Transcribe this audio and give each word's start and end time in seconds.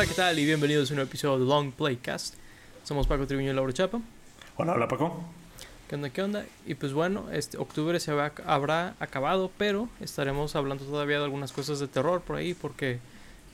Hola, 0.00 0.08
¿qué 0.08 0.14
tal? 0.14 0.38
Y 0.38 0.46
bienvenidos 0.46 0.88
a 0.88 0.94
un 0.94 0.96
nuevo 0.96 1.10
episodio 1.10 1.38
de 1.38 1.44
Long 1.44 1.72
Playcast. 1.72 2.34
Somos 2.84 3.06
Paco 3.06 3.26
Tribuño 3.26 3.50
y 3.50 3.54
Laura 3.54 3.70
Chapa. 3.70 4.00
Hola, 4.56 4.72
hola 4.72 4.88
Paco. 4.88 5.22
¿Qué 5.86 5.94
onda? 5.96 6.08
¿Qué 6.08 6.22
onda? 6.22 6.46
Y 6.64 6.74
pues 6.74 6.94
bueno, 6.94 7.26
este 7.30 7.58
octubre 7.58 8.00
se 8.00 8.10
habrá, 8.10 8.32
habrá 8.46 8.94
acabado, 8.98 9.50
pero 9.58 9.90
estaremos 10.00 10.56
hablando 10.56 10.86
todavía 10.86 11.18
de 11.18 11.24
algunas 11.24 11.52
cosas 11.52 11.80
de 11.80 11.86
terror 11.86 12.22
por 12.22 12.36
ahí, 12.36 12.54
porque 12.54 12.98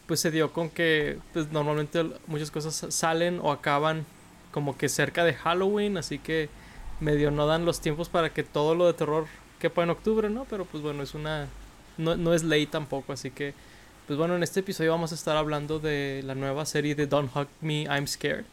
pues 0.07 0.21
se 0.21 0.31
dio 0.31 0.53
con 0.53 0.71
que 0.71 1.19
pues, 1.33 1.51
normalmente 1.51 2.05
muchas 2.29 2.53
cosas 2.53 2.95
salen 2.95 3.41
o 3.43 3.51
acaban 3.51 4.07
como 4.53 4.79
que 4.79 4.89
cerca 4.89 5.25
de 5.25 5.35
Halloween, 5.35 5.97
así 5.97 6.21
que 6.21 6.49
medio 7.01 7.33
no 7.33 7.49
dan 7.49 7.65
los 7.65 7.81
tiempos 7.81 8.09
para 8.09 8.33
que 8.33 8.45
todo 8.45 8.77
lo 8.77 8.87
de 8.87 8.93
terror 8.93 9.27
quepa 9.59 9.83
en 9.83 9.91
octubre, 9.91 10.31
¿no? 10.31 10.45
Pero 10.49 10.65
pues 10.65 10.81
bueno, 10.81 11.03
es 11.03 11.13
una... 11.13 11.49
No, 11.99 12.15
no 12.15 12.35
es 12.35 12.45
ley 12.45 12.67
tampoco, 12.67 13.13
así 13.13 13.33
que... 13.33 13.53
Pues 14.07 14.17
bueno, 14.17 14.37
en 14.37 14.45
este 14.45 14.61
episodio 14.61 14.93
vamos 14.93 15.11
a 15.11 15.17
estar 15.17 15.37
hablando 15.37 15.81
de 15.81 16.23
la 16.25 16.37
nueva 16.37 16.65
serie 16.65 16.95
de 16.95 17.09
Don't 17.09 17.35
Hug 17.35 17.49
Me, 17.61 17.85
I'm 17.85 18.07
Scared. 18.07 18.45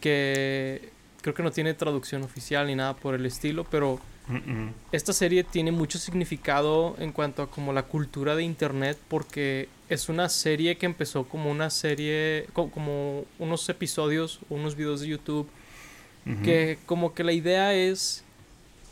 Que 0.00 0.90
creo 1.22 1.32
que 1.32 1.44
no 1.44 1.52
tiene 1.52 1.74
traducción 1.74 2.24
oficial 2.24 2.66
ni 2.66 2.74
nada 2.74 2.94
por 2.94 3.14
el 3.14 3.24
estilo, 3.24 3.62
pero 3.62 4.00
esta 4.90 5.12
serie 5.12 5.44
tiene 5.44 5.70
mucho 5.70 5.98
significado 5.98 6.96
en 6.98 7.12
cuanto 7.12 7.42
a 7.42 7.50
como 7.50 7.72
la 7.72 7.84
cultura 7.84 8.34
de 8.34 8.42
internet 8.42 8.98
porque 9.06 9.68
es 9.88 10.08
una 10.08 10.28
serie 10.28 10.76
que 10.76 10.86
empezó 10.86 11.24
como 11.24 11.52
una 11.52 11.70
serie, 11.70 12.48
como 12.52 13.26
unos 13.38 13.68
episodios, 13.68 14.40
unos 14.50 14.74
videos 14.74 15.02
de 15.02 15.08
YouTube, 15.08 15.48
que 16.42 16.78
como 16.86 17.14
que 17.14 17.22
la 17.22 17.32
idea 17.32 17.74
es 17.74 18.24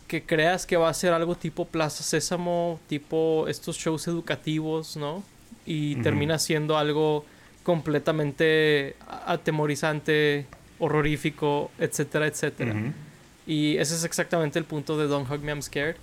que 0.06 0.22
creas 0.22 0.64
que 0.64 0.77
va 0.77 0.91
a 0.91 0.94
ser 0.94 1.12
algo 1.12 1.34
tipo 1.34 1.64
Plaza 1.64 2.05
Sésamo, 2.05 2.78
tipo 2.89 3.48
estos 3.48 3.77
shows 3.78 4.06
educativos, 4.06 4.96
¿no? 4.96 5.24
Y 5.64 5.96
termina 5.96 6.38
siendo 6.38 6.77
algo 6.77 7.24
completamente 7.62 8.96
atemorizante, 9.27 10.46
horrorífico, 10.78 11.70
etcétera, 11.78 12.27
etcétera. 12.27 12.74
Y 13.46 13.77
ese 13.78 13.94
es 13.94 14.05
exactamente 14.05 14.58
el 14.58 14.64
punto 14.64 14.98
de 14.98 15.06
Don't 15.06 15.30
Hug 15.30 15.40
Me 15.40 15.52
I'm 15.52 15.62
Scared, 15.62 15.96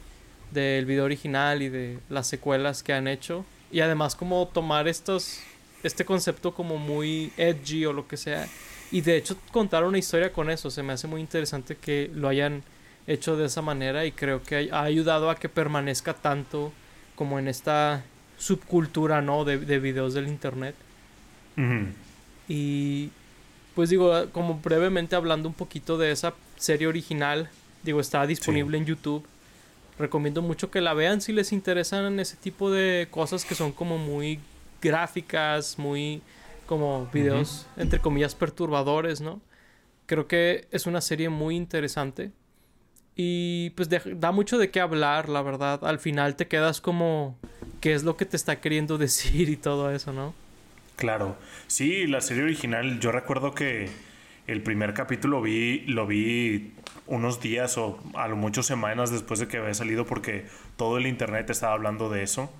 del 0.51 0.85
video 0.85 1.05
original 1.05 1.61
y 1.61 1.69
de 1.69 1.99
las 2.09 2.27
secuelas 2.27 2.83
que 2.83 2.93
han 2.93 3.07
hecho. 3.07 3.45
Y 3.71 3.81
además 3.81 4.15
como 4.15 4.47
tomar 4.47 4.87
estos, 4.87 5.39
este 5.83 6.05
concepto 6.05 6.53
como 6.53 6.77
muy 6.77 7.31
edgy 7.37 7.85
o 7.85 7.93
lo 7.93 8.07
que 8.07 8.17
sea. 8.17 8.47
Y 8.91 9.01
de 9.01 9.17
hecho 9.17 9.37
contar 9.51 9.83
una 9.83 9.97
historia 9.97 10.33
con 10.33 10.49
eso, 10.49 10.71
se 10.71 10.81
me 10.81 10.93
hace 10.93 11.07
muy 11.07 11.21
interesante 11.21 11.75
que 11.75 12.09
lo 12.13 12.27
hayan 12.27 12.63
hecho 13.05 13.37
de 13.37 13.45
esa 13.45 13.61
manera 13.61 14.05
y 14.05 14.11
creo 14.11 14.41
que 14.43 14.69
ha 14.71 14.83
ayudado 14.83 15.29
a 15.29 15.35
que 15.35 15.49
permanezca 15.49 16.13
tanto 16.13 16.71
como 17.15 17.39
en 17.39 17.47
esta 17.47 18.03
subcultura, 18.39 19.21
¿no? 19.21 19.45
De, 19.45 19.59
de 19.59 19.79
videos 19.79 20.15
del 20.15 20.27
internet. 20.27 20.73
Y 22.47 23.11
pues 23.75 23.89
digo, 23.89 24.13
como 24.31 24.59
brevemente 24.59 25.15
hablando 25.15 25.47
un 25.47 25.53
poquito 25.53 25.97
de 25.97 26.11
esa 26.11 26.33
serie 26.57 26.87
original, 26.87 27.49
digo, 27.83 27.99
está 27.99 28.25
disponible 28.25 28.77
en 28.77 28.85
YouTube. 28.85 29.25
Recomiendo 29.99 30.41
mucho 30.41 30.71
que 30.71 30.81
la 30.81 30.93
vean 30.93 31.21
si 31.21 31.33
les 31.33 31.51
interesan 31.51 32.19
ese 32.19 32.37
tipo 32.37 32.71
de 32.71 33.07
cosas 33.11 33.43
que 33.43 33.55
son 33.55 33.73
como 33.73 33.97
muy 33.97 34.39
gráficas, 34.81 35.77
muy 35.77 36.21
como 36.65 37.09
videos 37.11 37.67
entre 37.75 37.99
comillas 37.99 38.35
perturbadores, 38.35 39.19
¿no? 39.21 39.41
Creo 40.05 40.27
que 40.27 40.67
es 40.71 40.85
una 40.87 41.01
serie 41.01 41.29
muy 41.29 41.55
interesante. 41.55 42.31
Y 43.15 43.71
pues 43.71 43.89
da 43.89 44.31
mucho 44.31 44.57
de 44.57 44.71
qué 44.71 44.79
hablar, 44.79 45.27
la 45.27 45.41
verdad. 45.41 45.83
Al 45.83 45.99
final 45.99 46.37
te 46.37 46.47
quedas 46.47 46.79
como 46.79 47.37
qué 47.79 47.93
es 47.93 48.03
lo 48.03 48.17
que 48.17 48.25
te 48.25 48.35
está 48.35 48.59
queriendo 48.59 48.97
decir 48.99 49.49
y 49.49 49.57
todo 49.57 49.91
eso, 49.91 50.13
¿no? 50.13 50.33
Claro. 50.95 51.37
Sí, 51.67 52.07
la 52.07 52.21
serie 52.21 52.43
original, 52.43 52.99
yo 52.99 53.11
recuerdo 53.11 53.53
que 53.53 53.89
el 54.47 54.61
primer 54.61 54.93
capítulo 54.93 55.41
vi, 55.41 55.81
lo 55.81 56.07
vi 56.07 56.73
unos 57.07 57.39
días 57.39 57.77
o 57.77 57.99
a 58.15 58.27
lo 58.27 58.35
mucho 58.35 58.63
semanas 58.63 59.11
después 59.11 59.39
de 59.39 59.47
que 59.47 59.57
había 59.57 59.73
salido 59.73 60.05
porque 60.05 60.45
todo 60.75 60.97
el 60.97 61.07
internet 61.07 61.49
estaba 61.49 61.73
hablando 61.73 62.09
de 62.09 62.23
eso. 62.23 62.51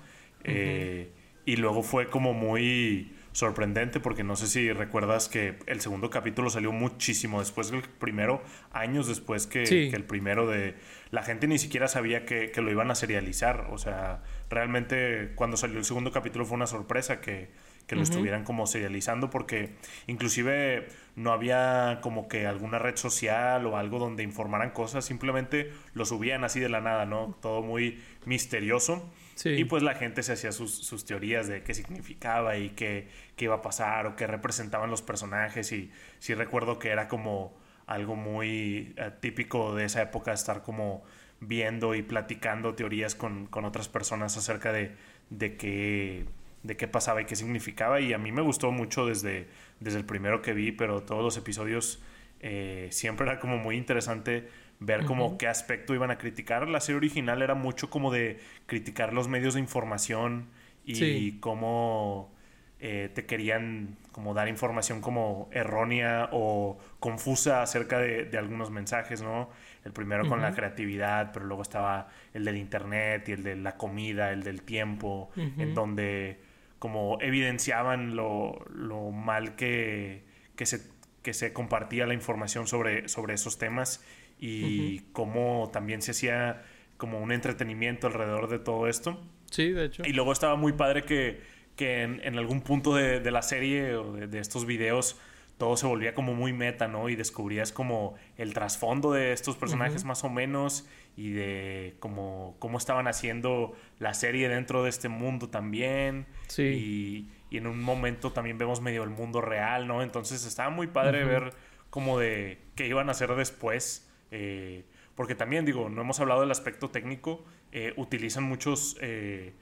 Eh, 0.44 1.10
y 1.44 1.56
luego 1.56 1.82
fue 1.82 2.08
como 2.08 2.32
muy 2.32 3.12
sorprendente 3.32 4.00
porque 4.00 4.24
no 4.24 4.36
sé 4.36 4.46
si 4.46 4.72
recuerdas 4.72 5.28
que 5.28 5.58
el 5.66 5.80
segundo 5.80 6.10
capítulo 6.10 6.50
salió 6.50 6.72
muchísimo 6.72 7.40
después 7.40 7.70
del 7.70 7.82
primero, 7.82 8.42
años 8.72 9.06
después 9.06 9.46
que, 9.46 9.62
el 9.62 10.04
primero 10.04 10.46
de... 10.46 10.74
La 11.10 11.22
gente 11.22 11.48
ni 11.48 11.58
siquiera 11.58 11.88
sabía 11.88 12.24
que, 12.24 12.52
lo 12.56 12.70
iban 12.70 12.90
a 12.90 12.94
serializar, 12.94 13.68
o 13.70 13.78
sea, 13.78 14.22
realmente 14.48 15.32
cuando 15.34 15.56
salió 15.56 15.78
el 15.78 15.84
segundo 15.84 16.12
capítulo 16.12 16.44
fue 16.44 16.56
una 16.56 16.66
sorpresa 16.66 17.20
que, 17.20 17.48
lo 17.88 18.02
estuvieran 18.02 18.44
como 18.44 18.68
serializando 18.68 19.30
porque 19.30 19.70
inclusive 20.06 20.86
no 21.16 21.32
había 21.32 21.98
como 22.02 22.28
que 22.28 22.46
alguna 22.46 22.78
red 22.78 22.94
social 22.94 23.66
o 23.66 23.76
algo 23.76 23.98
donde 23.98 24.22
informaran 24.22 24.70
cosas, 24.70 25.04
simplemente 25.04 25.72
lo 25.92 26.04
subían 26.04 26.44
así 26.44 26.60
de 26.60 26.68
la 26.68 26.80
nada, 26.80 27.04
¿no? 27.04 27.36
Todo 27.42 27.62
muy 27.62 28.00
misterioso. 28.26 29.10
Y 29.44 29.64
pues 29.64 29.82
la 29.82 29.94
gente 29.94 30.22
se 30.22 30.32
hacía 30.32 30.52
sus, 30.52 31.04
teorías 31.04 31.48
de 31.48 31.62
qué 31.62 31.74
significaba 31.74 32.56
y 32.56 32.70
qué, 32.70 33.08
qué, 33.36 33.46
iba 33.46 33.56
a 33.56 33.62
pasar 33.62 34.06
o 34.06 34.16
qué 34.16 34.26
representaban 34.26 34.90
los 34.90 35.02
personajes. 35.02 35.72
Y 35.72 35.90
sí 36.18 36.34
recuerdo 36.34 36.78
que 36.78 36.90
era 36.90 37.08
como 37.08 37.56
algo 37.86 38.16
muy 38.16 38.94
eh, 38.96 39.10
típico 39.20 39.74
de 39.74 39.84
esa 39.84 40.02
época 40.02 40.32
estar 40.32 40.62
como 40.62 41.02
viendo 41.40 41.94
y 41.94 42.02
platicando 42.02 42.74
teorías 42.74 43.14
con, 43.14 43.48
otras 43.52 43.88
personas 43.88 44.36
acerca 44.36 44.72
de, 44.72 44.94
de, 45.30 45.56
qué, 45.56 46.26
de 46.62 46.76
qué 46.76 46.86
pasaba 46.86 47.22
y 47.22 47.24
qué 47.24 47.36
significaba. 47.36 48.00
Y 48.00 48.12
a 48.12 48.18
mí 48.18 48.32
me 48.32 48.42
gustó 48.42 48.70
mucho 48.70 49.06
desde, 49.06 49.48
desde 49.80 49.98
el 49.98 50.04
primero 50.04 50.42
que 50.42 50.52
vi, 50.52 50.70
pero 50.72 51.02
todos 51.02 51.22
los 51.22 51.36
episodios 51.36 52.02
eh, 52.40 52.88
siempre 52.90 53.26
era 53.26 53.40
como 53.40 53.58
muy 53.58 53.76
interesante 53.76 54.48
ver 54.80 55.04
como 55.04 55.38
qué 55.38 55.46
aspecto 55.46 55.94
iban 55.94 56.10
a 56.10 56.18
criticar. 56.18 56.66
La 56.68 56.80
serie 56.80 56.96
original 56.96 57.42
era 57.42 57.54
mucho 57.54 57.90
como 57.90 58.10
de 58.10 58.40
criticar 58.66 59.12
los 59.12 59.28
medios 59.28 59.54
de 59.54 59.60
información 59.60 60.48
y 60.84 61.38
cómo 61.38 62.32
eh, 62.80 63.10
te 63.14 63.26
querían 63.26 63.98
como 64.10 64.32
dar 64.32 64.48
información 64.48 65.02
como 65.02 65.50
errónea 65.52 66.30
o 66.32 66.78
confusa 66.98 67.62
acerca 67.62 67.98
de, 67.98 68.30
algunos 68.38 68.70
mensajes, 68.70 69.20
¿no? 69.20 69.50
El 69.84 69.92
primero 69.92 70.26
con 70.26 70.40
la 70.40 70.52
creatividad, 70.54 71.30
pero 71.32 71.44
luego 71.44 71.62
estaba 71.62 72.08
el 72.32 72.44
del 72.44 72.56
internet 72.56 73.28
y 73.28 73.32
el 73.32 73.42
de 73.42 73.56
la 73.56 73.76
comida, 73.76 74.32
el 74.32 74.42
del 74.42 74.62
tiempo, 74.62 75.30
en 75.36 75.74
donde 75.74 76.40
como 76.78 77.18
evidenciaban 77.20 78.16
lo, 78.16 78.64
lo 78.74 79.10
mal 79.10 79.56
que, 79.56 80.24
que, 80.56 80.64
se, 80.64 80.80
que 81.22 81.34
se 81.34 81.52
compartía 81.52 82.06
la 82.06 82.14
información 82.14 82.66
sobre, 82.66 83.08
sobre 83.08 83.34
esos 83.34 83.58
temas 83.58 84.02
y 84.40 85.00
cómo 85.12 85.70
también 85.72 86.00
se 86.00 86.12
hacía 86.12 86.62
como 86.96 87.20
un 87.20 87.30
entretenimiento 87.30 88.06
alrededor 88.06 88.48
de 88.48 88.58
todo 88.58 88.88
esto. 88.88 89.20
Sí, 89.50 89.70
de 89.70 89.86
hecho. 89.86 90.02
Y 90.06 90.12
luego 90.12 90.32
estaba 90.32 90.56
muy 90.56 90.72
padre 90.72 91.04
que, 91.04 91.40
que 91.76 92.02
en, 92.02 92.38
algún 92.38 92.62
punto 92.62 92.94
de, 92.94 93.28
la 93.30 93.42
serie 93.42 93.94
o 93.96 94.12
de, 94.12 94.38
estos 94.38 94.64
videos 94.64 95.18
todo 95.58 95.76
se 95.76 95.86
volvía 95.86 96.14
como 96.14 96.34
muy 96.34 96.54
meta, 96.54 96.88
¿no? 96.88 97.10
Y 97.10 97.16
descubrías 97.16 97.70
como 97.70 98.14
el 98.38 98.54
trasfondo 98.54 99.12
de 99.12 99.32
estos 99.32 99.56
personajes 99.56 100.04
más 100.04 100.24
o 100.24 100.30
menos 100.30 100.88
y 101.18 101.32
de 101.32 101.96
cómo, 102.00 102.56
cómo 102.58 102.78
estaban 102.78 103.08
haciendo 103.08 103.76
la 103.98 104.14
serie 104.14 104.48
dentro 104.48 104.84
de 104.84 104.88
este 104.88 105.10
mundo 105.10 105.50
también. 105.50 106.24
Sí. 106.46 106.62
Y, 106.62 107.30
y, 107.50 107.58
en 107.58 107.66
un 107.66 107.82
momento 107.82 108.32
también 108.32 108.56
vemos 108.56 108.80
medio 108.80 109.02
el 109.02 109.10
mundo 109.10 109.42
real, 109.42 109.86
¿no? 109.86 110.02
Entonces 110.02 110.46
estaba 110.46 110.70
muy 110.70 110.86
padre 110.86 111.24
ver 111.24 111.52
como 111.90 112.18
de 112.18 112.58
qué 112.74 112.86
iban 112.86 113.08
a 113.08 113.12
hacer 113.12 113.34
después 113.34 114.09
eh, 114.30 114.84
porque 115.14 115.34
también, 115.34 115.64
digo, 115.64 115.88
no 115.88 116.02
hemos 116.02 116.20
hablado 116.20 116.40
del 116.40 116.50
aspecto 116.50 116.90
técnico. 116.90 117.44
Eh, 117.72 117.92
utilizan 117.96 118.44
muchos 118.44 118.96
eh, 119.00 119.52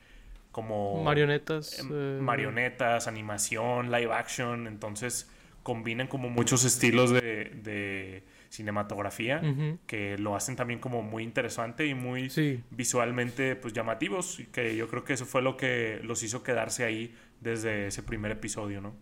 como... 0.53 1.03
Marionetas. 1.03 1.79
Em, 1.81 2.21
marionetas, 2.21 3.09
animación, 3.09 3.91
live 3.91 4.13
action. 4.13 4.67
Entonces 4.67 5.31
combinan 5.63 6.07
como 6.07 6.31
muchos 6.31 6.65
estilos 6.65 7.11
de, 7.11 8.23
cinematografía 8.51 9.43
que 9.87 10.17
lo 10.17 10.35
hacen 10.35 10.57
también 10.57 10.81
como 10.81 11.03
muy 11.03 11.23
interesante 11.23 11.85
y 11.85 11.93
muy 11.93 12.33
visualmente 12.71 13.57
pues 13.57 13.75
llamativos. 13.75 14.41
Y 14.41 14.47
que 14.47 14.77
yo 14.77 14.89
creo 14.89 15.05
que 15.05 15.15
eso 15.15 15.27
fue 15.27 15.43
lo 15.43 15.57
que 15.57 16.01
los 16.03 16.23
hizo 16.23 16.43
quedarse 16.43 16.85
ahí 16.85 17.15
desde 17.41 17.89
ese 17.89 18.03
primer 18.03 18.33
episodio, 18.33 18.81
¿no? 18.81 18.95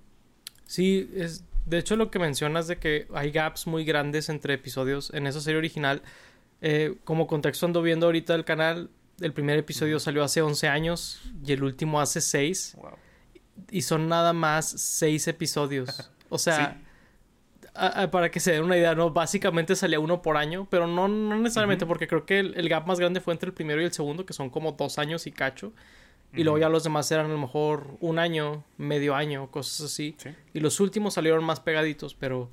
Sí, 0.65 1.11
es, 1.15 1.45
de 1.67 1.79
hecho 1.79 1.97
lo 1.97 2.11
que 2.11 2.19
mencionas 2.19 2.67
de 2.67 2.79
que 2.79 3.07
hay 3.13 3.31
gaps 3.31 3.67
muy 3.67 3.85
grandes 3.85 4.29
entre 4.29 4.55
episodios 4.55 5.13
en 5.13 5.27
esa 5.27 5.41
serie 5.41 5.59
original, 5.59 6.03
eh, 6.63 6.97
como 7.05 7.27
contexto 7.27 7.67
ando 7.67 7.83
viendo 7.83 8.07
ahorita 8.07 8.35
el 8.35 8.45
canal, 8.45 8.89
el 9.21 9.33
primer 9.33 9.59
episodio 9.59 9.99
salió 9.99 10.23
hace 10.23 10.43
11 10.43 10.69
años 10.69 11.21
y 11.45 11.53
el 11.53 11.63
último 11.63 12.01
hace 12.01 12.21
6. 12.21 12.77
Y 13.71 13.83
son 13.83 14.09
nada 14.09 14.33
más 14.33 14.69
6 14.69 15.29
episodios. 15.29 16.11
O 16.29 16.39
sea, 16.39 16.83
para 18.11 18.33
que 18.33 18.41
se 18.41 18.51
den 18.51 18.65
una 18.65 18.77
idea, 18.77 18.97
¿no? 18.97 19.11
Básicamente 19.11 19.77
salía 19.77 20.01
uno 20.01 20.23
por 20.23 20.37
año, 20.37 20.67
pero 20.69 20.89
no, 20.89 21.07
no 21.07 21.39
necesariamente 21.39 21.87
porque 21.87 22.09
creo 22.09 22.27
que 22.27 22.41
el, 22.41 22.69
gap 22.69 22.85
más 22.89 22.99
grande 22.99 23.21
fue 23.21 23.33
entre 23.33 23.47
el 23.47 23.55
primero 23.55 23.81
y 23.81 23.85
el 23.85 23.93
segundo, 23.93 24.27
que 24.27 24.33
son 24.33 24.51
como 24.51 24.73
dos 24.73 24.99
años 24.99 25.29
y 25.29 25.31
cacho. 25.31 25.73
Y 26.35 26.45
luego 26.45 26.59
ya 26.59 26.69
los 26.69 26.85
demás 26.85 27.11
eran 27.11 27.27
a 27.27 27.29
lo 27.31 27.39
mejor 27.39 27.97
un 28.01 28.19
año, 28.19 28.65
medio 28.77 29.15
año, 29.15 29.51
cosas 29.51 29.93
así. 29.93 30.17
Y 30.53 30.61
los 30.61 30.81
últimos 30.81 31.15
salieron 31.15 31.45
más 31.45 31.61
pegaditos, 31.61 32.15
pero, 32.15 32.51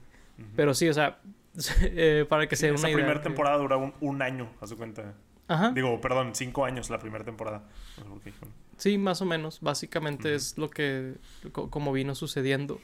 pero 0.56 0.74
sí, 0.74 0.88
o 0.88 0.94
sea, 0.94 1.20
eh, 1.82 2.26
para 2.28 2.48
que 2.48 2.56
se 2.56 2.68
den 2.68 2.76
una 2.78 2.90
idea. 2.90 2.98
La 2.98 3.04
primera 3.04 3.22
temporada 3.22 3.58
dura 3.58 3.78
un, 4.00 4.22
año, 4.22 4.50
a 4.62 4.68
su 4.68 4.78
cuenta. 4.78 5.16
Ajá. 5.48 5.72
Digo, 5.72 6.00
perdón, 6.00 6.34
cinco 6.34 6.66
años 6.66 6.90
la 6.90 7.00
primera 7.00 7.26
temporada. 7.26 7.64
Sí, 8.78 8.98
más 8.98 9.22
o 9.22 9.26
menos. 9.26 9.60
Básicamente 9.62 10.34
es 10.34 10.58
lo 10.58 10.70
que, 10.70 11.16
como 11.52 11.92
vino 11.92 12.16
sucediendo. 12.16 12.80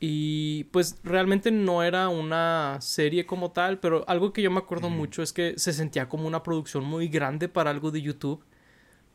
Y 0.00 0.64
pues 0.64 1.00
realmente 1.02 1.50
no 1.50 1.82
era 1.82 2.08
una 2.08 2.78
serie 2.80 3.26
como 3.26 3.50
tal, 3.50 3.80
pero 3.80 4.04
algo 4.06 4.32
que 4.32 4.42
yo 4.42 4.50
me 4.50 4.58
acuerdo 4.58 4.90
mucho 4.90 5.22
es 5.22 5.32
que 5.32 5.58
se 5.58 5.72
sentía 5.72 6.08
como 6.08 6.28
una 6.28 6.44
producción 6.44 6.84
muy 6.84 7.08
grande 7.08 7.48
para 7.48 7.70
algo 7.70 7.90
de 7.90 8.00
YouTube, 8.00 8.44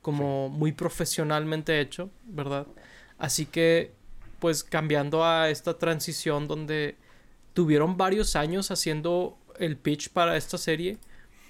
como 0.04 0.50
muy 0.50 0.72
profesionalmente 0.74 1.82
hecho, 1.82 2.12
¿verdad? 2.26 2.68
Así 3.18 3.48
que 3.48 3.92
pues 4.38 4.64
cambiando 4.64 5.26
a 5.26 5.50
esta 5.50 5.80
transición 5.80 6.48
donde 6.48 6.98
tuvieron 7.54 7.98
varios 7.98 8.36
años 8.36 8.70
haciendo 8.70 9.38
el 9.58 9.78
pitch 9.78 10.10
para 10.10 10.38
esta 10.38 10.60
serie. 10.60 11.00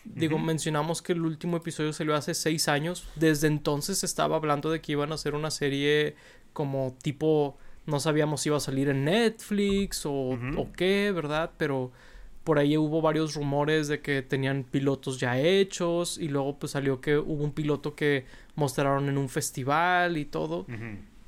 Digo, 0.05 0.37
mencionamos 0.37 1.01
que 1.01 1.13
el 1.13 1.25
último 1.25 1.57
episodio 1.57 1.91
salió 1.91 2.15
hace 2.15 2.33
seis 2.33 2.69
años. 2.69 3.07
Desde 3.15 3.47
entonces 3.47 4.03
estaba 4.03 4.35
hablando 4.35 4.69
de 4.69 4.79
que 4.79 4.93
iban 4.93 5.11
a 5.11 5.15
hacer 5.15 5.33
una 5.33 5.49
serie 5.51 6.15
como 6.53 6.95
tipo 7.01 7.57
no 7.85 7.99
sabíamos 7.99 8.41
si 8.41 8.49
iba 8.49 8.57
a 8.57 8.61
salir 8.61 8.89
en 8.89 9.05
Netflix 9.05 10.03
o, 10.05 10.37
qué, 10.75 11.11
¿verdad? 11.13 11.51
Pero 11.57 11.91
por 12.43 12.59
ahí 12.59 12.77
hubo 12.77 13.01
varios 13.01 13.35
rumores 13.35 13.87
de 13.87 14.01
que 14.01 14.21
tenían 14.21 14.63
pilotos 14.63 15.19
ya 15.19 15.39
hechos 15.39 16.17
y 16.17 16.27
luego 16.27 16.59
pues 16.59 16.73
salió 16.73 16.99
que 16.99 17.17
hubo 17.17 17.43
un 17.43 17.53
piloto 17.53 17.95
que 17.95 18.25
mostraron 18.55 19.07
en 19.07 19.17
un 19.17 19.29
festival 19.29 20.17
y 20.17 20.25
todo. 20.25 20.65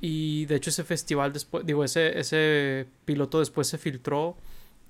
Y 0.00 0.44
de 0.46 0.56
hecho 0.56 0.70
ese 0.70 0.84
festival 0.84 1.32
después, 1.32 1.64
digo, 1.64 1.82
ese, 1.84 2.18
ese 2.18 2.86
piloto 3.06 3.38
después 3.38 3.66
se 3.66 3.78
filtró 3.78 4.36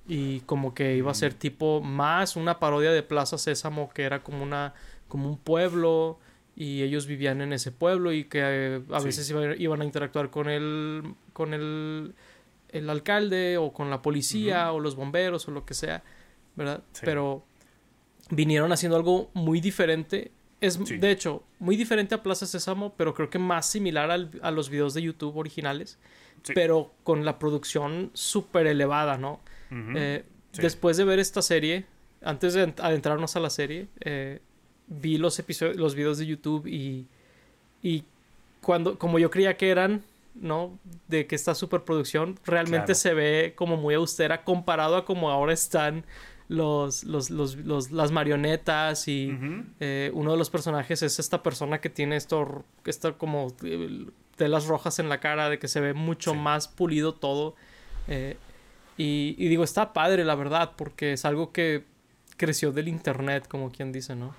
y 0.09 0.41
como 0.41 0.75
que 0.75 0.97
iba 0.97 1.11
a 1.11 1.15
ser 1.15 1.35
tipo 1.35 1.81
más 1.81 2.37
una 2.37 2.59
parodia 2.59 2.93
de 2.93 3.03
Plaza 3.03 3.39
Sésamo 3.39 3.91
que 3.91 4.03
era 4.03 4.23
como 4.23 4.43
una 4.43 4.75
como 5.09 5.29
un 5.29 5.37
pueblo 5.39 6.19
y 6.57 6.83
ellos 6.83 7.07
vivían 7.07 7.41
en 7.41 7.53
ese 7.53 7.71
pueblo 7.71 8.13
y 8.13 8.25
que 8.25 8.41
eh, 8.43 8.83
a 8.91 9.01
veces 9.01 9.33
iban 9.59 9.83
a 9.83 9.85
interactuar 9.85 10.31
con 10.31 10.49
el 10.49 11.03
con 11.33 11.55
el, 11.55 12.15
el 12.77 12.91
alcalde 12.91 13.59
o 13.59 13.73
con 13.73 13.91
la 13.91 14.03
policía 14.03 14.73
o 14.73 14.81
los 14.81 14.97
bomberos 14.97 15.49
o 15.49 15.51
lo 15.51 15.65
que 15.65 15.75
sea, 15.75 16.03
¿verdad? 16.55 16.83
Pero 17.03 17.45
vinieron 18.31 18.73
haciendo 18.73 18.97
algo 18.97 19.31
muy 19.35 19.61
diferente. 19.61 20.33
Es, 20.61 20.79
de 20.79 21.11
hecho, 21.11 21.43
muy 21.59 21.77
diferente 21.77 22.15
a 22.15 22.23
Plaza 22.23 22.47
Sésamo, 22.47 22.95
pero 22.97 23.15
creo 23.15 23.29
que 23.31 23.39
más 23.39 23.69
similar 23.69 24.11
a 24.11 24.51
los 24.51 24.71
videos 24.71 24.95
de 24.95 25.03
YouTube 25.03 25.37
originales, 25.37 25.99
pero 26.55 26.93
con 27.05 27.25
la 27.25 27.39
producción 27.39 28.11
súper 28.15 28.67
elevada, 28.67 29.19
¿no? 29.19 29.41
Eh, 29.71 30.25
después 30.55 30.97
de 30.97 31.05
ver 31.05 31.19
esta 31.19 31.43
serie, 31.43 31.85
antes 32.23 32.55
de 32.55 32.73
adentrarnos 32.79 33.37
a 33.37 33.41
la 33.41 33.51
serie, 33.51 33.89
eh, 34.01 34.41
vi 34.87 35.19
los 35.19 35.39
episodios, 35.39 35.77
los 35.77 35.95
videos 35.95 36.19
de 36.19 36.27
YouTube 36.27 36.67
y, 36.67 37.07
y 37.83 38.05
cuando, 38.63 38.99
como 38.99 39.19
yo 39.19 39.31
creía 39.31 39.57
que 39.57 39.71
eran, 39.71 40.03
¿no? 40.41 40.79
De 41.09 41.27
que 41.27 41.35
esta 41.35 41.55
superproducción 41.55 42.39
realmente 42.45 42.95
se 42.95 43.15
ve 43.15 43.55
como 43.57 43.77
muy 43.77 43.95
austera 43.95 44.45
comparado 44.45 44.97
a 44.97 45.05
como 45.05 45.31
ahora 45.31 45.53
están 45.53 46.05
los, 46.49 47.05
los, 47.05 47.31
los, 47.31 47.91
las 47.91 48.13
marionetas 48.13 49.09
y 49.09 49.37
eh, 49.81 50.11
uno 50.15 50.33
de 50.33 50.39
los 50.39 50.51
personajes 50.51 51.03
es 51.03 51.19
esta 51.19 51.43
persona 51.43 51.81
que 51.81 51.91
tiene 51.91 52.17
esto, 52.17 52.65
esto 52.85 53.19
como 53.19 53.53
telas 54.37 54.67
rojas 54.67 54.99
en 54.99 55.09
la 55.09 55.19
cara, 55.19 55.49
de 55.51 55.59
que 55.59 55.69
se 55.69 55.81
ve 55.81 55.93
mucho 55.93 56.35
más 56.35 56.69
pulido 56.69 57.15
todo. 57.15 57.57
Eh, 58.09 58.37
y, 58.97 59.35
y 59.39 59.49
digo, 59.49 59.65
está 59.65 59.93
padre, 59.93 60.25
la 60.25 60.35
verdad, 60.35 60.73
porque 60.77 61.15
es 61.15 61.25
algo 61.25 61.53
que 61.53 61.85
creció 62.37 62.73
del 62.73 62.89
internet, 62.89 63.49
como 63.49 63.71
quien 63.71 63.93
dice, 63.93 64.15
¿no? 64.15 64.35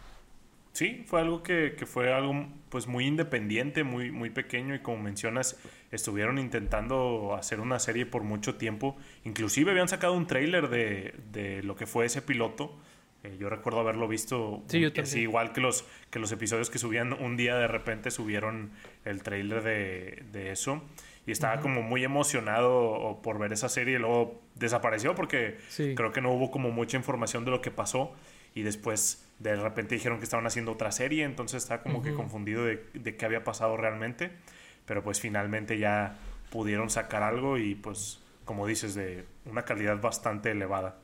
Sí, 0.77 1.03
fue 1.07 1.21
algo 1.21 1.41
que, 1.41 1.74
fue 1.88 2.13
algo 2.13 2.50
pues 2.69 2.85
muy 2.85 3.07
independiente, 3.07 3.83
muy, 3.83 4.12
muy 4.12 4.29
pequeño 4.29 4.75
y 4.75 4.79
como 4.79 5.01
mencionas, 5.01 5.59
estuvieron 5.89 6.38
intentando 6.38 7.33
hacer 7.33 7.62
una 7.62 7.79
serie 7.79 8.06
por 8.06 8.21
mucho 8.21 8.57
tiempo. 8.57 8.95
Inclusive 9.24 9.71
habían 9.71 9.88
sacado 9.88 10.13
un 10.13 10.27
tráiler 10.27 10.69
de, 10.69 11.63
lo 11.63 11.75
que 11.75 11.88
fue 11.88 12.06
ese 12.06 12.21
piloto. 12.21 12.77
Eh, 13.24 13.38
yo 13.39 13.50
recuerdo 13.50 13.79
haberlo 13.79 14.07
visto 14.07 14.62
sí, 14.68 14.85
así, 14.85 15.21
igual 15.21 15.51
que 15.51 15.62
los, 15.62 15.83
que 16.12 16.19
los 16.19 16.31
episodios 16.31 16.69
que 16.69 16.77
subían 16.77 17.12
un 17.12 17.38
día 17.38 17.56
de 17.56 17.68
repente 17.68 18.12
subieron 18.12 18.69
el 19.03 19.23
tráiler 19.23 19.63
de, 19.63 20.51
eso. 20.51 20.83
Y 21.25 21.31
estaba 21.31 21.59
como 21.59 21.81
muy 21.81 22.03
emocionado 22.03 23.19
por 23.23 23.39
ver 23.39 23.51
esa 23.51 23.68
serie 23.68 23.95
y 23.95 23.97
luego 23.97 24.44
desapareció 24.53 25.15
porque 25.15 25.57
creo 25.95 26.12
que 26.12 26.21
no 26.21 26.31
hubo 26.33 26.51
como 26.51 26.69
mucha 26.69 26.97
información 26.97 27.45
de 27.45 27.50
lo 27.51 27.62
que 27.63 27.71
pasó 27.71 28.13
y 28.57 28.63
después 28.63 29.24
de 29.39 29.56
repente 29.56 29.95
dijeron 29.95 30.18
que 30.18 30.24
estaban 30.24 30.48
haciendo 30.48 30.71
otra 30.71 30.92
serie, 30.92 31.24
entonces 31.24 31.63
estaba 31.63 31.83
como 31.83 32.01
que 32.01 32.13
confundido 32.13 32.65
de, 32.65 32.83
de, 32.94 33.15
qué 33.15 33.25
había 33.25 33.44
pasado 33.44 33.77
realmente, 33.77 34.31
pero 34.86 35.04
pues 35.04 35.19
finalmente 35.19 35.77
ya 35.77 36.18
pudieron 36.50 36.89
sacar 36.89 37.21
algo 37.21 37.57
y 37.57 37.75
pues 37.75 38.19
como 38.48 38.65
dices, 38.65 38.95
de 38.95 39.25
una 39.45 39.63
calidad 39.63 40.01
bastante 40.01 40.50
elevada. 40.50 40.98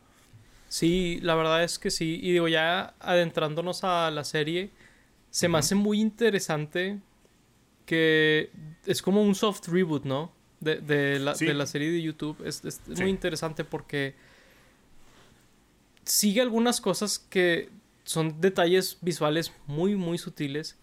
Sí, 0.70 1.20
la 1.22 1.36
verdad 1.36 1.64
es 1.64 1.78
que 1.78 1.92
sí, 1.92 2.20
y 2.24 2.32
digo 2.32 2.48
ya 2.48 2.96
adentrándonos 3.00 3.84
a 3.84 4.10
la 4.10 4.24
serie, 4.24 4.72
se 5.30 5.48
me 5.48 5.60
hace 5.60 5.76
muy 5.76 6.02
interesante 6.02 7.00
que 7.86 8.50
es 8.88 9.04
como 9.04 9.22
un 9.22 9.36
soft 9.36 9.68
reboot, 9.68 10.06
¿no? 10.06 10.32
De, 10.60 10.78
de, 10.78 11.20
la, 11.20 11.34
de 11.34 11.54
la, 11.54 11.68
serie 11.68 11.92
de 11.92 12.02
YouTube. 12.02 12.42
Es, 12.46 12.64
es 12.64 12.80
muy 13.00 13.10
interesante 13.10 13.66
porque 13.66 14.16
sigue 16.06 16.42
algunas 16.42 16.82
cosas 16.82 17.20
que 17.20 17.70
son 18.04 18.42
detalles 18.42 18.98
visuales 19.02 19.54
muy, 19.68 19.96
muy 19.96 20.18
sutiles. 20.18 20.78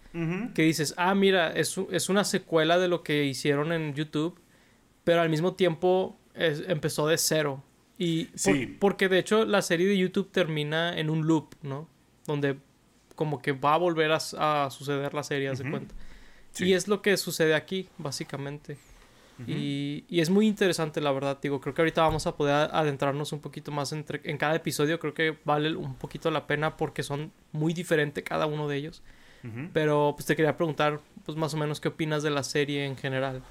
Que 0.54 0.62
dices, 0.62 0.92
ah, 0.96 1.14
mira, 1.14 1.52
es, 1.52 1.76
es, 1.92 2.08
una 2.08 2.24
secuela 2.24 2.80
de 2.80 2.88
lo 2.88 3.04
que 3.04 3.26
hicieron 3.26 3.70
en 3.70 3.94
YouTube, 3.94 4.40
pero 5.04 5.20
al 5.20 5.28
mismo 5.28 5.54
tiempo 5.54 6.18
empezó 6.34 7.06
de 7.06 7.16
cero. 7.16 7.62
Y 7.96 8.24
porque 8.80 9.08
de 9.08 9.20
hecho 9.20 9.44
la 9.44 9.62
serie 9.62 9.86
de 9.86 9.96
YouTube 9.96 10.32
termina 10.32 10.98
en 10.98 11.10
un 11.10 11.28
loop, 11.28 11.54
¿no? 11.62 11.88
Donde 12.26 12.56
como 13.14 13.40
que 13.40 13.52
va 13.52 13.74
a 13.74 13.76
volver 13.76 14.10
a, 14.10 14.68
suceder 14.70 15.14
la 15.14 15.22
serie, 15.22 15.52
de 15.52 15.70
cuenta. 15.70 15.94
Y 16.58 16.72
es 16.72 16.88
lo 16.88 17.02
que 17.02 17.16
sucede 17.16 17.54
aquí, 17.54 17.88
básicamente 17.96 18.78
y, 19.46 20.04
es 20.10 20.30
muy 20.30 20.46
interesante, 20.46 21.00
la 21.00 21.12
verdad. 21.12 21.38
Digo, 21.40 21.60
creo 21.60 21.74
que 21.74 21.82
ahorita 21.82 22.02
vamos 22.02 22.26
a 22.26 22.36
poder 22.36 22.70
adentrarnos 22.72 23.32
un 23.32 23.40
poquito 23.40 23.72
más 23.72 23.92
entre, 23.92 24.20
en 24.24 24.36
cada 24.38 24.56
episodio. 24.56 24.98
Creo 24.98 25.14
que 25.14 25.36
vale 25.44 25.74
un 25.74 25.94
poquito 25.94 26.30
la 26.30 26.46
pena 26.46 26.76
porque 26.76 27.02
son 27.02 27.32
muy 27.52 27.72
diferentes 27.72 28.22
cada 28.24 28.46
uno 28.46 28.68
de 28.68 28.76
ellos. 28.76 29.02
Pero 29.72 30.12
pues 30.14 30.26
te 30.26 30.36
quería 30.36 30.54
preguntar, 30.54 31.00
pues 31.24 31.38
más 31.38 31.54
o 31.54 31.56
menos, 31.56 31.80
¿qué 31.80 31.88
opinas 31.88 32.22
de 32.22 32.28
la 32.28 32.42
serie 32.42 32.84
en 32.84 32.94
general? 32.96 33.42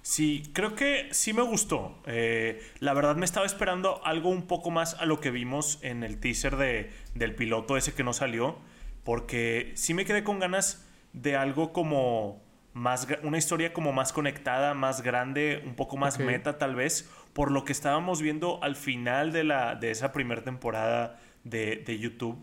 Sí, 0.00 0.44
creo 0.54 0.74
que 0.74 1.08
sí 1.10 1.34
me 1.34 1.42
gustó. 1.42 1.98
Eh, 2.06 2.62
la 2.78 2.94
verdad 2.94 3.16
me 3.16 3.26
estaba 3.26 3.44
esperando 3.44 4.00
algo 4.06 4.30
un 4.30 4.46
poco 4.46 4.70
más 4.70 4.94
a 4.94 5.04
lo 5.04 5.20
que 5.20 5.30
vimos 5.30 5.80
en 5.82 6.02
el 6.02 6.18
teaser 6.18 6.56
de, 6.56 6.92
del 7.14 7.34
piloto 7.34 7.76
ese 7.76 7.92
que 7.92 8.04
no 8.04 8.14
salió. 8.14 8.56
Porque 9.04 9.72
sí 9.74 9.92
me 9.92 10.06
quedé 10.06 10.24
con 10.24 10.38
ganas 10.38 10.86
de 11.12 11.36
algo 11.36 11.72
como 11.72 12.45
más, 12.76 13.08
una 13.22 13.38
historia 13.38 13.72
como 13.72 13.94
más 13.94 14.12
conectada, 14.12 14.74
más 14.74 15.00
grande, 15.00 15.62
un 15.64 15.74
poco 15.74 15.96
más 15.96 16.18
meta 16.18 16.58
tal 16.58 16.74
vez, 16.74 17.10
por 17.32 17.50
lo 17.50 17.64
que 17.64 17.72
estábamos 17.72 18.20
viendo 18.20 18.62
al 18.62 18.76
final 18.76 19.32
de, 19.32 19.44
la, 19.44 19.76
de 19.76 19.90
esa 19.90 20.12
primera 20.12 20.44
temporada 20.44 21.18
de, 21.42 21.98
YouTube, 21.98 22.38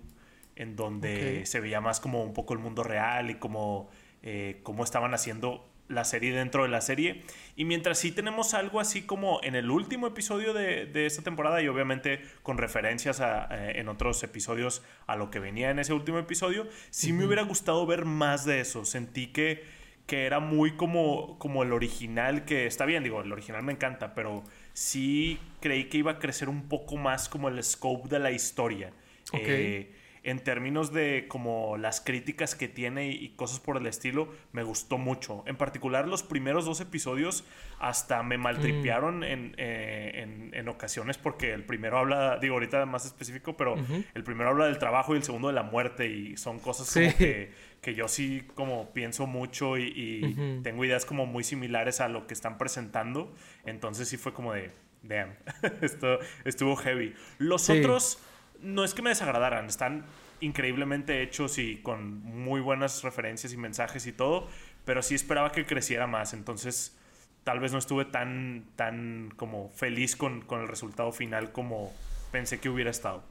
en 0.55 0.75
donde 0.75 1.45
se 1.45 1.59
veía 1.59 1.81
más 1.81 1.99
como 1.99 2.23
un 2.23 2.33
poco 2.33 2.53
el 2.53 2.59
mundo 2.59 2.81
real 2.81 3.29
y 3.29 3.35
como 3.35 3.91
eh, 4.23 4.59
cómo 4.63 4.83
estaban 4.83 5.13
haciendo 5.13 5.69
la 5.87 6.03
serie 6.03 6.33
dentro 6.33 6.63
de 6.63 6.69
la 6.69 6.81
serie. 6.81 7.21
Y 7.55 7.65
mientras 7.65 7.99
sí 7.99 8.11
tenemos 8.11 8.55
algo 8.55 8.79
así 8.79 9.03
como 9.03 9.39
en 9.43 9.53
el 9.53 9.69
último 9.69 10.07
episodio 10.07 10.51
de, 10.53 10.87
de 10.87 11.05
esta 11.05 11.21
temporada 11.21 11.61
y 11.61 11.67
obviamente 11.67 12.21
con 12.41 12.57
referencias 12.57 13.21
a, 13.21 13.49
eh, 13.51 13.79
en 13.79 13.87
otros 13.87 14.23
episodios 14.23 14.81
a 15.05 15.15
lo 15.15 15.29
que 15.29 15.37
venía 15.37 15.69
en 15.69 15.77
ese 15.77 15.93
último 15.93 16.17
episodio, 16.17 16.67
sí 16.89 17.13
me 17.13 17.23
hubiera 17.23 17.43
gustado 17.43 17.85
ver 17.85 18.05
más 18.05 18.45
de 18.45 18.61
eso. 18.61 18.83
Sentí 18.83 19.27
que 19.27 19.82
que 20.05 20.25
era 20.25 20.39
muy 20.39 20.75
como, 20.75 21.37
como 21.39 21.63
el 21.63 21.71
original, 21.71 22.45
que 22.45 22.65
está 22.65 22.85
bien, 22.85 23.03
digo, 23.03 23.21
el 23.21 23.31
original 23.31 23.63
me 23.63 23.73
encanta, 23.73 24.13
pero 24.13 24.43
sí 24.73 25.39
creí 25.61 25.85
que 25.85 25.97
iba 25.97 26.11
a 26.11 26.19
crecer 26.19 26.49
un 26.49 26.67
poco 26.67 26.97
más 26.97 27.29
como 27.29 27.47
el 27.47 27.63
scope 27.63 28.09
de 28.09 28.19
la 28.19 28.31
historia. 28.31 28.91
Eh, 29.31 29.91
en 30.23 30.39
términos 30.39 30.93
de 30.93 31.25
como 31.27 31.77
las 31.77 31.99
críticas 31.99 32.55
que 32.55 32.69
tiene 32.69 33.09
y, 33.09 33.29
cosas 33.29 33.59
por 33.59 33.75
el 33.77 33.85
estilo, 33.87 34.29
me 34.53 34.63
gustó 34.63 34.97
mucho. 34.97 35.43
En 35.45 35.57
particular 35.57 36.07
los 36.07 36.23
primeros 36.23 36.65
dos 36.65 36.79
episodios 36.79 37.43
hasta 37.79 38.23
me 38.23 38.37
maltripearon 38.37 39.19
mm. 39.19 39.53
eh, 39.57 40.49
en, 40.53 40.67
ocasiones 40.69 41.17
porque 41.17 41.53
el 41.53 41.63
primero 41.63 41.97
habla, 41.97 42.39
digo 42.39 42.53
ahorita 42.53 42.85
más 42.85 43.05
específico, 43.05 43.57
pero 43.57 43.75
el 44.13 44.23
primero 44.23 44.51
habla 44.51 44.65
del 44.65 44.77
trabajo 44.77 45.13
y 45.13 45.17
el 45.17 45.23
segundo 45.23 45.49
de 45.49 45.53
la 45.53 45.63
muerte 45.63 46.07
y 46.07 46.37
son 46.37 46.59
cosas 46.59 46.91
como 46.93 47.17
que, 47.17 47.51
que, 47.83 47.93
yo 47.93 48.07
sí 48.07 48.47
como 48.55 48.91
pienso 48.93 49.27
mucho 49.27 49.77
y, 49.77 50.61
tengo 50.63 50.85
ideas 50.85 51.05
como 51.05 51.25
muy 51.25 51.43
similares 51.43 52.01
a 52.01 52.07
lo 52.07 52.25
que 52.25 52.33
están 52.33 52.57
presentando. 52.57 53.31
Entonces 53.65 54.07
sí 54.09 54.17
fue 54.17 54.33
como 54.33 54.53
de, 54.53 54.71
damn, 55.03 55.35
esto 55.81 56.19
estuvo 56.45 56.75
heavy. 56.75 57.13
Los 57.37 57.69
otros 57.69 58.19
no 58.61 58.83
es 58.83 58.93
que 58.93 59.01
me 59.01 59.09
desagradaran, 59.09 59.67
están 59.67 60.05
increíblemente 60.39 61.21
hechos 61.21 61.57
y 61.57 61.77
con 61.77 62.23
muy 62.23 62.61
buenas 62.61 63.03
referencias 63.03 63.53
y 63.53 63.57
mensajes 63.57 64.07
y 64.07 64.11
todo, 64.11 64.47
pero 64.85 65.01
sí 65.01 65.15
esperaba 65.15 65.51
que 65.51 65.65
creciera 65.65 66.07
más, 66.07 66.33
entonces 66.33 66.97
tal 67.43 67.59
vez 67.59 67.71
no 67.71 67.79
estuve 67.79 68.05
tan, 68.05 68.65
tan 68.75 69.31
como 69.35 69.69
feliz 69.69 70.15
con, 70.15 70.41
con 70.41 70.61
el 70.61 70.67
resultado 70.67 71.11
final 71.11 71.51
como 71.51 71.93
pensé 72.31 72.59
que 72.59 72.69
hubiera 72.69 72.89
estado. 72.89 73.23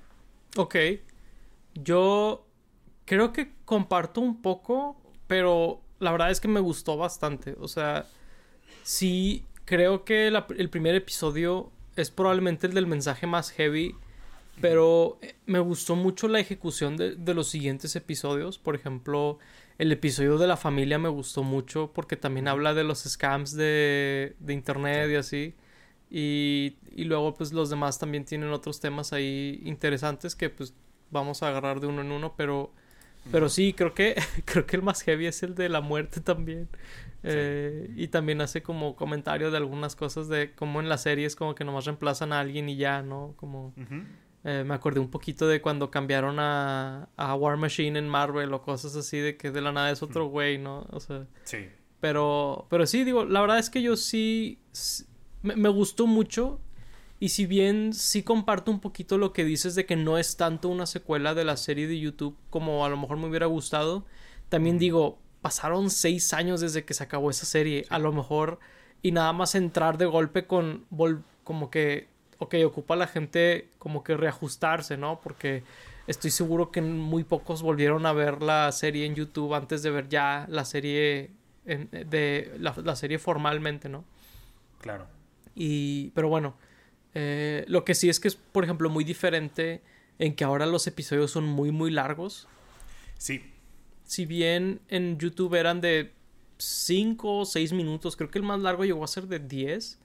Ok, 0.56 0.76
yo 1.74 2.46
creo 3.04 3.32
que 3.32 3.52
comparto 3.64 4.20
un 4.20 4.42
poco, 4.42 4.96
pero 5.26 5.80
la 5.98 6.12
verdad 6.12 6.30
es 6.30 6.40
que 6.40 6.48
me 6.48 6.60
gustó 6.60 6.96
bastante, 6.96 7.56
o 7.60 7.68
sea, 7.68 8.06
sí 8.82 9.44
creo 9.64 10.04
que 10.04 10.28
el 10.28 10.70
primer 10.70 10.94
episodio 10.94 11.70
es 11.96 12.10
probablemente 12.10 12.66
el 12.66 12.74
del 12.74 12.86
mensaje 12.86 13.26
más 13.26 13.50
heavy 13.50 13.94
pero 14.60 15.18
eh, 15.22 15.34
me 15.46 15.58
gustó 15.58 15.96
mucho 15.96 16.28
la 16.28 16.40
ejecución 16.40 16.96
de, 16.96 17.34
los 17.34 17.48
siguientes 17.48 17.96
episodios. 17.96 18.58
Por 18.58 18.74
ejemplo, 18.74 19.38
el 19.78 19.92
episodio 19.92 20.38
de 20.38 20.46
la 20.46 20.56
familia 20.56 20.98
me 20.98 21.08
gustó 21.08 21.42
mucho 21.42 21.92
porque 21.94 22.16
también 22.16 22.48
habla 22.48 22.74
de 22.74 22.84
los 22.84 23.00
scams 23.00 23.54
de, 23.54 24.36
internet 24.48 25.10
y 25.10 25.14
así. 25.16 25.54
Y, 26.10 26.76
luego 26.96 27.34
pues 27.34 27.52
los 27.52 27.70
demás 27.70 27.98
también 27.98 28.24
tienen 28.24 28.50
otros 28.50 28.80
temas 28.80 29.12
ahí 29.12 29.60
interesantes 29.64 30.36
que 30.36 30.50
pues 30.50 30.74
vamos 31.10 31.42
a 31.42 31.48
agarrar 31.48 31.80
de 31.80 31.86
uno 31.86 32.02
en 32.02 32.12
uno. 32.12 32.34
Pero, 32.36 32.72
pero 33.30 33.48
sí, 33.48 33.72
creo 33.72 33.94
que, 33.94 34.16
creo 34.44 34.66
que 34.66 34.76
el 34.76 34.82
más 34.82 35.02
heavy 35.02 35.26
es 35.26 35.42
el 35.42 35.54
de 35.54 35.68
la 35.68 35.80
muerte 35.80 36.20
también. 36.20 36.68
Eh, 37.24 37.88
y 37.96 38.08
también 38.08 38.40
hace 38.40 38.62
como 38.62 38.96
comentario 38.96 39.52
de 39.52 39.56
algunas 39.56 39.94
cosas 39.94 40.28
de 40.28 40.52
cómo 40.54 40.80
en 40.80 40.88
las 40.88 41.02
series 41.02 41.36
como 41.36 41.54
que 41.54 41.64
nomás 41.64 41.84
reemplazan 41.84 42.32
a 42.32 42.40
alguien 42.40 42.68
y 42.68 42.76
ya, 42.76 43.02
¿no? 43.02 43.34
Como... 43.36 43.74
Eh, 44.44 44.64
me 44.66 44.74
acordé 44.74 44.98
un 44.98 45.08
poquito 45.08 45.46
de 45.46 45.62
cuando 45.62 45.88
cambiaron 45.88 46.40
a, 46.40 47.08
a, 47.16 47.34
War 47.36 47.56
Machine 47.56 47.96
en 47.96 48.08
Marvel 48.08 48.52
o 48.52 48.60
cosas 48.60 48.96
así 48.96 49.18
de 49.18 49.36
que 49.36 49.52
de 49.52 49.60
la 49.60 49.70
nada 49.70 49.92
es 49.92 50.02
otro 50.02 50.26
güey, 50.26 50.58
¿no? 50.58 50.84
O 50.90 50.98
sea. 50.98 51.28
Sí. 51.44 51.68
Pero, 52.00 52.66
pero 52.68 52.84
sí, 52.88 53.04
digo, 53.04 53.24
la 53.24 53.40
verdad 53.40 53.60
es 53.60 53.70
que 53.70 53.80
yo 53.80 53.96
sí, 53.96 54.58
me, 55.42 55.68
gustó 55.68 56.08
mucho. 56.08 56.60
Y 57.22 57.28
si 57.28 57.46
bien 57.46 57.92
sí 57.92 58.24
comparto 58.24 58.72
un 58.72 58.80
poquito 58.80 59.16
lo 59.16 59.32
que 59.32 59.44
dices 59.44 59.76
de 59.76 59.86
que 59.86 59.94
no 59.94 60.18
es 60.18 60.36
tanto 60.36 60.68
una 60.68 60.86
secuela 60.86 61.34
de 61.34 61.44
la 61.44 61.56
serie 61.56 61.86
de 61.86 62.00
YouTube 62.00 62.36
como 62.50 62.84
a 62.84 62.88
lo 62.88 62.96
mejor 62.96 63.16
me 63.16 63.28
hubiera 63.28 63.46
gustado, 63.46 64.04
también 64.48 64.76
digo, 64.76 65.20
pasaron 65.40 65.88
seis 65.90 66.34
años 66.34 66.60
desde 66.60 66.84
que 66.84 66.94
se 66.94 67.04
acabó 67.04 67.30
esa 67.30 67.46
serie. 67.46 67.86
A 67.90 68.00
lo 68.00 68.12
mejor, 68.12 68.58
y 69.02 69.12
nada 69.12 69.32
más 69.32 69.54
entrar 69.54 69.98
de 69.98 70.06
golpe 70.06 70.48
con 70.48 70.84
como 71.44 71.70
que 71.70 72.08
ok, 72.38 72.56
ocupa 72.66 72.94
a 72.94 72.96
la 72.96 73.06
gente 73.06 73.68
como 73.78 74.02
que 74.02 74.16
reajustarse, 74.16 74.96
¿no? 74.96 75.20
Porque 75.20 75.62
estoy 76.08 76.32
seguro 76.32 76.72
que 76.72 76.82
muy 76.82 77.22
pocos 77.22 77.62
volvieron 77.62 78.04
a 78.04 78.12
ver 78.12 78.42
la 78.42 78.72
serie 78.72 79.06
en 79.06 79.14
YouTube 79.14 79.54
antes 79.54 79.84
de 79.84 79.92
ver 79.92 80.08
ya 80.08 80.46
la 80.48 80.64
serie 80.64 81.30
de 81.64 82.52
la, 82.58 82.96
serie 82.96 83.20
formalmente, 83.20 83.88
¿no? 83.88 84.04
Claro. 84.80 85.06
Y, 85.54 86.10
pero 86.16 86.28
bueno, 86.28 86.56
eh, 87.14 87.64
lo 87.68 87.84
que 87.84 87.94
sí 87.94 88.08
es 88.08 88.20
que 88.20 88.28
es, 88.28 88.36
por 88.36 88.64
ejemplo, 88.64 88.88
muy 88.90 89.04
diferente 89.04 89.82
en 90.18 90.34
que 90.34 90.44
ahora 90.44 90.66
los 90.66 90.86
episodios 90.86 91.30
son 91.30 91.44
muy, 91.44 91.70
muy 91.70 91.90
largos. 91.90 92.48
Sí. 93.18 93.42
Si 94.04 94.26
bien 94.26 94.80
en 94.88 95.18
YouTube 95.18 95.54
eran 95.54 95.80
de 95.80 96.12
5 96.58 97.38
o 97.38 97.44
6 97.44 97.72
minutos, 97.72 98.16
creo 98.16 98.30
que 98.30 98.38
el 98.38 98.44
más 98.44 98.60
largo 98.60 98.84
llegó 98.84 99.04
a 99.04 99.08
ser 99.08 99.26
de 99.26 99.38
10. 99.38 99.98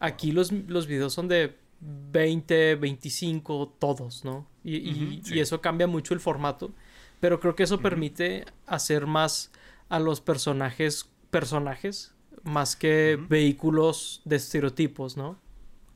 Aquí 0.00 0.32
los, 0.32 0.52
los 0.52 0.86
videos 0.86 1.12
son 1.12 1.28
de 1.28 1.56
20, 1.80 2.76
25, 2.76 3.76
todos, 3.78 4.24
¿no? 4.24 4.46
Y, 4.64 5.22
eso 5.38 5.60
cambia 5.60 5.86
mucho 5.86 6.14
el 6.14 6.20
formato. 6.20 6.72
Pero 7.20 7.40
creo 7.40 7.56
que 7.56 7.64
eso 7.64 7.80
permite 7.80 8.44
hacer 8.66 9.06
más 9.06 9.50
a 9.88 9.98
los 9.98 10.20
personajes 10.20 11.08
personajes 11.30 12.14
más 12.42 12.76
que 12.76 13.18
vehículos 13.28 14.22
de 14.24 14.36
estereotipos, 14.36 15.16
¿no? 15.16 15.38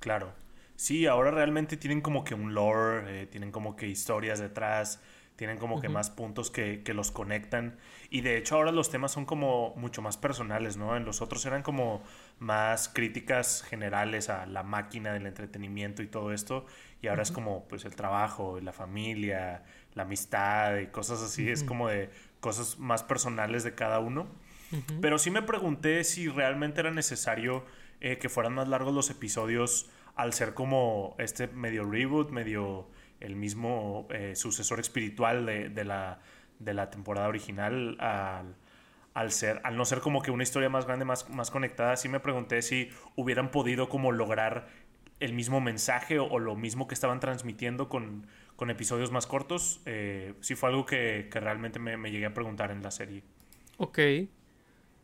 Claro. 0.02 0.34
Sí, 0.74 1.06
ahora 1.06 1.30
realmente 1.30 1.76
tienen 1.76 2.00
como 2.00 2.24
que 2.24 2.34
un 2.34 2.54
lore, 2.54 3.22
eh, 3.22 3.26
tienen 3.26 3.52
como 3.52 3.76
que 3.76 3.86
historias 3.86 4.40
detrás, 4.40 5.00
tienen 5.36 5.56
como 5.56 5.80
que 5.80 5.88
más 5.88 6.10
puntos 6.10 6.50
que, 6.50 6.82
que, 6.82 6.92
los 6.92 7.12
conectan. 7.12 7.76
Y 8.10 8.20
de 8.20 8.36
hecho 8.36 8.56
ahora 8.56 8.72
los 8.72 8.90
temas 8.90 9.12
son 9.12 9.24
como 9.24 9.74
mucho 9.76 10.02
más 10.02 10.16
personales, 10.16 10.76
¿no? 10.76 10.96
En 10.96 11.04
los 11.04 11.22
otros 11.22 11.46
eran 11.46 11.62
como 11.62 12.02
más 12.40 12.88
críticas 12.88 13.62
generales 13.62 14.28
a 14.28 14.46
la 14.46 14.64
máquina 14.64 15.12
del 15.12 15.26
entretenimiento 15.26 16.02
y 16.02 16.08
todo 16.08 16.32
esto. 16.32 16.66
Y 17.00 17.06
ahora 17.06 17.22
es 17.22 17.30
como 17.30 17.66
pues 17.68 17.84
el 17.84 17.94
trabajo, 17.94 18.60
la 18.60 18.72
familia, 18.72 19.62
la 19.94 20.02
amistad 20.02 20.78
y 20.78 20.88
cosas 20.88 21.22
así. 21.22 21.48
Es 21.48 21.62
como 21.62 21.88
de 21.88 22.10
cosas 22.40 22.78
más 22.78 23.02
personales 23.02 23.62
de 23.62 23.74
cada 23.74 24.00
uno. 24.00 24.26
Pero 25.00 25.18
sí 25.18 25.30
me 25.30 25.42
pregunté 25.42 26.02
si 26.02 26.28
realmente 26.28 26.80
era 26.80 26.90
necesario 26.90 27.64
eh, 28.04 28.18
que 28.18 28.28
fueran 28.28 28.54
más 28.54 28.66
largos 28.66 28.92
los 28.92 29.10
episodios 29.10 29.88
al 30.16 30.32
ser 30.32 30.54
como 30.54 31.14
este 31.18 31.46
medio 31.46 31.84
reboot, 31.84 32.30
medio 32.30 32.88
el 33.20 33.36
mismo 33.36 34.08
eh, 34.10 34.34
sucesor 34.34 34.80
espiritual 34.80 35.46
de, 35.46 35.84
la, 35.84 36.18
de 36.58 36.74
la 36.74 36.90
temporada 36.90 37.28
original 37.28 37.96
al, 39.14 39.30
ser, 39.30 39.60
al 39.62 39.76
no 39.76 39.84
ser 39.84 40.00
como 40.00 40.20
que 40.20 40.32
una 40.32 40.42
historia 40.42 40.68
más 40.68 40.84
grande, 40.84 41.04
más, 41.04 41.30
más 41.30 41.52
conectada, 41.52 41.96
sí 41.96 42.08
me 42.08 42.18
pregunté 42.18 42.62
si 42.62 42.90
hubieran 43.14 43.52
podido 43.52 43.88
como 43.88 44.10
lograr 44.10 44.66
el 45.20 45.32
mismo 45.32 45.60
mensaje 45.60 46.18
o, 46.18 46.40
lo 46.40 46.56
mismo 46.56 46.88
que 46.88 46.94
estaban 46.94 47.20
transmitiendo 47.20 47.88
con, 47.88 48.26
con 48.56 48.68
episodios 48.68 49.12
más 49.12 49.28
cortos. 49.28 49.80
Eh, 49.86 50.34
sí 50.40 50.56
fue 50.56 50.70
algo 50.70 50.86
que, 50.86 51.30
realmente 51.30 51.78
me, 51.78 51.96
me, 51.96 52.10
llegué 52.10 52.26
a 52.26 52.34
preguntar 52.34 52.72
en 52.72 52.82
la 52.82 52.90
serie. 52.90 53.22
Ok. 53.76 54.00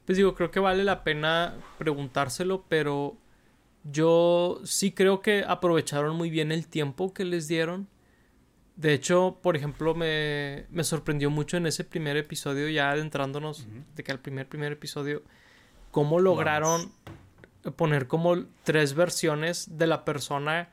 Pues 0.08 0.16
digo, 0.16 0.34
creo 0.34 0.50
que 0.50 0.58
vale 0.58 0.84
la 0.84 1.04
pena 1.04 1.54
preguntárselo, 1.76 2.64
pero 2.66 3.18
yo 3.84 4.58
sí 4.64 4.92
creo 4.92 5.20
que 5.20 5.44
aprovecharon 5.46 6.16
muy 6.16 6.30
bien 6.30 6.50
el 6.50 6.66
tiempo 6.66 7.12
que 7.12 7.26
les 7.26 7.46
dieron. 7.46 7.88
De 8.76 8.94
hecho, 8.94 9.38
por 9.42 9.54
ejemplo, 9.54 9.94
me, 9.94 10.64
me, 10.70 10.82
sorprendió 10.82 11.28
mucho 11.28 11.58
en 11.58 11.66
ese 11.66 11.84
primer 11.84 12.16
episodio, 12.16 12.70
ya 12.70 12.90
adentrándonos 12.90 13.66
de 13.96 14.02
que 14.02 14.10
al 14.10 14.18
primer, 14.18 14.48
primer 14.48 14.72
episodio, 14.72 15.22
cómo 15.90 16.20
lograron 16.20 16.90
poner 17.76 18.06
como 18.06 18.46
tres 18.64 18.94
versiones 18.94 19.76
de 19.76 19.88
la 19.88 20.06
persona 20.06 20.70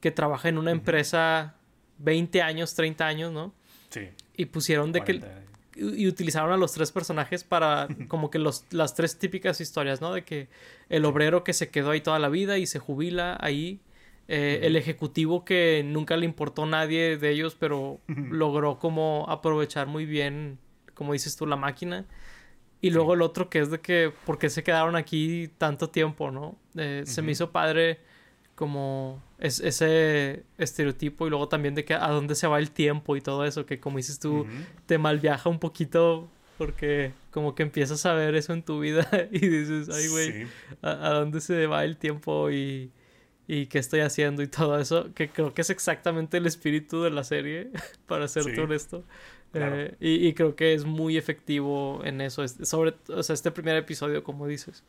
que 0.00 0.10
trabaja 0.10 0.48
en 0.48 0.58
una 0.58 0.72
empresa 0.72 1.54
20 1.98 2.42
años, 2.42 2.74
30 2.74 3.06
años, 3.06 3.32
¿no? 3.32 3.54
Sí. 3.90 4.08
Y 4.36 4.46
pusieron 4.46 4.90
de 4.90 5.04
que... 5.04 5.43
Y 5.76 6.06
utilizaron 6.06 6.52
a 6.52 6.56
los 6.56 6.72
tres 6.72 6.92
personajes 6.92 7.42
para 7.44 7.88
como 8.08 8.30
que 8.30 8.38
los, 8.38 8.64
las 8.70 8.94
tres 8.94 9.18
típicas 9.18 9.60
historias, 9.60 10.00
¿no? 10.00 10.12
De 10.12 10.24
que 10.24 10.48
el 10.88 11.04
obrero 11.04 11.42
que 11.44 11.52
se 11.52 11.70
quedó 11.70 11.90
ahí 11.90 12.00
toda 12.00 12.18
la 12.18 12.28
vida 12.28 12.58
y 12.58 12.66
se 12.66 12.78
jubila 12.78 13.36
ahí 13.40 13.80
eh, 14.26 14.60
el 14.62 14.76
ejecutivo 14.76 15.44
que 15.44 15.82
nunca 15.84 16.16
le 16.16 16.24
importó 16.24 16.62
a 16.62 16.66
nadie 16.66 17.18
de 17.18 17.30
ellos, 17.30 17.56
pero 17.58 18.00
logró 18.06 18.78
como 18.78 19.26
aprovechar 19.28 19.86
muy 19.86 20.06
bien, 20.06 20.58
como 20.94 21.12
dices 21.12 21.36
tú, 21.36 21.46
la 21.46 21.56
máquina. 21.56 22.06
Y 22.80 22.90
luego 22.90 23.14
el 23.14 23.22
otro 23.22 23.50
que 23.50 23.60
es 23.60 23.70
de 23.70 23.80
que, 23.80 24.12
¿por 24.24 24.38
qué 24.38 24.50
se 24.50 24.62
quedaron 24.62 24.96
aquí 24.96 25.50
tanto 25.58 25.90
tiempo, 25.90 26.30
no? 26.30 26.58
Eh, 26.76 27.02
se 27.06 27.22
me 27.22 27.32
hizo 27.32 27.50
padre 27.50 28.00
como 28.54 29.22
ese 29.38 30.44
estereotipo 30.58 31.26
y 31.26 31.30
luego 31.30 31.48
también 31.48 31.74
de 31.74 31.84
que 31.84 31.94
a 31.94 32.08
dónde 32.08 32.34
se 32.34 32.46
va 32.46 32.58
el 32.58 32.70
tiempo 32.70 33.16
y 33.16 33.20
todo 33.20 33.44
eso, 33.44 33.66
que 33.66 33.80
como 33.80 33.96
dices 33.96 34.18
tú, 34.18 34.46
te 34.86 34.98
malviaja 34.98 35.48
un 35.48 35.58
poquito 35.58 36.28
porque 36.58 37.12
como 37.32 37.54
que 37.54 37.64
empiezas 37.64 38.06
a 38.06 38.14
ver 38.14 38.36
eso 38.36 38.52
en 38.52 38.62
tu 38.62 38.78
vida 38.80 39.08
y 39.32 39.40
dices, 39.40 39.88
ay, 39.88 40.08
güey, 40.08 40.46
¿a, 40.82 41.10
dónde 41.10 41.40
se 41.40 41.66
va 41.66 41.84
el 41.84 41.96
tiempo? 41.96 42.50
Y 42.50 42.90
y 43.46 43.66
qué 43.66 43.78
estoy 43.78 44.00
haciendo 44.00 44.42
y 44.42 44.46
todo 44.46 44.80
eso, 44.80 45.12
que 45.12 45.28
creo 45.28 45.52
que 45.52 45.60
es 45.60 45.68
exactamente 45.68 46.38
el 46.38 46.46
espíritu 46.46 47.02
de 47.02 47.10
la 47.10 47.24
serie, 47.24 47.68
para 48.06 48.26
ser 48.26 48.54
todo 48.54 48.72
esto 48.72 49.04
eh, 49.54 49.94
y, 50.00 50.32
creo 50.34 50.56
que 50.56 50.74
es 50.74 50.84
muy 50.84 51.16
efectivo 51.16 52.00
en 52.04 52.20
eso, 52.20 52.46
sobre 52.48 52.94
o 53.08 53.22
sea, 53.22 53.34
este 53.34 53.50
primer 53.50 53.76
episodio, 53.76 54.24
como 54.24 54.46
dices. 54.46 54.82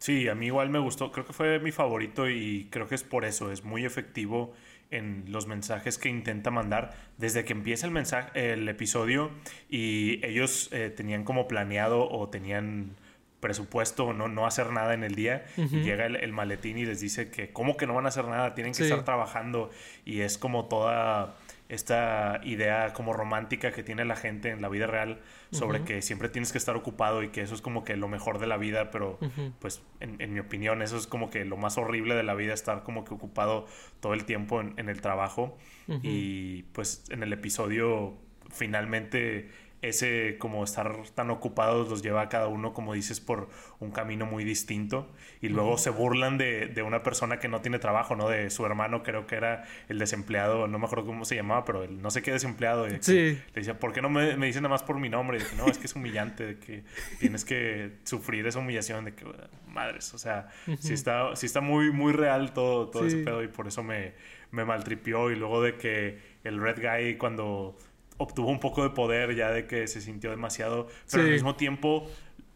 Sí, 0.00 0.28
a 0.28 0.34
mí 0.34 0.46
igual 0.46 0.70
me 0.70 0.78
gustó, 0.78 1.12
creo 1.12 1.26
que 1.26 1.34
fue 1.34 1.58
mi 1.58 1.72
favorito 1.72 2.28
y 2.28 2.68
creo 2.70 2.88
que 2.88 2.94
es 2.94 3.02
por 3.02 3.26
eso, 3.26 3.52
es 3.52 3.64
muy 3.64 3.84
efectivo 3.84 4.54
en 4.90 5.26
los 5.28 5.46
mensajes 5.46 5.98
que 5.98 6.08
intenta 6.08 6.50
mandar. 6.50 6.96
Desde 7.18 7.44
que 7.44 7.52
empieza 7.52 7.86
el 7.86 7.92
mensaje 7.92 8.54
el 8.54 8.66
episodio 8.66 9.30
y 9.68 10.24
ellos 10.24 10.70
eh, 10.72 10.88
tenían 10.88 11.24
como 11.24 11.46
planeado 11.46 12.10
o 12.10 12.30
tenían 12.30 12.96
presupuesto 13.40 14.14
no, 14.14 14.28
no 14.28 14.46
hacer 14.46 14.70
nada 14.70 14.94
en 14.94 15.04
el 15.04 15.14
día 15.14 15.44
y 15.56 15.82
llega 15.82 16.06
el, 16.06 16.32
maletín 16.32 16.78
y 16.78 16.86
les 16.86 17.00
dice 17.00 17.30
que 17.30 17.52
cómo 17.52 17.76
que 17.76 17.86
no 17.86 17.94
van 17.94 18.06
a 18.06 18.08
hacer 18.08 18.26
nada, 18.26 18.54
tienen 18.54 18.72
que 18.72 18.84
estar 18.84 19.04
trabajando 19.04 19.70
y 20.06 20.20
es 20.20 20.38
como 20.38 20.66
toda 20.66 21.36
esta 21.70 22.40
idea 22.42 22.92
como 22.92 23.12
romántica 23.12 23.70
que 23.70 23.84
tiene 23.84 24.04
la 24.04 24.16
gente 24.16 24.50
en 24.50 24.60
la 24.60 24.68
vida 24.68 24.88
real 24.88 25.20
sobre 25.52 25.84
que 25.84 26.02
siempre 26.02 26.28
tienes 26.28 26.50
que 26.50 26.58
estar 26.58 26.76
ocupado 26.76 27.22
y 27.22 27.28
que 27.28 27.42
eso 27.42 27.54
es 27.54 27.62
como 27.62 27.84
que 27.84 27.96
lo 27.96 28.08
mejor 28.08 28.40
de 28.40 28.48
la 28.48 28.56
vida, 28.56 28.90
pero 28.90 29.18
pues 29.60 29.80
en, 30.00 30.32
mi 30.32 30.40
opinión 30.40 30.82
eso 30.82 30.96
es 30.96 31.06
como 31.06 31.30
que 31.30 31.44
lo 31.44 31.56
más 31.56 31.78
horrible 31.78 32.14
de 32.14 32.24
la 32.24 32.34
vida, 32.34 32.54
estar 32.54 32.82
como 32.82 33.04
que 33.04 33.14
ocupado 33.14 33.66
todo 34.00 34.14
el 34.14 34.24
tiempo 34.24 34.60
en, 34.60 34.74
en 34.76 34.88
el 34.88 35.00
trabajo. 35.00 35.56
Y 36.02 36.64
pues 36.74 37.04
en 37.10 37.22
el 37.22 37.32
episodio 37.32 38.16
finalmente 38.50 39.48
ese 39.82 40.36
como 40.38 40.62
estar 40.62 40.94
tan 41.14 41.30
ocupados 41.30 41.88
los 41.88 42.02
lleva 42.02 42.22
a 42.22 42.28
cada 42.28 42.48
uno, 42.48 42.74
como 42.74 42.92
dices, 42.92 43.20
por 43.20 43.48
un 43.78 43.90
camino 43.90 44.26
muy 44.26 44.44
distinto. 44.44 45.10
Y 45.40 45.48
luego 45.48 45.78
se 45.78 45.88
burlan 45.88 46.36
de, 46.36 46.66
de, 46.66 46.82
una 46.82 47.02
persona 47.02 47.38
que 47.38 47.48
no 47.48 47.62
tiene 47.62 47.78
trabajo, 47.78 48.14
¿no? 48.14 48.28
De 48.28 48.50
su 48.50 48.66
hermano, 48.66 49.02
creo 49.02 49.26
que 49.26 49.36
era 49.36 49.64
el 49.88 49.98
desempleado, 49.98 50.68
no 50.68 50.78
me 50.78 50.84
acuerdo 50.84 51.06
cómo 51.06 51.24
se 51.24 51.34
llamaba, 51.34 51.64
pero 51.64 51.82
el 51.82 52.02
no 52.02 52.10
sé 52.10 52.20
qué 52.22 52.32
desempleado. 52.32 52.86
sí. 53.00 53.12
Le 53.14 53.54
decía, 53.54 53.78
¿por 53.78 53.92
qué 53.92 54.02
no 54.02 54.10
me, 54.10 54.36
me, 54.36 54.46
dicen 54.46 54.62
nada 54.62 54.74
más 54.74 54.82
por 54.82 54.98
mi 54.98 55.08
nombre? 55.08 55.38
Y 55.38 55.40
dije, 55.40 55.56
no, 55.56 55.66
es 55.66 55.78
que 55.78 55.86
es 55.86 55.94
humillante, 55.94 56.46
de 56.46 56.58
que 56.58 56.84
tienes 57.18 57.44
que 57.44 57.92
sufrir 58.04 58.46
esa 58.46 58.58
humillación, 58.58 59.06
de 59.06 59.14
que, 59.14 59.24
madres, 59.66 60.12
o 60.12 60.18
sea, 60.18 60.48
sí 60.78 60.92
está, 60.92 61.34
sí 61.36 61.46
está 61.46 61.62
muy, 61.62 61.90
muy 61.90 62.12
real 62.12 62.52
todo, 62.52 62.88
todo 62.88 63.06
ese 63.06 63.18
pedo 63.18 63.42
y 63.42 63.48
por 63.48 63.66
eso 63.66 63.82
me, 63.82 64.12
me 64.50 64.64
maltripió. 64.64 65.30
Y 65.30 65.36
luego 65.36 65.62
de 65.62 65.76
que 65.76 66.18
el 66.44 66.60
Red 66.60 66.80
Guy 66.82 67.16
cuando 67.16 67.76
obtuvo 68.20 68.50
un 68.50 68.60
poco 68.60 68.82
de 68.82 68.90
poder 68.90 69.34
ya 69.34 69.50
de 69.50 69.66
que 69.66 69.86
se 69.86 70.00
sintió 70.02 70.30
demasiado, 70.30 70.88
pero 71.10 71.24
al 71.24 71.30
mismo 71.30 71.56
tiempo 71.56 72.06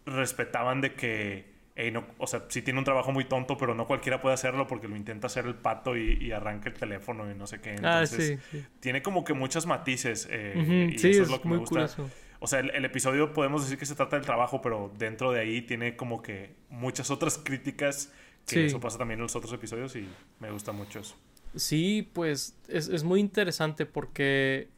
respetaban 0.04 0.82
de 0.82 0.92
que, 0.94 1.46
no, 1.90 2.04
o 2.18 2.26
sea, 2.26 2.44
sí 2.48 2.60
tiene 2.60 2.78
un 2.78 2.84
trabajo 2.84 3.12
muy 3.12 3.24
tonto, 3.24 3.56
pero 3.56 3.74
no 3.74 3.86
cualquiera 3.86 4.20
puede 4.20 4.34
hacerlo 4.34 4.66
porque 4.66 4.88
lo 4.88 4.96
intenta 4.96 5.26
hacer 5.26 5.46
el 5.46 5.54
pato 5.54 5.96
y, 5.96 6.30
arranca 6.32 6.68
el 6.68 6.74
teléfono 6.74 7.30
y 7.30 7.34
no 7.34 7.46
sé 7.46 7.62
qué. 7.62 7.76
Ah, 7.82 8.02
Entonces, 8.02 8.38
tiene 8.80 9.02
como 9.02 9.24
que 9.24 9.32
muchos 9.32 9.66
matices 9.66 10.28
eh, 10.30 10.90
y 10.92 10.94
eso 10.94 11.22
es, 11.22 11.30
lo 11.30 11.40
que 11.40 11.48
me 11.48 11.56
gusta. 11.56 11.88
O 12.40 12.46
sea, 12.46 12.60
el, 12.60 12.84
episodio 12.84 13.32
podemos 13.32 13.62
decir 13.62 13.78
que 13.78 13.86
se 13.86 13.94
trata 13.94 14.16
del 14.16 14.26
trabajo, 14.26 14.60
pero 14.60 14.92
dentro 14.98 15.32
de 15.32 15.40
ahí 15.40 15.62
tiene 15.62 15.96
como 15.96 16.20
que 16.20 16.54
muchas 16.68 17.10
otras 17.10 17.38
críticas 17.42 18.12
que 18.46 18.66
eso 18.66 18.78
pasa 18.78 18.98
también 18.98 19.18
en 19.18 19.22
los 19.22 19.34
otros 19.34 19.54
episodios 19.54 19.96
y 19.96 20.06
me 20.40 20.50
gusta 20.50 20.72
mucho 20.72 21.00
eso. 21.00 21.16
Sí, 21.56 22.06
pues 22.12 22.54
es, 22.68 22.88
es 22.88 23.02
muy 23.02 23.20
interesante 23.20 23.86
porque 23.86 24.68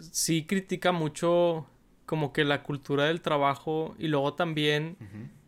sí 0.00 0.44
critica 0.44 0.92
mucho 0.92 1.66
como 2.06 2.32
que 2.32 2.44
la 2.44 2.62
cultura 2.62 3.04
del 3.04 3.20
trabajo 3.20 3.94
y 3.98 4.08
luego 4.08 4.34
también 4.34 4.96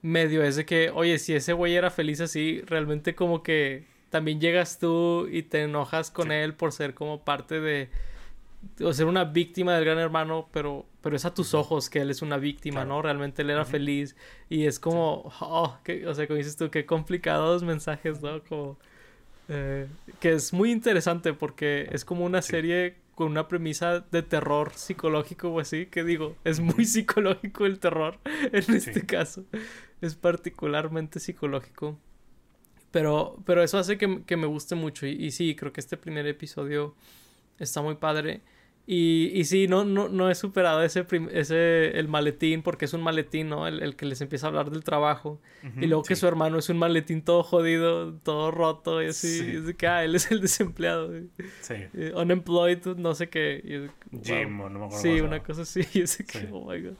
medio 0.02 0.42
es 0.42 0.56
de 0.56 0.66
que, 0.66 0.90
oye, 0.90 1.18
si 1.18 1.34
ese 1.34 1.52
güey 1.52 1.76
era 1.76 1.90
feliz 1.90 2.20
así, 2.20 2.62
realmente 2.66 3.14
como 3.14 3.42
que 3.42 3.86
también 4.10 4.40
llegas 4.40 4.78
tú 4.78 5.28
y 5.30 5.42
te 5.42 5.62
enojas 5.62 6.10
con 6.10 6.32
él 6.32 6.54
por 6.54 6.72
ser 6.72 6.94
como 6.94 7.24
parte 7.24 7.60
de 7.60 7.90
o 8.82 8.92
ser 8.92 9.06
una 9.06 9.24
víctima 9.24 9.74
del 9.74 9.84
gran 9.84 9.98
hermano, 9.98 10.48
pero 10.52 10.84
pero 11.00 11.16
es 11.16 11.24
a 11.24 11.32
tus 11.32 11.54
ojos 11.54 11.88
que 11.88 12.00
él 12.00 12.10
es 12.10 12.22
una 12.22 12.38
víctima, 12.38 12.84
¿no? 12.84 13.00
Realmente 13.00 13.42
él 13.42 13.50
era 13.50 13.64
feliz 13.64 14.16
y 14.48 14.66
es 14.66 14.80
como, 14.80 15.32
oh, 15.40 15.78
que, 15.84 16.06
o 16.06 16.14
sea, 16.14 16.26
como 16.26 16.38
dices 16.38 16.56
tú, 16.56 16.70
qué 16.70 16.84
complicados 16.84 17.62
mensajes, 17.62 18.20
¿no? 18.20 18.42
Como 18.42 18.76
eh, 19.48 19.86
que 20.20 20.32
es 20.32 20.52
muy 20.52 20.70
interesante 20.72 21.32
porque 21.32 21.88
es 21.92 22.04
como 22.04 22.24
una 22.24 22.42
serie 22.42 22.96
con 23.18 23.32
una 23.32 23.48
premisa 23.48 23.98
de 23.98 24.22
terror 24.22 24.70
psicológico 24.76 25.48
o 25.48 25.58
así, 25.58 25.86
que 25.86 26.04
digo, 26.04 26.36
es 26.44 26.60
muy 26.60 26.84
psicológico 26.84 27.66
el 27.66 27.80
terror 27.80 28.20
en 28.52 28.76
este 28.76 29.04
caso. 29.06 29.44
Es 30.00 30.14
particularmente 30.14 31.18
psicológico. 31.18 31.98
Pero, 32.92 33.42
pero 33.44 33.64
eso 33.64 33.76
hace 33.76 33.98
que, 33.98 34.22
que 34.24 34.36
me 34.36 34.46
guste 34.46 34.76
mucho. 34.76 35.04
Y, 35.04 35.14
y, 35.14 35.32
sí, 35.32 35.56
creo 35.56 35.72
que 35.72 35.80
este 35.80 35.96
primer 35.96 36.28
episodio 36.28 36.94
está 37.58 37.82
muy 37.82 37.96
padre. 37.96 38.42
Y, 38.90 39.38
y 39.38 39.44
sí, 39.44 39.68
no, 39.68 39.84
no, 39.84 40.08
no 40.08 40.30
he 40.30 40.34
superado 40.34 40.82
ese, 40.82 41.06
ese, 41.32 41.98
el 41.98 42.08
maletín, 42.08 42.62
porque 42.62 42.86
es 42.86 42.94
un 42.94 43.02
maletín, 43.02 43.50
¿no? 43.50 43.66
El, 43.66 43.82
el 43.82 43.96
que 43.96 44.06
les 44.06 44.22
empieza 44.22 44.46
a 44.46 44.48
hablar 44.48 44.70
del 44.70 44.82
trabajo. 44.82 45.42
y 45.76 45.86
luego 45.86 46.02
que 46.04 46.16
su 46.16 46.26
hermano 46.26 46.56
es 46.56 46.70
un 46.70 46.78
maletín 46.78 47.20
todo 47.20 47.42
jodido, 47.42 48.14
todo 48.14 48.50
roto, 48.50 49.02
y 49.02 49.08
así. 49.08 49.44
Y 49.46 49.56
es 49.56 49.76
que, 49.76 49.86
ah, 49.86 50.04
él 50.04 50.14
es 50.14 50.30
el 50.30 50.40
desempleado. 50.40 51.12
Sí. 51.60 51.74
Eh, 51.92 52.14
unemployed, 52.16 52.96
no 52.96 53.14
sé 53.14 53.28
qué. 53.28 53.90
Jim, 54.24 54.56
no 54.56 54.70
me 54.70 54.86
acuerdo. 54.86 55.02
Sí, 55.02 55.20
una 55.20 55.42
cosa 55.42 55.62
así. 55.62 55.82
Y 55.92 56.00
es 56.00 56.16
que, 56.16 56.48
oh 56.50 56.72
my 56.72 56.80
god. 56.80 56.94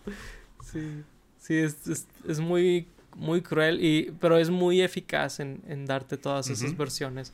Sí. 0.71 1.05
Sí, 1.39 1.57
es, 1.57 1.87
es, 1.87 2.07
es, 2.29 2.39
muy, 2.39 2.87
muy 3.17 3.41
cruel, 3.41 3.83
y, 3.83 4.13
pero 4.21 4.37
es 4.37 4.51
muy 4.51 4.83
eficaz 4.83 5.41
en, 5.41 5.63
en 5.67 5.87
darte 5.87 6.19
todas 6.19 6.51
esas 6.51 6.77
versiones. 6.77 7.33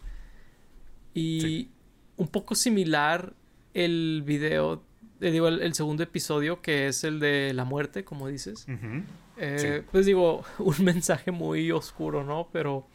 Y 1.12 1.71
un 2.17 2.29
poco 2.29 2.55
similar 2.55 3.35
el 3.75 4.23
video, 4.25 4.83
eh, 5.21 5.31
digo, 5.31 5.49
el, 5.49 5.75
segundo 5.75 6.03
episodio, 6.03 6.63
que 6.63 6.89
es 6.89 7.05
el 7.05 7.21
de 7.21 7.53
la 7.53 7.65
muerte, 7.65 8.05
como 8.05 8.29
dices. 8.29 8.67
Eh, 9.37 9.83
pues 9.91 10.07
digo, 10.07 10.45
un 10.59 10.85
mensaje 10.85 11.33
muy 11.33 11.71
oscuro, 11.73 12.25
¿no? 12.25 12.49
Pero, 12.53 12.87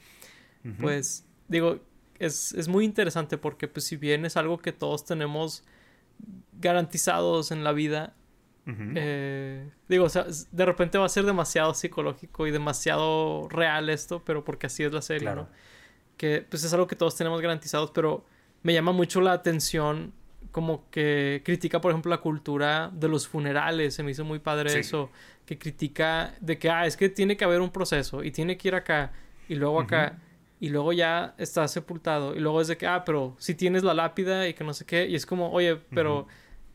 pues, 0.79 1.25
digo, 1.47 1.79
es, 2.17 2.53
es, 2.53 2.67
muy 2.67 2.85
interesante 2.85 3.37
porque, 3.37 3.67
pues, 3.67 3.85
si 3.85 3.97
bien 3.97 4.25
es 4.25 4.37
algo 4.37 4.57
que 4.57 4.71
todos 4.71 5.05
tenemos 5.05 5.63
garantizados 6.53 7.51
en 7.51 7.63
la 7.63 7.73
vida, 7.73 8.15
eh, 8.95 9.67
digo, 9.87 10.05
o 10.05 10.09
sea, 10.09 10.27
de 10.51 10.65
repente 10.65 10.99
va 10.99 11.05
a 11.07 11.09
ser 11.09 11.25
demasiado 11.25 11.73
psicológico 11.73 12.45
y 12.45 12.51
demasiado 12.51 13.49
real 13.49 13.89
esto, 13.89 14.23
pero 14.23 14.43
porque 14.43 14.67
así 14.67 14.83
es 14.83 14.93
la 14.93 15.01
serie, 15.01 15.33
¿no? 15.33 15.49
Que, 16.17 16.45
pues, 16.47 16.63
es 16.63 16.71
algo 16.71 16.87
que 16.87 16.95
todos 16.95 17.15
tenemos 17.15 17.41
garantizados, 17.41 17.91
pero 17.91 18.25
me 18.61 18.73
llama 18.73 18.91
mucho 18.91 19.21
la 19.21 19.33
atención 19.33 20.13
como 20.51 20.89
que 20.89 21.41
critica, 21.45 21.79
por 21.79 21.91
ejemplo, 21.91 22.09
la 22.09 22.17
cultura 22.17 22.89
de 22.93 23.07
los 23.07 23.27
funerales. 23.27 23.93
Se 23.93 24.03
me 24.03 24.11
hizo 24.11 24.25
muy 24.25 24.39
padre 24.39 24.79
eso. 24.79 25.09
Que 25.45 25.57
critica 25.57 26.35
de 26.41 26.57
que, 26.59 26.69
ah, 26.69 26.85
es 26.85 26.95
que 26.95 27.09
tiene 27.09 27.37
que 27.37 27.43
haber 27.43 27.61
un 27.61 27.71
proceso 27.71 28.23
y 28.23 28.31
tiene 28.31 28.57
que 28.57 28.67
ir 28.67 28.75
acá 28.75 29.11
y 29.47 29.55
luego 29.55 29.79
acá. 29.79 30.19
Y 30.59 30.69
luego 30.69 30.91
ya 30.91 31.35
está 31.37 31.67
sepultado. 31.67 32.35
Y 32.35 32.39
luego 32.39 32.61
es 32.61 32.67
de 32.67 32.77
que, 32.77 32.85
ah, 32.85 33.03
pero 33.05 33.35
si 33.39 33.55
tienes 33.55 33.83
la 33.83 33.93
lápida 33.93 34.47
y 34.47 34.53
que 34.53 34.63
no 34.63 34.73
sé 34.73 34.85
qué. 34.85 35.07
Y 35.07 35.15
es 35.15 35.25
como, 35.25 35.51
oye, 35.51 35.77
pero 35.93 36.27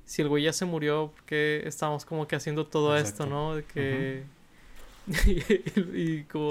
si 0.05 0.23
el 0.23 0.29
güey 0.29 0.45
ya 0.45 0.53
se 0.53 0.65
murió, 0.65 1.13
¿por 1.15 1.25
qué 1.25 1.63
estamos 1.67 2.05
como 2.05 2.27
que 2.27 2.37
haciendo 2.37 2.67
todo 2.67 2.97
esto, 2.97 3.27
no? 3.27 3.57
De 3.57 3.65
que. 3.65 4.25
y, 5.95 6.23
como. 6.25 6.51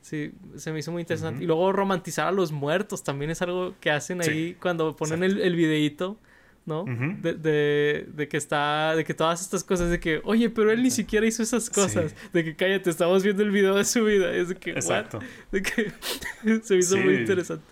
Sí, 0.00 0.32
se 0.56 0.70
me 0.70 0.78
hizo 0.78 0.92
muy 0.92 1.00
interesante. 1.00 1.42
Y 1.42 1.46
luego 1.46 1.72
romantizar 1.72 2.28
a 2.28 2.32
los 2.32 2.52
muertos 2.52 3.02
también 3.02 3.30
es 3.30 3.40
algo 3.42 3.74
que 3.80 3.90
hacen 3.90 4.20
ahí 4.20 4.54
cuando 4.60 4.94
ponen 4.94 5.24
el, 5.24 5.40
el 5.40 5.56
videíto 5.56 6.18
¿no? 6.66 6.84
de, 6.84 7.34
de, 7.34 8.06
de, 8.14 8.28
que 8.28 8.36
está, 8.36 8.96
de 8.96 9.04
que 9.04 9.14
todas 9.14 9.40
estas 9.40 9.62
cosas, 9.64 9.90
de 9.90 10.00
que, 10.00 10.20
oye, 10.24 10.50
pero 10.50 10.70
él 10.70 10.82
ni 10.82 10.90
siquiera 10.90 11.26
hizo 11.26 11.42
esas 11.42 11.68
cosas, 11.70 12.14
de 12.32 12.44
que 12.44 12.56
cállate, 12.56 12.90
estamos 12.90 13.22
viendo 13.22 13.42
el 13.42 13.50
video 13.50 13.74
de 13.74 13.84
su 13.84 14.04
vida, 14.04 14.34
es 14.34 14.48
de 14.48 14.54
que, 14.56 14.70
Exacto. 14.70 15.18
de 15.52 15.62
que 15.62 15.92
se 16.62 16.76
hizo 16.76 16.96
muy 16.96 17.16
interesante. 17.16 17.64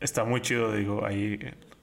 Está 0.00 0.24
muy 0.24 0.40
chido, 0.40 0.74
digo, 0.74 1.04
ahí 1.04 1.38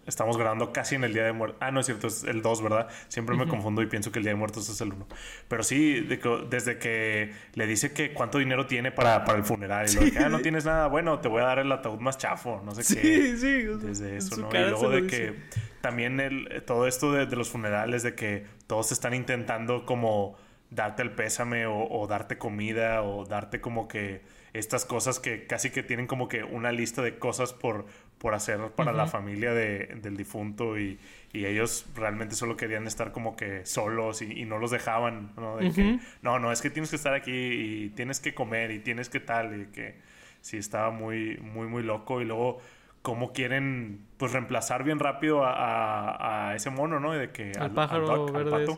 Estamos 0.07 0.37
grabando 0.37 0.71
casi 0.71 0.95
en 0.95 1.03
el 1.03 1.13
Día 1.13 1.25
de 1.25 1.33
Muertos. 1.33 1.57
Ah, 1.61 1.69
no 1.69 1.81
es 1.81 1.85
cierto, 1.85 2.07
es 2.07 2.23
el 2.23 2.41
2, 2.41 2.63
¿verdad? 2.63 2.87
Siempre 3.09 3.35
me 3.35 3.45
confundo 3.45 3.81
y 3.81 3.87
pienso 3.87 4.09
que 4.09 4.19
el 4.19 4.23
Día 4.23 4.31
de 4.31 4.37
Muertos 4.37 4.69
es 4.69 4.79
el 4.79 4.93
1. 4.93 5.05
Pero 5.49 5.63
sí, 5.63 6.07
desde 6.49 6.77
que 6.79 7.33
le 7.55 7.67
dice 7.67 7.91
que 7.91 8.13
cuánto 8.13 8.37
dinero 8.37 8.65
tiene 8.67 8.93
para, 8.93 9.25
para 9.25 9.37
el 9.37 9.43
funeral. 9.43 9.85
Y 9.89 9.93
lo 9.93 10.11
que, 10.11 10.19
ah, 10.19 10.29
no 10.29 10.39
tienes 10.39 10.63
nada, 10.63 10.87
bueno, 10.87 11.19
te 11.19 11.27
voy 11.27 11.41
a 11.41 11.45
dar 11.45 11.59
el 11.59 11.69
ataúd 11.69 11.99
más 11.99 12.17
chafo, 12.17 12.61
no 12.63 12.73
sé 12.73 12.81
qué. 12.81 13.01
Sí, 13.01 13.37
sí. 13.37 13.63
Desde 13.85 14.15
eso, 14.15 14.37
¿no? 14.37 14.49
Y 14.49 14.57
luego 14.57 14.89
de 14.89 15.07
que 15.07 15.35
también 15.81 16.21
el, 16.21 16.63
todo 16.65 16.87
esto 16.87 17.11
de, 17.11 17.25
de, 17.25 17.35
los 17.35 17.49
funerales, 17.49 18.01
de 18.01 18.15
que 18.15 18.45
todos 18.65 18.93
están 18.93 19.13
intentando 19.13 19.85
como 19.85 20.37
darte 20.69 21.03
el 21.03 21.11
pésame 21.11 21.65
o, 21.65 21.85
o 21.85 22.07
darte 22.07 22.37
comida 22.37 23.01
o 23.01 23.25
darte 23.25 23.59
como 23.59 23.89
que 23.89 24.21
estas 24.53 24.85
cosas 24.85 25.19
que 25.19 25.45
casi 25.45 25.69
que 25.69 25.83
tienen 25.83 26.07
como 26.07 26.27
que 26.27 26.43
una 26.43 26.71
lista 26.71 27.01
de 27.01 27.19
cosas 27.19 27.53
por, 27.53 27.85
por 28.17 28.33
hacer 28.33 28.59
para 28.71 28.93
la 28.93 29.07
familia 29.07 29.53
de, 29.53 29.99
del 30.01 30.17
difunto 30.17 30.77
y, 30.77 30.97
y, 31.33 31.45
ellos 31.45 31.85
realmente 31.95 32.35
solo 32.35 32.57
querían 32.57 32.87
estar 32.87 33.11
como 33.11 33.35
que 33.35 33.65
solos 33.65 34.21
y, 34.21 34.45
no 34.45 34.57
los 34.57 34.71
dejaban, 34.71 35.31
¿no? 35.37 35.57
De 35.57 35.71
que, 35.71 35.99
no, 36.21 36.39
no, 36.39 36.51
es 36.51 36.61
que 36.61 36.69
tienes 36.69 36.89
que 36.89 36.95
estar 36.95 37.13
aquí 37.13 37.31
y 37.31 37.89
tienes 37.89 38.19
que 38.19 38.33
comer 38.33 38.71
y 38.71 38.79
tienes 38.79 39.09
que 39.09 39.19
tal 39.19 39.61
y 39.61 39.65
que 39.67 39.95
sí 40.41 40.57
estaba 40.57 40.89
muy, 40.89 41.37
muy, 41.37 41.67
muy 41.67 41.83
loco 41.83 42.21
y 42.21 42.25
luego 42.25 42.59
cómo 43.01 43.33
quieren 43.33 44.01
pues 44.17 44.31
reemplazar 44.33 44.83
bien 44.83 44.99
rápido 44.99 45.45
a, 45.45 46.49
a, 46.49 46.55
ese 46.55 46.69
mono, 46.69 46.99
¿no? 46.99 47.13
De 47.13 47.31
que 47.31 47.51
al, 47.59 47.71
pájaro 47.71 48.25
verde 48.31 48.55
al 48.55 48.65
pato. 48.65 48.77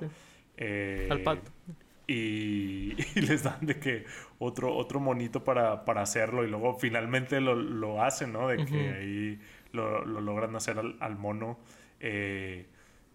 Eh, 0.58 1.08
al 1.10 1.22
pato 1.22 1.52
y, 3.16 3.22
les 3.22 3.44
dan 3.44 3.60
de 3.62 3.80
que 3.80 4.06
otro, 4.40 4.76
otro 4.76 5.00
monito 5.00 5.44
para, 5.44 5.86
para 5.86 6.02
hacerlo 6.02 6.44
y 6.44 6.48
luego 6.48 6.80
finalmente 6.80 7.40
lo, 7.40 7.56
lo 7.56 8.02
hacen, 8.02 8.34
¿no? 8.34 8.48
De 8.48 8.66
que 8.66 8.90
ahí 8.90 9.40
lo, 9.74 10.04
logran 10.06 10.56
hacer 10.56 10.80
al, 11.00 11.16
mono. 11.18 11.60
Eh, 12.00 12.66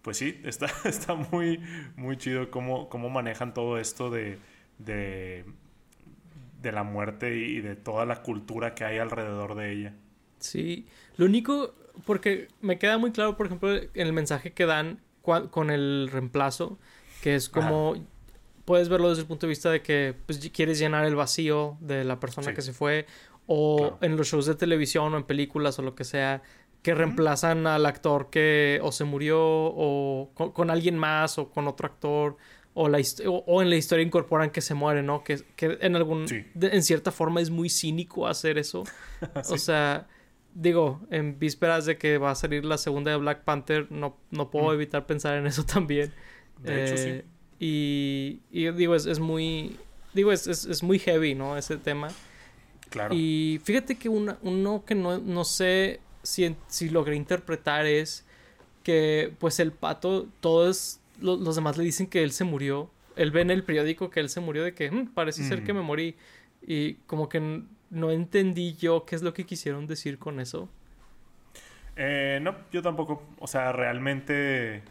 pues 0.01 0.17
sí, 0.17 0.39
está, 0.45 0.67
está 0.85 1.15
muy, 1.15 1.59
muy 1.97 2.15
chido 2.15 2.49
cómo, 2.49 2.87
cómo 2.87 3.09
manejan 3.09 3.53
todo 3.53 3.77
esto 3.79 4.09
de, 4.09 4.39
de, 4.79 5.43
de 6.61 6.71
la 6.71 6.83
muerte 6.83 7.35
y 7.35 7.59
de 7.59 7.75
toda 7.75 8.05
la 8.05 8.21
cultura 8.21 8.75
que 8.75 8.85
hay 8.85 8.99
alrededor 8.99 9.55
de 9.55 9.73
ella. 9.73 9.93
Sí, 10.39 10.87
lo 11.17 11.25
único, 11.25 11.73
porque 12.05 12.47
me 12.61 12.77
queda 12.79 12.97
muy 12.97 13.11
claro, 13.11 13.35
por 13.35 13.47
ejemplo, 13.47 13.75
en 13.75 13.89
el 13.93 14.13
mensaje 14.13 14.53
que 14.53 14.65
dan 14.65 15.01
con 15.21 15.69
el 15.69 16.07
reemplazo, 16.11 16.77
que 17.21 17.35
es 17.35 17.49
como 17.49 17.95
puedes 18.65 18.89
verlo 18.89 19.09
desde 19.09 19.21
el 19.21 19.27
punto 19.27 19.45
de 19.45 19.49
vista 19.49 19.71
de 19.71 19.81
que 19.81 20.15
pues, 20.25 20.49
quieres 20.49 20.79
llenar 20.79 21.05
el 21.05 21.15
vacío 21.15 21.77
de 21.79 22.03
la 22.03 22.19
persona 22.19 22.53
que 22.53 22.61
se 22.61 22.73
fue, 22.73 23.05
o 23.47 23.97
en 24.01 24.17
los 24.17 24.27
shows 24.27 24.47
de 24.47 24.55
televisión 24.55 25.13
o 25.13 25.17
en 25.17 25.23
películas 25.23 25.77
o 25.79 25.83
lo 25.83 25.95
que 25.95 26.03
sea, 26.03 26.41
que 26.81 26.93
reemplazan 26.93 27.67
al 27.67 27.85
actor 27.85 28.29
que 28.29 28.79
o 28.83 28.91
se 28.91 29.05
murió 29.05 29.39
o 29.41 30.31
con, 30.33 30.69
alguien 30.69 30.97
más 30.97 31.37
o 31.37 31.49
con 31.49 31.67
otro 31.67 31.87
actor. 31.87 32.37
O, 32.77 32.89
la 32.89 32.99
o, 33.27 33.61
en 33.61 33.69
la 33.69 33.75
historia 33.77 34.03
incorporan 34.03 34.49
que 34.49 34.59
se 34.59 34.73
muere, 34.73 35.01
¿no? 35.01 35.23
Que, 35.23 35.41
que 35.55 35.77
en 35.79 35.95
algún... 35.95 36.25
en 36.29 36.83
cierta 36.83 37.11
forma 37.11 37.39
es 37.39 37.49
muy 37.49 37.69
cínico 37.69 38.27
hacer 38.27 38.57
eso. 38.57 38.83
O 39.49 39.57
sea, 39.57 40.07
digo, 40.53 41.01
en 41.09 41.39
vísperas 41.39 41.85
de 41.85 41.97
que 41.97 42.17
va 42.17 42.31
a 42.31 42.35
salir 42.35 42.65
la 42.65 42.77
segunda 42.77 43.11
de 43.11 43.17
Black 43.17 43.43
Panther, 43.43 43.91
no, 43.91 44.17
no 44.29 44.51
puedo 44.51 44.73
evitar 44.73 45.05
pensar 45.05 45.37
en 45.37 45.47
eso 45.47 45.63
también. 45.65 46.13
De 46.61 46.83
hecho, 46.83 46.97
sí. 46.97 47.21
Eh, 47.67 48.37
y, 48.51 48.71
digo, 48.71 48.95
es, 48.95 49.19
muy. 49.19 49.77
Digo, 50.13 50.31
es, 50.31 50.47
es, 50.47 50.83
muy 50.83 50.99
heavy, 50.99 51.35
¿no? 51.35 51.57
Ese 51.57 51.77
tema. 51.77 52.09
Claro. 52.89 53.13
Y 53.13 53.59
fíjate 53.63 53.95
que 53.95 54.07
uno 54.09 54.83
que 54.85 54.95
no, 54.95 55.17
no 55.17 55.43
sé 55.43 55.99
si, 56.23 56.55
si 56.67 56.89
logré 56.89 57.15
interpretar 57.15 57.85
es 57.85 58.25
que, 58.83 59.33
pues, 59.39 59.59
el 59.59 59.71
pato, 59.71 60.27
todos 60.39 60.99
los 61.19 61.55
demás 61.55 61.77
le 61.77 61.83
dicen 61.83 62.07
que 62.07 62.23
él 62.23 62.31
se 62.31 62.43
murió. 62.43 62.89
Él 63.15 63.31
ve 63.31 63.41
en 63.41 63.51
el 63.51 63.63
periódico 63.63 64.09
que 64.09 64.19
él 64.19 64.29
se 64.29 64.41
murió, 64.41 64.63
de 64.63 64.73
que 64.73 64.91
mm, 64.91 65.13
parece 65.13 65.43
ser 65.43 65.63
que 65.63 65.73
me 65.73 65.81
morí. 65.81 66.15
Y 66.61 66.95
como 67.07 67.29
que 67.29 67.63
no 67.89 68.11
entendí 68.11 68.75
yo 68.75 69.05
qué 69.05 69.15
es 69.15 69.21
lo 69.23 69.33
que 69.33 69.45
quisieron 69.45 69.87
decir 69.87 70.19
con 70.19 70.39
eso. 70.39 70.69
Eh, 71.95 72.39
no, 72.41 72.55
yo 72.71 72.81
tampoco. 72.81 73.23
O 73.39 73.47
sea, 73.47 73.71
realmente 73.71 74.83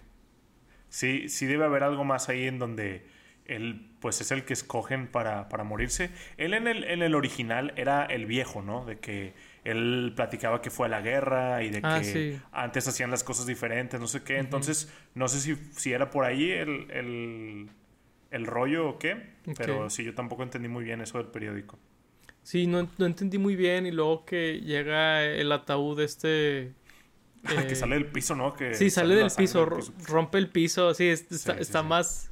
Sí, 0.95 1.29
sí 1.29 1.47
debe 1.47 1.65
haber 1.65 1.83
algo 1.83 2.05
más 2.05 2.29
ahí 2.29 2.47
en 2.47 2.61
donde 2.61 3.05
él 3.47 3.91
pues 3.99 4.21
es 4.21 4.31
el 4.31 4.45
que 4.45 4.53
escogen 4.53 5.09
para, 5.09 5.49
morirse. 5.65 6.11
Él 6.37 6.55
en 6.55 6.69
el, 6.69 6.85
en 6.85 7.03
el 7.03 7.17
original 7.17 7.73
era 7.75 8.05
el 8.05 8.27
viejo, 8.27 8.63
¿no? 8.63 8.85
De 8.85 9.01
que 9.01 9.35
él 9.65 10.13
platicaba 10.15 10.63
que 10.63 10.71
fue 10.71 10.87
a 10.87 10.91
la 10.91 11.01
guerra 11.01 11.65
y 11.65 11.71
de 11.71 11.81
ah, 11.83 12.01
que 12.01 12.39
antes 12.53 12.87
hacían 12.87 13.11
las 13.11 13.25
cosas 13.25 13.45
diferentes, 13.45 13.99
no 13.99 14.07
sé 14.07 14.23
qué. 14.23 14.39
Entonces, 14.39 14.89
no 15.17 15.27
sé 15.27 15.41
si, 15.41 15.57
si 15.73 15.93
era 15.93 16.11
por 16.11 16.25
ahí 16.25 16.53
el, 16.53 17.69
rollo 18.31 18.91
o 18.91 18.99
qué, 19.01 19.31
pero 19.59 19.91
sí, 19.91 20.05
yo 20.05 20.15
tampoco 20.15 20.45
entendí 20.45 20.69
muy 20.69 20.85
bien 20.85 21.01
eso 21.01 21.19
del 21.19 21.27
periódico. 21.27 21.77
Sí, 22.45 22.69
no, 22.69 22.89
no 22.99 23.07
entendí 23.07 23.39
muy 23.39 23.57
bien 23.57 23.85
y 23.87 23.91
luego 23.91 24.25
que 24.25 24.61
llega 24.61 25.25
el 25.25 25.51
ataúd 25.51 25.99
este 25.99 26.73
que 27.45 27.73
eh, 27.73 27.77
sale 27.77 27.95
del 27.97 28.07
piso, 28.07 28.35
¿no? 28.35 28.55
Que 28.55 28.75
sí, 28.75 28.91
sale 28.91 29.15
del 29.15 29.31
piso, 29.31 29.67
rompe 30.07 30.39
el 30.39 30.49
piso, 30.49 30.95
sí, 30.95 31.09
está, 31.09 31.83
más, 31.83 32.31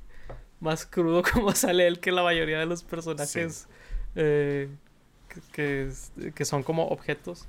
más 0.61 0.87
crudo 0.87 1.23
como 1.33 1.53
sale 1.53 1.87
él 1.87 2.01
que 2.01 2.13
la 2.13 2.23
mayoría 2.23 2.59
de 2.59 2.67
los 2.67 2.83
personajes 2.83 3.69
eh, 4.15 4.69
que, 5.53 5.91
que, 6.35 6.45
son 6.45 6.63
como 6.63 6.89
objetos. 6.89 7.47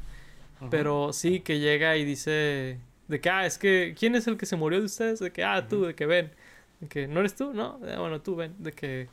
Pero 0.69 1.12
sí, 1.12 1.41
que 1.41 1.60
llega 1.60 1.97
y 1.97 2.06
dice 2.06 2.80
de 3.08 3.19
que, 3.19 3.30
ah, 3.30 3.45
es 3.45 3.58
que, 3.58 3.95
¿quién 3.97 4.15
es 4.15 4.28
el 4.28 4.38
que 4.38 4.45
se 4.45 4.56
murió 4.56 4.80
de 4.80 4.86
ustedes? 4.86 5.19
De 5.19 5.32
que, 5.32 5.43
ah, 5.43 5.67
tú, 5.67 5.84
de 5.84 5.93
que 5.93 6.06
ven. 6.06 6.32
De 6.80 6.88
que, 6.88 7.08
¿no 7.08 7.19
eres 7.19 7.36
tú? 7.36 7.54
No, 7.54 7.80
ah, 7.88 7.99
bueno, 7.99 8.21
tú 8.21 8.36
ven. 8.36 8.56
De 8.60 8.71
que, 8.71 9.10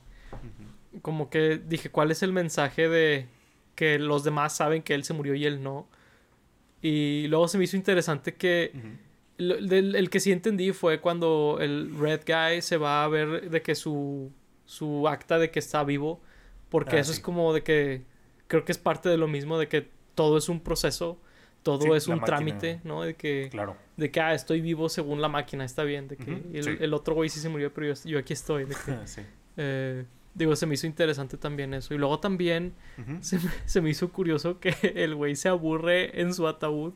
como 1.02 1.28
que 1.28 1.58
dije, 1.58 1.90
¿cuál 1.90 2.10
es 2.10 2.22
el 2.22 2.32
mensaje 2.32 2.88
de 2.88 3.26
que 3.74 3.98
los 3.98 4.22
demás 4.22 4.56
saben 4.56 4.82
que 4.82 4.94
él 4.94 5.04
se 5.04 5.12
murió 5.12 5.34
y 5.34 5.44
él 5.44 5.62
no? 5.62 5.88
Y 6.82 7.26
luego 7.28 7.48
se 7.48 7.58
me 7.58 7.64
hizo 7.64 7.76
interesante 7.76 8.34
que 8.34 8.72
el, 9.38 10.10
que 10.10 10.20
sí 10.20 10.32
entendí 10.32 10.72
fue 10.72 11.00
cuando 11.00 11.58
el 11.60 11.96
Red 11.98 12.22
Guy 12.26 12.62
se 12.62 12.76
va 12.76 13.04
a 13.04 13.08
ver 13.08 13.50
de 13.50 13.62
que 13.62 13.74
su, 13.74 14.30
su 14.64 15.08
acta 15.08 15.38
de 15.38 15.50
que 15.50 15.58
está 15.58 15.84
vivo, 15.84 16.20
porque 16.68 16.96
ah, 16.96 17.00
eso 17.00 17.12
es 17.12 17.20
como 17.20 17.52
de 17.52 17.62
que 17.62 18.02
creo 18.46 18.64
que 18.64 18.72
es 18.72 18.78
parte 18.78 19.08
de 19.08 19.16
lo 19.16 19.28
mismo, 19.28 19.58
de 19.58 19.68
que 19.68 19.88
todo 20.14 20.38
es 20.38 20.48
un 20.48 20.60
proceso, 20.60 21.20
todo 21.62 21.94
es 21.94 22.08
un 22.08 22.20
trámite, 22.20 22.80
¿no? 22.84 23.02
De 23.02 23.14
que, 23.14 23.48
claro. 23.50 23.76
de 23.96 24.10
que, 24.10 24.20
ah, 24.20 24.34
estoy 24.34 24.60
vivo 24.60 24.88
según 24.88 25.20
la 25.20 25.28
máquina, 25.28 25.64
está 25.64 25.84
bien, 25.84 26.08
de 26.08 26.16
que 26.16 26.42
el, 26.52 26.94
otro 26.94 27.14
güey 27.14 27.28
sí 27.28 27.40
se 27.40 27.48
murió, 27.48 27.72
pero 27.72 27.94
yo, 28.04 28.18
aquí 28.18 28.32
estoy, 28.32 28.64
de 28.64 28.74
que... 28.74 29.22
eh, 29.56 30.04
Digo, 30.34 30.54
se 30.54 30.66
me 30.66 30.74
hizo 30.74 30.86
interesante 30.86 31.36
también 31.36 31.74
eso. 31.74 31.94
Y 31.94 31.98
luego 31.98 32.20
también 32.20 32.74
se, 33.20 33.80
me, 33.80 33.90
hizo 33.90 34.12
curioso 34.12 34.60
que 34.60 34.74
el 34.96 35.14
güey 35.14 35.36
se 35.36 35.48
aburre 35.48 36.20
en 36.20 36.34
su 36.34 36.46
ataúd 36.46 36.94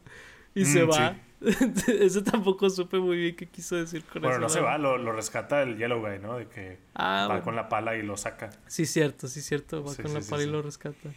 y 0.55 0.65
se 0.65 0.85
mm, 0.85 0.91
va. 0.91 1.17
eso 2.01 2.23
tampoco 2.23 2.71
supe 2.71 2.99
muy 2.99 3.19
bien 3.19 3.37
qué 3.37 3.47
quiso 3.47 3.77
decir 3.77 4.05
con 4.05 4.23
eso. 4.23 4.29
Bueno, 4.29 4.39
no 4.39 4.49
se 4.49 4.61
va, 4.61 4.79
lo, 4.79 5.13
rescata 5.13 5.63
el 5.63 5.77
Yellow 5.77 6.01
Guy, 6.01 6.19
¿no? 6.21 6.39
De 6.39 6.47
que 6.47 6.79
ah, 6.95 7.27
va 7.29 7.43
con 7.43 7.57
la 7.57 7.69
pala 7.69 7.97
y 7.97 8.03
lo 8.03 8.17
saca. 8.17 8.51
Sí, 8.67 8.87
cierto, 8.87 9.29
sí, 9.29 9.43
cierto. 9.43 9.85
Va 9.85 9.95
con 9.95 10.15
la 10.15 10.21
pala 10.21 10.43
y 10.43 10.47
lo 10.47 10.63
rescata. 10.63 11.11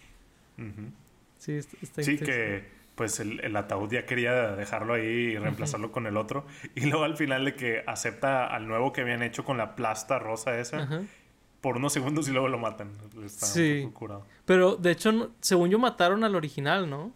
Sí, 1.37 1.53
está, 1.53 2.03
Sí, 2.03 2.17
que 2.17 2.65
pues 2.95 3.19
el, 3.19 3.39
el, 3.41 3.55
ataúd 3.55 3.91
ya 3.91 4.07
quería 4.07 4.55
dejarlo 4.55 4.95
ahí 4.95 5.05
y 5.05 5.37
reemplazarlo 5.37 5.91
con 5.91 6.07
el 6.07 6.17
otro. 6.17 6.47
Y 6.73 6.87
luego 6.87 7.05
al 7.05 7.15
final 7.15 7.45
de 7.45 7.53
que 7.53 7.83
acepta 7.85 8.47
al 8.47 8.67
nuevo 8.67 8.91
que 8.91 9.01
habían 9.01 9.21
hecho 9.21 9.45
con 9.45 9.57
la 9.57 9.75
plasta 9.75 10.17
rosa 10.17 10.59
esa 10.59 11.05
por 11.67 11.75
unos 11.75 11.91
segundos 11.91 12.29
y 12.29 12.31
luego 12.31 12.47
lo 12.47 12.57
matan. 12.57 12.93
sí. 13.27 13.91
Pero 14.45 14.77
de 14.77 14.91
hecho, 14.91 15.31
según 15.41 15.69
yo, 15.69 15.77
mataron 15.77 16.23
al 16.23 16.33
original, 16.33 16.89
¿no? 16.89 17.11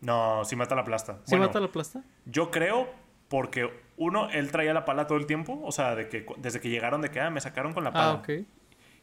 No, 0.00 0.44
sí 0.44 0.54
mata 0.54 0.76
la 0.76 0.84
plasta. 0.84 1.18
¿Sí 1.24 1.34
mata 1.34 1.58
la 1.58 1.66
plasta? 1.66 2.04
Yo 2.24 2.52
creo 2.52 2.88
porque 3.26 3.68
uno, 3.96 4.30
él 4.30 4.52
traía 4.52 4.72
la 4.72 4.84
pala 4.84 5.08
todo 5.08 5.18
el 5.18 5.26
tiempo. 5.26 5.60
O 5.64 5.72
sea, 5.72 5.96
de 5.96 6.08
que 6.08 6.24
desde 6.36 6.60
que 6.60 6.68
llegaron 6.68 7.02
de 7.02 7.10
que 7.10 7.18
ah, 7.18 7.30
me 7.30 7.40
sacaron 7.40 7.72
con 7.72 7.82
la 7.82 7.92
pala. 7.92 8.10
Ah, 8.10 8.14
ok. 8.14 8.28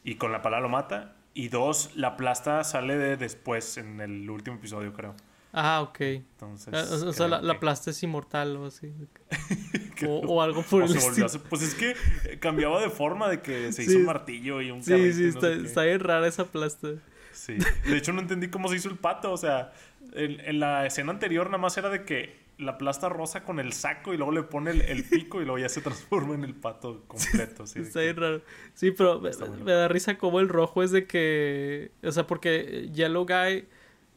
Y 0.06 0.15
con 0.15 0.32
la 0.32 0.41
pala 0.41 0.62
lo 0.62 0.69
mata. 0.69 1.15
Y 1.34 1.49
dos, 1.49 1.93
la 1.97 2.15
plasta 2.15 2.63
sale 2.63 2.95
de 2.95 3.17
después, 3.17 3.75
en 3.75 3.99
el 3.99 4.30
último 4.30 4.56
episodio, 4.56 4.93
creo. 4.93 5.15
Ah, 5.51 5.81
ok. 5.81 6.01
Entonces, 6.01 6.73
ah, 6.73 7.07
o, 7.07 7.13
sea, 7.13 7.27
la, 7.27 7.59
plasta 7.59 7.89
es 7.89 8.03
inmortal 8.03 8.55
o 8.57 8.65
así. 8.67 8.93
o, 10.07 10.41
algo 10.41 10.62
por 10.63 10.83
el 10.83 10.95
estilo. 10.95 11.27
Pues 11.49 11.62
es 11.63 11.75
que 11.75 11.95
cambiaba 12.39 12.81
de 12.81 12.89
forma 12.89 13.27
de 13.29 13.41
que 13.41 13.71
se 13.73 13.83
hizo 13.83 13.97
un 13.97 14.05
martillo 14.05 14.62
y 14.62 14.71
un 14.71 14.83
Sí, 14.83 15.13
sí, 15.13 15.25
está, 15.25 15.51
está 15.51 15.83
bien 15.83 15.99
rara 15.99 16.27
esa 16.27 16.45
plasta. 16.45 16.89
Sí. 17.31 17.57
De 17.85 17.97
hecho, 17.97 18.13
no 18.13 18.21
entendí 18.21 18.49
cómo 18.49 18.67
se 18.67 18.75
hizo 18.75 18.89
el 18.89 18.97
pato. 18.97 19.31
O 19.31 19.38
sea, 19.38 19.73
en, 20.13 20.59
la 20.59 20.85
escena 20.85 21.12
anterior 21.12 21.47
nada 21.47 21.57
más 21.57 21.77
era 21.77 21.89
de 21.89 22.05
que 22.05 22.38
la 22.59 22.77
plasta 22.77 23.07
rosa 23.09 23.43
con 23.43 23.59
el 23.59 23.73
saco 23.73 24.13
y 24.13 24.17
luego 24.17 24.33
le 24.33 24.43
pone 24.43 24.71
el, 24.71 25.03
pico 25.05 25.41
y 25.41 25.45
luego 25.45 25.59
ya 25.59 25.69
se 25.69 25.81
transforma 25.81 26.35
en 26.35 26.43
el 26.43 26.53
pato 26.53 27.05
completo. 27.07 27.65
Sí, 27.65 27.79
está 27.79 28.01
bien 28.01 28.17
raro. 28.17 28.41
Sí, 28.73 28.91
pero 28.91 29.19
me, 29.19 29.31
me, 29.63 29.71
da 29.71 29.88
risa 29.88 30.17
como 30.17 30.41
el 30.41 30.49
rojo 30.49 30.83
es 30.83 30.91
de 30.91 31.07
que... 31.07 31.91
O 32.03 32.12
sea, 32.12 32.27
porque 32.27 32.89
Yellow 32.93 33.25
Guy 33.25 33.65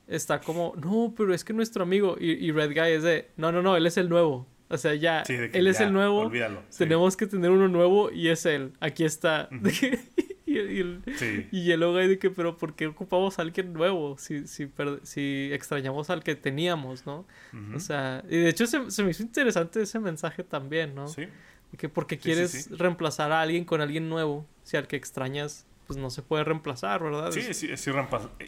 está 0.06 0.40
como, 0.40 0.74
no, 0.82 1.14
pero 1.16 1.34
es 1.34 1.44
que 1.44 1.52
nuestro 1.52 1.82
amigo. 1.82 2.16
Y, 2.18 2.50
Red 2.52 2.72
Guy 2.72 2.92
es 2.92 3.02
de, 3.02 3.30
no, 3.36 3.52
no, 3.52 3.62
no, 3.62 3.76
él 3.76 3.86
es 3.86 3.96
el 3.96 4.08
nuevo. 4.08 4.46
O 4.68 4.78
sea, 4.78 4.94
ya, 4.94 5.22
él 5.22 5.66
es 5.66 5.80
el 5.80 5.92
nuevo. 5.92 6.30
Tenemos 6.76 7.16
que 7.16 7.26
tener 7.26 7.50
uno 7.50 7.68
nuevo 7.68 8.10
y 8.10 8.28
es 8.28 8.46
él. 8.46 8.72
Aquí 8.80 9.04
está. 9.04 9.48
y, 10.46 10.58
y, 10.58 11.02
y, 11.50 11.64
Yellow 11.64 11.92
Guy 11.92 12.08
de 12.08 12.18
que, 12.18 12.30
pero 12.30 12.56
¿por 12.56 12.74
qué 12.74 12.86
ocupamos 12.86 13.38
a 13.38 13.42
alguien 13.42 13.72
nuevo? 13.72 14.16
Si, 14.18 14.46
si, 14.46 14.70
si 15.02 15.50
extrañamos 15.52 16.08
al 16.10 16.22
que 16.22 16.34
teníamos, 16.36 17.06
¿no? 17.06 17.26
O 17.74 17.80
sea, 17.80 18.24
y 18.28 18.38
de 18.38 18.48
hecho 18.48 18.66
se, 18.66 18.90
se, 18.90 19.02
me 19.02 19.10
hizo 19.10 19.22
interesante 19.22 19.82
ese 19.82 19.98
mensaje 19.98 20.42
también, 20.42 20.94
¿no? 20.94 21.08
Sí. 21.08 21.28
Que 21.76 21.88
porque 21.88 22.18
quieres 22.18 22.70
reemplazar 22.70 23.32
a 23.32 23.40
alguien 23.40 23.64
con 23.64 23.80
alguien 23.80 24.08
nuevo, 24.08 24.46
si 24.62 24.76
al 24.76 24.86
que 24.86 24.96
extrañas 24.96 25.66
pues 25.92 26.02
no 26.02 26.10
se 26.10 26.22
puede 26.22 26.44
reemplazar, 26.44 27.02
¿verdad? 27.02 27.30
Sí, 27.32 27.40
es, 27.40 27.62
es 27.62 27.86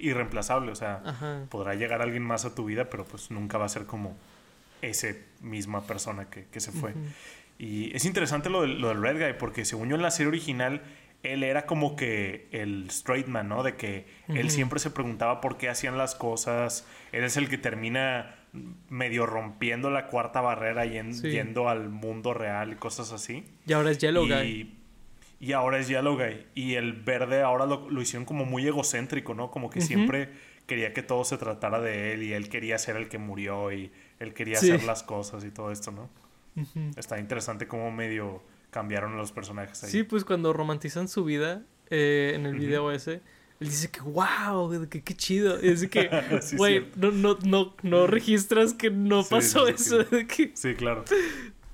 irreemplazable, 0.01 0.73
o 0.73 0.75
sea, 0.75 1.47
podrá 1.51 1.75
llegar 1.75 2.01
alguien 2.01 2.23
más 2.23 2.45
a 2.45 2.55
tu 2.55 2.65
vida, 2.65 2.89
pero 2.89 3.05
pues 3.05 3.31
nunca 3.31 3.59
va 3.59 3.67
a 3.67 3.69
ser 3.69 3.85
como 3.85 4.17
esa 4.81 5.09
misma 5.41 5.87
persona 5.87 6.31
que, 6.31 6.47
que 6.47 6.61
se 6.61 6.73
fue. 6.73 6.95
Y 7.59 7.95
es 7.95 8.05
interesante 8.05 8.49
lo, 8.49 8.67
lo 8.67 8.89
del 8.89 9.03
Red 9.03 9.19
Guy, 9.19 9.39
porque 9.39 9.65
según 9.65 9.91
yo 9.91 9.97
en 9.97 10.03
la 10.03 10.11
serie 10.11 10.29
original, 10.29 10.83
él 11.23 11.43
era 11.43 11.67
como 11.67 11.97
que 11.97 12.49
el 12.51 12.87
straight 12.89 13.27
man, 13.27 13.49
¿no? 13.49 13.63
De 13.63 13.77
que 13.77 14.07
él 14.29 14.51
siempre 14.51 14.79
se 14.79 14.91
preguntaba 14.91 15.41
por 15.41 15.59
qué 15.59 15.69
hacían 15.69 15.99
las 15.99 16.15
cosas. 16.15 16.87
Él 17.13 17.25
es 17.25 17.37
el 17.37 17.49
que 17.49 17.59
termina 17.59 18.37
medio 18.89 19.27
rompiendo 19.27 19.91
la 19.91 20.07
cuarta 20.07 20.41
barrera 20.41 20.87
y 20.87 20.93
yendo 21.23 21.69
al 21.69 21.91
mundo 21.91 22.35
real 22.35 22.73
y 22.73 22.77
cosas 22.77 23.13
así. 23.13 23.45
Y 23.67 23.73
ahora 23.73 23.91
es 23.91 23.99
Yellow 23.99 24.27
Guy 24.27 24.84
y 25.45 25.53
ahora 25.53 25.79
es 25.79 25.89
Yellow 25.89 26.17
Guy. 26.17 26.47
Y 26.55 26.75
el 26.75 26.95
verde 26.95 27.43
ahora 27.43 27.67
lo, 27.67 28.01
hicieron 28.01 28.25
como 28.25 28.47
muy 28.47 28.67
egocéntrico, 28.67 29.35
¿no? 29.35 29.51
Como 29.51 29.69
que 29.69 29.83
siempre 29.83 30.31
quería 30.67 30.95
que 30.95 31.03
todo 31.03 31.23
se 31.25 31.37
tratara 31.37 31.83
de 31.83 32.15
él 32.15 32.23
y 32.23 32.33
él 32.33 32.49
quería 32.49 32.79
ser 32.79 32.97
el 32.97 33.11
que 33.11 33.19
murió 33.19 33.71
y 33.71 33.93
él 34.21 34.33
quería 34.33 34.57
hacer 34.57 34.85
las 34.85 35.03
cosas 35.03 35.45
y 35.45 35.51
todo 35.51 35.71
esto, 35.71 35.93
¿no? 35.93 36.09
Está 36.97 37.19
interesante 37.19 37.69
cómo 37.69 37.91
medio 37.91 38.43
cambiaron 38.71 39.19
los 39.19 39.33
personajes 39.33 39.85
ahí. 39.85 39.91
Sí, 39.91 40.03
pues 40.03 40.25
cuando 40.25 40.55
romantizan 40.55 41.09
su 41.09 41.25
vida 41.25 41.63
eh, 41.91 42.33
en 42.35 42.47
el 42.47 42.55
video 42.55 42.91
ese, 42.91 43.21
él 43.61 43.69
dice 43.69 43.91
que 43.91 44.01
wow, 44.01 44.89
que 44.89 45.03
qué 45.03 45.15
chido. 45.15 45.63
Y 45.63 45.69
es 45.73 45.87
que, 45.89 46.09
güey, 46.57 46.87
no, 46.97 47.11
no, 47.11 47.39
no, 47.45 47.75
no 47.83 48.07
registras 48.07 48.73
que 48.73 48.91
no 48.91 49.25
pasó 49.25 49.69
eso. 49.69 50.05
Sí, 50.55 50.75
claro. 50.75 51.05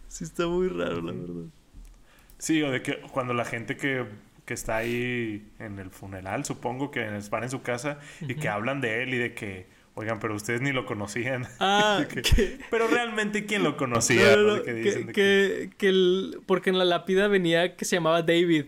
Sí, 0.08 0.24
está 0.24 0.48
muy 0.48 0.66
raro, 0.66 1.00
la 1.02 1.12
verdad. 1.12 1.44
Sí, 2.40 2.60
o 2.62 2.72
de 2.72 2.82
que 2.82 2.98
cuando 3.12 3.32
la 3.32 3.44
gente 3.44 3.76
que, 3.76 4.04
que 4.44 4.54
está 4.54 4.78
ahí 4.78 5.48
en 5.60 5.78
el 5.78 5.90
funeral, 5.90 6.44
supongo 6.44 6.90
que 6.90 7.08
van 7.30 7.44
en 7.44 7.50
su 7.50 7.62
casa 7.62 8.00
y 8.20 8.34
que 8.34 8.48
hablan 8.48 8.80
de 8.80 9.04
él 9.04 9.14
y 9.14 9.18
de 9.18 9.34
que 9.34 9.80
Oigan, 9.94 10.20
pero 10.20 10.34
ustedes 10.34 10.60
ni 10.60 10.72
lo 10.72 10.86
conocían. 10.86 11.46
Ah, 11.60 12.04
pero 12.70 12.88
realmente 12.88 13.44
quién 13.44 13.62
lo 13.62 13.76
conocía. 13.76 14.34
que, 15.12 15.70
el, 15.80 16.40
porque 16.46 16.70
en 16.70 16.78
la 16.78 16.84
lápida 16.84 17.28
venía 17.28 17.76
que 17.76 17.84
se 17.84 17.96
llamaba 17.96 18.22
David. 18.22 18.66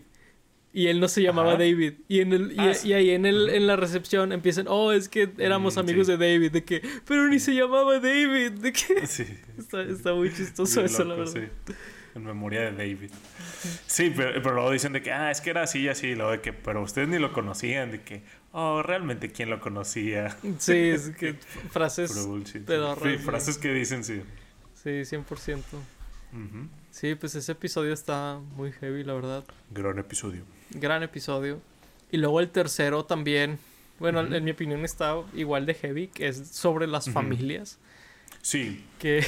Y 0.75 0.87
él 0.87 0.99
no 0.99 1.07
se 1.07 1.21
llamaba 1.21 1.55
David. 1.55 1.93
Y 2.07 2.19
en 2.19 2.33
el, 2.33 2.51
y, 2.51 2.59
ah, 2.59 2.97
ahí 2.97 3.11
en 3.11 3.25
el, 3.25 3.49
en 3.49 3.67
la 3.67 3.75
recepción 3.75 4.31
empiezan, 4.31 4.65
oh, 4.67 4.91
es 4.91 5.07
que 5.07 5.31
éramos 5.37 5.75
mm, 5.75 5.79
amigos 5.79 6.07
de 6.07 6.17
David, 6.17 6.51
de 6.51 6.63
que, 6.63 6.81
pero 7.07 7.27
ni 7.27 7.39
se 7.39 7.53
llamaba 7.53 7.99
David, 7.99 8.51
de 8.51 8.73
que 8.73 9.07
sí. 9.07 9.25
está, 9.57 10.13
muy 10.13 10.33
chistoso 10.33 10.83
eso, 10.83 11.03
la 11.03 11.15
verdad. 11.15 11.47
En 12.15 12.23
memoria 12.23 12.61
de 12.61 12.71
David. 12.71 13.09
Sí, 13.87 14.13
pero, 14.15 14.33
pero, 14.41 14.53
luego 14.53 14.71
dicen 14.71 14.93
de 14.93 15.01
que, 15.01 15.11
ah, 15.11 15.31
es 15.31 15.41
que 15.41 15.49
era 15.49 15.63
así 15.63 15.79
y 15.81 15.87
así, 15.89 16.13
luego 16.13 16.31
de 16.31 16.41
que, 16.41 16.53
pero 16.53 16.81
ustedes 16.83 17.07
ni 17.07 17.17
lo 17.17 17.33
conocían, 17.33 17.91
de 17.91 18.01
que, 18.01 18.23
oh, 18.51 18.83
realmente 18.83 19.31
quién 19.31 19.49
lo 19.49 19.59
conocía. 19.59 20.37
Sí, 20.59 20.89
es 20.89 21.09
que 21.09 21.33
frases 21.71 22.11
Sí, 22.11 23.17
frases 23.17 23.57
que 23.57 23.73
dicen, 23.73 24.03
sí. 24.03 24.21
Sí, 24.75 24.89
100%. 24.89 25.61
Sí, 26.91 27.15
pues 27.15 27.35
ese 27.35 27.53
episodio 27.53 27.93
está 27.93 28.39
muy 28.55 28.71
heavy, 28.71 29.03
la 29.03 29.13
verdad. 29.13 29.43
Gran 29.71 29.97
episodio. 29.97 30.43
Gran 30.71 31.03
episodio. 31.03 31.61
Y 32.11 32.17
luego 32.17 32.39
el 32.39 32.49
tercero 32.49 33.05
también, 33.05 33.57
bueno, 33.99 34.21
en 34.21 34.43
mi 34.43 34.51
opinión 34.51 34.85
está 34.85 35.15
igual 35.33 35.65
de 35.65 35.73
heavy, 35.73 36.07
que 36.07 36.27
es 36.27 36.49
sobre 36.49 36.85
las 36.85 37.09
familias. 37.09 37.79
Sí. 38.41 38.85
Que, 38.99 39.25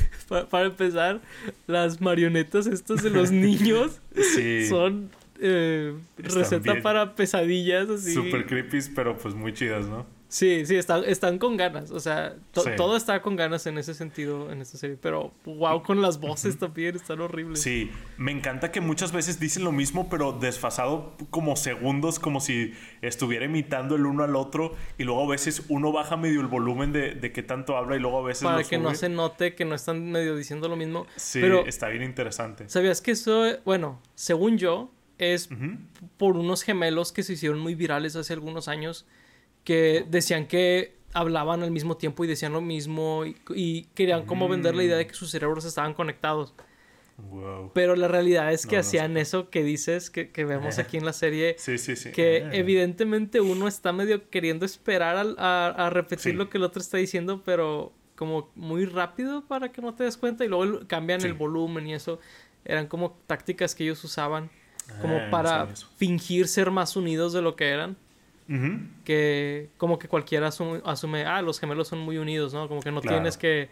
para 0.50 0.66
empezar, 0.66 1.20
las 1.66 2.00
marionetas 2.00 2.66
estas 2.66 3.02
de 3.02 3.10
los 3.10 3.30
niños 3.30 4.00
son 4.68 5.10
eh, 5.40 5.94
receta 6.18 6.80
para 6.82 7.14
pesadillas 7.14 7.88
así. 7.88 8.14
Super 8.14 8.46
creepy, 8.46 8.78
pero 8.94 9.16
pues 9.18 9.34
muy 9.34 9.52
chidas, 9.52 9.86
¿no? 9.86 10.06
Sí, 10.32 10.64
sí, 10.64 10.76
están, 10.76 11.04
están 11.04 11.38
con 11.38 11.58
ganas. 11.58 11.90
O 11.90 12.00
sea, 12.00 12.34
todo 12.52 12.96
está 12.96 13.20
con 13.20 13.36
ganas 13.36 13.66
en 13.66 13.76
ese 13.76 13.92
sentido 13.92 14.50
en 14.50 14.62
esta 14.62 14.78
serie. 14.78 14.96
Pero 14.98 15.30
wow, 15.44 15.82
con 15.82 16.00
las 16.00 16.20
voces 16.20 16.58
también 16.58 16.96
están 16.96 17.20
horribles. 17.20 17.60
Sí, 17.60 17.90
me 18.16 18.32
encanta 18.32 18.72
que 18.72 18.80
muchas 18.80 19.12
veces 19.12 19.38
dicen 19.38 19.62
lo 19.62 19.72
mismo, 19.72 20.08
pero 20.08 20.32
desfasado 20.32 21.12
como 21.28 21.54
segundos, 21.54 22.18
como 22.18 22.40
si 22.40 22.72
estuviera 23.02 23.44
imitando 23.44 23.96
el 23.96 24.06
uno 24.06 24.24
al 24.24 24.34
otro. 24.34 24.74
Y 24.96 25.04
luego 25.04 25.24
a 25.24 25.28
veces 25.28 25.64
uno 25.68 25.92
baja 25.92 26.16
medio 26.16 26.40
el 26.40 26.46
volumen 26.46 26.92
de, 26.92 27.14
de 27.14 27.30
qué 27.30 27.42
tanto 27.42 27.76
habla 27.76 27.96
y 27.96 27.98
luego 27.98 28.20
a 28.20 28.22
veces. 28.22 28.44
Para 28.44 28.64
que 28.64 28.78
no 28.78 28.94
se 28.94 29.10
note 29.10 29.54
que 29.54 29.66
no 29.66 29.74
están 29.74 30.10
medio 30.12 30.34
diciendo 30.34 30.66
lo 30.66 30.76
mismo. 30.76 31.06
Sí, 31.14 31.42
pero, 31.42 31.66
está 31.66 31.88
bien 31.88 32.04
interesante. 32.04 32.70
¿Sabías 32.70 33.02
que 33.02 33.10
eso, 33.10 33.44
bueno, 33.66 34.00
según 34.14 34.56
yo, 34.56 34.90
es 35.18 35.50
por 36.16 36.38
unos 36.38 36.62
gemelos 36.62 37.12
que 37.12 37.22
se 37.22 37.34
hicieron 37.34 37.60
muy 37.60 37.74
virales 37.74 38.16
hace 38.16 38.32
algunos 38.32 38.68
años 38.68 39.04
que 39.64 40.04
decían 40.08 40.46
que 40.46 40.96
hablaban 41.12 41.62
al 41.62 41.70
mismo 41.70 41.96
tiempo 41.96 42.24
y 42.24 42.26
decían 42.26 42.52
lo 42.52 42.60
mismo 42.60 43.24
y, 43.24 43.84
querían 43.94 44.24
como 44.24 44.48
vender 44.48 44.74
la 44.74 44.82
idea 44.82 44.96
de 44.96 45.06
que 45.06 45.14
sus 45.14 45.30
cerebros 45.30 45.64
estaban 45.64 45.94
conectados. 45.94 46.54
Pero 47.74 47.94
la 47.94 48.08
realidad 48.08 48.52
es 48.52 48.66
que 48.66 48.78
hacían 48.78 49.16
eso 49.16 49.50
que 49.50 49.62
dices, 49.62 50.10
que, 50.10 50.44
vemos 50.44 50.78
aquí 50.78 50.96
en 50.96 51.04
la 51.04 51.12
serie. 51.12 51.56
Sí, 51.62 51.78
sí, 51.78 51.94
sí. 51.94 52.10
Que 52.10 52.44
ah. 52.44 52.50
evidentemente 52.52 53.40
uno 53.40 53.68
está 53.68 53.92
medio 53.92 54.28
queriendo 54.30 54.64
esperar 54.64 55.34
a, 55.38 55.90
repetir 55.90 56.34
lo 56.34 56.48
que 56.48 56.58
el 56.58 56.64
otro 56.64 56.80
está 56.80 56.96
diciendo, 56.96 57.42
pero 57.44 57.92
como 58.16 58.50
muy 58.54 58.86
rápido 58.86 59.46
para 59.46 59.72
que 59.72 59.82
no 59.82 59.94
te 59.94 60.04
des 60.04 60.16
cuenta 60.16 60.44
y 60.44 60.48
luego 60.48 60.80
cambian 60.86 61.20
el 61.22 61.34
volumen 61.34 61.86
y 61.86 61.94
eso. 61.94 62.18
Eran 62.64 62.86
como 62.86 63.18
tácticas 63.26 63.74
que 63.74 63.84
ellos 63.84 64.02
usaban 64.04 64.50
como 65.00 65.16
ah, 65.16 65.28
para 65.30 65.68
fingir 65.96 66.48
ser 66.48 66.70
más 66.70 66.96
unidos 66.96 67.32
de 67.32 67.42
lo 67.42 67.56
que 67.56 67.68
eran. 67.68 67.96
Que 69.04 69.70
como 69.78 69.98
que 69.98 70.08
cualquiera 70.08 70.48
asume, 70.48 71.24
ah, 71.24 71.42
los 71.42 71.58
gemelos 71.58 71.88
son 71.88 72.00
muy 72.00 72.18
unidos, 72.18 72.52
¿no? 72.52 72.68
Como 72.68 72.80
que 72.82 72.92
no 72.92 73.00
tienes 73.00 73.36
que 73.36 73.68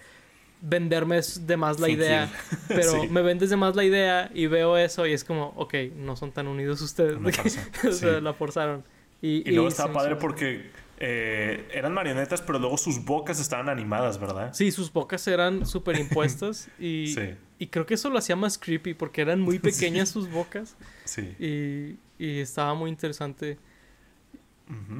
venderme 0.62 1.20
de 1.40 1.56
más 1.56 1.80
la 1.80 1.88
idea, 1.88 2.30
pero 2.68 3.04
me 3.04 3.22
vendes 3.22 3.50
de 3.50 3.56
más 3.56 3.74
la 3.76 3.85
idea 3.85 4.30
y 4.35 4.46
veo 4.46 4.76
eso 4.76 5.06
y 5.06 5.12
es 5.12 5.24
como, 5.24 5.52
ok, 5.56 5.74
no 5.96 6.16
son 6.16 6.33
tan 6.33 6.46
unidos 6.46 6.80
ustedes. 6.83 7.18
o 7.88 7.92
sea, 7.92 8.20
la 8.20 8.33
forzaron. 8.33 8.85
Y, 9.22 9.48
y 9.48 9.52
luego 9.52 9.68
está 9.68 9.92
padre 9.92 10.16
porque 10.16 10.70
eh, 10.98 11.66
eran 11.72 11.94
marionetas, 11.94 12.42
pero 12.42 12.59
luego 12.59 12.76
sus 12.76 13.04
bocas 13.04 13.40
estaban 13.40 13.68
animadas, 13.68 14.20
¿verdad? 14.20 14.52
Sí, 14.52 14.70
sus 14.70 14.92
bocas 14.92 15.26
eran 15.28 15.66
superimpuestas 15.66 16.68
y, 16.78 17.14
y 17.59 17.66
creo 17.68 17.87
que 17.87 17.94
eso 17.94 18.11
lo 18.11 18.18
hacía 18.18 18.37
más 18.37 18.59
creepy 18.59 18.94
porque 18.94 19.22
eran 19.22 19.40
muy 19.40 19.59
pequeñas 19.59 20.11
sus 20.11 20.30
bocas. 20.30 20.76
Sí. 21.04 21.35
Y, 21.38 22.22
y 22.22 22.40
estaba 22.40 22.74
muy 22.74 22.90
interesante. 22.90 23.59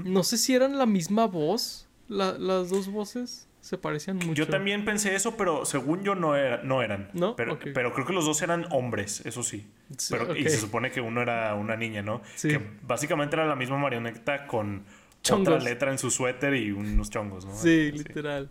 No 0.05 0.23
sé 0.25 0.39
si 0.39 0.55
eran 0.55 0.79
la 0.79 0.87
misma 0.87 1.27
voz, 1.27 1.89
las 2.09 2.71
dos 2.71 2.89
voces 2.89 3.49
se 3.61 3.77
parecían 3.77 4.17
mucho. 4.17 4.33
Yo 4.33 4.49
también 4.49 4.85
pensé 4.85 5.15
eso, 5.15 5.37
pero 5.37 5.65
según 5.65 6.03
yo 6.03 6.15
no, 6.15 6.35
era, 6.35 6.63
no 6.63 6.83
eran. 6.83 7.11
¿No? 7.13 7.37
Pero, 7.37 7.59
pero 7.75 7.93
creo 7.93 8.07
que 8.07 8.13
los 8.13 8.25
dos 8.25 8.41
eran 8.43 8.67
hombres, 8.71 9.25
eso 9.27 9.43
sí. 9.43 9.67
pero, 10.09 10.35
Y 10.35 10.45
se 10.45 10.59
supone 10.59 10.91
que 10.91 11.01
uno 11.01 11.21
era 11.21 11.55
una 11.55 11.77
niña, 11.77 12.03
¿no? 12.03 12.23
Sí. 12.37 12.49
Que 12.49 12.61
básicamente 12.83 13.37
era 13.37 13.47
la 13.47 13.57
misma 13.57 13.77
marioneta 13.77 14.47
con 14.47 14.85
otra 15.31 15.59
letra 15.59 15.91
en 15.91 15.99
su 15.99 16.11
suéter 16.11 16.55
y 16.55 16.73
unos 16.73 17.11
chongos, 17.11 17.45
¿no? 17.45 17.55
Sí, 17.55 17.93
literal. 17.93 18.51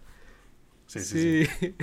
Sí, 0.86 0.99
sí, 1.01 1.45
sí. 1.45 1.75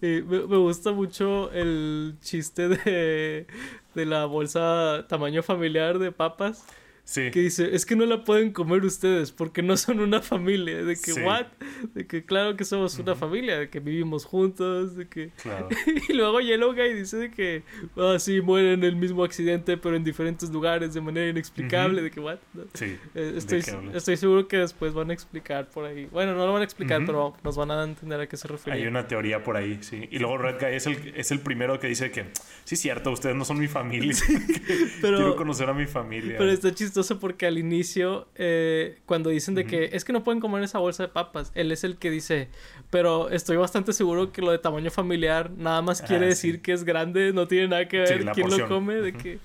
me, 0.00 0.22
me, 0.22 0.56
gusta 0.56 0.92
mucho 0.92 1.50
el 1.52 2.16
chiste 2.20 2.68
de, 2.68 3.46
de 3.94 4.06
la 4.06 4.24
bolsa 4.26 5.06
tamaño 5.08 5.42
familiar 5.42 5.98
de 5.98 6.12
papas. 6.12 6.64
Que 7.04 7.30
dice, 7.30 7.74
es 7.74 7.84
que 7.84 7.94
no 7.94 8.06
la 8.06 8.24
pueden 8.24 8.52
comer 8.52 8.84
ustedes 8.84 9.32
porque 9.32 9.62
no 9.62 9.76
son 9.76 10.00
una 10.00 10.22
familia. 10.22 10.82
De 10.82 10.96
que, 10.96 11.12
¿what? 11.12 11.46
De 11.94 12.06
que, 12.06 12.24
claro 12.24 12.56
que 12.56 12.64
somos 12.64 12.98
una 12.98 13.14
familia, 13.14 13.58
de 13.58 13.68
que 13.68 13.80
vivimos 13.80 14.24
juntos, 14.24 14.96
de 14.96 15.08
que... 15.08 15.30
y 16.08 16.12
luego 16.14 16.40
Yellow 16.40 16.72
Guy 16.72 16.94
dice 16.94 17.18
de 17.18 17.30
que, 17.30 17.64
ah, 17.96 18.16
sí, 18.18 18.40
mueren 18.40 18.72
en 18.74 18.84
el 18.84 18.96
mismo 18.96 19.24
accidente, 19.24 19.76
pero 19.76 19.96
en 19.96 20.04
diferentes 20.04 20.48
lugares 20.50 20.94
de 20.94 21.00
manera 21.02 21.28
inexplicable, 21.28 22.00
de 22.00 22.10
que, 22.10 22.20
¿what? 22.20 22.38
Sí. 22.72 22.96
Eh, 23.14 23.34
estoy, 23.36 23.62
estoy 23.92 24.16
seguro 24.16 24.48
que 24.48 24.58
después 24.58 24.94
van 24.94 25.10
a 25.10 25.12
explicar 25.12 25.68
por 25.68 25.84
ahí. 25.84 26.06
Bueno, 26.06 26.34
no 26.34 26.46
lo 26.46 26.52
van 26.52 26.62
a 26.62 26.64
explicar, 26.64 27.02
pero 27.04 27.34
nos 27.42 27.56
van 27.56 27.72
a 27.72 27.84
entender 27.84 28.20
a 28.20 28.26
qué 28.26 28.38
se 28.38 28.48
refiere. 28.48 28.78
Hay 28.78 28.86
una 28.86 29.06
teoría 29.06 29.42
por 29.42 29.56
ahí, 29.56 29.78
sí. 29.82 30.08
Y 30.10 30.18
luego 30.18 30.38
Red 30.38 30.60
Guy 30.60 30.76
es 30.76 30.86
el, 30.86 31.12
es 31.14 31.30
el 31.30 31.40
primero 31.40 31.78
que 31.78 31.88
dice 31.88 32.10
que, 32.10 32.26
sí, 32.64 32.76
cierto, 32.76 33.10
ustedes 33.10 33.36
no 33.36 33.44
son 33.44 33.58
mi 33.58 33.68
familia. 33.68 34.14
pero, 35.02 35.16
Quiero 35.18 35.36
conocer 35.36 35.68
a 35.68 35.74
mi 35.74 35.86
familia. 35.86 36.36
Pero 36.38 36.50
está 36.50 36.72
chistoso 36.72 37.01
porque 37.18 37.46
al 37.46 37.58
inicio, 37.58 38.28
eh, 38.34 39.00
cuando 39.06 39.30
dicen 39.30 39.54
de 39.54 39.64
que 39.64 39.90
es 39.92 40.04
que 40.04 40.12
no 40.12 40.22
pueden 40.22 40.40
comer 40.40 40.62
esa 40.62 40.78
bolsa 40.78 41.04
de 41.04 41.08
papas, 41.08 41.52
él 41.54 41.72
es 41.72 41.84
el 41.84 41.96
que 41.96 42.10
dice, 42.10 42.48
pero 42.90 43.30
estoy 43.30 43.56
bastante 43.56 43.92
seguro 43.92 44.32
que 44.32 44.42
lo 44.42 44.50
de 44.50 44.58
tamaño 44.58 44.90
familiar 44.90 45.50
nada 45.50 45.82
más 45.82 46.02
ah, 46.02 46.06
quiere 46.06 46.26
decir 46.26 46.62
que 46.62 46.72
es 46.72 46.84
grande, 46.84 47.32
no 47.32 47.46
tiene 47.48 47.68
nada 47.68 47.88
que 47.88 47.98
ver 47.98 48.24
quién 48.32 48.50
lo 48.50 48.68
come, 48.68 48.94
de 48.96 49.12
que... 49.12 49.38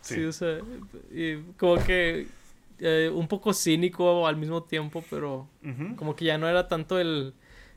sí. 0.00 0.24
o 0.24 0.32
sea, 0.32 0.58
como 1.56 1.76
que 1.84 2.26
eh, 2.78 3.10
un 3.12 3.28
poco 3.28 3.52
cínico 3.52 4.26
al 4.26 4.36
mismo 4.36 4.62
tiempo, 4.62 5.04
pero 5.10 5.48
como 5.96 6.16
que 6.16 6.24
ya 6.24 6.38
no 6.38 6.48
era 6.48 6.68
tanto 6.68 6.98
el, 6.98 7.34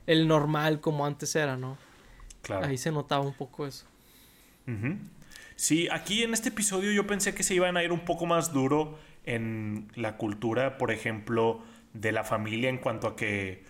el 0.08 0.28
normal 0.28 0.80
como 0.80 1.06
antes 1.06 1.36
era, 1.36 1.58
¿no? 1.58 1.78
Claro. 2.42 2.68
Ahí 2.68 2.78
se 2.78 2.92
notaba 2.92 3.24
un 3.24 3.34
poco 3.34 3.66
eso. 3.68 3.86
Sí, 5.56 5.88
aquí 5.92 6.24
en 6.24 6.34
este 6.34 6.50
episodio 6.50 6.92
yo 6.92 7.06
pensé 7.06 7.34
que 7.34 7.44
se 7.44 7.54
iban 7.56 7.78
a 7.78 7.84
ir 7.84 7.92
un 7.92 8.06
poco 8.06 8.26
más 8.26 8.54
duro 8.54 8.98
en 9.26 9.88
la 9.96 10.18
cultura, 10.18 10.78
por 10.78 10.92
ejemplo, 10.92 11.64
de 11.94 12.12
la 12.12 12.24
familia 12.24 12.70
en 12.70 12.78
cuanto 12.78 13.08
a 13.08 13.16
que 13.16 13.64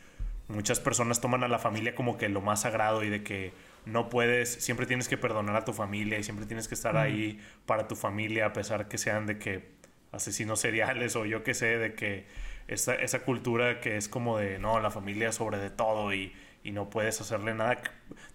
muchas 0.48 0.80
personas 0.80 1.22
toman 1.22 1.44
a 1.44 1.48
la 1.48 1.60
familia 1.60 1.96
como 1.96 2.18
que 2.18 2.30
lo 2.30 2.42
más 2.42 2.62
sagrado 2.62 3.04
y 3.04 3.10
de 3.10 3.24
que 3.24 3.54
no 3.86 4.10
puedes, 4.10 4.50
siempre 4.50 4.86
tienes 4.86 5.08
que 5.08 5.18
perdonar 5.18 5.56
a 5.56 5.66
tu 5.66 5.74
familia 5.74 6.18
y 6.18 6.24
siempre 6.24 6.46
tienes 6.46 6.68
que 6.68 6.76
estar 6.76 6.96
ahí 6.96 7.40
para 7.66 7.88
tu 7.88 7.96
familia 7.96 8.48
a 8.48 8.54
pesar 8.54 8.88
que 8.88 8.98
sean 8.98 9.26
de 9.26 9.38
que 9.38 9.72
asesinos 10.12 10.60
seriales 10.60 11.16
o 11.16 11.26
yo 11.26 11.44
qué 11.44 11.54
sé, 11.54 11.78
de 11.78 11.94
que 11.94 12.26
esa, 12.68 12.96
esa 12.96 13.24
cultura 13.24 13.82
que 13.82 13.98
es 13.98 14.08
como 14.08 14.38
de, 14.38 14.58
no, 14.60 14.80
la 14.80 14.90
familia 14.90 15.32
sobre 15.34 15.58
de 15.58 15.70
todo 15.70 16.14
y, 16.14 16.34
y 16.64 16.72
no 16.72 16.90
puedes 16.90 17.20
hacerle 17.20 17.54
nada. 17.54 17.82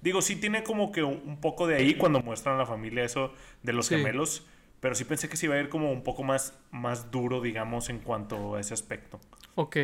Digo, 0.02 0.20
sí 0.20 0.36
tiene 0.36 0.62
como 0.64 0.92
que 0.92 1.02
un 1.02 1.40
poco 1.40 1.66
de 1.66 1.76
ahí 1.76 1.94
cuando 1.94 2.20
muestran 2.20 2.56
a 2.56 2.58
la 2.58 2.66
familia 2.66 3.04
eso 3.04 3.32
de 3.62 3.72
los 3.72 3.88
gemelos 3.88 4.46
pero 4.80 4.94
sí 4.94 5.04
pensé 5.04 5.28
que 5.28 5.36
se 5.36 5.46
iba 5.46 5.54
a 5.54 5.60
ir 5.60 5.68
como 5.68 5.92
un 5.92 6.02
poco 6.02 6.22
más, 6.22 6.58
más 6.70 7.10
duro, 7.10 7.40
digamos, 7.40 7.88
en 7.88 7.98
cuanto 7.98 8.54
a 8.54 8.60
ese 8.60 8.74
aspecto. 8.74 9.20
Ok. 9.54 9.76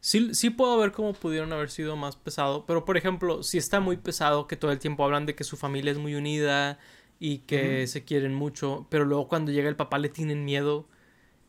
Sí, 0.00 0.34
sí 0.34 0.50
puedo 0.50 0.78
ver 0.78 0.92
cómo 0.92 1.12
pudieron 1.12 1.52
haber 1.52 1.70
sido 1.70 1.96
más 1.96 2.16
pesado, 2.16 2.64
pero 2.66 2.84
por 2.84 2.96
ejemplo, 2.96 3.42
si 3.42 3.58
está 3.58 3.80
muy 3.80 3.96
pesado 3.96 4.46
que 4.46 4.56
todo 4.56 4.70
el 4.70 4.78
tiempo 4.78 5.04
hablan 5.04 5.26
de 5.26 5.34
que 5.34 5.42
su 5.44 5.56
familia 5.56 5.90
es 5.90 5.98
muy 5.98 6.14
unida 6.14 6.78
y 7.18 7.38
que 7.38 7.86
se 7.88 8.04
quieren 8.04 8.32
mucho, 8.32 8.86
pero 8.90 9.04
luego 9.04 9.26
cuando 9.26 9.50
llega 9.50 9.68
el 9.68 9.74
papá 9.76 9.98
le 9.98 10.08
tienen 10.08 10.44
miedo 10.44 10.88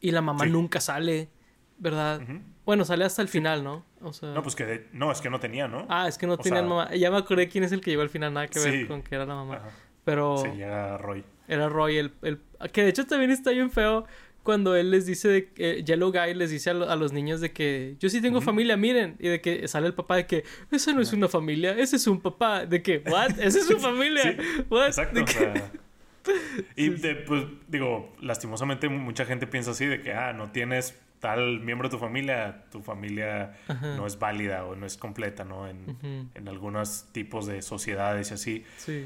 y 0.02 0.12
la 0.12 0.22
mamá 0.22 0.46
nunca 0.48 0.82
sale, 0.82 1.30
¿verdad? 1.78 2.22
Bueno, 2.66 2.86
sale 2.86 3.06
hasta 3.06 3.22
el 3.22 3.28
final, 3.28 3.64
¿no? 3.64 3.86
O 4.02 4.14
sea... 4.14 4.34
No, 4.34 4.42
pues 4.42 4.56
que 4.56 4.88
no, 4.94 5.12
es 5.12 5.22
que 5.22 5.30
no 5.30 5.40
tenía, 5.40 5.68
¿no? 5.68 5.86
Ah, 5.88 6.08
es 6.08 6.18
que 6.18 6.26
no 6.26 6.38
tenía 6.38 6.64
mamá. 6.64 6.94
Ya 6.96 7.12
me 7.12 7.18
acordé 7.18 7.50
quién 7.50 7.64
es 7.64 7.72
el 7.72 7.82
que 7.82 7.92
llegó 7.92 8.02
al 8.02 8.10
final, 8.10 8.34
nada 8.34 8.48
que 8.48 8.60
ver 8.60 8.88
con 8.88 9.04
que 9.04 9.14
era 9.14 9.26
la 9.28 9.36
mamá. 9.36 9.62
Pero... 10.04 10.38
Sí, 10.38 10.60
era 10.60 10.98
Roy. 10.98 11.24
Era 11.50 11.68
Roy, 11.68 11.98
el, 11.98 12.14
el... 12.22 12.40
Que 12.72 12.84
de 12.84 12.90
hecho 12.90 13.06
también 13.06 13.32
está 13.32 13.52
bien 13.52 13.72
feo 13.72 14.06
cuando 14.44 14.76
él 14.76 14.92
les 14.92 15.06
dice, 15.06 15.28
de, 15.28 15.50
que 15.50 15.84
Yellow 15.84 16.12
Guy 16.12 16.34
les 16.34 16.50
dice 16.50 16.70
a, 16.70 16.74
los 16.74 17.14
niños 17.14 17.42
de 17.42 17.52
que 17.52 17.96
yo 18.00 18.10
sí 18.10 18.22
tengo 18.22 18.42
familia, 18.42 18.78
miren, 18.78 19.16
y 19.20 19.28
de 19.28 19.42
que 19.42 19.68
sale 19.68 19.88
el 19.88 19.94
papá 19.94 20.16
de 20.16 20.26
que 20.26 20.44
esa 20.72 20.94
no 20.94 21.02
es 21.02 21.14
una 21.14 21.28
familia, 21.28 21.72
ese 21.78 21.98
es 21.98 22.08
un 22.08 22.22
papá, 22.22 22.66
de 22.66 22.82
que, 22.82 23.04
¿what? 23.06 23.40
Esa 23.40 23.60
es 23.60 23.66
su 23.68 23.80
familia, 23.80 24.38
¿what? 24.70 24.88
Exacto, 24.88 25.20
y 26.76 26.90
pues 26.90 27.44
digo, 27.68 28.16
lastimosamente 28.22 28.90
mucha 28.90 29.26
gente 29.26 29.46
piensa 29.46 29.72
así, 29.72 29.86
de 29.86 30.02
que, 30.02 30.14
ah, 30.14 30.34
no 30.34 30.52
tienes 30.52 30.98
tal 31.20 31.60
miembro 31.60 31.90
de 31.90 31.92
tu 31.92 32.00
familia, 32.00 32.66
tu 32.72 32.82
familia 32.82 33.58
no 33.68 34.08
es 34.08 34.18
válida 34.18 34.66
o 34.66 34.76
no 34.76 34.86
es 34.86 34.98
completa, 34.98 35.44
¿no? 35.44 35.68
En, 35.68 36.30
en 36.34 36.48
algunos 36.48 37.08
tipos 37.12 37.46
de 37.46 37.62
sociedades 37.62 38.32
y 38.32 38.34
así. 38.34 38.66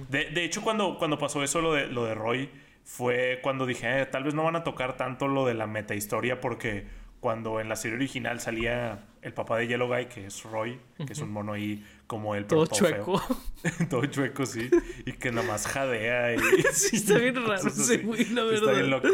De, 0.10 0.30
de, 0.30 0.44
hecho, 0.44 0.62
cuando, 0.62 0.98
cuando 0.98 1.18
pasó 1.18 1.44
eso, 1.44 1.62
lo 1.62 1.74
de, 1.74 1.88
lo 1.88 2.06
de 2.06 2.14
Roy, 2.14 2.50
fue 2.84 3.40
cuando 3.42 3.66
dije, 3.66 4.02
eh, 4.02 4.06
tal 4.06 4.24
vez 4.24 4.34
no 4.34 4.44
van 4.44 4.56
a 4.56 4.64
tocar 4.64 4.98
tanto 4.98 5.28
lo 5.28 5.46
de 5.46 5.54
la 5.54 5.68
meta 5.68 5.96
historia 5.96 6.42
porque 6.42 6.86
cuando 7.20 7.62
en 7.62 7.70
la 7.70 7.78
serie 7.78 7.96
original 7.96 8.42
salía 8.42 9.06
el 9.22 9.34
papá 9.34 9.58
de 9.58 9.68
Yellow 9.68 9.88
Guy, 9.88 10.08
que 10.08 10.26
es 10.26 10.44
Roy, 10.44 10.80
que 11.08 11.14
es 11.14 11.20
un 11.20 11.32
mono 11.32 11.54
ahí 11.54 11.86
como 12.14 12.36
él, 12.36 12.46
todo, 12.46 12.68
chueco. 12.68 13.20
todo 13.90 14.06
chueco, 14.06 14.46
sí. 14.46 14.70
Y 15.04 15.14
que 15.14 15.32
nada 15.32 15.48
más 15.48 15.66
jadea. 15.66 16.36
Y, 16.36 16.38
sí, 16.72 16.98
está 16.98 17.18
bien 17.18 17.34
raro 17.34 17.56
ese 17.56 17.98
güey, 17.98 18.26
la 18.26 18.44
verdad. 18.44 18.70
Está 18.70 18.72
bien 18.74 18.92
loco. 18.92 19.08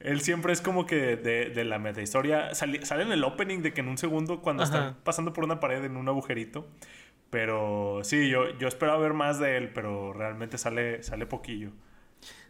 Él 0.00 0.20
siempre 0.22 0.52
es 0.52 0.60
como 0.60 0.84
que 0.84 1.16
de, 1.16 1.50
de 1.50 1.64
la 1.64 1.78
meta 1.78 2.02
historia. 2.02 2.52
Sale, 2.56 2.84
sale, 2.84 3.04
en 3.04 3.12
el 3.12 3.22
opening 3.22 3.60
de 3.60 3.72
que 3.72 3.80
en 3.80 3.86
un 3.86 3.96
segundo, 3.96 4.42
cuando 4.42 4.64
está 4.64 4.96
pasando 5.04 5.32
por 5.32 5.44
una 5.44 5.60
pared 5.60 5.84
en 5.84 5.96
un 5.96 6.08
agujerito. 6.08 6.66
Pero 7.30 8.00
sí, 8.02 8.28
yo, 8.28 8.58
yo 8.58 8.66
esperaba 8.66 8.98
ver 8.98 9.12
más 9.12 9.38
de 9.38 9.56
él, 9.56 9.70
pero 9.72 10.12
realmente 10.12 10.58
sale, 10.58 11.04
sale 11.04 11.26
poquillo. 11.26 11.70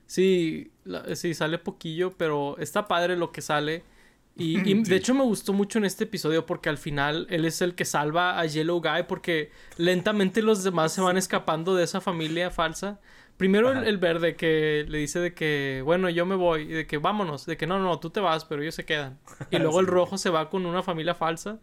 Sí, 0.07 0.73
sí, 1.17 1.35
sale 1.35 1.59
poquillo, 1.59 2.13
pero 2.17 2.57
está 2.57 2.89
padre 2.89 3.19
lo 3.19 3.31
que 3.31 3.43
sale. 3.43 3.85
Y, 4.37 4.83
de 4.83 4.97
hecho 4.97 5.15
me 5.15 5.25
gustó 5.25 5.53
mucho 5.53 5.79
en 5.79 5.85
este 5.85 6.05
episodio 6.05 6.47
porque 6.47 6.69
al 6.69 6.79
final 6.79 7.27
él 7.31 7.45
es 7.45 7.61
el 7.61 7.75
que 7.75 7.85
salva 7.85 8.39
a 8.41 8.47
Yellow 8.47 8.81
Guy 8.81 9.05
porque 9.07 9.51
lentamente 9.77 10.43
los 10.43 10.65
demás 10.65 10.93
se 10.93 11.01
van 11.01 11.17
escapando 11.17 11.75
de 11.75 11.85
esa 11.85 12.01
familia 12.01 12.51
falsa. 12.51 13.01
Primero 13.37 13.73
el, 13.73 13.99
verde 13.99 14.37
que 14.37 14.85
le 14.89 14.99
dice 14.99 15.19
de 15.19 15.35
que, 15.35 15.83
bueno, 15.85 16.09
yo 16.09 16.25
me 16.27 16.37
voy, 16.37 16.63
y 16.63 16.69
de 16.69 16.87
que 16.87 16.99
vámonos, 16.99 17.45
de 17.45 17.57
que 17.57 17.67
no, 17.67 17.79
no, 17.79 17.99
tú 17.99 18.11
te 18.11 18.21
vas, 18.21 18.45
pero 18.45 18.63
ellos 18.63 18.75
se 18.75 18.85
quedan. 18.85 19.19
Y 19.51 19.59
luego 19.59 19.81
el 19.81 19.87
rojo 19.87 20.17
se 20.17 20.31
va 20.31 20.49
con 20.49 20.65
una 20.65 20.83
familia 20.83 21.15
falsa. 21.15 21.59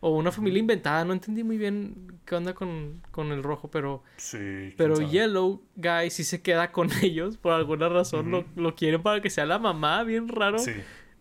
O 0.00 0.16
una 0.16 0.30
familia 0.30 0.60
inventada, 0.60 1.04
no 1.04 1.12
entendí 1.12 1.42
muy 1.42 1.58
bien 1.58 2.20
qué 2.24 2.36
onda 2.36 2.54
con, 2.54 3.02
con 3.10 3.32
el 3.32 3.42
rojo, 3.42 3.68
pero... 3.68 4.04
Sí. 4.16 4.72
Pero 4.76 5.00
Yellow 5.00 5.60
Guy 5.74 6.10
sí 6.10 6.22
se 6.22 6.40
queda 6.40 6.70
con 6.70 6.88
ellos, 7.02 7.36
por 7.36 7.52
alguna 7.52 7.88
razón 7.88 8.30
lo, 8.30 8.44
lo, 8.54 8.76
quieren 8.76 9.02
para 9.02 9.20
que 9.20 9.28
sea 9.28 9.44
la 9.44 9.58
mamá, 9.58 10.04
bien 10.04 10.28
raro. 10.28 10.60
Sí. 10.60 10.72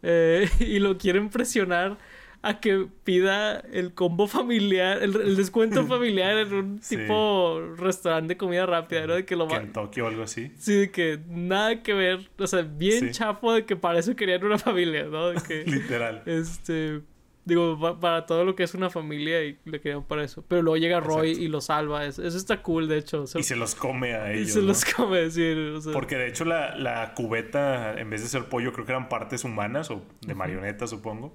Eh, 0.10 0.50
y 0.60 0.80
lo 0.80 0.98
quieren 0.98 1.30
presionar 1.30 1.98
a 2.42 2.62
que 2.62 2.88
pida 3.04 3.60
el 3.74 3.94
combo 3.94 4.28
familiar, 4.28 5.04
el, 5.04 5.36
descuento 5.36 5.86
familiar 5.88 6.38
en 6.38 6.54
un 6.54 6.80
tipo 6.80 7.62
restaurante 7.76 8.36
de 8.36 8.38
comida 8.38 8.66
rápida, 8.66 9.06
¿no? 9.06 9.16
De 9.16 9.26
que 9.26 9.36
lo 9.36 9.50
en 9.54 9.74
Tokio 9.74 10.06
o 10.06 10.08
algo 10.08 10.24
así. 10.24 10.52
Sí, 10.58 10.76
de 10.76 10.92
que 10.92 11.20
nada 11.28 11.84
que 11.84 11.94
ver, 11.94 12.30
o 12.38 12.48
sea, 12.48 12.62
bien 12.62 13.12
chafo 13.12 13.52
de 13.52 13.66
que 13.66 13.76
para 13.76 14.00
eso 14.00 14.16
querían 14.16 14.46
una 14.46 14.58
familia, 14.58 15.06
¿no? 15.06 15.30
De 15.30 15.42
que, 15.42 15.64
Literal. 15.70 16.24
Este, 16.26 17.02
Digo, 17.48 17.98
para 18.02 18.26
todo 18.26 18.44
lo 18.44 18.56
que 18.58 18.64
es 18.64 18.74
una 18.74 18.90
familia 18.90 19.42
y 19.42 19.58
le 19.64 19.80
quedan 19.80 20.04
para 20.04 20.22
eso. 20.22 20.44
Pero 20.50 20.62
luego 20.62 20.76
llega 20.76 21.00
Roy 21.00 21.32
y 21.32 21.48
lo 21.48 21.62
salva. 21.62 22.06
Eso, 22.06 22.22
está 22.22 22.62
cool, 22.62 22.90
de 22.90 22.98
hecho. 22.98 23.24
y 23.24 23.44
se 23.44 23.56
los 23.56 23.74
come 23.74 24.16
a 24.16 24.34
ellos. 24.34 24.50
Y 24.50 24.52
se 24.52 24.62
los 24.62 24.84
come, 24.84 25.32
sí. 25.32 25.56
Porque 25.94 26.18
de 26.18 26.28
hecho 26.28 26.44
la, 26.44 27.14
cubeta, 27.16 27.98
en 27.98 28.10
vez 28.10 28.22
de 28.22 28.28
ser 28.28 28.50
pollo, 28.50 28.74
creo 28.74 28.86
que 28.86 28.92
eran 28.92 29.08
partes 29.08 29.46
humanas 29.46 29.90
o 29.92 30.04
de 30.20 30.36
marionetas, 30.36 30.90
supongo. 30.90 31.34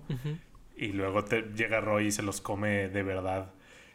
Y 0.76 0.88
luego 0.88 1.24
te, 1.24 1.44
llega 1.56 1.80
Roy 1.80 2.08
y 2.08 2.12
se 2.12 2.22
los 2.22 2.42
come 2.42 2.90
de 2.90 3.02
verdad. 3.02 3.50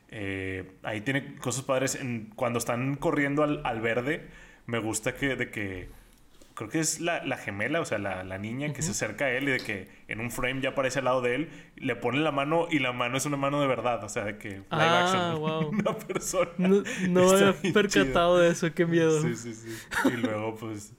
Eh, 0.10 0.72
ahí 0.82 1.02
tiene 1.02 1.36
cosas 1.36 1.66
padres. 1.66 1.94
En, 1.94 2.32
cuando 2.36 2.58
están 2.58 2.96
corriendo 2.96 3.44
al, 3.44 3.62
al 3.64 3.80
verde, 3.80 4.28
me 4.66 4.80
gusta 4.80 5.14
que 5.14 5.36
de 5.36 5.52
que 5.52 5.88
creo 6.58 6.70
que 6.70 6.80
es 6.80 7.00
la, 7.00 7.24
la 7.24 7.38
gemela, 7.38 7.80
o 7.80 7.86
sea, 7.86 8.00
la, 8.00 8.24
la 8.24 8.40
niña 8.40 8.74
que 8.74 8.82
se 8.82 8.90
acerca 8.90 9.26
a 9.26 9.30
él 9.30 9.48
y 9.48 9.52
de 9.52 9.60
que 9.60 9.88
en 10.08 10.20
un 10.20 10.32
frame 10.32 10.60
ya 10.60 10.70
aparece 10.70 11.00
al 11.00 11.06
lado 11.06 11.22
de 11.22 11.36
él, 11.36 11.50
le 11.76 11.96
pone 11.96 12.18
la 12.20 12.32
mano 12.32 12.68
y 12.72 12.80
la 12.80 12.94
mano 12.94 13.16
es 13.16 13.28
una 13.28 13.38
mano 13.38 13.62
de 13.62 13.68
verdad, 13.68 14.04
o 14.04 14.10
sea, 14.10 14.26
de 14.26 14.40
que 14.40 14.50
live 14.50 14.66
ah, 14.72 15.36
wow. 15.38 15.68
una 15.72 15.96
persona. 15.96 16.50
No, 16.58 16.84
no 17.10 17.30
había 17.30 17.54
percatado 17.72 18.40
de 18.40 18.50
eso, 18.50 18.74
qué 18.74 18.88
miedo. 18.88 19.22
Sí, 19.22 19.36
sí, 19.36 19.54
sí. 19.54 19.70
Y 20.06 20.18
luego, 20.18 20.56
pues, 20.56 20.94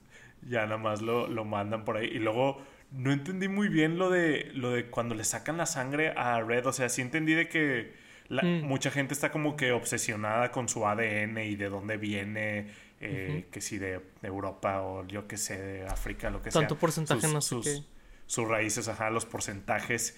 ya 0.47 0.63
nada 0.63 0.77
más 0.77 1.01
lo, 1.01 1.27
lo 1.27 1.43
mandan 1.43 1.83
por 1.83 1.97
ahí. 1.97 2.07
Y 2.07 2.19
luego, 2.19 2.63
no 2.91 3.11
entendí 3.11 3.49
muy 3.49 3.67
bien 3.67 3.97
lo 3.97 4.09
de, 4.09 4.51
lo 4.53 4.71
de 4.71 4.85
cuando 4.85 5.13
le 5.13 5.25
sacan 5.25 5.57
la 5.57 5.65
sangre 5.65 6.13
a 6.15 6.39
Red, 6.39 6.67
o 6.67 6.71
sea, 6.71 6.87
sí 6.87 7.01
entendí 7.01 7.33
de 7.33 7.49
que 7.49 7.91
mm. 8.29 8.65
mucha 8.65 8.91
gente 8.91 9.13
está 9.13 9.29
como 9.29 9.57
que 9.57 9.73
obsesionada 9.73 10.51
con 10.51 10.69
su 10.69 10.87
ADN 10.87 11.37
y 11.39 11.57
de 11.57 11.67
dónde 11.67 11.97
viene 11.97 12.67
eh, 13.01 13.47
que 13.51 13.61
si 13.61 13.77
de, 13.77 14.01
Europa 14.23 14.81
o 14.81 15.05
yo 15.07 15.27
que 15.27 15.37
sé, 15.37 15.57
de 15.61 15.87
África, 15.87 16.29
lo 16.29 16.41
que 16.41 16.51
sea. 16.51 16.61
Tanto 16.61 16.77
porcentaje 16.77 17.21
sus, 17.21 17.33
no 17.33 17.41
sé 17.41 17.49
sus, 17.49 17.87
sus 18.25 18.47
raíces, 18.47 18.87
ajá, 18.87 19.09
los 19.09 19.25
porcentajes. 19.25 20.17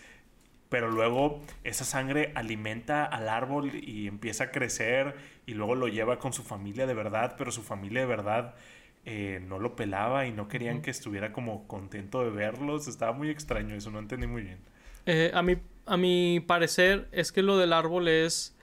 Pero 0.69 0.89
luego 0.89 1.41
esa 1.65 1.83
sangre 1.83 2.31
alimenta 2.33 3.05
al 3.05 3.27
árbol 3.27 3.75
y 3.75 4.07
empieza 4.07 4.45
a 4.45 4.51
crecer 4.51 5.15
y 5.45 5.53
luego 5.53 5.75
lo 5.75 5.89
lleva 5.89 6.17
con 6.17 6.31
su 6.31 6.43
familia 6.43 6.87
de 6.87 6.93
verdad, 6.93 7.35
pero 7.37 7.51
su 7.51 7.61
familia 7.61 8.01
de 8.01 8.07
verdad 8.07 8.55
eh, 9.03 9.41
no 9.45 9.59
lo 9.59 9.75
pelaba 9.75 10.27
y 10.27 10.31
no 10.31 10.47
querían 10.47 10.81
que 10.81 10.89
estuviera 10.91 11.33
como 11.33 11.67
contento 11.67 12.23
de 12.23 12.29
verlos. 12.29 12.87
Estaba 12.87 13.11
muy 13.11 13.29
extraño 13.29 13.75
eso, 13.75 13.91
no 13.91 13.99
entendí 13.99 14.27
muy 14.27 14.43
bien. 14.43 14.59
Eh, 15.05 15.31
a, 15.33 15.41
mi, 15.41 15.57
a 15.85 15.97
mi 15.97 16.39
parecer 16.39 17.09
es 17.11 17.31
que 17.31 17.41
lo 17.41 17.57
del 17.57 17.73
árbol 17.73 18.07
es 18.07 18.55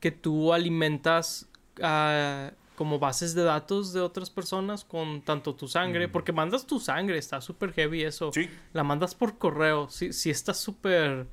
que 0.00 0.10
tú 0.10 0.52
alimentas 0.52 1.48
a 1.80 2.52
como 2.76 2.98
bases 2.98 3.34
de 3.34 3.42
datos 3.42 3.92
de 3.92 4.00
otras 4.00 4.30
personas 4.30 4.84
con 4.84 5.22
tanto 5.22 5.54
tu 5.54 5.68
sangre, 5.68 6.08
porque 6.08 6.32
mandas 6.32 6.66
tu 6.66 6.80
sangre, 6.80 7.18
está 7.18 7.40
súper 7.40 7.72
heavy 7.72 8.02
eso. 8.02 8.32
Sí. 8.32 8.48
La 8.72 8.82
mandas 8.82 9.14
por 9.14 9.38
correo, 9.38 9.88
sí, 9.90 10.12
sí 10.12 10.30
está 10.30 10.54
súper 10.54 11.28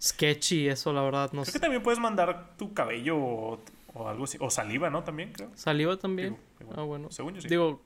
sketchy 0.00 0.68
eso, 0.68 0.92
la 0.92 1.02
verdad. 1.02 1.32
No 1.32 1.42
creo 1.42 1.52
que 1.52 1.60
también 1.60 1.82
puedes 1.82 2.00
mandar 2.00 2.56
tu 2.56 2.74
cabello 2.74 3.16
o, 3.18 3.60
algo 4.06 4.24
así, 4.24 4.38
o 4.40 4.50
saliva, 4.50 4.90
¿no? 4.90 5.04
También, 5.04 5.32
creo. 5.32 5.50
Saliva 5.54 5.96
también. 5.96 6.36
ah, 6.76 6.82
bueno. 6.82 7.10
Según 7.10 7.34
yo 7.34 7.40
sí. 7.40 7.48
Digo, 7.48 7.82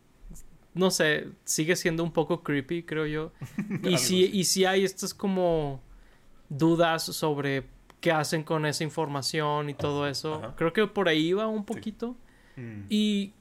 no 0.72 0.90
sé, 0.90 1.28
sigue 1.44 1.76
siendo 1.76 2.02
un 2.02 2.12
poco 2.12 2.42
creepy, 2.42 2.84
creo 2.84 3.06
yo. 3.06 3.32
y 3.82 3.98
si 3.98 4.24
y 4.24 4.44
si 4.44 4.64
hay 4.64 4.84
estas 4.84 5.12
como 5.12 5.82
dudas 6.48 7.04
sobre 7.04 7.64
qué 8.00 8.12
hacen 8.12 8.42
con 8.42 8.66
esa 8.66 8.84
información 8.84 9.70
y 9.70 9.74
todo 9.74 10.06
eso. 10.06 10.52
Creo 10.56 10.72
que 10.72 10.86
por 10.86 11.08
ahí 11.08 11.32
va 11.32 11.46
un 11.46 11.64
poquito. 11.64 12.16
Mm. 12.56 12.82
Y 12.88 13.32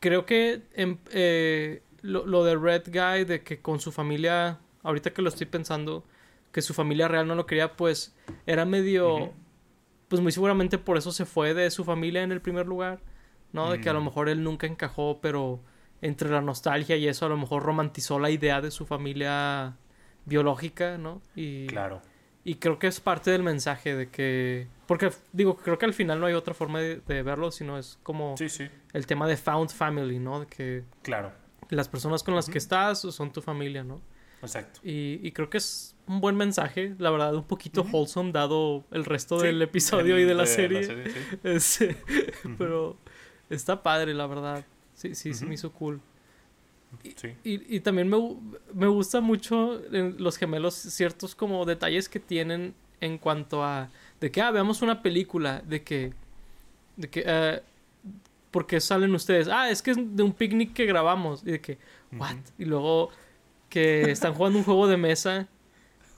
creo 0.00 0.26
que 0.26 0.62
em, 0.74 0.98
eh, 1.12 1.82
lo, 2.02 2.44
de 2.44 2.56
Red 2.56 2.84
Guy, 2.86 3.24
de 3.24 3.42
que 3.42 3.60
con 3.60 3.80
su 3.80 3.92
familia, 3.92 4.58
ahorita 4.82 5.12
que 5.12 5.22
lo 5.22 5.28
estoy 5.28 5.46
pensando, 5.46 6.04
que 6.52 6.62
su 6.62 6.74
familia 6.74 7.08
real 7.08 7.26
no 7.26 7.34
lo 7.34 7.46
quería, 7.46 7.76
pues 7.76 8.14
era 8.46 8.64
medio... 8.64 9.32
Pues 10.08 10.20
muy 10.20 10.30
seguramente 10.30 10.76
por 10.78 10.98
eso 10.98 11.10
se 11.10 11.24
fue 11.24 11.54
de 11.54 11.70
su 11.70 11.82
familia 11.82 12.22
en 12.22 12.30
el 12.30 12.40
primer 12.40 12.66
lugar, 12.66 13.00
¿no? 13.52 13.70
De 13.70 13.80
que 13.80 13.88
a 13.88 13.94
lo 13.94 14.02
mm. 14.02 14.04
mejor 14.04 14.28
él 14.28 14.44
nunca 14.44 14.66
encajó, 14.66 15.18
pero 15.20 15.60
entre 16.02 16.28
la 16.28 16.42
nostalgia 16.42 16.96
y 16.96 17.08
eso 17.08 17.24
a 17.24 17.30
lo 17.30 17.38
mejor 17.38 17.62
romantizó 17.62 18.18
la 18.18 18.30
idea 18.30 18.60
de 18.60 18.70
su 18.70 18.84
familia 18.84 19.76
biológica, 20.26 20.98
¿no? 20.98 21.22
Y, 21.34 21.66
claro. 21.66 22.02
Y 22.44 22.56
creo 22.56 22.78
que 22.78 22.86
es 22.86 23.00
parte 23.00 23.30
del 23.30 23.42
mensaje 23.42 23.96
de 23.96 24.10
que... 24.10 24.68
Porque 24.86 25.10
digo, 25.32 25.56
creo 25.56 25.78
que 25.78 25.86
al 25.86 25.94
final 25.94 26.20
no 26.20 26.26
hay 26.26 26.34
otra 26.34 26.54
forma 26.54 26.80
de, 26.80 27.22
verlo, 27.22 27.50
sino 27.50 27.78
es 27.78 27.98
como 28.02 28.36
sí, 28.36 28.48
sí. 28.48 28.68
el 28.92 29.06
tema 29.06 29.26
de 29.26 29.36
found 29.36 29.70
family, 29.70 30.18
¿no? 30.18 30.40
De 30.40 30.46
que... 30.46 30.84
Claro. 31.02 31.32
Las 31.70 31.88
personas 31.88 32.22
con 32.22 32.34
las 32.34 32.48
que 32.48 32.58
estás 32.58 33.00
son 33.00 33.32
tu 33.32 33.40
familia, 33.40 33.82
¿no? 33.82 34.00
Exacto. 34.42 34.80
Y, 34.82 35.30
creo 35.32 35.48
que 35.48 35.56
es 35.56 35.96
un 36.06 36.20
buen 36.20 36.36
mensaje, 36.36 36.94
la 36.98 37.10
verdad, 37.10 37.34
un 37.34 37.44
poquito 37.44 37.82
wholesome 37.90 38.32
dado 38.32 38.84
el 38.90 39.06
resto 39.06 39.38
del 39.38 39.62
episodio 39.62 40.18
y 40.18 40.24
de 40.24 40.34
la 40.34 40.46
serie. 40.46 40.86
Pero 42.58 42.98
está 43.48 43.82
padre, 43.82 44.12
la 44.12 44.26
verdad. 44.26 44.64
Sí, 44.92 45.14
sí, 45.14 45.32
se 45.32 45.46
me 45.46 45.54
hizo 45.54 45.72
cool. 45.72 46.00
Y, 47.42 47.76
y, 47.76 47.80
también 47.80 48.08
me, 48.08 48.18
me, 48.72 48.86
gusta 48.86 49.20
mucho 49.20 49.82
los 49.90 50.36
gemelos 50.36 50.74
ciertos 50.74 51.34
como 51.34 51.64
detalles 51.64 52.08
que 52.08 52.20
tienen 52.20 52.74
en 53.00 53.18
cuanto 53.18 53.64
a 53.64 53.90
de 54.24 54.30
que, 54.30 54.40
ah, 54.40 54.50
veamos 54.50 54.80
una 54.80 55.02
película, 55.02 55.62
de 55.66 55.82
que, 55.82 56.14
de 56.96 57.10
que, 57.10 57.24
eh, 57.26 57.60
¿por 58.50 58.66
qué 58.66 58.80
salen 58.80 59.14
ustedes? 59.14 59.48
Ah, 59.48 59.68
es 59.68 59.82
que 59.82 59.90
es 59.90 59.98
de 59.98 60.22
un 60.22 60.32
picnic 60.32 60.72
que 60.72 60.86
grabamos. 60.86 61.42
Y 61.42 61.50
de 61.50 61.60
que, 61.60 61.76
¿what? 62.10 62.38
Y 62.58 62.64
luego 62.64 63.10
que 63.68 64.10
están 64.10 64.32
jugando 64.32 64.58
un 64.60 64.64
juego 64.64 64.88
de 64.88 64.96
mesa 64.96 65.46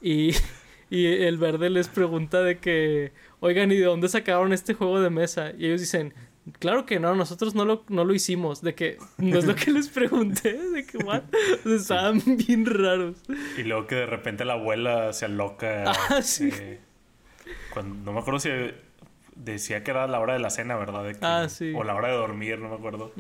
y, 0.01 0.31
y 0.89 1.07
el 1.07 1.37
verde 1.37 1.69
les 1.69 1.89
pregunta 1.89 2.45
de 2.45 2.59
que, 2.59 3.11
oigan, 3.41 3.73
¿y 3.73 3.77
de 3.77 3.87
dónde 3.87 4.09
sacaron 4.09 4.53
este 4.53 4.75
juego 4.75 5.01
de 5.01 5.11
mesa? 5.11 5.51
Y 5.59 5.67
ellos 5.67 5.81
dicen, 5.81 6.15
Claro 6.61 6.87
que 6.87 7.01
no, 7.01 7.13
nosotros 7.17 7.57
no 7.57 7.65
lo, 7.65 7.85
no 7.89 8.05
lo 8.05 8.15
hicimos. 8.15 8.63
De 8.63 8.77
que 8.77 8.99
no 9.19 9.37
es 9.37 9.47
lo 9.47 9.57
que 9.57 9.73
les 9.73 9.89
pregunté. 9.89 10.53
De 10.73 10.87
que, 10.87 10.99
what? 10.99 11.25
estaban 11.65 12.23
bien 12.25 12.67
raros. 12.67 13.17
Y 13.59 13.65
luego 13.65 13.89
que 13.89 13.97
de 13.97 14.07
repente 14.07 14.45
la 14.45 14.53
abuela 14.53 15.13
se 15.13 15.25
aloca. 15.25 15.93
Ah, 16.09 16.23
sí. 16.23 16.51
eh, 16.53 16.79
cuando, 17.77 17.95
no 18.05 18.13
me 18.13 18.21
acuerdo 18.21 18.41
si 18.41 18.49
decía 19.35 19.85
que 19.85 19.91
era 19.91 20.07
la 20.07 20.19
hora 20.21 20.33
de 20.33 20.39
la 20.39 20.49
cena, 20.51 20.77
¿verdad? 20.77 21.05
De 21.05 21.13
que- 21.13 21.19
Ah, 21.27 21.47
sí. 21.49 21.73
O 21.77 21.85
la 21.85 21.95
hora 21.95 22.09
de 22.09 22.15
dormir, 22.15 22.59
no 22.59 22.71
me 22.71 22.75
acuerdo. 22.77 23.13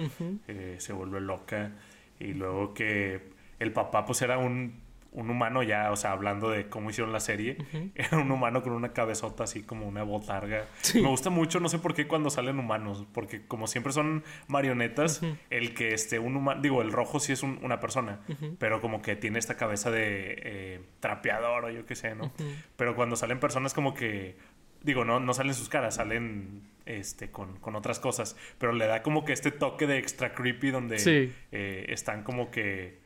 Eh, 0.49 0.77
se 0.79 0.93
vuelve 0.95 1.21
loca. 1.21 1.73
Y 2.19 2.33
luego 2.33 2.73
que 2.73 3.31
el 3.59 3.73
papá, 3.73 4.07
pues 4.07 4.23
era 4.23 4.39
un, 4.39 4.81
un 5.17 5.31
humano 5.31 5.63
ya, 5.65 5.91
o 5.91 5.97
sea, 5.97 6.13
hablando 6.13 6.51
de 6.51 6.69
cómo 6.69 6.91
hicieron 6.91 7.13
la 7.13 7.21
serie. 7.21 7.57
Era 7.97 8.19
un 8.19 8.31
humano 8.31 8.63
con 8.63 8.73
una 8.75 8.93
cabezota 8.93 9.45
así 9.45 9.63
como 9.65 9.89
una 9.89 10.03
botarga. 10.05 10.67
Sí. 10.83 11.01
Me 11.03 11.09
gusta 11.09 11.31
mucho, 11.31 11.59
no 11.59 11.69
sé 11.69 11.79
por 11.81 11.95
qué 11.95 12.07
cuando 12.07 12.31
salen 12.31 12.59
humanos, 12.59 13.05
porque 13.13 13.45
como 13.47 13.67
siempre 13.67 13.93
son 13.93 14.23
marionetas, 14.47 15.23
el 15.51 15.75
que 15.75 15.93
esté 15.95 16.19
un 16.19 16.37
humano, 16.37 16.61
digo, 16.63 16.83
el 16.83 16.93
rojo 16.93 17.19
sí 17.21 17.33
es 17.33 17.43
un- 17.43 17.59
una 17.63 17.81
persona, 17.81 18.21
pero 18.59 18.81
como 18.81 19.03
que 19.03 19.17
tiene 19.17 19.39
esta 19.39 19.57
cabeza 19.57 19.91
de 19.91 20.37
eh, 20.43 20.81
trapeador 21.01 21.65
o 21.65 21.71
yo 21.71 21.85
qué 21.87 21.95
sé, 21.97 22.15
¿no? 22.15 22.33
Pero 22.77 22.95
cuando 22.95 23.17
salen 23.17 23.41
personas 23.41 23.75
como 23.75 23.95
que, 23.95 24.37
digo, 24.83 25.05
no, 25.05 25.19
no 25.21 25.35
salen 25.35 25.55
sus 25.55 25.69
caras, 25.69 25.97
salen 25.97 26.63
este, 26.85 27.31
con, 27.31 27.57
con 27.59 27.75
otras 27.75 27.99
cosas, 27.99 28.37
pero 28.59 28.73
le 28.73 28.87
da 28.87 29.03
como 29.03 29.25
que 29.25 29.33
este 29.33 29.51
toque 29.51 29.87
de 29.87 29.99
extra 29.99 30.35
creepy 30.35 30.71
donde 30.71 30.99
Sí. 30.99 31.33
eh, 31.53 31.87
están 31.89 32.23
como 32.23 32.51
que 32.51 33.05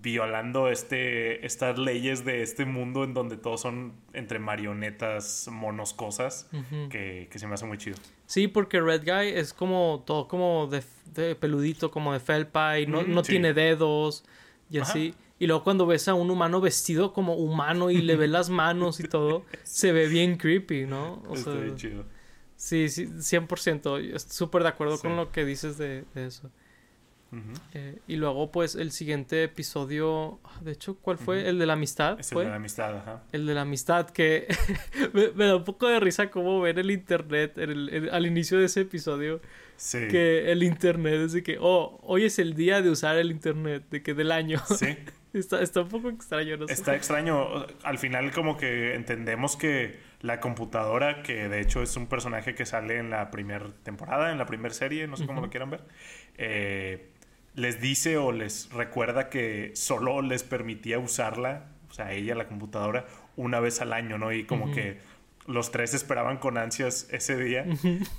violando 0.00 0.68
este, 0.68 1.44
estas 1.46 1.78
leyes 1.78 2.24
de 2.24 2.42
este 2.42 2.64
mundo 2.64 3.04
en 3.04 3.14
donde 3.14 3.36
todos 3.36 3.60
son 3.62 3.94
entre 4.12 4.38
marionetas, 4.38 5.48
monos, 5.50 5.92
cosas, 5.94 6.48
que, 6.90 7.28
que 7.30 7.38
se 7.38 7.46
me 7.46 7.54
hace 7.54 7.66
muy 7.66 7.78
chido. 7.78 7.96
Sí, 8.26 8.48
porque 8.48 8.80
Red 8.80 9.02
Guy 9.04 9.28
es 9.38 9.52
como 9.52 10.02
todo 10.06 10.28
como 10.28 10.66
de, 10.66 10.82
de 11.14 11.34
peludito, 11.34 11.90
como 11.90 12.12
de 12.12 12.20
felpa 12.20 12.78
y 12.78 12.86
no, 12.86 13.02
Mm, 13.02 13.12
no 13.14 13.24
sí. 13.24 13.32
tiene 13.32 13.54
dedos 13.54 14.24
y 14.70 14.78
Ajá. 14.78 14.90
así. 14.90 15.14
Y 15.40 15.46
luego 15.46 15.62
cuando 15.64 15.86
ves 15.86 16.08
a 16.08 16.14
un 16.14 16.30
humano 16.30 16.60
vestido 16.60 17.12
como 17.12 17.34
humano 17.34 17.90
y 17.90 17.98
le 18.02 18.16
ves 18.16 18.28
las 18.30 18.50
manos 18.50 18.98
y 19.00 19.04
todo, 19.04 19.44
se 19.62 19.92
ve 19.92 20.08
bien 20.08 20.36
creepy, 20.36 20.84
¿no? 20.86 21.22
O 21.28 21.34
Está 21.34 21.52
sea, 21.52 21.60
bien 21.60 21.76
chido. 21.76 22.04
sí, 22.56 22.88
sí, 22.88 23.06
100%. 23.06 23.98
Estoy 24.14 24.34
súper 24.36 24.62
de 24.64 24.68
acuerdo 24.68 24.96
Sí. 24.96 25.02
con 25.02 25.16
lo 25.16 25.30
que 25.32 25.44
dices 25.44 25.78
de, 25.78 26.04
de 26.14 26.26
eso. 26.26 26.50
Eh, 27.74 27.98
y 28.08 28.16
luego, 28.16 28.50
pues, 28.50 28.74
el 28.74 28.90
siguiente 28.90 29.44
episodio, 29.44 30.38
de 30.62 30.72
hecho, 30.72 30.96
¿cuál 30.96 31.18
fue? 31.18 31.48
El 31.48 31.58
de 31.58 31.66
la 31.66 31.74
amistad, 31.74 32.18
Es 32.18 32.30
el 32.32 32.36
¿fue? 32.36 32.44
de 32.44 32.50
la 32.50 32.56
amistad, 32.56 32.96
ajá. 32.96 33.22
El 33.32 33.46
de 33.46 33.54
la 33.54 33.60
amistad, 33.62 34.08
que 34.10 34.46
me, 35.12 35.30
me 35.32 35.44
da 35.46 35.56
un 35.56 35.64
poco 35.64 35.88
de 35.88 36.00
risa 36.00 36.30
cómo 36.30 36.60
ver 36.60 36.78
el 36.78 36.90
internet 36.90 37.58
en 37.58 37.70
el- 37.70 37.88
en- 37.94 38.08
al 38.10 38.26
inicio 38.26 38.58
de 38.58 38.64
ese 38.64 38.80
episodio. 38.82 39.40
Sí. 39.76 40.08
Que 40.08 40.50
el 40.50 40.62
internet 40.62 41.20
es 41.26 41.32
de 41.34 41.42
que, 41.42 41.58
oh, 41.60 42.00
hoy 42.02 42.24
es 42.24 42.38
el 42.38 42.54
día 42.54 42.82
de 42.82 42.90
usar 42.90 43.16
el 43.16 43.30
internet, 43.30 43.84
de 43.90 44.02
que 44.02 44.14
del 44.14 44.32
año. 44.32 44.58
Sí. 44.76 44.96
está, 45.34 45.60
está 45.60 45.82
un 45.82 45.88
poco 45.88 46.08
extraño, 46.08 46.56
no 46.56 46.66
sé. 46.66 46.72
Está 46.72 46.96
extraño. 46.96 47.66
Al 47.84 47.98
final 47.98 48.32
como 48.32 48.56
que 48.56 48.94
entendemos 48.94 49.56
que 49.56 49.98
la 50.22 50.40
computadora, 50.40 51.22
que 51.22 51.48
de 51.48 51.60
hecho 51.60 51.80
es 51.82 51.94
un 51.96 52.06
personaje 52.08 52.54
que 52.56 52.66
sale 52.66 52.96
en 52.98 53.10
la 53.10 53.30
primera 53.30 53.66
temporada, 53.84 54.32
en 54.32 54.38
la 54.38 54.46
primera 54.46 54.74
serie, 54.74 55.06
no 55.06 55.16
sé 55.16 55.26
cómo 55.26 55.40
lo 55.42 55.48
quieran 55.50 55.70
ver, 55.70 55.82
eh, 56.38 57.10
les 57.58 57.80
dice 57.80 58.16
o 58.16 58.32
les 58.32 58.70
recuerda 58.72 59.28
que 59.28 59.72
solo 59.74 60.22
les 60.22 60.44
permitía 60.44 60.98
usarla, 60.98 61.66
o 61.90 61.92
sea, 61.92 62.12
ella, 62.12 62.34
la 62.34 62.46
computadora, 62.46 63.06
una 63.36 63.60
vez 63.60 63.80
al 63.80 63.92
año, 63.92 64.16
¿no? 64.16 64.32
Y 64.32 64.44
como 64.44 64.70
que 64.72 64.98
los 65.46 65.70
tres 65.70 65.94
esperaban 65.94 66.36
con 66.36 66.56
ansias 66.56 67.08
ese 67.10 67.36
día. 67.36 67.66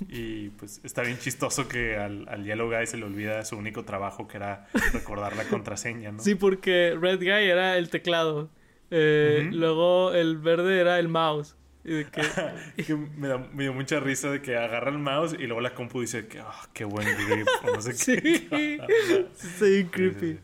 Y 0.08 0.50
pues 0.50 0.80
está 0.84 1.02
bien 1.02 1.18
chistoso 1.18 1.68
que 1.68 1.96
al, 1.96 2.28
al 2.28 2.44
Yellow 2.44 2.68
Guy 2.68 2.86
se 2.86 2.98
le 2.98 3.04
olvida 3.04 3.44
su 3.44 3.56
único 3.56 3.84
trabajo, 3.84 4.28
que 4.28 4.36
era 4.36 4.66
recordar 4.92 5.36
la 5.36 5.44
contraseña, 5.44 6.12
¿no? 6.12 6.20
Sí, 6.20 6.34
porque 6.34 6.96
Red 7.00 7.18
Guy 7.18 7.48
era 7.48 7.78
el 7.78 7.88
teclado. 7.88 8.50
Eh. 8.90 9.48
Luego 9.52 10.12
el 10.12 10.36
verde 10.38 10.80
era 10.80 10.98
el 10.98 11.08
mouse. 11.08 11.56
Y 11.84 11.92
de 11.94 12.04
que, 12.06 12.22
que 12.84 12.94
me, 12.94 13.28
da- 13.28 13.38
me 13.52 13.62
dio 13.64 13.72
mucha 13.72 14.00
risa 14.00 14.30
de 14.30 14.42
que 14.42 14.56
agarra 14.56 14.90
el 14.90 14.98
mouse 14.98 15.32
y 15.38 15.46
luego 15.46 15.60
la 15.60 15.74
compu 15.74 16.00
dice 16.02 16.26
que 16.26 16.40
ah, 16.40 16.68
qué 16.74 16.84
buen 16.84 17.06
grip 17.06 17.46
no 17.64 17.80
sé 17.80 17.92
Sí. 17.94 18.16
qué. 18.50 19.26
está 19.32 19.64
bien 19.64 19.88
creepy. 19.88 20.38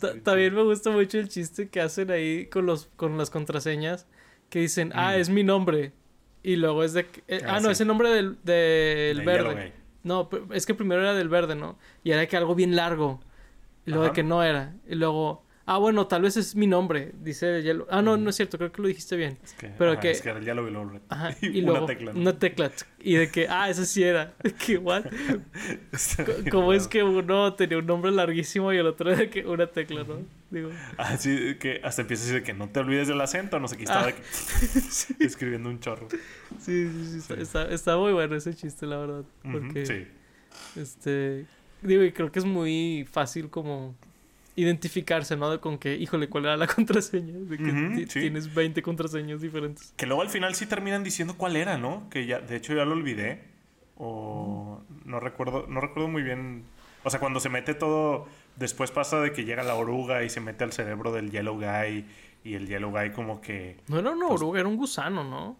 Ta- 0.00 0.14
También 0.22 0.54
me 0.54 0.62
gusta 0.62 0.90
mucho 0.90 1.18
el 1.18 1.28
chiste 1.28 1.68
que 1.68 1.80
hacen 1.80 2.10
ahí 2.10 2.46
con 2.46 2.66
los 2.66 2.86
con 2.96 3.16
las 3.18 3.30
contraseñas 3.30 4.06
que 4.50 4.58
dicen, 4.60 4.90
ah, 4.94 5.12
Mm. 5.16 5.20
es 5.20 5.28
mi 5.30 5.44
nombre. 5.44 5.92
Y 6.42 6.56
luego 6.56 6.82
es 6.82 6.92
de... 6.94 7.06
que- 7.06 7.22
eh, 7.28 7.40
ah, 7.44 7.54
Ah, 7.56 7.60
no, 7.60 7.68
sí. 7.68 7.72
es 7.72 7.80
el 7.82 7.86
nombre 7.86 8.08
del, 8.10 8.36
del 8.42 9.18
De 9.18 9.24
verde. 9.24 9.72
No, 10.02 10.28
es 10.52 10.66
que 10.66 10.74
primero 10.74 11.00
era 11.00 11.14
del 11.14 11.28
verde, 11.28 11.54
¿no? 11.54 11.78
Y 12.02 12.10
era 12.10 12.26
que 12.26 12.36
algo 12.36 12.56
bien 12.56 12.74
largo. 12.74 13.20
Y 13.86 13.90
luego 13.90 14.02
de 14.02 14.08
Ajá. 14.08 14.14
que 14.14 14.22
no 14.24 14.42
era. 14.42 14.74
Y 14.88 14.96
luego, 14.96 15.44
ah, 15.66 15.78
bueno, 15.78 16.06
tal 16.06 16.22
vez 16.22 16.36
es 16.36 16.54
mi 16.56 16.66
nombre, 16.66 17.12
dice 17.22 17.62
Yellow. 17.62 17.86
Ah, 17.90 18.02
no, 18.02 18.16
no 18.16 18.30
es 18.30 18.36
cierto, 18.36 18.58
creo 18.58 18.72
que 18.72 18.82
lo 18.82 18.88
dijiste 18.88 19.16
bien. 19.16 19.38
Es 19.42 19.52
que, 19.54 19.68
Pero 19.78 19.92
ajá, 19.92 20.00
que- 20.00 20.10
es 20.10 20.20
que 20.22 20.28
era 20.30 20.38
el 20.38 20.44
Yellow 20.44 20.66
y 20.66 20.70
luego 20.70 21.00
Ajá. 21.08 21.34
y 21.42 21.58
Y 21.58 21.62
una 21.62 21.70
luego, 21.72 21.86
tecla. 21.86 22.12
¿no? 22.12 22.20
una 22.20 22.38
tecla. 22.38 22.70
Y 23.00 23.14
de 23.14 23.30
que, 23.30 23.46
ah, 23.48 23.68
ese 23.70 23.86
sí 23.86 24.02
era. 24.02 24.34
Que, 24.64 24.78
what? 24.78 25.04
Está 25.92 26.24
Co- 26.24 26.32
bien 26.34 26.50
¿Cómo 26.50 26.72
es 26.72 26.86
que 26.88 27.02
uno 27.02 27.54
tenía 27.54 27.78
un 27.78 27.86
nombre 27.86 28.10
larguísimo 28.12 28.72
y 28.72 28.76
el 28.78 28.86
otro 28.86 29.10
era 29.12 29.28
que 29.30 29.44
una 29.46 29.66
tecla, 29.66 30.04
no? 30.04 30.18
Digo, 30.50 30.70
Ah, 30.98 31.16
sí, 31.16 31.56
que 31.58 31.80
hasta 31.82 32.02
empieza 32.02 32.24
a 32.24 32.26
decir 32.26 32.42
que 32.42 32.52
no 32.52 32.68
te 32.68 32.80
olvides 32.80 33.08
del 33.08 33.20
acento, 33.20 33.58
no 33.58 33.68
sé 33.68 33.76
qué, 33.78 33.84
estaba 33.84 34.08
Ah. 34.08 34.12
escribiendo 35.20 35.68
un 35.70 35.80
chorro. 35.80 36.08
sí, 36.60 36.88
sí, 36.90 37.06
sí, 37.12 37.18
está, 37.18 37.34
Sí. 37.36 37.42
está- 37.42 37.68
está 37.70 37.96
muy 37.96 38.12
bueno 38.12 38.36
ese 38.36 38.54
chiste, 38.54 38.86
la 38.86 38.98
verdad. 38.98 39.24
Porque, 39.50 39.86
Sí. 39.86 40.06
este, 40.80 41.46
digo, 41.82 42.02
y 42.02 42.12
creo 42.12 42.30
que 42.30 42.38
es 42.38 42.44
muy 42.44 43.06
fácil 43.10 43.48
como 43.50 43.94
identificarse, 44.56 45.36
¿no? 45.36 45.60
Con 45.60 45.78
que, 45.78 45.96
híjole, 45.96 46.28
¿cuál 46.28 46.44
era 46.44 46.56
la 46.56 46.66
contraseña? 46.74 47.34
De 47.38 47.56
que 47.58 48.06
sí. 48.08 48.20
tienes 48.20 48.52
20 48.54 48.82
contraseñas 48.82 49.40
diferentes. 49.40 49.92
Que 49.96 50.06
luego 50.06 50.22
al 50.22 50.28
final 50.30 50.54
sí 50.54 50.66
terminan 50.66 51.02
diciendo 51.04 51.34
cuál 51.36 51.56
era, 51.56 51.78
¿no? 51.78 52.08
Que 52.10 52.26
ya, 52.26 52.40
de 52.40 52.56
hecho 52.56 52.74
ya 52.74 52.84
lo 52.84 52.92
olvidé. 52.92 53.50
O 53.96 54.82
no 55.04 55.20
recuerdo, 55.20 55.66
no 55.68 55.80
recuerdo 55.80 56.08
muy 56.08 56.22
bien. 56.22 56.64
O 57.04 57.10
sea, 57.10 57.20
cuando 57.20 57.40
se 57.40 57.48
mete 57.48 57.74
todo, 57.74 58.26
después 58.56 58.90
pasa 58.90 59.20
de 59.20 59.32
que 59.32 59.44
llega 59.44 59.62
la 59.62 59.74
oruga 59.74 60.24
y 60.24 60.30
se 60.30 60.40
mete 60.40 60.64
al 60.64 60.72
cerebro 60.72 61.12
del 61.12 61.30
Yellow 61.30 61.56
Guy 61.56 62.04
y 62.44 62.54
el 62.54 62.66
Yellow 62.66 62.90
Guy 62.90 63.10
como 63.10 63.40
que... 63.40 63.76
No 63.88 63.98
era 63.98 64.10
una 64.10 64.28
Pues- 64.28 64.40
oruga, 64.40 64.60
era 64.60 64.68
un 64.68 64.76
gusano, 64.76 65.24
¿no? 65.24 65.50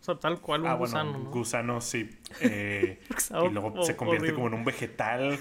O 0.00 0.04
sea, 0.04 0.16
tal 0.16 0.40
cual 0.40 0.62
un 0.62 0.66
ah, 0.66 0.74
bueno, 0.74 0.80
gusano, 0.90 1.18
¿no? 1.18 1.30
gusano, 1.30 1.80
sí. 1.80 2.10
Eh, 2.40 2.98
y 3.30 3.48
luego 3.52 3.84
se 3.84 3.94
convierte 3.94 4.26
horrible. 4.28 4.34
como 4.34 4.46
en 4.48 4.54
un 4.54 4.64
vegetal 4.64 5.38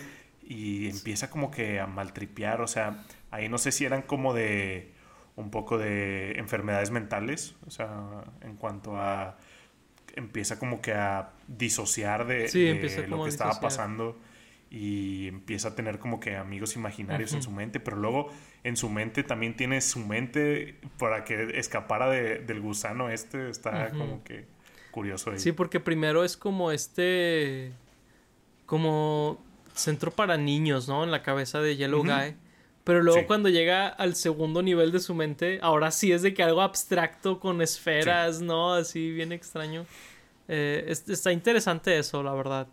y 0.52 0.90
empieza 0.90 1.30
como 1.30 1.50
que 1.52 1.80
a 1.80 1.88
maltripear. 1.88 2.62
O 2.62 2.68
sea, 2.68 3.04
ahí 3.32 3.48
no 3.50 3.58
sé 3.58 3.72
si 3.72 3.86
eran 3.86 4.02
como 4.02 4.34
de 4.34 4.92
un 5.36 5.50
poco 5.50 5.78
de 5.78 6.34
enfermedades 6.38 6.92
mentales. 6.92 7.56
O 7.66 7.72
sea, 7.72 8.24
en 8.42 8.56
cuanto 8.58 8.98
a 8.98 9.38
empieza 10.16 10.60
como 10.60 10.82
que 10.82 10.94
a 10.94 11.30
disociar 11.48 12.28
de, 12.28 12.50
Sí, 12.50 12.64
de 12.64 12.72
empieza 12.72 13.02
lo 13.08 13.24
que 13.24 13.30
estaba 13.30 13.60
pasando 13.62 14.20
y 14.70 15.28
empieza 15.30 15.70
a 15.70 15.76
tener 15.76 16.00
como 16.00 16.20
que 16.20 16.36
amigos 16.36 16.76
imaginarios 16.76 17.34
en 17.34 17.42
su 17.42 17.52
mente, 17.52 17.80
pero 17.80 17.96
luego 17.98 18.30
en 18.64 18.76
su 18.76 18.90
mente 18.90 19.24
también 19.24 19.56
tiene 19.56 19.80
su 19.82 20.00
mente 20.00 20.76
para 20.98 21.24
que 21.24 21.58
escapara 21.58 22.10
de- 22.10 22.40
del 22.40 22.60
gusano 22.62 23.10
este, 23.10 23.50
está 23.50 23.90
como 23.92 24.24
que 24.24 24.46
curioso 24.92 25.32
ahí. 25.32 25.40
Sí, 25.40 25.54
porque 25.54 25.80
primero 25.80 26.24
es 26.26 26.36
como 26.36 26.72
este. 26.74 27.72
Como 28.66 29.42
centro 29.74 30.12
para 30.12 30.38
niños, 30.38 30.88
¿no? 30.88 31.04
En 31.04 31.12
la 31.12 31.24
cabeza 31.24 31.62
de 31.62 31.76
Yellow. 31.78 32.04
Guy. 32.04 32.36
Pero 32.84 33.04
luego 33.04 33.20
Sí. 33.20 33.26
cuando 33.28 33.48
llega 33.50 33.88
al 33.88 34.16
segundo 34.16 34.62
nivel 34.64 34.92
de 34.92 35.00
su 35.00 35.14
mente, 35.14 35.60
ahora 35.62 35.92
sí 35.92 36.12
es 36.12 36.24
de 36.24 36.34
que 36.34 36.42
algo 36.44 36.62
abstracto 36.62 37.40
con 37.40 37.62
esferas, 37.62 38.42
¿no? 38.42 38.74
Así 38.74 39.12
bien 39.12 39.32
extraño. 39.32 39.86
Eh, 40.48 40.86
es- 40.88 41.08
está 41.08 41.32
interesante 41.32 41.98
eso, 41.98 42.24
la 42.24 42.34
verdad. 42.34 42.68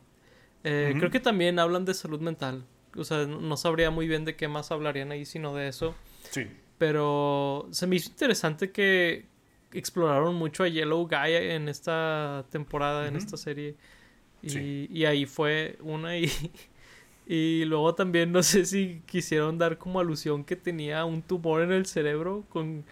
Eh. 0.64 0.94
Creo 0.98 1.10
que 1.10 1.20
también 1.20 1.58
hablan 1.58 1.84
de 1.84 1.92
salud 1.94 2.20
mental. 2.20 2.64
O 2.96 3.04
sea, 3.04 3.26
no 3.26 3.56
sabría 3.58 3.90
muy 3.90 4.08
bien 4.08 4.24
de 4.24 4.34
qué 4.34 4.48
más 4.48 4.70
hablarían 4.72 5.12
ahí, 5.12 5.24
sino 5.26 5.54
de 5.54 5.68
eso. 5.68 5.94
Sí. 6.30 6.46
Pero 6.78 7.68
se 7.70 7.86
me 7.86 7.96
hizo 7.96 8.08
interesante 8.10 8.72
que 8.72 9.26
exploraron 9.72 10.34
mucho 10.34 10.64
a 10.64 10.68
Yellow 10.68 11.06
Guy 11.06 11.34
en 11.34 11.68
esta 11.68 12.44
temporada, 12.50 13.06
en 13.06 13.16
esta 13.16 13.36
serie. 13.36 13.76
Y, 14.42 14.50
Sí. 14.50 14.88
y 14.90 15.04
ahí 15.04 15.26
fue 15.26 15.76
una 15.82 16.16
y, 16.16 16.24
y 17.30 17.64
luego 17.66 17.94
también 17.94 18.32
no 18.32 18.42
sé 18.42 18.64
si 18.64 19.02
quisieron 19.06 19.58
dar 19.58 19.76
como 19.76 20.00
alusión 20.00 20.42
que 20.44 20.56
tenía 20.56 21.04
un 21.04 21.20
tumor 21.22 21.60
en 21.62 21.72
el 21.72 21.84
cerebro 21.86 22.44
con 22.48 22.84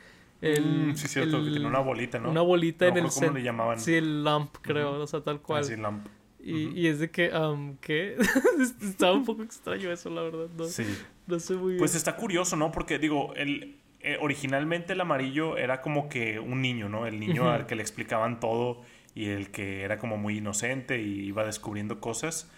El, 0.43 0.89
Mm, 0.89 0.97
sí, 0.97 1.09
cierto, 1.09 1.43
que 1.43 1.51
tiene 1.51 1.67
una 1.67 1.79
bolita, 1.81 2.19
¿no? 2.19 2.31
Una 2.31 2.43
bolita 2.43 2.87
en 2.87 2.99
el 2.99 3.07
cómo 3.09 3.31
le 3.33 3.43
llamaban. 3.43 3.81
Sí, 3.81 3.95
el 3.95 4.23
lump, 4.23 4.55
creo, 4.61 5.01
o 5.01 5.07
sea, 5.07 5.23
tal 5.23 5.41
cual. 5.41 5.63
Ah, 5.63 5.65
sí, 5.67 5.77
lamp. 5.77 6.07
y, 6.39 6.79
y 6.79 6.87
es 6.89 6.99
de 7.01 7.11
que, 7.11 7.31
um, 7.31 7.77
¿qué? 7.81 8.17
Estaba 8.83 9.15
un 9.15 9.25
poco 9.25 9.43
extraño 9.43 9.91
eso, 9.91 10.11
la 10.11 10.21
verdad. 10.21 10.49
No, 10.57 10.65
Sí. 10.65 10.85
no 11.27 11.41
sé 11.41 11.55
muy 11.55 11.69
bien. 11.71 11.79
Pues 11.79 11.95
está 11.95 12.17
curioso, 12.17 12.55
¿no? 12.57 12.71
Porque 12.71 12.99
digo, 12.99 13.33
el, 13.35 13.77
eh, 14.01 14.19
originalmente 14.21 14.93
el 14.93 15.01
amarillo 15.01 15.57
era 15.57 15.81
como 15.81 16.11
que 16.11 16.39
un 16.39 16.61
niño, 16.61 16.91
¿no? 16.91 17.07
El 17.07 17.19
niño 17.19 17.51
al 17.51 17.67
que 17.67 17.75
le 17.75 17.81
explicaban 17.83 18.39
todo 18.39 18.83
y 19.15 19.29
el 19.31 19.51
que 19.51 19.83
era 19.83 19.97
como 19.99 20.19
muy 20.19 20.37
inocente 20.37 21.01
y 21.01 21.25
iba 21.25 21.45
descubriendo 21.47 21.99
cosas. 22.01 22.51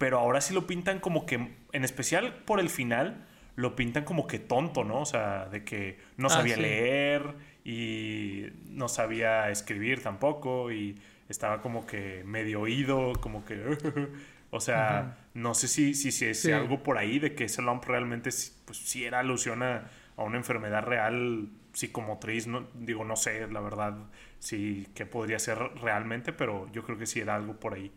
Pero 0.00 0.18
ahora 0.20 0.42
sí 0.42 0.54
lo 0.54 0.66
pintan 0.66 1.00
como 1.00 1.26
que, 1.26 1.36
en 1.72 1.84
especial 1.84 2.34
por 2.46 2.60
el 2.60 2.70
final, 2.70 3.26
lo 3.56 3.76
pintan 3.76 4.04
como 4.04 4.26
que 4.26 4.40
tonto, 4.40 4.84
¿no? 4.84 5.02
O 5.02 5.06
sea, 5.06 5.46
de 5.50 5.64
que 5.64 5.98
no 6.18 6.28
Ah, 6.28 6.30
sabía 6.30 6.56
sí. 6.56 6.58
leer 6.58 7.34
y 7.64 8.46
no 8.70 8.88
sabía 8.88 9.50
escribir 9.50 10.02
tampoco 10.02 10.72
y 10.72 11.00
estaba 11.28 11.62
como 11.62 11.86
que 11.86 12.24
medio 12.24 12.62
oído, 12.62 13.12
como 13.20 13.44
que... 13.44 13.78
o 14.52 14.60
sea, 14.60 15.16
no 15.34 15.54
sé 15.54 15.68
si, 15.68 15.94
si, 15.94 16.12
si 16.12 16.34
Sí. 16.40 16.52
algo 16.52 16.82
por 16.82 16.98
ahí 16.98 17.18
de 17.20 17.34
que 17.36 17.44
ese 17.44 17.62
lump 17.62 17.84
realmente 17.84 18.32
sí- 18.32 18.52
pues, 18.64 18.78
sí 18.78 19.04
era 19.04 19.20
alusión 19.20 19.62
a, 19.62 19.90
a 20.16 20.22
una 20.24 20.38
enfermedad 20.38 20.82
real 20.84 21.48
psicomotriz, 21.72 22.46
no, 22.48 22.66
digo, 22.74 23.04
no 23.04 23.16
sé, 23.16 23.46
la 23.48 23.60
verdad, 23.60 23.96
sí, 24.40 24.88
que 24.94 25.06
podría 25.06 25.38
ser 25.38 25.58
realmente, 25.82 26.32
pero 26.32 26.68
yo 26.72 26.82
creo 26.84 26.98
que 26.98 27.06
sí 27.06 27.20
era 27.20 27.36
algo 27.36 27.60
por 27.60 27.74
ahí. 27.74 27.92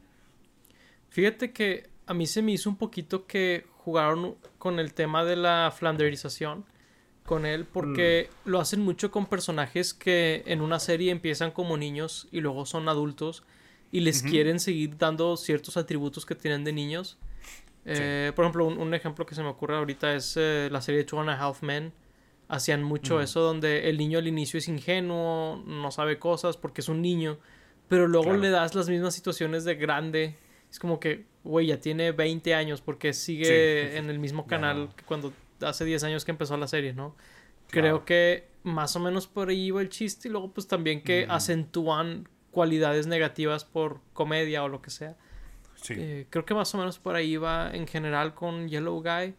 Fíjate 1.10 1.54
que 1.54 1.93
a 2.06 2.14
mí 2.14 2.26
se 2.28 2.42
me 2.42 2.52
hizo 2.52 2.70
un 2.70 2.78
poquito 2.78 3.26
que 3.28 3.66
jugaron 3.78 4.36
con 4.58 4.80
el 4.80 4.94
tema 4.94 5.24
de 5.26 5.36
la 5.36 5.74
flanderización 5.76 6.66
con 7.26 7.46
él 7.46 7.66
porque 7.66 8.30
Mm. 8.46 8.50
lo 8.50 8.60
hacen 8.60 8.82
mucho 8.82 9.10
con 9.12 9.26
personajes 9.28 9.94
que 9.94 10.44
en 10.46 10.62
una 10.62 10.80
serie 10.80 11.12
empiezan 11.12 11.52
como 11.52 11.78
niños 11.78 12.28
y 12.32 12.42
luego 12.42 12.66
son 12.66 12.90
adultos 12.90 13.44
y 13.92 14.00
les 14.02 14.24
quieren 14.24 14.60
seguir 14.60 14.98
dando 14.98 15.38
ciertos 15.38 15.78
atributos 15.78 16.26
que 16.26 16.36
tienen 16.36 16.64
de 16.64 16.74
niños. 16.74 17.18
Eh, 17.86 18.32
por 18.36 18.44
ejemplo, 18.46 18.66
un, 18.66 18.78
un 18.80 18.94
ejemplo 18.94 19.26
que 19.26 19.36
se 19.36 19.44
me 19.44 19.50
ocurre 19.50 19.76
ahorita 19.78 20.16
es 20.16 20.36
eh, 20.38 20.70
la 20.72 20.82
serie 20.82 21.04
Two 21.04 21.20
and 21.20 21.30
a 21.30 21.40
Half 21.40 21.62
Men. 21.64 21.94
Hacían 22.48 22.82
mucho 22.84 23.22
eso 23.22 23.42
donde 23.42 23.90
el 23.90 23.98
niño 23.98 24.20
al 24.20 24.28
inicio 24.28 24.58
es 24.58 24.68
ingenuo, 24.68 25.62
no 25.66 25.92
sabe 25.92 26.18
cosas 26.20 26.58
porque 26.58 26.82
es 26.82 26.90
un 26.90 27.02
niño, 27.02 27.38
pero 27.88 28.08
luego 28.08 28.26
Claro. 28.30 28.40
le 28.42 28.50
das 28.50 28.74
las 28.76 28.90
mismas 28.90 29.14
situaciones 29.16 29.64
de 29.64 29.76
grande. 29.76 30.36
Es 30.72 30.80
como 30.80 31.00
que, 31.00 31.26
güey, 31.44 31.68
ya 31.68 31.80
tiene 31.80 32.12
20 32.12 32.54
años 32.56 32.82
porque 32.82 33.14
sigue 33.14 33.90
Sí. 33.92 33.98
en 33.98 34.10
el 34.10 34.20
mismo 34.20 34.48
canal 34.48 34.86
no. 34.86 34.96
que 34.96 35.04
cuando 35.04 35.34
hace 35.62 35.86
10 35.86 36.04
años 36.04 36.26
que 36.26 36.32
empezó 36.32 36.56
la 36.58 36.68
serie, 36.68 36.94
¿no? 36.94 37.16
Claro. 37.70 38.04
Creo 38.04 38.06
que 38.06 38.48
más 38.64 38.96
o 38.96 39.00
menos 39.00 39.28
por 39.28 39.50
ahí 39.50 39.66
iba 39.66 39.82
el 39.82 39.90
chiste 39.90 40.28
y 40.28 40.32
luego 40.32 40.52
pues 40.54 40.68
también 40.68 41.02
que 41.04 41.26
Mm. 41.28 41.32
acentúan 41.32 42.30
cualidades 42.52 43.08
negativas 43.08 43.66
por 43.66 44.00
comedia 44.14 44.64
o 44.64 44.68
lo 44.70 44.82
que 44.82 44.90
sea. 44.90 45.16
Sí. 45.76 45.96
Eh, 45.98 46.28
creo 46.30 46.46
que 46.46 46.54
más 46.54 46.74
o 46.76 46.78
menos 46.78 47.00
por 47.00 47.16
ahí 47.16 47.36
va 47.36 47.72
en 47.74 47.88
general 47.88 48.34
con 48.36 48.70
Yellow 48.70 49.02
Guy. 49.04 49.34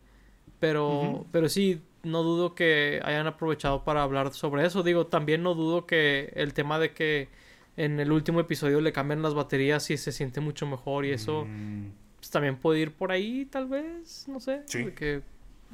Pero, 0.61 1.27
pero 1.31 1.49
sí, 1.49 1.83
no 2.03 2.23
dudo 2.23 2.55
que 2.55 3.01
hayan 3.05 3.27
aprovechado 3.27 3.85
para 3.85 4.03
hablar 4.03 4.33
sobre 4.33 4.65
eso. 4.67 4.83
Digo, 4.83 5.07
también 5.07 5.43
no 5.43 5.55
dudo 5.55 5.87
que 5.87 6.33
el 6.37 6.55
tema 6.55 6.79
de 6.79 6.93
que 6.93 7.29
en 7.77 7.99
el 8.01 8.13
último 8.13 8.41
episodio 8.41 8.81
le 8.81 8.93
cambian 8.93 9.23
las 9.23 9.35
baterías 9.35 9.91
y 9.91 9.97
se 9.97 10.13
siente 10.13 10.41
mucho 10.41 10.67
mejor 10.67 11.05
y 11.07 11.11
eso 11.13 11.45
Mm, 11.47 11.91
pues, 12.17 12.31
también 12.31 12.57
puede 12.57 12.81
ir 12.81 12.93
por 12.93 13.11
ahí, 13.13 13.45
tal 13.47 13.67
vez, 13.67 14.27
no 14.29 14.41
sé. 14.41 14.63
Sí. 14.67 14.87
que 14.97 15.23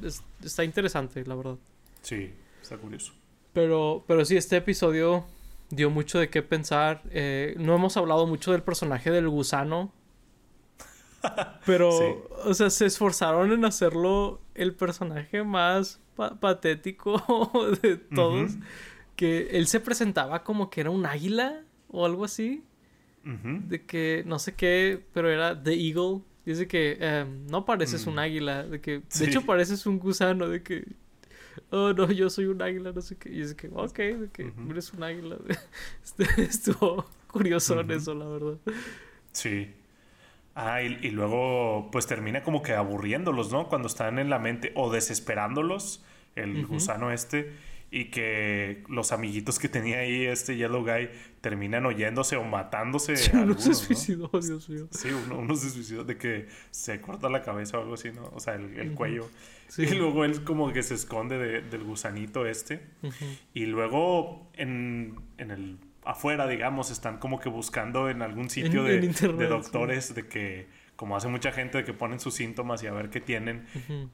es- 0.02 0.22
está 0.44 0.64
interesante, 0.64 1.24
la 1.26 1.34
verdad. 1.34 1.56
sí, 2.02 2.32
está 2.62 2.76
curioso. 2.78 3.12
Pero, 3.52 4.04
pero 4.06 4.24
sí, 4.24 4.36
este 4.36 4.56
episodio 4.56 5.24
dio 5.70 5.90
mucho 5.90 6.18
de 6.18 6.30
qué 6.30 6.42
pensar. 6.42 7.02
Eh, 7.10 7.54
no 7.58 7.74
hemos 7.74 7.96
hablado 7.96 8.26
mucho 8.26 8.52
del 8.52 8.62
personaje 8.62 9.10
del 9.10 9.28
gusano. 9.28 9.92
Pero, 11.66 11.90
Sí. 11.92 12.04
o 12.46 12.54
sea, 12.54 12.70
se 12.70 12.86
esforzaron 12.86 13.52
en 13.52 13.64
hacerlo 13.64 14.40
el 14.54 14.74
personaje 14.74 15.42
más 15.44 16.00
pa- 16.16 16.38
patético 16.40 17.18
de 17.82 17.96
todos. 17.96 18.52
Que 19.16 19.48
él 19.58 19.66
se 19.66 19.80
presentaba 19.80 20.44
como 20.44 20.70
que 20.70 20.80
era 20.80 20.90
un 20.90 21.04
águila 21.04 21.60
o 21.90 22.04
algo 22.06 22.24
así. 22.24 22.62
De 23.22 23.84
que 23.84 24.22
no 24.26 24.38
sé 24.38 24.54
qué, 24.54 24.98
pero 25.12 25.28
era 25.30 25.60
The 25.62 25.74
Eagle. 25.74 26.22
Dice 26.46 26.66
que 26.66 26.96
em, 27.00 27.46
no 27.48 27.64
pareces 27.66 28.06
Mm. 28.06 28.10
un 28.10 28.18
águila. 28.18 28.62
De 28.64 28.80
que, 28.80 29.02
de 29.18 29.24
hecho, 29.26 29.42
pareces 29.44 29.84
un 29.86 29.98
gusano. 29.98 30.48
De 30.48 30.62
que, 30.62 30.84
oh 31.70 31.92
no, 31.92 32.10
yo 32.10 32.30
soy 32.30 32.46
un 32.46 32.62
águila, 32.62 32.92
no 32.92 33.00
sé 33.02 33.16
qué. 33.16 33.30
Y 33.30 33.42
es 33.42 33.54
que, 33.54 33.68
ok, 33.68 33.98
de 33.98 34.28
que 34.32 34.52
eres 34.70 34.92
un 34.94 35.02
águila. 35.02 35.36
Este, 36.02 36.24
Estuvo 36.42 37.04
curioso 37.26 37.78
en 37.78 37.86
Ujú. 37.90 37.94
eso, 37.98 38.14
la 38.14 38.26
verdad. 38.26 38.58
Sí. 39.32 39.70
Ah, 40.54 40.82
y, 40.82 40.98
y 41.02 41.10
luego 41.10 41.90
pues 41.92 42.06
termina 42.06 42.42
como 42.42 42.62
que 42.62 42.72
aburriéndolos, 42.72 43.52
¿no? 43.52 43.68
Cuando 43.68 43.86
están 43.86 44.18
en 44.18 44.30
la 44.30 44.38
mente 44.38 44.72
o 44.74 44.90
desesperándolos, 44.90 46.04
el 46.34 46.66
gusano 46.66 47.12
este, 47.12 47.52
y 47.90 48.06
que 48.06 48.82
los 48.88 49.12
amiguitos 49.12 49.58
que 49.58 49.68
tenía 49.68 49.98
ahí 50.00 50.24
este 50.26 50.56
Yellow 50.56 50.82
Guy 50.82 51.08
terminan 51.40 51.86
oyéndose 51.86 52.36
o 52.36 52.44
matándose. 52.44 53.16
Sí, 53.16 53.30
uno 53.32 53.40
algunos, 53.42 53.62
se 53.64 53.68
¿no? 53.70 53.74
suicidó, 53.76 54.28
Dios 54.32 54.68
mío. 54.68 54.88
Sí, 54.90 55.08
uno, 55.26 55.38
uno 55.38 55.56
se 55.56 55.70
suicidó 55.70 56.04
de 56.04 56.16
que 56.18 56.48
se 56.70 57.00
corta 57.00 57.28
la 57.28 57.42
cabeza 57.42 57.78
o 57.78 57.82
algo 57.82 57.94
así, 57.94 58.10
¿no? 58.12 58.24
O 58.34 58.40
sea, 58.40 58.54
el, 58.54 58.78
el 58.78 58.92
cuello. 58.92 59.28
Sí. 59.68 59.82
Y 59.82 59.94
luego 59.94 60.24
él 60.24 60.42
como 60.44 60.72
que 60.72 60.82
se 60.82 60.94
esconde 60.94 61.38
de- 61.38 61.60
del 61.62 61.84
gusanito 61.84 62.46
este. 62.46 62.80
Y 63.54 63.66
luego 63.66 64.50
en, 64.54 65.16
en 65.38 65.50
el 65.50 65.78
afuera, 66.04 66.46
digamos, 66.48 66.90
están 66.90 67.18
como 67.18 67.38
que 67.40 67.48
buscando 67.48 68.08
en 68.10 68.22
algún 68.22 68.50
sitio 68.50 68.80
En- 68.80 68.86
de, 68.86 68.96
en 68.98 69.04
internet, 69.04 69.38
de 69.38 69.44
sí. 69.46 69.50
doctores 69.50 70.14
de 70.14 70.26
que, 70.28 70.66
como 71.00 71.16
hace 71.16 71.28
mucha 71.28 71.50
gente, 71.50 71.78
de 71.78 71.84
que 71.84 71.94
ponen 71.94 72.20
sus 72.20 72.34
síntomas 72.34 72.82
y 72.82 72.86
a 72.86 72.92
ver 72.92 73.08
qué 73.08 73.22
tienen. 73.22 73.64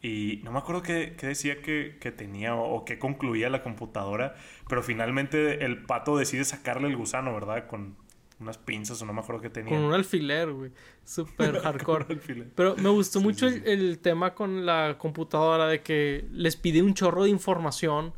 Y 0.02 0.40
no 0.44 0.52
me 0.52 0.58
acuerdo 0.60 0.82
qué, 0.82 1.16
qué 1.18 1.26
decía 1.26 1.60
que, 1.60 1.96
que 2.00 2.12
tenía 2.12 2.54
o, 2.54 2.76
o 2.76 2.84
qué 2.84 2.96
concluía 3.00 3.50
la 3.50 3.64
computadora, 3.64 4.36
pero 4.68 4.84
finalmente 4.84 5.64
el 5.64 5.82
pato 5.82 6.16
decide 6.16 6.44
sacarle 6.44 6.86
el 6.86 6.96
gusano, 6.96 7.34
¿verdad? 7.34 7.66
Con 7.66 7.96
unas 8.38 8.56
pinzas 8.56 9.02
o 9.02 9.04
no 9.04 9.12
me 9.12 9.20
acuerdo 9.20 9.42
qué 9.42 9.50
tenía. 9.50 9.72
Con 9.74 9.82
un 9.84 9.94
alfiler, 9.94 10.52
güey. 10.52 10.70
Súper 11.02 11.58
hardcore. 11.64 12.06
alfiler. 12.08 12.46
Pero 12.54 12.76
me 12.76 12.88
gustó 12.90 13.18
Sí, 13.18 13.24
mucho 13.24 13.50
sí, 13.50 13.60
el, 13.64 13.80
el 13.90 13.98
tema 13.98 14.34
con 14.34 14.64
la 14.64 14.94
computadora 14.96 15.66
de 15.66 15.80
que 15.82 16.26
les 16.30 16.54
pide 16.54 16.82
un 16.82 16.94
chorro 16.94 17.24
de 17.24 17.30
información 17.30 18.12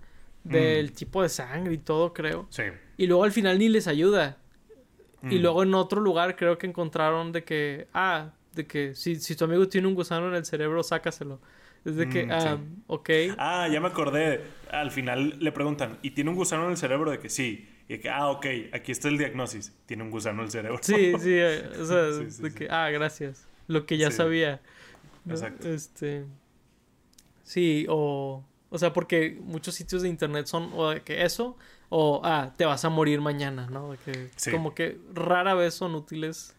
del 0.45 0.91
Mm. 0.91 0.95
tipo 0.95 1.23
de 1.23 1.31
sangre 1.31 1.73
y 1.73 1.79
todo, 1.79 2.13
creo. 2.13 2.47
Sí. 2.51 2.65
Y 2.99 3.07
luego 3.07 3.25
al 3.25 3.33
final 3.33 3.59
ni 3.59 3.71
les 3.71 3.89
ayuda. 3.89 4.37
Y 5.23 5.39
Mm. 5.39 5.43
luego 5.43 5.63
en 5.63 5.73
otro 5.75 6.03
lugar 6.03 6.37
creo 6.37 6.59
que 6.59 6.67
encontraron 6.67 7.33
de 7.33 7.45
que, 7.45 7.89
ah, 7.95 8.33
de 8.59 8.67
que 8.67 8.95
si, 8.95 9.17
si 9.17 9.35
tu 9.37 9.45
amigo 9.45 9.69
tiene 9.69 9.87
un 9.89 9.95
gusano 9.95 10.29
en 10.29 10.35
el 10.35 10.45
cerebro, 10.45 10.83
sácaselo. 10.83 11.41
Es 11.85 11.95
de 11.97 12.09
que, 12.09 12.27
Mm, 12.27 12.31
ah, 12.33 12.41
sí. 12.59 12.83
ok. 12.89 13.11
Ah, 13.39 13.69
ya 13.73 13.81
me 13.81 13.87
acordé. 13.87 14.43
Al 14.71 14.91
final 14.91 15.37
le 15.39 15.53
preguntan, 15.53 15.99
¿y 16.03 16.11
tiene 16.11 16.29
un 16.31 16.37
gusano 16.37 16.65
en 16.65 16.73
el 16.73 16.77
cerebro? 16.77 17.11
De 17.13 17.19
que 17.21 17.29
sí. 17.31 17.69
Y 17.89 17.95
de 17.95 18.01
que, 18.01 18.11
ah, 18.11 18.27
ok, 18.29 18.47
aquí 18.73 18.91
está 18.93 19.09
el 19.09 19.17
diagnóstico. 19.17 19.75
Tiene 19.87 20.03
un 20.03 20.11
gusano 20.11 20.41
en 20.41 20.47
el 20.47 20.51
cerebro. 20.51 20.79
Sí, 20.83 21.13
sí, 21.21 21.31
eh, 21.33 21.71
o 21.81 21.85
sea, 21.85 22.13
Sí, 22.13 22.31
sí, 22.31 22.43
de 22.43 22.53
que, 22.53 22.69
ah, 22.69 22.91
gracias. 22.91 23.47
Lo 23.69 23.87
que 23.87 23.97
ya 23.97 24.11
sabía. 24.11 24.61
¿no? 25.25 25.35
Exacto. 25.35 25.69
Este. 25.69 26.25
Sí, 27.45 27.87
o. 27.89 28.45
O 28.71 28.79
sea, 28.79 28.93
porque 28.93 29.39
muchos 29.41 29.75
sitios 29.77 30.03
de 30.03 30.09
internet 30.11 30.47
son 30.47 30.71
o 30.75 30.91
de 30.91 31.01
que 31.01 31.23
eso, 31.23 31.57
o 31.89 32.21
ah, 32.23 32.53
te 32.59 32.67
vas 32.67 32.85
a 32.85 32.91
morir 32.91 33.21
mañana, 33.23 33.67
¿no? 33.71 33.93
De 33.93 33.99
que 33.99 34.29
como 34.51 34.75
que 34.75 34.99
rara 35.15 35.55
vez 35.55 35.73
son 35.73 35.95
útiles. 35.95 36.55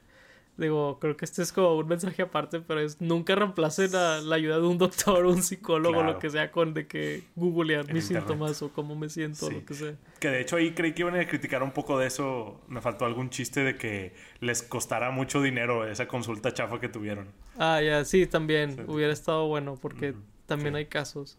Digo, 0.60 1.00
creo 1.00 1.16
que 1.16 1.26
este 1.26 1.42
es 1.42 1.54
como 1.54 1.76
un 1.76 1.88
mensaje 1.88 2.22
aparte, 2.22 2.60
pero 2.60 2.82
es 2.82 3.00
nunca 3.00 3.34
reemplacen 3.36 3.92
la, 3.94 4.20
la 4.22 4.36
ayuda 4.36 4.60
de 4.60 4.68
un 4.68 4.78
doctor 4.78 5.26
un 5.26 5.42
psicólogo 5.42 5.96
Claro. 5.96 6.14
lo 6.14 6.20
que 6.20 6.30
sea 6.30 6.52
con 6.52 6.74
de 6.74 6.86
que 6.88 7.24
googlear 7.36 7.86
En 7.88 7.94
mis 7.96 8.04
internet. 8.10 8.28
síntomas 8.30 8.62
o 8.62 8.70
cómo 8.74 8.96
me 8.96 9.08
siento 9.10 9.48
Sí. 9.48 9.54
lo 9.56 9.66
que 9.66 9.74
sea. 9.74 9.96
Que 10.20 10.28
de 10.28 10.42
hecho 10.42 10.58
ahí 10.58 10.74
creí 10.74 10.94
que 10.94 11.02
iban 11.04 11.16
a 11.16 11.26
criticar 11.28 11.64
un 11.64 11.72
poco 11.72 11.98
de 11.98 12.08
eso. 12.08 12.60
Me 12.68 12.82
faltó 12.82 13.06
algún 13.06 13.30
chiste 13.30 13.62
de 13.64 13.78
que 13.78 14.14
les 14.42 14.62
costará 14.62 15.12
mucho 15.12 15.42
dinero 15.42 15.88
esa 15.88 16.08
consulta 16.08 16.54
chafa 16.54 16.80
que 16.80 16.90
tuvieron. 16.90 17.28
Ah, 17.58 17.82
ya, 17.82 18.04
sí, 18.06 18.26
también 18.28 18.76
Sí. 18.76 18.82
hubiera 18.88 19.14
estado 19.14 19.48
bueno 19.48 19.78
porque 19.82 20.14
también 20.46 20.74
sí. 20.74 20.78
hay 20.80 20.86
casos. 20.88 21.38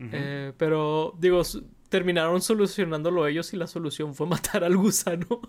Eh, 0.00 0.52
pero, 0.58 1.14
digo, 1.18 1.42
terminaron 1.88 2.40
solucionándolo 2.40 3.26
ellos 3.26 3.52
y 3.52 3.56
la 3.56 3.66
solución 3.66 4.14
fue 4.14 4.26
matar 4.60 4.62
al 4.64 4.76
gusano. 4.76 5.40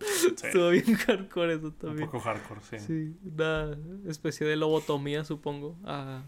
Sí, 0.00 0.46
Estuvo 0.46 0.70
bien 0.70 0.94
hardcore 0.96 1.54
eso 1.54 1.66
un 1.66 1.72
también. 1.74 2.06
poco 2.06 2.20
hardcore, 2.20 2.60
sí. 2.62 2.78
Sí, 2.78 3.16
una 3.24 3.76
especie 4.08 4.46
de 4.46 4.56
lobotomía, 4.56 5.24
supongo, 5.24 5.76
a, 5.84 6.24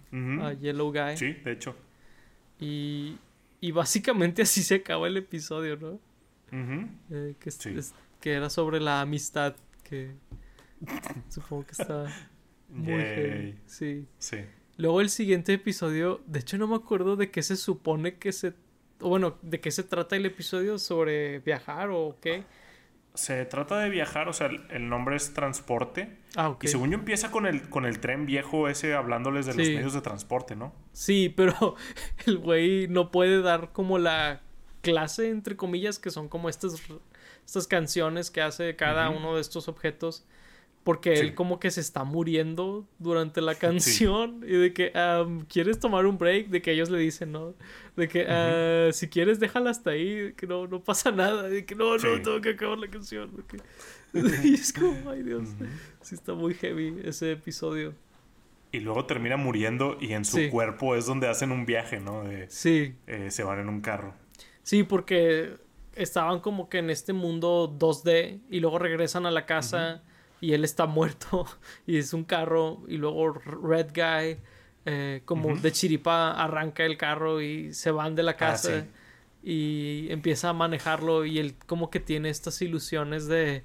Yellow 0.61 0.93
Guy. 0.93 1.17
Sí, 1.17 1.33
de 1.33 1.53
hecho. 1.53 1.75
Y, 2.61 3.17
y 3.61 3.73
básicamente 3.73 4.43
así 4.43 4.63
se 4.63 4.77
acaba 4.77 5.07
el 5.09 5.17
episodio, 5.17 5.77
¿no? 5.77 6.01
Eh, 7.11 7.35
que, 7.41 7.51
Sí. 7.51 7.71
es- 7.77 7.95
que 8.21 8.33
era 8.33 8.49
sobre 8.49 8.79
la 8.81 9.01
amistad, 9.01 9.57
que 9.83 10.13
supongo 11.29 11.67
que 11.67 11.73
está 11.73 12.07
muy 12.69 12.93
heavy. 13.03 13.59
Sí. 13.67 14.07
Sí. 14.19 14.39
Luego 14.77 15.01
el 15.01 15.09
siguiente 15.11 15.53
episodio, 15.53 16.21
de 16.27 16.41
hecho 16.41 16.59
no 16.59 16.67
me 16.69 16.77
acuerdo 16.77 17.17
de 17.17 17.31
qué 17.31 17.43
se 17.43 17.57
supone 17.57 18.17
que 18.19 18.33
se... 18.33 18.55
bueno, 19.01 19.37
¿de 19.43 19.61
qué 19.61 19.71
se 19.71 19.83
trata 19.83 20.17
el 20.17 20.27
episodio? 20.27 20.79
¿Sobre 20.79 21.41
viajar 21.41 21.91
o 21.91 22.17
qué? 22.21 22.45
Se 23.15 23.45
trata 23.45 23.79
de 23.79 23.91
viajar, 23.91 24.29
o 24.29 24.33
sea, 24.33 24.51
el 24.71 24.89
nombre 24.89 25.15
es 25.15 25.33
transporte. 25.35 26.19
Ah, 26.35 26.49
ok. 26.49 26.65
Y 26.65 26.69
según 26.69 26.91
yo 26.91 26.99
empieza 26.99 27.31
con 27.31 27.47
el, 27.47 27.69
con 27.69 27.87
el 27.87 28.01
tren 28.01 28.27
viejo 28.27 28.69
ese 28.69 28.95
hablándoles 28.95 29.47
de 29.47 29.55
los 29.55 29.69
medios 29.69 29.95
de 29.95 30.01
transporte, 30.01 30.57
¿no? 30.57 30.75
Sí, 30.93 31.33
pero 31.35 31.77
el 32.27 32.39
güey 32.39 32.89
no 32.89 33.13
puede 33.13 33.41
dar 33.41 33.73
como 33.73 33.99
la 33.99 34.41
clase, 34.81 35.31
entre 35.31 35.57
comillas, 35.57 35.99
que 35.99 36.11
son 36.11 36.29
como 36.29 36.49
estas, 36.49 36.83
estas 37.47 37.69
canciones 37.69 38.31
que 38.31 38.43
hace 38.43 38.75
cada 38.75 39.11
uno 39.11 39.37
de 39.37 39.41
estos 39.41 39.69
objetos. 39.69 40.27
Porque 40.85 41.17
Sí. 41.17 41.23
él 41.23 41.35
como 41.35 41.59
que 41.59 41.71
se 41.71 41.81
está 41.81 42.05
muriendo 42.05 42.87
durante 42.99 43.41
la 43.41 43.55
canción. 43.55 44.43
Y 44.47 44.53
de 44.53 44.73
que, 44.75 44.93
am, 44.97 45.47
¿quieres 45.47 45.81
tomar 45.81 46.05
un 46.07 46.19
break? 46.19 46.49
De 46.49 46.61
que 46.61 46.73
ellos 46.73 46.91
le 46.91 46.99
dicen, 46.99 47.33
¿no? 47.33 47.55
De 47.97 48.07
que, 48.07 48.27
"Ah, 48.29 48.91
si 48.93 49.09
quieres, 49.09 49.41
déjala 49.41 49.71
hasta 49.71 49.91
ahí. 49.91 50.15
De 50.15 50.35
que 50.35 50.47
no, 50.47 50.67
no 50.67 50.81
pasa 50.85 51.11
nada. 51.11 51.45
De 51.49 51.65
que, 51.65 51.75
no, 51.75 51.97
no, 51.97 52.23
tengo 52.23 52.41
que 52.43 52.51
acabar 52.51 52.77
la 52.79 52.89
canción. 52.89 53.31
y 54.45 54.55
es 54.55 54.73
como, 54.73 55.11
ay 55.11 55.23
Dios. 55.23 55.49
Sí 56.03 56.15
está 56.15 56.35
muy 56.35 56.55
heavy 56.55 57.01
ese 57.05 57.33
episodio. 57.33 57.95
Y 58.71 58.81
luego 58.81 59.07
termina 59.07 59.37
muriendo 59.37 59.97
y 60.01 60.13
en 60.13 60.25
su 60.25 60.51
cuerpo 60.51 60.97
es 60.97 61.07
donde 61.07 61.29
hacen 61.29 61.51
un 61.53 61.65
viaje, 61.65 62.01
¿no? 62.01 62.25
De, 62.25 62.47
Sí. 62.51 62.95
eh, 63.07 63.31
se 63.31 63.43
van 63.45 63.61
en 63.61 63.69
un 63.69 63.81
carro. 63.81 64.15
Sí, 64.65 64.83
porque 64.83 65.55
estaban 65.95 66.41
como 66.41 66.69
que 66.69 66.79
en 66.79 66.91
este 66.91 67.13
mundo 67.13 67.69
2D 67.79 68.41
y 68.51 68.61
luego 68.61 68.79
regresan 68.81 69.27
a 69.27 69.31
la 69.31 69.47
casa 69.47 70.03
y 70.45 70.53
él 70.53 70.65
está 70.65 70.87
muerto 70.87 71.47
y 71.87 71.97
es 71.99 72.13
un 72.13 72.25
carro 72.25 72.83
y 72.89 72.97
luego 72.97 73.33
Red 73.33 73.89
Guy 73.95 74.39
eh, 74.87 75.23
como 75.25 75.57
de 75.57 75.73
chiripa 75.73 76.33
arranca 76.33 76.85
el 76.85 76.97
carro 76.99 77.41
y 77.41 77.73
se 77.73 77.91
van 77.91 78.15
de 78.15 78.23
la 78.23 78.37
casa 78.37 78.71
Ah, 78.79 78.81
sí. 78.83 79.51
y 79.51 80.07
empieza 80.13 80.51
a 80.51 80.53
manejarlo 80.53 81.25
y 81.25 81.39
él 81.39 81.55
como 81.67 81.89
que 81.91 82.01
tiene 82.01 82.29
estas 82.29 82.61
ilusiones 82.63 83.27
de, 83.27 83.63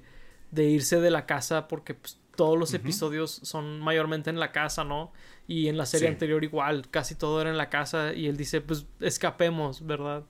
de 0.50 0.64
irse 0.66 1.00
de 1.00 1.10
la 1.10 1.26
casa 1.26 1.68
porque 1.68 1.94
pues, 1.94 2.18
todos 2.36 2.58
los 2.58 2.72
episodios 2.72 3.30
son 3.42 3.80
mayormente 3.80 4.30
en 4.30 4.40
la 4.40 4.50
casa, 4.50 4.82
¿no? 4.82 5.12
Y 5.46 5.68
en 5.68 5.76
la 5.76 5.84
serie 5.84 6.06
Sí. 6.08 6.12
anterior 6.14 6.42
igual, 6.42 6.88
casi 6.90 7.14
todo 7.14 7.38
era 7.42 7.50
en 7.50 7.58
la 7.58 7.68
casa 7.68 8.14
y 8.14 8.26
él 8.28 8.38
dice 8.38 8.62
pues 8.62 8.86
escapemos, 9.00 9.84
¿verdad? 9.84 10.24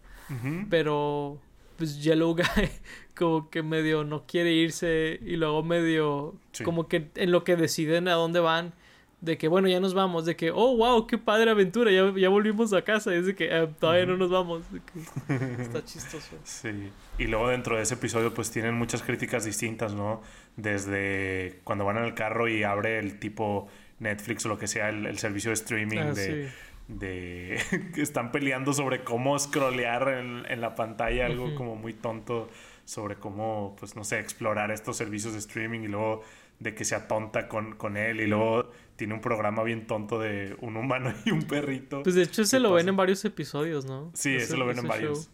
Pero 0.68 1.40
pues 1.80 2.00
Yellow 2.02 2.34
Guy 2.36 2.44
como 3.18 3.50
que 3.50 3.62
medio 3.64 4.04
no 4.04 4.24
quiere 4.26 4.52
irse 4.52 5.18
y 5.24 5.34
luego 5.36 5.62
medio 5.64 6.34
Sí. 6.52 6.62
como 6.64 6.86
que 6.86 7.08
en 7.16 7.32
lo 7.32 7.42
que 7.42 7.56
deciden 7.56 8.06
a 8.08 8.12
dónde 8.12 8.38
van 8.40 8.72
de 9.20 9.36
que 9.36 9.48
bueno 9.48 9.68
ya 9.68 9.80
nos 9.80 9.92
vamos 9.92 10.24
de 10.24 10.34
que 10.34 10.50
oh 10.50 10.76
wow 10.76 11.06
qué 11.06 11.18
padre 11.18 11.50
aventura 11.50 11.90
ya, 11.92 12.10
ya 12.16 12.28
volvimos 12.30 12.72
a 12.72 12.82
casa 12.82 13.14
y 13.14 13.18
es 13.18 13.26
de 13.26 13.34
que 13.34 13.52
"Ah, 13.52 13.68
todavía 13.78 14.06
no 14.06 14.16
nos 14.16 14.30
vamos 14.30 14.62
está 15.58 15.84
chistoso 15.84 16.36
Sí. 16.44 16.90
Y 17.18 17.24
luego 17.26 17.48
dentro 17.48 17.76
de 17.76 17.82
ese 17.82 17.94
episodio 17.94 18.32
pues 18.32 18.50
tienen 18.50 18.74
muchas 18.74 19.02
críticas 19.02 19.44
distintas, 19.44 19.94
¿no? 19.94 20.22
Desde 20.56 21.60
cuando 21.64 21.84
van 21.84 21.98
en 21.98 22.04
el 22.04 22.14
carro 22.14 22.48
y 22.48 22.62
abre 22.62 22.98
el 22.98 23.18
tipo 23.18 23.68
Netflix 23.98 24.46
o 24.46 24.48
lo 24.48 24.56
que 24.58 24.66
sea, 24.66 24.88
el, 24.88 25.04
el 25.06 25.18
servicio 25.18 25.50
de 25.50 25.54
streaming 25.54 25.98
Ah, 25.98 26.12
de, 26.12 26.48
sí. 26.48 26.54
De 26.98 27.58
que 27.94 28.02
están 28.02 28.32
peleando 28.32 28.72
sobre 28.72 29.04
cómo 29.04 29.38
scrollear 29.38 30.08
en, 30.18 30.44
en 30.48 30.60
la 30.60 30.74
pantalla, 30.74 31.26
algo 31.26 31.54
como 31.54 31.76
muy 31.76 31.94
tonto 31.94 32.48
sobre 32.84 33.16
cómo, 33.16 33.76
pues 33.78 33.94
no 33.96 34.02
sé, 34.04 34.18
explorar 34.18 34.70
estos 34.70 34.96
servicios 34.96 35.32
de 35.34 35.38
streaming 35.38 35.80
y 35.80 35.88
luego 35.88 36.22
de 36.58 36.74
que 36.74 36.84
se 36.84 36.94
atonta 36.94 37.48
con, 37.48 37.76
con 37.76 37.96
él 37.96 38.20
y 38.20 38.26
luego 38.26 38.70
tiene 38.96 39.14
un 39.14 39.20
programa 39.20 39.62
bien 39.62 39.86
tonto 39.86 40.18
de 40.18 40.56
un 40.60 40.76
humano 40.76 41.14
y 41.24 41.30
un 41.30 41.42
perrito. 41.44 42.02
pues 42.02 42.14
de 42.16 42.22
hecho 42.24 42.44
se 42.44 42.56
¿Qué 42.56 42.60
lo 42.60 42.72
ven 42.72 42.88
en 42.88 42.96
varios 42.96 43.24
episodios 43.24 43.84
¿no? 43.86 44.10
Sí, 44.14 44.34
Ese- 44.34 44.44
eso 44.44 44.56
lo 44.56 44.66
ven 44.66 44.78
en 44.78 44.88
varios. 44.88 45.30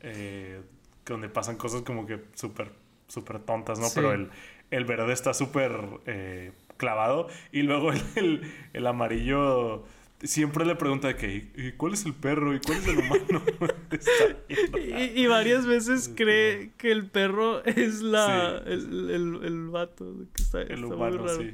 eh, 0.00 0.60
donde 1.04 1.28
pasan 1.28 1.56
cosas 1.56 1.82
como 1.82 2.04
que 2.06 2.20
súper, 2.34 2.72
súper 3.06 3.38
tontas, 3.40 3.78
¿no? 3.78 3.86
Sí. 3.86 3.92
Pero 3.96 4.12
el, 4.12 4.30
el 4.72 4.84
verde 4.86 5.12
está 5.12 5.34
súper 5.34 5.72
eh, 6.06 6.50
clavado. 6.78 7.28
Y 7.52 7.62
luego 7.62 7.92
el, 7.92 8.00
el, 8.16 8.52
el 8.72 8.86
amarillo 8.88 9.84
siempre 10.22 10.64
le 10.64 10.74
pregunta 10.76 11.08
de 11.08 11.16
que, 11.16 11.48
¿y 11.56 11.72
cuál 11.72 11.94
es 11.94 12.04
el 12.06 12.14
perro? 12.14 12.54
¿Y 12.54 12.60
cuál 12.60 12.78
es 12.78 12.86
el 12.88 12.98
humano? 12.98 13.42
Y, 14.78 15.22
y 15.22 15.26
varias 15.26 15.66
veces 15.66 16.08
Es 16.08 16.12
cree 16.16 16.70
que 16.78 16.90
el 16.92 17.06
perro 17.06 17.64
es 17.64 18.00
la 18.02 18.62
Sí. 18.64 18.70
el, 18.72 19.10
el, 19.10 19.44
el 19.44 19.68
vato 19.68 20.12
que 20.34 20.42
está, 20.42 20.62
El 20.62 20.70
está 20.72 20.86
muy 20.86 20.96
humano, 20.96 21.26
raro. 21.26 21.38
sí. 21.42 21.52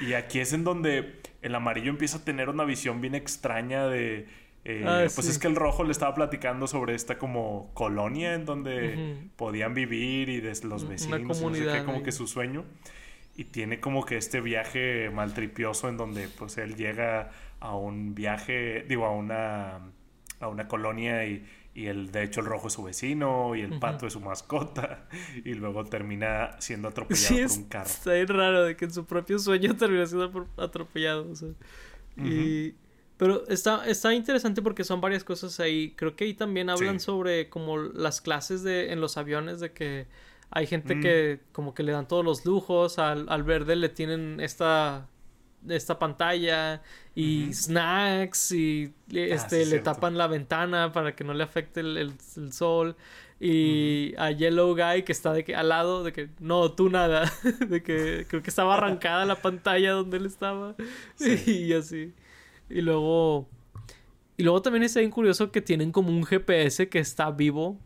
y 0.00 0.14
aquí 0.14 0.40
es 0.40 0.52
en 0.52 0.64
donde 0.64 1.20
el 1.42 1.54
amarillo 1.54 1.90
empieza 1.90 2.18
a 2.18 2.24
tener 2.24 2.48
una 2.48 2.64
visión 2.64 3.00
bien 3.00 3.14
extraña 3.14 3.86
de... 3.86 4.26
eh, 4.64 4.84
Ah, 4.86 5.00
pues 5.14 5.26
sí. 5.26 5.32
es 5.32 5.38
que 5.38 5.48
el 5.48 5.56
rojo 5.56 5.84
le 5.84 5.92
estaba 5.92 6.14
platicando 6.14 6.66
sobre 6.66 6.94
esta 6.94 7.18
como 7.18 7.70
colonia 7.74 8.34
en 8.34 8.44
donde 8.44 9.16
podían 9.36 9.74
vivir 9.74 10.28
y 10.28 10.40
de 10.40 10.52
los 10.64 10.88
vecinos, 10.88 11.20
y 11.20 11.24
no 11.24 11.34
sé 11.34 11.40
comunidad 11.42 11.78
qué, 11.80 11.84
como 11.84 12.02
que 12.02 12.12
su 12.12 12.26
sueño. 12.26 12.64
Y 13.40 13.44
tiene 13.44 13.80
como 13.80 14.04
que 14.04 14.16
este 14.18 14.40
viaje 14.42 15.08
maltripioso 15.10 15.88
en 15.88 15.96
donde 15.96 16.28
pues 16.28 16.58
él 16.58 16.76
llega 16.76 17.30
a 17.58 17.74
un 17.74 18.14
viaje, 18.14 18.84
digo, 18.88 19.06
a 19.06 19.12
una, 19.12 19.80
a 20.40 20.48
una 20.48 20.68
colonia 20.68 21.24
y, 21.24 21.46
y 21.74 21.86
el, 21.86 22.10
de 22.12 22.22
hecho 22.24 22.40
el 22.40 22.46
rojo 22.46 22.66
es 22.68 22.74
su 22.74 22.82
vecino 22.82 23.54
y 23.56 23.62
el 23.62 23.78
pato 23.78 24.06
es 24.06 24.12
su 24.12 24.20
mascota 24.20 25.08
y 25.44 25.54
luego 25.54 25.84
termina 25.84 26.56
siendo 26.58 26.88
atropellado 26.88 27.34
Sí, 27.34 27.42
por 27.48 27.58
un 27.58 27.68
carro. 27.68 27.86
está 27.86 28.12
bien 28.12 28.28
raro 28.28 28.64
de 28.64 28.76
que 28.76 28.84
en 28.84 28.92
su 28.92 29.06
propio 29.06 29.38
sueño 29.38 29.74
termina 29.78 30.04
siendo 30.06 30.46
atropellado. 30.58 31.30
o 31.30 31.34
sea. 31.34 31.48
y, 32.18 32.74
pero 33.16 33.46
está, 33.48 33.86
está 33.86 34.12
interesante 34.14 34.60
porque 34.62 34.84
son 34.84 35.00
varias 35.00 35.24
cosas 35.24 35.60
ahí. 35.60 35.94
Creo 35.96 36.14
que 36.16 36.24
ahí 36.24 36.34
también 36.34 36.68
hablan 36.70 37.00
Sí. 37.00 37.06
sobre 37.06 37.48
como 37.48 37.78
las 37.78 38.20
clases 38.20 38.62
de 38.62 38.92
en 38.92 39.00
los 39.00 39.16
aviones 39.16 39.60
de 39.60 39.72
que 39.72 40.06
hay 40.50 40.66
gente 40.66 40.96
Mm. 40.96 41.00
que 41.02 41.40
como 41.52 41.74
que 41.74 41.82
le 41.82 41.92
dan 41.92 42.06
todos 42.08 42.24
los 42.24 42.44
lujos. 42.44 42.98
Al, 42.98 43.26
al 43.28 43.42
verde 43.42 43.76
le 43.76 43.88
tienen 43.88 44.40
esta 44.40 45.06
esta 45.68 45.98
pantalla 45.98 46.80
y 47.14 47.52
snacks 47.52 48.50
y 48.52 48.94
le- 49.08 49.30
Ah, 49.32 49.34
este 49.36 49.56
sí, 49.56 49.64
le 49.64 49.70
cierto. 49.72 49.92
tapan 49.92 50.16
la 50.16 50.26
ventana 50.26 50.90
para 50.90 51.14
que 51.14 51.22
no 51.22 51.34
le 51.34 51.44
afecte 51.44 51.80
el, 51.80 51.98
el- 51.98 52.14
el 52.38 52.52
sol 52.54 52.96
y 53.38 54.14
a 54.16 54.30
Yellow 54.30 54.74
Guy 54.74 55.02
que 55.02 55.12
está 55.12 55.32
de 55.34 55.44
que 55.44 55.54
al 55.54 55.68
lado 55.68 56.02
de 56.02 56.12
que 56.14 56.30
no 56.40 56.72
tú 56.72 56.88
nada 56.88 57.30
de 57.68 57.82
que 57.82 58.24
creo 58.26 58.42
que 58.42 58.48
estaba 58.48 58.74
arrancada 58.74 59.26
la 59.26 59.36
pantalla 59.36 59.92
donde 59.92 60.16
él 60.16 60.24
estaba 60.26 60.76
Sí. 61.16 61.42
y 61.68 61.72
así 61.74 62.14
y 62.70 62.80
luego 62.80 63.46
y 64.38 64.42
luego 64.42 64.62
también 64.62 64.82
está 64.84 65.00
bien 65.00 65.10
curioso 65.10 65.52
que 65.52 65.60
tienen 65.60 65.92
como 65.92 66.08
un 66.08 66.24
GPS 66.24 66.88
que 66.88 66.98
está 67.00 67.30
vivo 67.30 67.78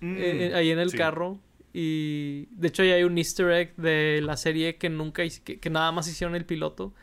Mm, 0.00 0.16
eh, 0.16 0.46
eh, 0.48 0.54
ahí 0.54 0.70
en 0.70 0.78
el 0.78 0.90
sí. 0.90 0.96
carro. 0.96 1.38
Y 1.72 2.46
de 2.50 2.68
hecho, 2.68 2.82
ahí 2.82 2.90
hay 2.92 3.04
un 3.04 3.18
easter 3.18 3.50
egg 3.50 3.76
de 3.76 4.20
la 4.22 4.36
serie 4.36 4.76
que 4.76 4.88
nunca 4.88 5.22
que, 5.44 5.58
que 5.60 5.70
nada 5.70 5.92
más 5.92 6.08
hicieron 6.08 6.34
el 6.34 6.44
piloto. 6.44 6.94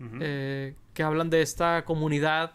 Ujú. 0.00 0.16
eh, 0.20 0.74
que 0.94 1.02
hablan 1.02 1.30
de 1.30 1.42
esta 1.42 1.84
comunidad. 1.84 2.54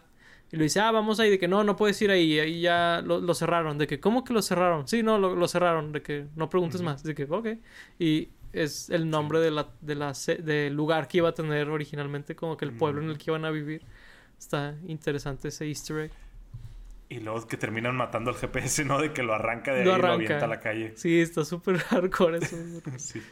Y 0.50 0.56
lo 0.56 0.62
dice, 0.62 0.80
ah, 0.80 0.90
vamos 0.90 1.20
ahí, 1.20 1.30
de 1.30 1.38
que 1.38 1.48
no, 1.48 1.62
no 1.64 1.76
puedes 1.76 2.00
ir 2.00 2.10
ahí, 2.10 2.38
ahí 2.38 2.60
ya 2.60 3.02
lo, 3.04 3.20
lo 3.20 3.34
cerraron. 3.34 3.78
De 3.78 3.86
que, 3.86 4.00
¿cómo 4.00 4.24
que 4.24 4.32
lo 4.32 4.42
cerraron? 4.42 4.88
Sí, 4.88 5.02
no, 5.02 5.18
lo, 5.18 5.34
lo 5.34 5.48
cerraron, 5.48 5.92
de 5.92 6.02
que 6.02 6.26
no 6.36 6.48
preguntes 6.48 6.80
Ujú. 6.80 6.84
más. 6.90 7.02
De 7.02 7.14
que, 7.14 7.24
ok. 7.24 7.48
Y 7.98 8.28
es 8.52 8.88
el 8.90 9.10
nombre 9.10 9.40
de 9.40 9.50
la, 9.50 9.68
de 9.80 9.94
la, 9.94 10.12
del 10.42 10.74
lugar 10.74 11.08
que 11.08 11.18
iba 11.18 11.28
a 11.30 11.34
tener 11.34 11.68
originalmente, 11.68 12.34
como 12.34 12.56
que 12.56 12.64
el 12.64 12.72
pueblo 12.72 13.02
en 13.02 13.10
el 13.10 13.18
que 13.18 13.30
iban 13.30 13.44
a 13.44 13.50
vivir. 13.50 13.82
Está 14.38 14.76
interesante 14.86 15.48
ese 15.48 15.66
easter 15.66 15.98
egg. 15.98 16.12
Y 17.10 17.20
luego 17.20 17.46
que 17.46 17.56
terminan 17.56 17.96
matando 17.96 18.30
al 18.30 18.36
GPS, 18.36 18.84
¿no? 18.84 19.00
De 19.00 19.12
que 19.12 19.22
lo 19.22 19.32
arranca 19.34 19.72
de 19.72 19.80
ahí 19.80 19.86
Lo 19.86 19.96
y 19.96 20.02
lo 20.02 20.12
avienta 20.12 20.44
a 20.44 20.48
la 20.48 20.60
calle. 20.60 20.92
Sí, 20.96 21.20
está 21.20 21.44
súper 21.44 21.78
hardcore 21.78 22.38
eso. 22.38 22.56
Sí. 22.98 23.22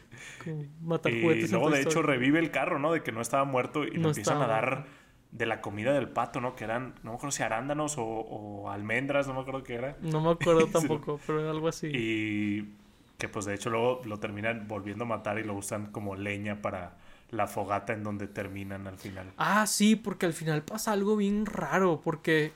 como 0.43 0.97
Y 1.09 1.49
luego, 1.49 1.71
de 1.71 1.83
hecho, 1.83 2.03
revive 2.03 2.39
el 2.39 2.51
carro, 2.51 2.79
¿no? 2.79 2.93
De 2.93 3.03
que 3.03 3.13
no 3.13 3.21
estaba 3.21 3.45
muerto 3.45 3.85
y 3.85 3.91
le 3.91 3.99
No 3.99 4.09
empiezan 4.09 4.41
a 4.41 4.47
dar 4.47 4.87
de 5.31 5.45
la 5.45 5.61
comida 5.61 5.93
del 5.93 6.09
pato, 6.09 6.41
¿no? 6.41 6.57
Que 6.57 6.65
eran, 6.65 6.95
no 7.03 7.11
me 7.11 7.17
acuerdo 7.17 7.33
si 7.33 7.43
arándanos 7.43 7.99
o, 7.99 8.05
o 8.05 8.71
almendras, 8.71 9.29
no 9.29 9.35
me 9.35 9.41
acuerdo 9.41 9.63
qué 9.63 9.75
era. 9.75 9.97
No 10.01 10.21
me 10.23 10.31
acuerdo 10.31 10.67
tampoco, 10.73 11.21
pero 11.27 11.41
era 11.41 11.51
algo 11.51 11.69
así. 11.69 11.89
Y 11.93 12.73
que 13.19 13.29
pues 13.29 13.45
de 13.45 13.55
hecho 13.55 13.71
luego 13.71 14.01
lo 14.05 14.19
terminan 14.19 14.69
volviendo 14.69 15.05
a 15.05 15.07
matar 15.07 15.39
y 15.39 15.45
lo 15.45 15.55
usan 15.55 15.87
como 15.87 16.17
leña 16.17 16.63
para 16.63 16.97
la 17.31 17.47
fogata 17.47 17.93
en 17.93 18.03
donde 18.03 18.29
terminan 18.29 18.87
al 18.87 18.99
final. 18.99 19.33
Ah, 19.37 19.67
sí, 19.67 19.97
porque 19.97 20.27
al 20.27 20.33
final 20.33 20.63
pasa 20.63 20.93
algo 20.93 21.17
bien 21.17 21.47
raro, 21.47 22.01
porque 22.03 22.53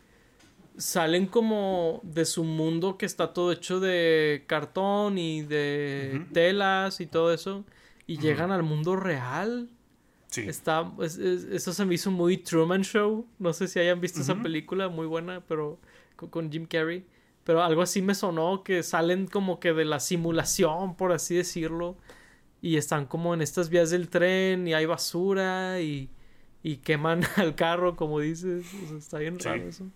salen 0.80 1.26
como 1.26 2.00
de 2.02 2.24
su 2.24 2.42
mundo 2.44 2.96
que 2.98 3.06
está 3.06 3.32
todo 3.32 3.52
hecho 3.52 3.80
de 3.80 4.44
cartón 4.46 5.18
y 5.18 5.42
de 5.42 6.24
telas 6.32 7.00
y 7.00 7.06
todo 7.06 7.32
eso, 7.32 7.64
y 8.06 8.18
llegan 8.18 8.50
al 8.50 8.62
mundo 8.62 8.96
real. 8.96 9.68
Sí. 10.28 10.42
Está, 10.42 10.90
es- 11.02 11.18
es- 11.18 11.44
eso 11.44 11.72
se 11.72 11.84
me 11.84 11.94
hizo 11.94 12.10
muy 12.10 12.36
Truman 12.38 12.82
Show. 12.82 13.26
No 13.38 13.52
sé 13.52 13.66
si 13.68 13.78
hayan 13.80 14.00
visto 14.00 14.20
esa 14.20 14.40
película, 14.42 14.88
muy 14.88 15.06
buena, 15.06 15.40
pero 15.46 15.78
con, 16.16 16.30
con 16.30 16.50
Jim 16.52 16.66
Carrey. 16.66 17.04
Pero 17.44 17.62
algo 17.64 17.82
así 17.82 18.00
me 18.00 18.14
sonó 18.14 18.62
que 18.62 18.82
salen 18.82 19.26
como 19.26 19.58
que 19.58 19.72
de 19.72 19.84
la 19.84 19.98
simulación, 19.98 20.94
por 20.96 21.10
así 21.12 21.34
decirlo. 21.34 21.96
Y 22.62 22.76
están 22.76 23.06
como 23.06 23.34
en 23.34 23.40
estas 23.42 23.70
vías 23.70 23.90
del 23.90 24.08
tren 24.08 24.68
y 24.68 24.74
hay 24.74 24.86
basura 24.86 25.80
y, 25.80 26.10
y 26.62 26.76
queman 26.76 27.22
al 27.36 27.54
carro, 27.56 27.96
como 27.96 28.20
dices. 28.20 28.66
O 28.84 28.88
sea, 28.88 28.98
está 28.98 29.18
bien 29.18 29.40
Sí. 29.40 29.48
raro 29.48 29.68
eso. 29.68 29.86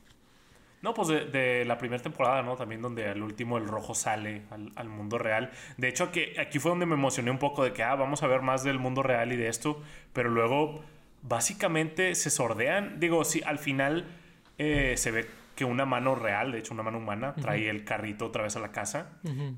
No, 0.84 0.92
pues 0.92 1.08
de, 1.08 1.64
la 1.64 1.78
primera 1.78 2.02
temporada, 2.02 2.42
¿no? 2.42 2.56
También 2.56 2.82
donde 2.82 3.08
al 3.08 3.22
último 3.22 3.56
el 3.56 3.66
rojo 3.66 3.94
sale 3.94 4.42
al, 4.50 4.88
mundo 4.90 5.16
real. 5.16 5.50
De 5.78 5.88
hecho, 5.88 6.04
aquí, 6.04 6.38
aquí 6.38 6.58
fue 6.58 6.72
donde 6.72 6.84
me 6.84 6.92
emocioné 6.92 7.30
un 7.30 7.38
poco 7.38 7.64
de 7.64 7.72
que, 7.72 7.82
ah, 7.82 7.94
vamos 7.94 8.22
a 8.22 8.26
ver 8.26 8.42
más 8.42 8.64
del 8.64 8.78
mundo 8.78 9.02
real 9.02 9.32
y 9.32 9.36
de 9.36 9.48
esto. 9.48 9.82
Pero 10.12 10.28
luego, 10.28 10.84
básicamente, 11.22 12.14
se 12.14 12.28
sordean. 12.28 13.00
Digo, 13.00 13.24
sí, 13.24 13.40
al 13.46 13.58
final 13.58 14.04
eh, 14.58 14.92
se 14.98 15.10
ve 15.10 15.26
que 15.56 15.64
una 15.64 15.86
mano 15.86 16.16
real, 16.16 16.52
de 16.52 16.58
hecho 16.58 16.74
una 16.74 16.82
mano 16.82 16.98
humana, 16.98 17.34
trae 17.34 17.70
el 17.70 17.84
carrito 17.84 18.26
otra 18.26 18.42
vez 18.42 18.54
a 18.56 18.60
la 18.60 18.70
casa. 18.70 19.08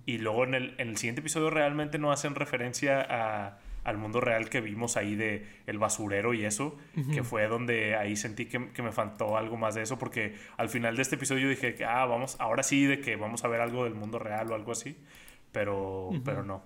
Y 0.04 0.18
luego 0.18 0.44
en 0.44 0.54
el, 0.54 0.74
en 0.78 0.90
el 0.90 0.96
siguiente 0.96 1.22
episodio 1.22 1.50
realmente 1.50 1.98
no 1.98 2.12
hacen 2.12 2.36
referencia 2.36 3.04
a 3.10 3.58
al 3.86 3.98
mundo 3.98 4.20
real 4.20 4.50
que 4.50 4.60
vimos 4.60 4.96
ahí 4.96 5.14
de 5.14 5.46
el 5.66 5.78
basurero 5.78 6.34
y 6.34 6.44
eso, 6.44 6.76
que 7.14 7.22
fue 7.22 7.46
donde 7.46 7.94
ahí 7.94 8.16
sentí 8.16 8.46
que, 8.46 8.58
me 8.58 8.90
faltó 8.90 9.36
algo 9.36 9.56
más 9.56 9.76
de 9.76 9.82
eso, 9.82 9.96
porque 9.96 10.34
al 10.56 10.68
final 10.68 10.96
de 10.96 11.02
este 11.02 11.14
episodio 11.14 11.48
dije 11.48 11.76
que, 11.76 11.84
ah, 11.84 12.04
vamos, 12.04 12.36
ahora 12.40 12.64
sí, 12.64 12.84
de 12.84 13.00
que 13.00 13.14
vamos 13.14 13.44
a 13.44 13.48
ver 13.48 13.60
algo 13.60 13.84
del 13.84 13.94
mundo 13.94 14.18
real 14.18 14.50
o 14.50 14.56
algo 14.56 14.72
así, 14.72 14.98
pero, 15.52 16.10
pero 16.24 16.42
no. 16.42 16.64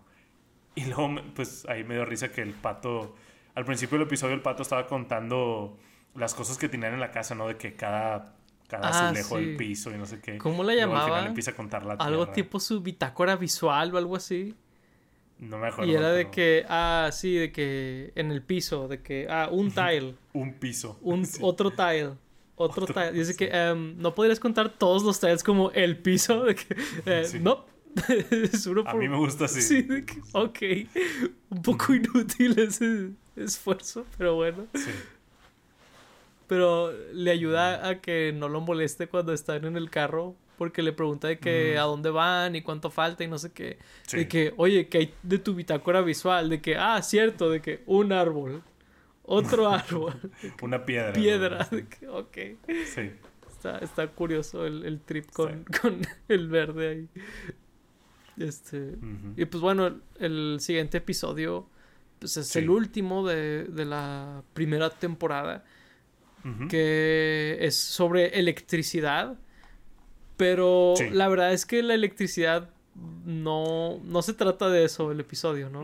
Y 0.74 0.86
luego, 0.86 1.14
pues 1.34 1.66
ahí 1.68 1.84
me 1.84 1.94
dio 1.94 2.06
risa 2.06 2.32
que 2.32 2.40
el 2.40 2.54
pato, 2.54 3.14
al 3.54 3.66
principio 3.66 3.98
del 3.98 4.06
episodio 4.06 4.34
el 4.34 4.40
pato 4.40 4.62
estaba 4.62 4.86
contando 4.86 5.76
las 6.14 6.34
cosas 6.34 6.56
que 6.56 6.70
tenían 6.70 6.94
en 6.94 7.00
la 7.00 7.10
casa, 7.10 7.34
¿no? 7.34 7.48
De 7.48 7.56
que 7.56 7.74
cada 7.74 8.34
cada 8.66 8.88
ah, 8.88 9.08
azulejo 9.08 9.36
del 9.36 9.56
piso 9.56 9.90
y 9.90 9.98
no 9.98 10.06
sé 10.06 10.20
qué. 10.20 10.38
¿Cómo 10.38 10.62
la 10.62 10.74
llamaba? 10.74 11.26
empieza 11.26 11.50
a 11.50 11.54
contar 11.54 11.84
la 11.84 11.94
Algo 11.94 12.28
tipo 12.28 12.60
su 12.60 12.80
bitácora 12.80 13.36
visual 13.36 13.92
o 13.94 13.98
algo 13.98 14.16
así. 14.16 14.54
No 15.41 15.59
me 15.59 15.68
acuerdo. 15.68 15.91
Y 15.91 15.95
era 15.95 16.12
de 16.12 16.30
que, 16.30 16.64
ah, 16.68 17.09
sí, 17.12 17.34
de 17.34 17.51
que 17.51 18.12
en 18.14 18.30
el 18.30 18.43
piso, 18.43 18.88
de 18.88 19.01
que, 19.01 19.26
ah, 19.28 19.49
un 19.51 19.70
tile. 19.70 20.14
un 20.34 20.53
piso. 20.55 20.99
Un, 21.01 21.26
Otro 21.41 21.70
tile. 21.70 22.11
Otro, 22.57 22.86
tile. 22.86 23.12
Dice 23.12 23.34
que 23.34 23.49
em, 23.51 23.97
no 23.97 24.14
podrías 24.14 24.38
contar 24.38 24.68
todos 24.68 25.03
los 25.03 25.18
tiles 25.18 25.43
como 25.43 25.70
el 25.70 25.97
piso. 25.97 26.45
De 26.45 26.55
que, 26.55 26.76
eh, 27.07 27.26
no. 27.41 27.64
es 28.30 28.66
uno 28.66 28.84
por... 28.84 28.93
A 28.93 28.95
mí 28.95 29.09
me 29.09 29.16
gusta 29.16 29.47
así. 29.47 29.62
Sí, 29.62 29.82
de 29.82 30.05
que, 30.05 30.20
ok. 30.32 30.59
Un 31.49 31.62
poco 31.62 31.95
inútil 31.95 32.59
ese 32.59 33.11
esfuerzo, 33.34 34.05
pero 34.18 34.34
bueno. 34.34 34.66
Sí. 34.74 34.91
Pero 36.47 36.93
le 37.12 37.30
ayuda 37.30 37.88
a 37.88 38.01
que 38.01 38.32
no 38.36 38.49
lo 38.49 38.61
moleste 38.61 39.07
cuando 39.07 39.32
están 39.32 39.64
en 39.64 39.76
el 39.76 39.88
carro 39.88 40.36
porque 40.61 40.82
le 40.82 40.92
pregunta 40.92 41.26
de 41.26 41.38
que 41.38 41.78
a 41.78 41.84
dónde 41.84 42.11
van 42.11 42.54
y 42.54 42.61
cuánto 42.61 42.90
falta 42.90 43.24
y 43.24 43.28
no 43.28 43.38
sé 43.38 43.50
qué. 43.50 43.78
De 44.12 44.28
que, 44.28 44.52
oye, 44.58 44.88
que 44.88 44.98
hay 44.98 45.14
de 45.22 45.38
tu 45.38 45.54
bitácora 45.54 46.02
visual, 46.02 46.50
de 46.50 46.61
que, 46.61 46.76
ah, 46.76 47.00
cierto, 47.00 47.48
de 47.48 47.62
que 47.62 47.82
un 47.86 48.12
árbol, 48.12 48.62
otro 49.22 49.66
árbol. 49.72 50.20
Una 50.61 50.84
piedra. 50.84 51.14
Piedra, 51.14 51.66
de 51.70 51.86
que, 51.86 52.06
ok. 52.06 52.38
Sí. 52.84 53.11
Está, 53.80 54.08
curioso 54.08 54.66
el, 54.66 55.00
trip 55.00 55.30
con, 55.32 55.64
con, 55.80 56.02
el 56.28 56.48
verde 56.48 56.88
ahí. 56.90 57.08
Este. 58.36 58.98
Y 59.38 59.46
pues 59.46 59.62
bueno, 59.62 59.98
el, 60.18 60.58
siguiente 60.61 60.98
episodio 60.98 61.70
pues 62.18 62.36
es 62.36 62.54
el 62.54 62.68
último 62.68 63.26
de, 63.26 63.64
de, 63.64 63.86
la 63.86 64.42
primera 64.52 64.90
temporada. 64.90 65.64
Que 66.68 67.56
es 67.61 67.76
sobre 67.76 68.38
electricidad 68.38 69.38
pero 70.41 70.95
la 71.12 71.28
verdad 71.28 71.53
es 71.53 71.66
que 71.66 71.82
la 71.82 71.93
electricidad 71.93 72.70
no, 73.26 74.01
no 74.05 74.22
se 74.22 74.32
trata 74.32 74.70
de 74.70 74.84
eso 74.84 75.12
el 75.12 75.20
episodio, 75.20 75.68
¿no? 75.68 75.82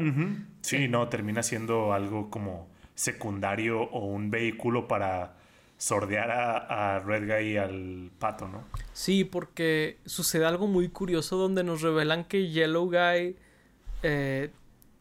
Sí, 0.62 0.88
no, 0.88 1.10
termina 1.10 1.42
siendo 1.42 1.92
algo 1.92 2.30
como 2.30 2.66
secundario 2.94 3.82
o 3.82 4.06
un 4.06 4.30
vehículo 4.30 4.88
para 4.88 5.36
sordear 5.76 6.30
a, 6.30 7.00
Red 7.00 7.26
Guy 7.26 7.52
y 7.52 7.56
al 7.58 8.10
pato, 8.18 8.48
¿no? 8.48 8.64
Sí, 8.94 9.24
porque 9.24 9.98
sucede 10.06 10.46
algo 10.46 10.66
muy 10.66 10.88
curioso 10.88 11.36
donde 11.36 11.62
nos 11.62 11.82
revelan 11.82 12.24
que 12.24 12.48
Yellow 12.48 12.86
Guy 12.86 13.36
eh, 14.02 14.50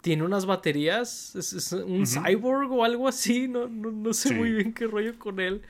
tiene 0.01 0.23
unas 0.23 0.45
baterías, 0.45 1.33
es, 1.33 1.71
un 1.71 2.05
cyborg 2.05 2.73
o 2.73 2.83
algo 2.83 3.07
así, 3.07 3.47
no, 3.47 3.69
no, 3.69 4.13
sé 4.13 4.33
muy 4.33 4.51
bien 4.51 4.73
qué 4.73 4.85
rollo 4.85 5.17
con 5.17 5.39
él 5.39 5.61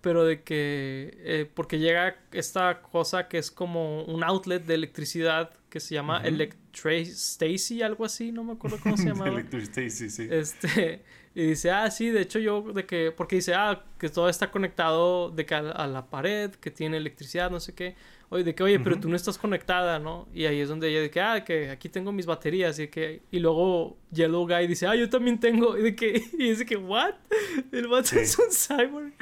pero 0.00 0.24
de 0.24 0.42
que 0.42 1.18
eh, 1.18 1.50
porque 1.52 1.78
llega 1.78 2.16
esta 2.32 2.80
cosa 2.82 3.28
que 3.28 3.38
es 3.38 3.50
como 3.50 4.04
un 4.04 4.24
outlet 4.24 4.64
de 4.64 4.74
electricidad 4.74 5.50
que 5.68 5.80
se 5.80 5.94
llama 5.94 6.22
uh 6.22 7.84
algo 7.84 8.04
así, 8.04 8.32
no 8.32 8.44
me 8.44 8.52
acuerdo 8.52 8.78
cómo 8.82 8.96
se 8.96 9.04
llamaba. 9.08 9.40
Stacy, 9.40 10.10
sí. 10.10 10.28
Este, 10.30 11.02
y 11.34 11.46
dice, 11.46 11.70
ah, 11.70 11.90
sí, 11.90 12.10
de 12.10 12.22
hecho 12.22 12.38
yo, 12.38 12.62
de 12.72 12.84
que, 12.86 13.12
porque 13.16 13.36
dice, 13.36 13.54
ah, 13.54 13.84
que 13.98 14.08
todo 14.08 14.28
está 14.28 14.50
conectado 14.50 15.30
de 15.30 15.46
que 15.46 15.54
a, 15.54 15.86
la 15.86 16.06
pared, 16.06 16.50
que 16.50 16.70
tiene 16.70 16.96
electricidad, 16.96 17.50
no 17.50 17.60
sé 17.60 17.74
qué. 17.74 17.94
Oye, 18.28 18.44
de 18.44 18.54
que, 18.54 18.62
oye, 18.62 18.78
pero 18.78 18.98
tú 19.00 19.08
no 19.08 19.16
estás 19.16 19.38
conectada, 19.38 19.98
¿no? 19.98 20.28
Y 20.32 20.44
ahí 20.44 20.60
es 20.60 20.68
donde 20.68 20.88
ella 20.88 21.00
de 21.00 21.10
que, 21.10 21.20
ah, 21.20 21.44
que 21.44 21.70
aquí 21.70 21.88
tengo 21.88 22.12
mis 22.12 22.26
baterías 22.26 22.78
y 22.78 22.86
que, 22.86 23.22
y 23.30 23.40
luego 23.40 23.96
Yellow 24.12 24.46
Guy 24.46 24.68
dice, 24.68 24.86
ah, 24.86 24.94
yo 24.94 25.10
también 25.10 25.40
tengo, 25.40 25.76
y 25.76 25.82
de 25.82 25.96
que, 25.96 26.22
y 26.34 26.50
dice 26.50 26.64
que, 26.64 26.76
what? 26.76 27.14
El 27.72 27.88
vato 27.88 28.16
es 28.16 28.38
un 28.38 28.50
cyborg. 28.50 29.12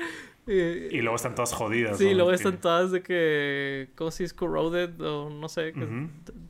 Y, 0.49 1.03
luego 1.03 1.17
están 1.17 1.35
todas 1.35 1.53
jodidas. 1.53 1.99
Sí, 1.99 2.15
luego 2.15 2.33
están 2.33 2.59
todas 2.59 2.91
de 2.91 3.03
que. 3.03 3.91
¿Cómo 3.95 4.11
se 4.11 4.23
dice? 4.23 4.35
Corroded 4.35 4.99
o 5.03 5.29
no 5.29 5.49
sé. 5.49 5.75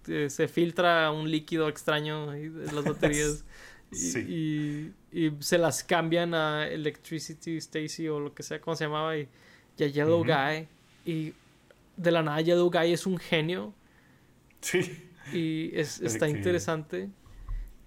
Que 0.05 0.31
se 0.31 0.47
filtra 0.47 1.11
un 1.11 1.29
líquido 1.29 1.69
extraño 1.69 2.31
de 2.31 2.73
las 2.73 2.85
baterías. 2.85 3.45
y, 3.91 4.93
y, 5.11 5.33
se 5.41 5.59
las 5.59 5.83
cambian 5.83 6.33
a 6.33 6.69
Electricity 6.69 7.57
Stacy 7.57 8.09
o 8.09 8.21
lo 8.21 8.35
que 8.35 8.45
sea, 8.45 8.61
¿cómo 8.61 8.77
se 8.77 8.85
llamaba? 8.85 9.17
Y, 9.17 9.29
a 9.81 9.87
Yellow 9.87 10.25
Guy. 10.25 10.69
Y 11.05 11.35
de 11.97 12.11
la 12.13 12.23
nada, 12.23 12.41
Yellow 12.41 12.71
Guy 12.71 12.93
es 12.93 13.05
un 13.05 13.19
genio. 13.19 13.75
Sí. 14.61 15.09
Y 15.33 15.71
es, 15.75 16.01
está 16.01 16.29
interesante. 16.29 17.11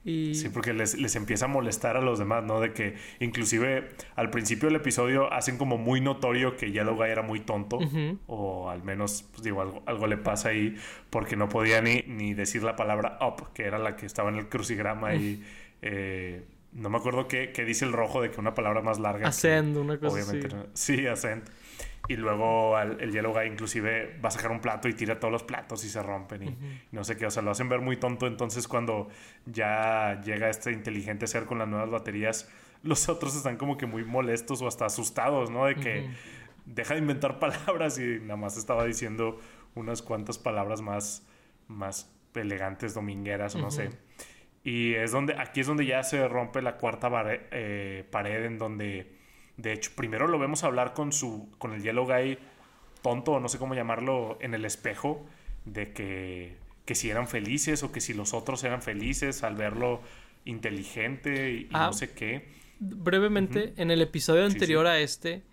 Sí, 0.04 0.50
porque 0.52 0.74
les, 0.74 1.16
empieza 1.16 1.46
a 1.46 1.48
molestar 1.48 1.96
a 1.96 2.02
los 2.02 2.18
demás, 2.18 2.44
¿no? 2.44 2.60
De 2.60 2.74
que 2.74 2.96
inclusive 3.20 3.90
al 4.16 4.32
principio 4.32 4.68
del 4.68 4.78
episodio 4.78 5.32
hacen 5.32 5.58
como 5.58 5.78
muy 5.78 6.02
notorio 6.02 6.58
que 6.58 6.72
Yellow 6.72 6.96
Guy 6.96 7.10
era 7.10 7.22
muy 7.22 7.40
tonto, 7.42 7.80
o 8.28 8.70
al 8.70 8.84
menos, 8.84 9.30
pues 9.32 9.44
digo, 9.44 9.62
algo, 9.62 9.84
algo, 9.86 10.08
le 10.08 10.18
pasa 10.18 10.50
ahí, 10.50 10.76
porque 11.10 11.36
no 11.36 11.50
podía 11.50 11.82
ni, 11.82 12.04
ni 12.08 12.34
decir 12.34 12.64
la 12.64 12.76
palabra 12.76 13.20
up, 13.22 13.54
que 13.54 13.64
era 13.64 13.78
la 13.78 13.96
que 13.96 14.06
estaba 14.06 14.30
en 14.30 14.38
el 14.38 14.50
crucigrama 14.50 15.14
y... 15.16 15.44
Eh, 15.84 16.46
no 16.74 16.90
me 16.90 16.98
acuerdo 16.98 17.28
qué, 17.28 17.52
dice 17.66 17.86
el 17.86 17.92
rojo 17.92 18.22
de 18.22 18.32
que 18.32 18.40
una 18.40 18.54
palabra 18.54 18.82
más 18.82 19.00
larga. 19.00 19.28
Ascend, 19.28 19.76
una 19.78 20.00
cosa 20.00 20.14
obviamente, 20.14 20.48
así. 20.48 20.96
Sí, 20.96 21.08
ascend. 21.08 21.44
Y 22.08 22.16
luego 22.16 22.78
el 22.80 23.12
Yellow 23.12 23.32
Guy 23.32 23.46
inclusive 23.46 24.20
va 24.24 24.30
a 24.30 24.32
sacar 24.32 24.52
un 24.52 24.60
plato 24.60 24.90
y 24.90 24.94
tira 24.94 25.20
todos 25.20 25.32
los 25.32 25.44
platos 25.44 25.86
y 25.86 25.90
se 25.90 26.02
rompen 26.02 26.44
y, 26.44 26.58
no 26.92 27.04
sé 27.04 27.16
qué. 27.16 27.28
O 27.28 27.32
sea, 27.32 27.42
lo 27.44 27.52
hacen 27.52 27.70
ver 27.70 27.80
muy 27.80 27.98
tonto. 27.98 28.28
Entonces 28.28 28.68
cuando 28.68 29.08
ya 29.46 30.20
llega 30.22 30.50
este 30.50 30.72
inteligente 30.72 31.28
ser 31.28 31.46
con 31.46 31.60
las 31.60 31.68
nuevas 31.68 31.90
baterías, 31.90 32.50
los 32.84 33.08
otros 33.08 33.36
están 33.36 33.58
como 33.58 33.78
que 33.78 33.86
muy 33.86 34.04
molestos 34.04 34.62
o 34.62 34.68
hasta 34.68 34.86
asustados, 34.86 35.50
¿no? 35.50 35.66
De 35.66 35.76
que 35.76 36.10
deja 36.66 36.96
de 36.96 37.00
inventar 37.00 37.40
palabras 37.40 38.00
y 38.00 38.20
nada 38.20 38.38
más 38.38 38.58
estaba 38.58 38.86
diciendo 38.86 39.40
unas 39.76 40.02
cuantas 40.02 40.38
palabras 40.38 40.82
más, 40.82 41.26
más 41.68 42.12
elegantes, 42.34 42.94
domingueras 42.94 43.56
o 43.56 43.60
no 43.60 43.72
sé. 43.72 43.90
Y 44.64 44.94
es 44.94 45.12
donde, 45.12 45.36
aquí 45.40 45.62
es 45.62 45.68
donde 45.68 45.86
ya 45.86 46.04
se 46.04 46.28
rompe 46.28 46.62
la 46.62 46.78
cuarta 46.78 47.10
eh, 47.52 48.06
pared 48.12 48.46
en 48.46 48.58
donde 48.58 49.21
de 49.62 49.74
hecho, 49.74 49.92
primero 49.96 50.28
lo 50.28 50.40
vemos 50.40 50.64
hablar 50.64 50.94
con 50.94 51.14
su 51.14 51.50
con 51.58 51.74
el 51.74 51.84
Yellow 51.84 52.06
Guy 52.06 52.38
tonto, 53.02 53.34
o 53.34 53.40
no 53.40 53.50
sé 53.50 53.58
cómo 53.58 53.74
llamarlo, 53.74 54.38
en 54.42 54.54
el 54.54 54.66
espejo, 54.66 55.26
de 55.66 55.92
que, 55.94 56.58
que 56.86 56.96
si 56.96 57.10
eran 57.10 57.28
felices 57.28 57.84
o 57.84 57.92
que 57.92 58.02
si 58.02 58.14
los 58.14 58.34
otros 58.34 58.64
eran 58.64 58.82
felices 58.82 59.44
al 59.44 59.56
verlo 59.56 60.02
inteligente 60.46 61.52
y, 61.52 61.64
no 61.66 61.80
ah, 61.80 61.94
sé 61.94 62.12
qué. 62.12 62.48
Brevemente, 62.80 63.74
en 63.78 63.92
el 63.92 64.02
episodio 64.02 64.46
anterior 64.46 64.88
a 64.88 65.00
este, 65.00 65.44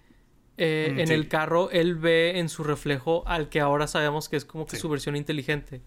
eh, 0.57 0.93
mm, 0.95 0.99
en 1.01 1.11
el 1.11 1.29
carro, 1.29 1.71
él 1.71 1.95
ve 1.95 2.39
en 2.39 2.49
su 2.49 2.65
reflejo 2.65 3.23
al 3.27 3.49
que 3.49 3.61
ahora 3.61 3.87
sabemos 3.87 4.29
que 4.29 4.37
es 4.37 4.45
como 4.45 4.67
que 4.67 4.77
su 4.77 4.89
versión 4.89 5.17
inteligente. 5.17 5.83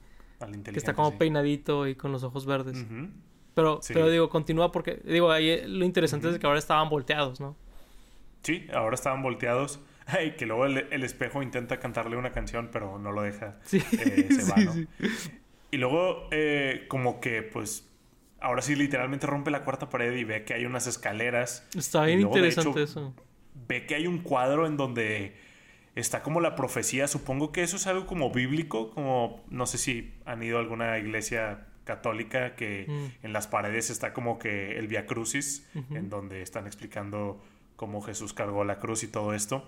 que 0.63 0.78
está 0.78 0.93
como 0.93 1.17
peinadito 1.17 1.88
y 1.88 1.95
con 1.95 2.11
los 2.11 2.24
ojos 2.24 2.45
verdes. 2.45 2.86
Pero, 3.53 3.82
pero 3.88 4.09
digo, 4.09 4.30
continúa 4.30 4.72
porque, 4.72 5.01
digo, 5.03 5.32
ahí 5.32 5.63
lo 5.67 5.84
interesante 5.84 6.30
es 6.30 6.39
que 6.39 6.47
ahora 6.47 6.59
estaban 6.59 6.89
volteados, 6.89 7.39
¿no? 7.39 7.55
Sí, 8.44 8.68
ahora 8.74 8.96
estaban 8.96 9.22
volteados. 9.22 9.80
Ay, 10.06 10.32
que 10.32 10.46
luego 10.46 10.66
el, 10.66 11.04
espejo 11.04 11.42
intenta 11.42 11.80
cantarle 11.80 12.18
una 12.18 12.32
canción, 12.32 12.70
pero 12.72 12.98
no 13.00 13.12
lo 13.12 13.22
deja. 13.22 13.60
Sí. 13.64 13.82
Eh, 13.94 14.28
se 14.30 14.52
va, 14.52 14.58
¿no? 14.58 14.74
Y 15.72 15.78
luego, 15.78 16.28
eh, 16.32 16.86
como 16.89 17.22
que, 17.22 17.44
pues, 17.44 17.89
ahora 18.42 18.62
sí 18.62 18.76
literalmente 18.76 19.28
rompe 19.28 19.52
la 19.52 19.64
cuarta 19.64 19.89
pared 19.89 20.14
y 20.16 20.24
ve 20.24 20.44
que 20.44 20.54
hay 20.54 20.66
unas 20.66 20.88
escaleras. 20.88 21.68
Está 21.78 22.04
bien 22.06 22.22
interesante 22.22 22.84
eso. 22.84 23.14
Ve 23.68 23.86
que 23.86 23.96
hay 23.96 24.08
un 24.08 24.20
cuadro 24.20 24.68
en 24.68 24.76
donde 24.76 25.36
está 25.96 26.24
como 26.24 26.42
la 26.42 26.56
profecía. 26.56 27.08
Supongo 27.08 27.52
que 27.52 27.64
eso 27.64 27.78
es 27.78 27.88
algo 27.88 28.06
como 28.06 28.32
bíblico, 28.32 28.92
como 28.92 29.44
no 29.50 29.66
sé 29.66 29.78
si 29.78 30.14
han 30.26 30.44
ido 30.44 30.58
a 30.58 30.62
alguna 30.62 30.98
iglesia 30.98 31.68
católica 31.84 32.56
que 32.56 32.86
mm. 32.88 33.26
en 33.26 33.34
las 33.34 33.48
paredes 33.48 33.89
está 33.89 34.14
como 34.14 34.39
que 34.39 34.78
el 34.78 34.88
Via 34.88 35.06
Crucis, 35.06 35.68
en 35.89 36.10
donde 36.10 36.42
están 36.42 36.68
explicando 36.68 37.42
cómo 37.82 37.99
Jesús 38.03 38.32
cargó 38.32 38.63
la 38.63 38.77
cruz 38.77 39.01
y 39.01 39.07
todo 39.07 39.34
esto. 39.34 39.67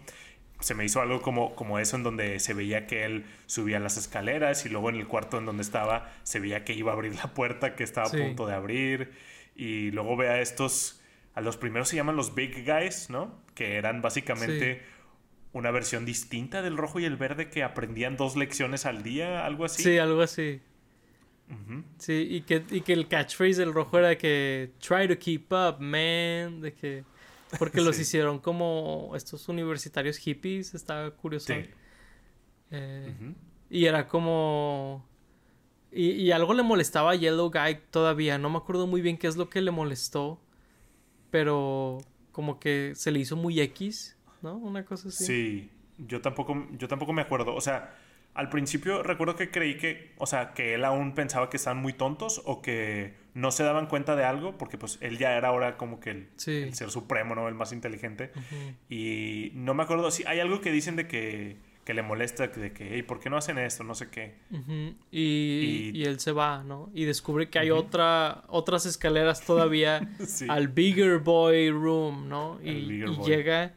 se 0.59 0.75
me 0.75 0.85
hizo 0.85 1.01
algo 1.01 1.19
como, 1.23 1.55
como 1.55 1.79
eso 1.79 1.95
en 1.95 2.03
donde 2.03 2.39
se 2.39 2.53
veía 2.53 2.85
que 2.85 3.05
él 3.05 3.25
subía 3.47 3.79
las 3.79 3.97
escaleras 3.97 4.67
y 4.67 4.69
luego 4.69 4.91
en 4.91 4.97
el 4.97 5.07
cuarto 5.07 5.39
en 5.39 5.47
donde 5.47 5.63
estaba 5.63 6.13
se 6.21 6.39
veía 6.39 6.63
que 6.63 6.73
iba 6.73 6.91
a 6.91 6.93
abrir 6.93 7.15
la 7.15 7.33
puerta 7.33 7.73
que 7.73 7.83
estaba 7.83 8.05
a 8.05 8.11
punto 8.11 8.45
de 8.45 8.53
abrir 8.53 9.13
y 9.55 9.89
luego 9.89 10.15
ve 10.15 10.29
a 10.29 10.41
estos, 10.41 11.01
a 11.33 11.41
los 11.41 11.57
primeros 11.57 11.89
se 11.89 11.95
llaman 11.95 12.15
los 12.15 12.35
Big 12.35 12.63
Guys, 12.67 13.09
¿no? 13.09 13.41
Que 13.55 13.77
eran 13.77 14.03
básicamente 14.03 14.83
una 15.53 15.71
versión 15.71 16.05
distinta 16.05 16.61
del 16.61 16.77
rojo 16.77 16.99
y 16.99 17.05
el 17.05 17.17
verde 17.17 17.49
que 17.49 17.63
aprendían 17.63 18.15
dos 18.15 18.35
lecciones 18.35 18.85
al 18.85 19.01
día, 19.01 19.47
algo 19.47 19.65
así. 19.65 19.81
Sí, 19.81 19.97
algo 19.97 20.21
así. 20.21 20.61
Sí, 21.97 22.27
y 22.29 22.41
que, 22.41 22.63
y 22.69 22.81
que 22.81 22.93
el 22.93 23.07
catchphrase 23.07 23.59
del 23.59 23.73
rojo 23.73 23.97
era 23.97 24.15
que 24.19 24.71
try 24.79 25.07
to 25.07 25.17
keep 25.17 25.51
up, 25.51 25.79
man, 25.79 26.61
de 26.61 26.73
que 26.73 27.03
porque 27.59 27.81
los 27.81 27.99
hicieron 27.99 28.39
como 28.39 29.13
estos 29.15 29.47
universitarios 29.49 30.17
hippies, 30.17 30.73
estaba 30.73 31.11
curioso. 31.11 31.53
Eh, 32.71 33.15
y 33.69 33.85
era 33.85 34.07
como... 34.07 35.07
Y, 35.91 36.09
y, 36.11 36.31
algo 36.31 36.55
le 36.55 36.63
molestaba 36.63 37.11
a 37.11 37.15
Yellow 37.15 37.51
Guy 37.51 37.79
todavía, 37.91 38.39
no 38.39 38.49
me 38.49 38.57
acuerdo 38.57 38.87
muy 38.87 39.01
bien 39.01 39.17
qué 39.17 39.27
es 39.27 39.35
lo 39.35 39.51
que 39.51 39.61
le 39.61 39.69
molestó, 39.69 40.41
pero 41.29 41.99
como 42.31 42.59
que 42.59 42.93
se 42.95 43.11
le 43.11 43.19
hizo 43.19 43.35
muy 43.35 43.61
X, 43.61 44.17
¿no? 44.41 44.57
Una 44.57 44.85
cosa 44.85 45.09
así. 45.09 45.25
Sí, 45.25 45.71
yo 45.99 46.19
tampoco, 46.19 46.67
yo 46.77 46.87
tampoco 46.87 47.13
me 47.13 47.21
acuerdo, 47.21 47.53
o 47.53 47.61
sea, 47.61 47.95
al 48.33 48.49
principio 48.49 49.03
recuerdo 49.03 49.35
que 49.35 49.51
creí 49.51 49.77
que, 49.77 50.13
o 50.17 50.25
sea, 50.25 50.53
que 50.53 50.73
él 50.73 50.83
aún 50.83 51.13
pensaba 51.13 51.49
que 51.49 51.57
estaban 51.57 51.81
muy 51.81 51.93
tontos 51.93 52.41
o 52.45 52.61
que 52.61 53.13
no 53.33 53.51
se 53.51 53.63
daban 53.63 53.87
cuenta 53.87 54.15
de 54.15 54.23
algo, 54.23 54.57
porque 54.57 54.77
pues 54.77 54.97
él 55.01 55.17
ya 55.17 55.35
era 55.35 55.49
ahora 55.49 55.77
como 55.77 55.99
que 55.99 56.11
el, 56.11 56.27
ser 56.37 56.89
supremo, 56.91 57.35
¿no? 57.35 57.47
El 57.47 57.55
más 57.55 57.71
inteligente. 57.71 58.31
Y 58.89 59.51
no 59.55 59.73
me 59.73 59.83
acuerdo 59.83 60.11
si 60.11 60.23
hay 60.25 60.39
algo 60.39 60.61
que 60.61 60.71
dicen 60.71 60.95
de 60.95 61.07
que, 61.07 61.57
que 61.83 61.93
le 61.93 62.03
molesta, 62.03 62.47
de 62.47 62.73
que, 62.73 62.89
hey, 62.93 63.03
¿por 63.03 63.19
qué 63.19 63.29
no 63.29 63.37
hacen 63.37 63.57
esto? 63.57 63.83
No 63.83 63.95
sé 63.95 64.09
qué. 64.09 64.35
y, 65.11 65.91
y, 65.93 66.03
él 66.03 66.19
se 66.19 66.31
va, 66.31 66.63
¿no? 66.63 66.91
Y 66.93 67.05
descubre 67.05 67.49
que 67.49 67.59
hay 67.59 67.71
otra, 67.71 68.43
otras 68.47 68.85
escaleras 68.85 69.43
todavía 69.43 70.07
al 70.49 70.67
Bigger 70.67 71.19
Boy 71.19 71.71
Room, 71.71 72.29
¿no? 72.29 72.59
Y, 72.63 72.69
y 72.69 73.17
llega 73.25 73.73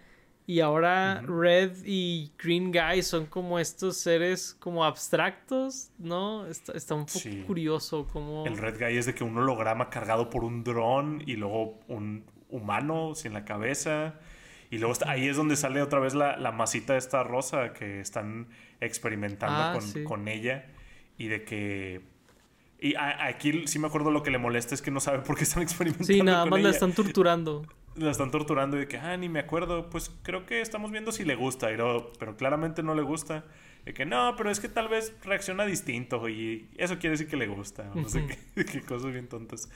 y 0.49 0.61
ahora 0.61 1.23
Red 1.23 1.79
y 1.85 2.31
Green 2.39 2.71
Guy 2.71 3.03
son 3.03 3.27
como 3.27 3.59
estos 3.59 3.97
seres 3.97 4.57
como 4.61 4.85
abstractos, 4.85 5.91
¿no? 5.99 6.47
Está, 6.47 6.95
un 6.95 7.07
poco 7.07 7.47
curioso 7.49 8.07
como... 8.13 8.47
El 8.47 8.57
Red 8.57 8.79
Guy 8.79 8.97
es 8.97 9.07
de 9.07 9.15
que 9.15 9.25
un 9.25 9.37
holograma 9.37 9.91
cargado 9.91 10.31
por 10.31 10.45
un 10.45 10.63
dron 10.63 11.21
y 11.27 11.35
luego 11.35 11.81
un 11.89 12.25
humano 12.49 13.17
sin 13.17 13.33
la 13.33 13.45
cabeza. 13.45 14.21
Y 14.71 14.79
luego 14.79 14.95
ahí 15.07 15.27
es 15.27 15.37
donde 15.37 15.57
sale 15.57 15.83
otra 15.83 15.99
vez 15.99 16.15
la, 16.15 16.37
la 16.37 16.53
masita 16.53 16.97
esta 16.97 17.25
rosa 17.25 17.73
que 17.73 18.01
están 18.01 18.47
experimentando 18.81 19.59
ah, 19.59 19.73
con, 19.73 20.05
con, 20.05 20.29
ella. 20.29 20.67
Y 21.19 21.27
de 21.27 21.43
que... 21.43 22.03
Y 22.79 22.95
aquí 22.97 23.67
sí 23.67 23.81
me 23.81 23.89
acuerdo 23.89 24.13
lo 24.13 24.23
que 24.23 24.31
le 24.31 24.39
molesta 24.39 24.77
es 24.77 24.83
que 24.83 24.93
no 24.93 25.01
sabe 25.01 25.21
por 25.21 25.37
qué 25.37 25.43
están 25.43 25.63
experimentando. 25.65 26.13
Sí, 26.13 26.23
nada 26.23 26.47
más 26.47 26.61
la 26.61 26.71
están 26.71 26.93
torturando 26.93 27.67
la 27.97 28.11
están 28.11 28.31
torturando 28.31 28.77
y 28.77 28.81
de 28.81 28.89
que, 28.89 28.99
ah, 28.99 29.17
ni 29.17 29.29
me 29.29 29.41
acuerdo, 29.41 29.91
pues 29.91 30.11
creo 30.23 30.47
que 30.47 30.61
estamos 30.61 30.91
viendo 30.91 31.13
si 31.13 31.25
le 31.25 31.35
gusta, 31.35 31.69
pero, 31.69 32.13
pero 32.19 32.37
claramente 32.37 32.83
no 32.83 32.95
le 32.95 33.03
gusta. 33.03 33.45
De 33.85 33.95
que 33.95 34.05
no, 34.05 34.35
pero 34.37 34.51
es 34.51 34.59
que 34.59 34.69
tal 34.69 34.89
vez 34.89 35.15
reacciona 35.23 35.65
distinto 35.65 36.29
y 36.29 36.69
eso 36.77 36.99
quiere 36.99 37.13
decir 37.13 37.29
que 37.29 37.37
le 37.37 37.47
gusta. 37.47 37.89
No 37.95 38.09
sé 38.09 38.27
qué, 38.55 38.83
cosas 38.83 39.13
bien 39.13 39.29
tontas. 39.29 39.71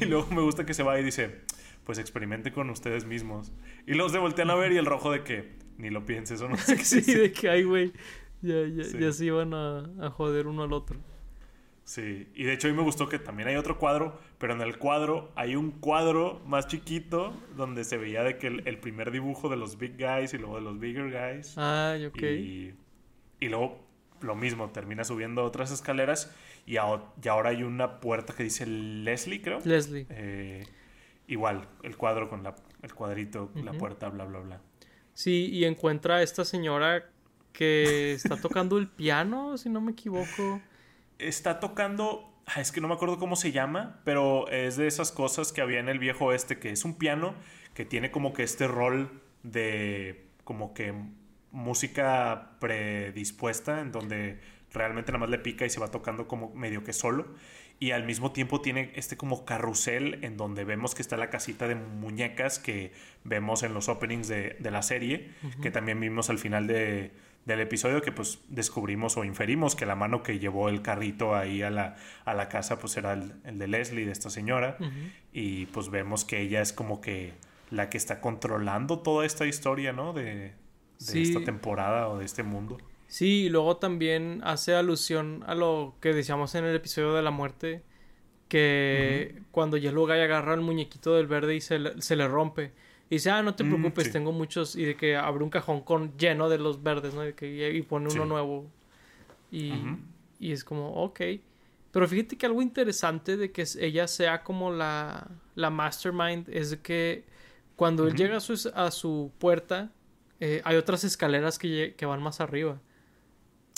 Y 0.00 0.06
luego 0.06 0.26
me 0.34 0.42
gusta 0.42 0.66
que 0.66 0.74
se 0.74 0.82
va 0.82 0.98
y 0.98 1.04
dice, 1.04 1.42
pues 1.84 1.98
experimente 1.98 2.52
con 2.52 2.70
ustedes 2.70 3.04
mismos. 3.04 3.52
Y 3.86 3.94
luego 3.94 4.08
se 4.08 4.18
voltean 4.18 4.50
a 4.50 4.56
ver 4.56 4.72
y 4.72 4.78
el 4.78 4.86
rojo 4.86 5.12
de 5.12 5.22
que 5.22 5.52
ni 5.78 5.90
lo 5.90 6.04
pienses 6.04 6.40
o 6.42 6.48
no 6.48 6.56
sé 6.56 6.76
qué. 6.76 6.84
sí, 6.84 7.14
de 7.14 7.32
que, 7.32 7.48
ay, 7.48 7.62
güey, 7.62 7.92
ya, 8.40 8.66
ya, 8.66 8.98
ya 8.98 9.12
se 9.12 9.26
iban 9.26 9.54
a, 9.54 9.88
a 10.00 10.10
joder 10.10 10.48
uno 10.48 10.64
al 10.64 10.72
otro. 10.72 10.98
Sí, 11.84 12.28
y 12.34 12.44
de 12.44 12.52
hecho 12.52 12.68
a 12.68 12.70
mí 12.70 12.76
me 12.76 12.84
gustó 12.84 13.08
que 13.08 13.18
también 13.18 13.48
hay 13.48 13.56
otro 13.56 13.78
cuadro, 13.78 14.20
pero 14.38 14.54
en 14.54 14.60
el 14.60 14.78
cuadro 14.78 15.32
hay 15.34 15.56
un 15.56 15.72
cuadro 15.72 16.40
más 16.46 16.68
chiquito 16.68 17.34
donde 17.56 17.84
se 17.84 17.96
veía 17.96 18.22
de 18.22 18.38
que 18.38 18.46
el, 18.46 18.78
primer 18.78 19.10
dibujo 19.10 19.48
de 19.48 19.56
los 19.56 19.78
big 19.78 19.96
guys 19.98 20.32
y 20.32 20.38
luego 20.38 20.56
de 20.56 20.62
los 20.62 20.78
bigger 20.78 21.10
guys. 21.10 21.54
Ah, 21.56 21.96
ok. 22.06 22.22
Y, 22.22 22.74
y 23.40 23.48
luego 23.48 23.82
lo 24.20 24.34
mismo, 24.34 24.70
termina 24.70 25.04
subiendo 25.04 25.44
otras 25.44 25.70
escaleras 25.72 26.32
y, 26.66 26.76
ahora 26.76 27.50
hay 27.50 27.62
una 27.62 28.00
puerta 28.00 28.34
que 28.34 28.44
dice 28.44 28.66
Leslie, 28.66 29.42
creo. 29.42 29.60
Leslie. 29.64 30.06
Eh, 30.10 30.64
igual, 31.26 31.68
el 31.82 31.96
cuadro 31.96 32.28
con 32.28 32.42
la, 32.42 32.54
el 32.82 32.94
cuadrito, 32.94 33.50
la 33.56 33.72
puerta, 33.72 34.08
bla, 34.08 34.24
bla, 34.24 34.40
bla. 34.40 34.60
Sí, 35.14 35.48
y 35.52 35.64
encuentra 35.64 36.16
a 36.16 36.22
esta 36.22 36.44
señora 36.44 37.10
que 37.52 38.12
está 38.12 38.36
tocando 38.36 38.78
el 38.78 38.88
piano, 38.88 39.58
si 39.58 39.68
no 39.68 39.80
me 39.80 39.92
equivoco 39.92 40.60
está 41.28 41.60
tocando. 41.60 42.28
Ah, 42.46 42.60
es 42.60 42.72
que 42.72 42.80
no 42.80 42.88
me 42.88 42.94
acuerdo 42.94 43.18
cómo 43.18 43.36
se 43.36 43.52
llama, 43.52 44.00
pero 44.04 44.48
es 44.48 44.76
de 44.76 44.86
esas 44.86 45.12
cosas 45.12 45.52
que 45.52 45.60
había 45.60 45.80
en 45.80 45.88
el 45.88 45.98
viejo 45.98 46.26
oeste, 46.26 46.58
que 46.58 46.70
es 46.70 46.84
un 46.84 46.98
piano 46.98 47.34
que 47.74 47.84
tiene 47.84 48.10
como 48.10 48.32
que 48.32 48.42
este 48.42 48.66
rol 48.66 49.22
de 49.42 50.26
como 50.44 50.74
que 50.74 50.92
música 51.50 52.56
predispuesta, 52.58 53.80
en 53.80 53.92
donde 53.92 54.40
realmente 54.72 55.12
nada 55.12 55.20
más 55.20 55.30
le 55.30 55.38
pica 55.38 55.64
y 55.64 55.70
se 55.70 55.80
va 55.80 55.88
tocando 55.88 56.26
como 56.26 56.52
medio 56.54 56.82
que 56.84 56.92
solo. 56.92 57.34
Y 57.78 57.90
al 57.90 58.04
mismo 58.04 58.32
tiempo 58.32 58.60
tiene 58.60 58.92
este 58.94 59.16
como 59.16 59.44
carrusel 59.44 60.20
en 60.22 60.36
donde 60.36 60.64
vemos 60.64 60.94
que 60.94 61.02
está 61.02 61.16
la 61.16 61.30
casita 61.30 61.66
de 61.66 61.74
muñecas 61.74 62.58
que 62.58 62.92
vemos 63.24 63.62
en 63.64 63.74
los 63.74 63.88
openings 63.88 64.28
de, 64.28 64.56
la 64.60 64.82
serie, 64.82 65.30
que 65.62 65.70
también 65.70 65.98
vimos 65.98 66.30
al 66.30 66.38
final 66.38 66.68
de, 66.68 67.10
del 67.44 67.60
episodio 67.60 68.02
que 68.02 68.12
pues 68.12 68.38
descubrimos 68.48 69.16
o 69.16 69.24
inferimos 69.24 69.74
que 69.74 69.86
la 69.86 69.96
mano 69.96 70.22
que 70.22 70.38
llevó 70.38 70.68
el 70.68 70.82
carrito 70.82 71.34
ahí 71.34 71.62
a 71.62 71.70
la, 71.70 71.96
a 72.24 72.34
la 72.34 72.48
casa 72.48 72.78
pues 72.78 72.96
era 72.96 73.14
el, 73.14 73.58
de 73.58 73.66
Leslie, 73.66 74.06
de 74.06 74.12
esta 74.12 74.30
señora. 74.30 74.76
Y 75.32 75.66
pues 75.66 75.90
vemos 75.90 76.24
que 76.24 76.40
ella 76.40 76.60
es 76.60 76.72
como 76.72 77.00
que 77.00 77.32
la 77.70 77.90
que 77.90 77.96
está 77.96 78.20
controlando 78.20 79.00
toda 79.00 79.26
esta 79.26 79.46
historia, 79.46 79.92
¿no? 79.92 80.12
De, 80.12 80.52
de 80.98 81.22
esta 81.22 81.42
temporada 81.42 82.08
o 82.08 82.18
de 82.18 82.24
este 82.24 82.42
mundo. 82.42 82.78
Sí, 83.08 83.44
y 83.44 83.48
luego 83.48 83.76
también 83.76 84.40
hace 84.44 84.74
alusión 84.74 85.42
a 85.46 85.54
lo 85.54 85.96
que 86.00 86.12
decíamos 86.14 86.54
en 86.54 86.64
el 86.64 86.76
episodio 86.76 87.12
de 87.12 87.22
la 87.22 87.30
muerte, 87.30 87.82
que 88.48 89.42
cuando 89.50 89.76
Yellow 89.76 90.06
Guy 90.06 90.20
agarra 90.20 90.54
el 90.54 90.60
muñequito 90.60 91.14
del 91.14 91.26
verde 91.26 91.56
y 91.56 91.60
se 91.60 92.00
se 92.00 92.16
le 92.16 92.28
rompe 92.28 92.72
y 93.12 93.16
dice, 93.16 93.28
ah, 93.28 93.42
no 93.42 93.54
te 93.54 93.62
mm, 93.62 93.68
preocupes, 93.68 94.10
tengo 94.10 94.32
muchos. 94.32 94.74
Y 94.74 94.86
de 94.86 94.96
que 94.96 95.16
abre 95.16 95.44
un 95.44 95.50
cajón 95.50 95.82
con 95.82 96.16
lleno 96.16 96.48
de 96.48 96.56
los 96.56 96.82
verdes, 96.82 97.12
¿no? 97.12 97.28
Y, 97.28 97.34
que, 97.34 97.70
y 97.70 97.82
pone 97.82 98.08
uno 98.10 98.24
nuevo. 98.24 98.70
Y, 99.50 99.70
y 100.40 100.52
es 100.52 100.64
como, 100.64 100.88
ok. 100.94 101.20
Pero 101.90 102.08
fíjate 102.08 102.38
que 102.38 102.46
algo 102.46 102.62
interesante 102.62 103.36
de 103.36 103.52
que 103.52 103.66
ella 103.80 104.08
sea 104.08 104.42
como 104.42 104.72
la, 104.72 105.28
la 105.56 105.68
mastermind 105.68 106.48
es 106.48 106.74
que 106.78 107.26
cuando 107.76 108.08
él 108.08 108.14
llega 108.16 108.38
a 108.38 108.40
su, 108.40 108.72
a 108.74 108.90
su 108.90 109.30
puerta, 109.38 109.92
eh, 110.40 110.62
hay 110.64 110.76
otras 110.76 111.04
escaleras 111.04 111.58
que, 111.58 111.94
que, 111.94 112.06
van 112.06 112.22
más 112.22 112.40
arriba. 112.40 112.80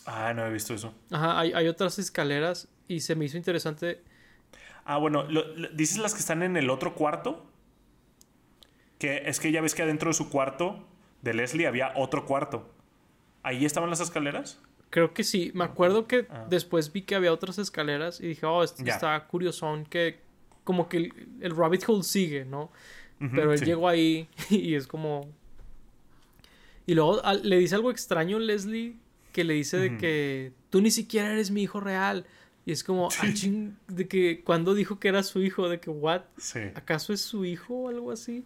Ah, 0.06 0.32
no 0.32 0.46
he 0.46 0.52
visto 0.52 0.74
eso. 0.74 0.94
Ajá, 1.10 1.40
hay, 1.40 1.52
hay 1.54 1.66
otras 1.66 1.98
escaleras 1.98 2.68
y 2.86 3.00
se 3.00 3.16
me 3.16 3.24
hizo 3.24 3.36
interesante. 3.36 4.00
Ah, 4.84 4.98
bueno, 4.98 5.26
¿dices 5.72 5.98
las 5.98 6.14
que 6.14 6.20
están 6.20 6.44
en 6.44 6.56
el 6.56 6.70
otro 6.70 6.94
cuarto? 6.94 7.50
Que 9.04 9.28
es 9.28 9.38
que 9.38 9.52
ya 9.52 9.60
ves 9.60 9.74
que 9.74 9.82
adentro 9.82 10.08
de 10.08 10.14
su 10.14 10.30
cuarto 10.30 10.86
de 11.20 11.34
Leslie 11.34 11.66
había 11.66 11.92
otro 11.96 12.24
cuarto. 12.24 12.70
¿Ahí 13.42 13.64
estaban 13.64 13.90
las 13.90 14.00
escaleras? 14.00 14.60
Creo 14.90 15.12
que 15.12 15.24
sí. 15.24 15.50
Me 15.54 15.64
acuerdo 15.64 16.06
que 16.06 16.26
ah. 16.30 16.46
después 16.48 16.92
vi 16.92 17.02
que 17.02 17.14
había 17.14 17.32
otras 17.32 17.58
escaleras 17.58 18.20
y 18.20 18.28
dije, 18.28 18.46
oh, 18.46 18.62
está 18.62 19.26
curiosón 19.26 19.84
que 19.84 20.20
como 20.64 20.88
que 20.88 21.10
el, 21.40 21.56
rabbit 21.56 21.84
hole 21.86 22.02
sigue, 22.02 22.44
¿no? 22.44 22.70
Pero 23.18 23.52
él 23.52 23.60
llegó 23.62 23.88
ahí 23.88 24.28
y 24.50 24.74
es 24.74 24.86
como... 24.86 25.28
Y 26.86 26.94
luego 26.94 27.20
le 27.42 27.58
dice 27.58 27.74
algo 27.74 27.90
extraño 27.90 28.38
Leslie 28.38 28.96
que 29.32 29.44
le 29.44 29.54
dice 29.54 29.78
de 29.78 29.96
que 29.96 30.52
tú 30.70 30.80
ni 30.80 30.90
siquiera 30.90 31.32
eres 31.32 31.50
mi 31.50 31.62
hijo 31.62 31.80
real. 31.80 32.26
Y 32.66 32.72
es 32.72 32.84
como, 32.84 33.08
ah, 33.10 33.26
de 33.88 34.08
que 34.08 34.42
cuando 34.42 34.74
dijo 34.74 34.98
que 34.98 35.08
era 35.08 35.22
su 35.22 35.42
hijo, 35.42 35.68
de 35.68 35.80
que, 35.80 35.90
¿what? 35.90 36.22
¿Acaso 36.74 37.12
es 37.12 37.20
su 37.20 37.44
hijo 37.44 37.74
o 37.74 37.88
algo 37.88 38.10
así? 38.10 38.44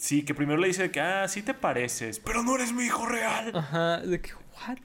Sí, 0.00 0.22
que 0.22 0.34
primero 0.34 0.58
le 0.58 0.68
dice 0.68 0.90
que, 0.90 0.98
ah, 0.98 1.28
sí 1.28 1.42
te 1.42 1.52
pareces, 1.52 2.18
pero 2.20 2.42
no 2.42 2.54
eres 2.54 2.72
mi 2.72 2.84
hijo 2.84 3.04
real. 3.04 3.54
Ajá, 3.54 3.98
de 3.98 4.18
que, 4.18 4.30
what? 4.32 4.78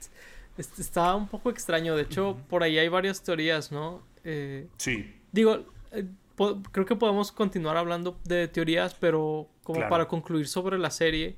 Está 0.58 1.16
un 1.16 1.30
poco 1.30 1.50
extraño. 1.50 1.96
De 1.96 2.04
hecho, 2.04 2.38
por 2.50 2.64
ahí 2.64 2.78
hay 2.78 2.90
varias 2.90 3.24
teorías, 3.24 3.72
¿no? 3.72 4.04
Eh, 4.26 4.68
sí. 4.76 5.16
Digo, 5.32 5.64
eh, 5.94 6.06
creo 6.74 6.86
que 6.86 6.98
podemos 6.98 7.32
continuar 7.32 7.78
hablando 7.78 8.20
de 8.26 8.50
teorías, 8.50 8.94
pero 8.94 9.48
como 9.64 9.88
para 9.88 10.06
concluir 10.06 10.50
sobre 10.50 10.78
la 10.78 10.92
serie, 10.92 11.38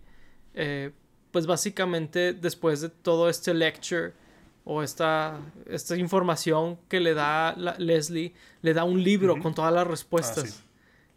eh, 0.56 0.92
pues 1.30 1.46
básicamente 1.46 2.34
después 2.34 2.82
de 2.82 2.90
todo 2.90 3.30
este 3.30 3.54
lecture 3.54 4.14
o 4.66 4.82
esta, 4.82 5.40
esta 5.68 5.96
información 5.96 6.80
que 6.90 7.00
le 7.00 7.14
da 7.14 7.56
Leslie, 7.78 8.34
le 8.64 8.74
da 8.74 8.86
un 8.86 9.04
libro 9.04 9.38
con 9.40 9.54
todas 9.54 9.72
las 9.72 9.86
respuestas. 9.86 10.64
Ah, 10.64 10.67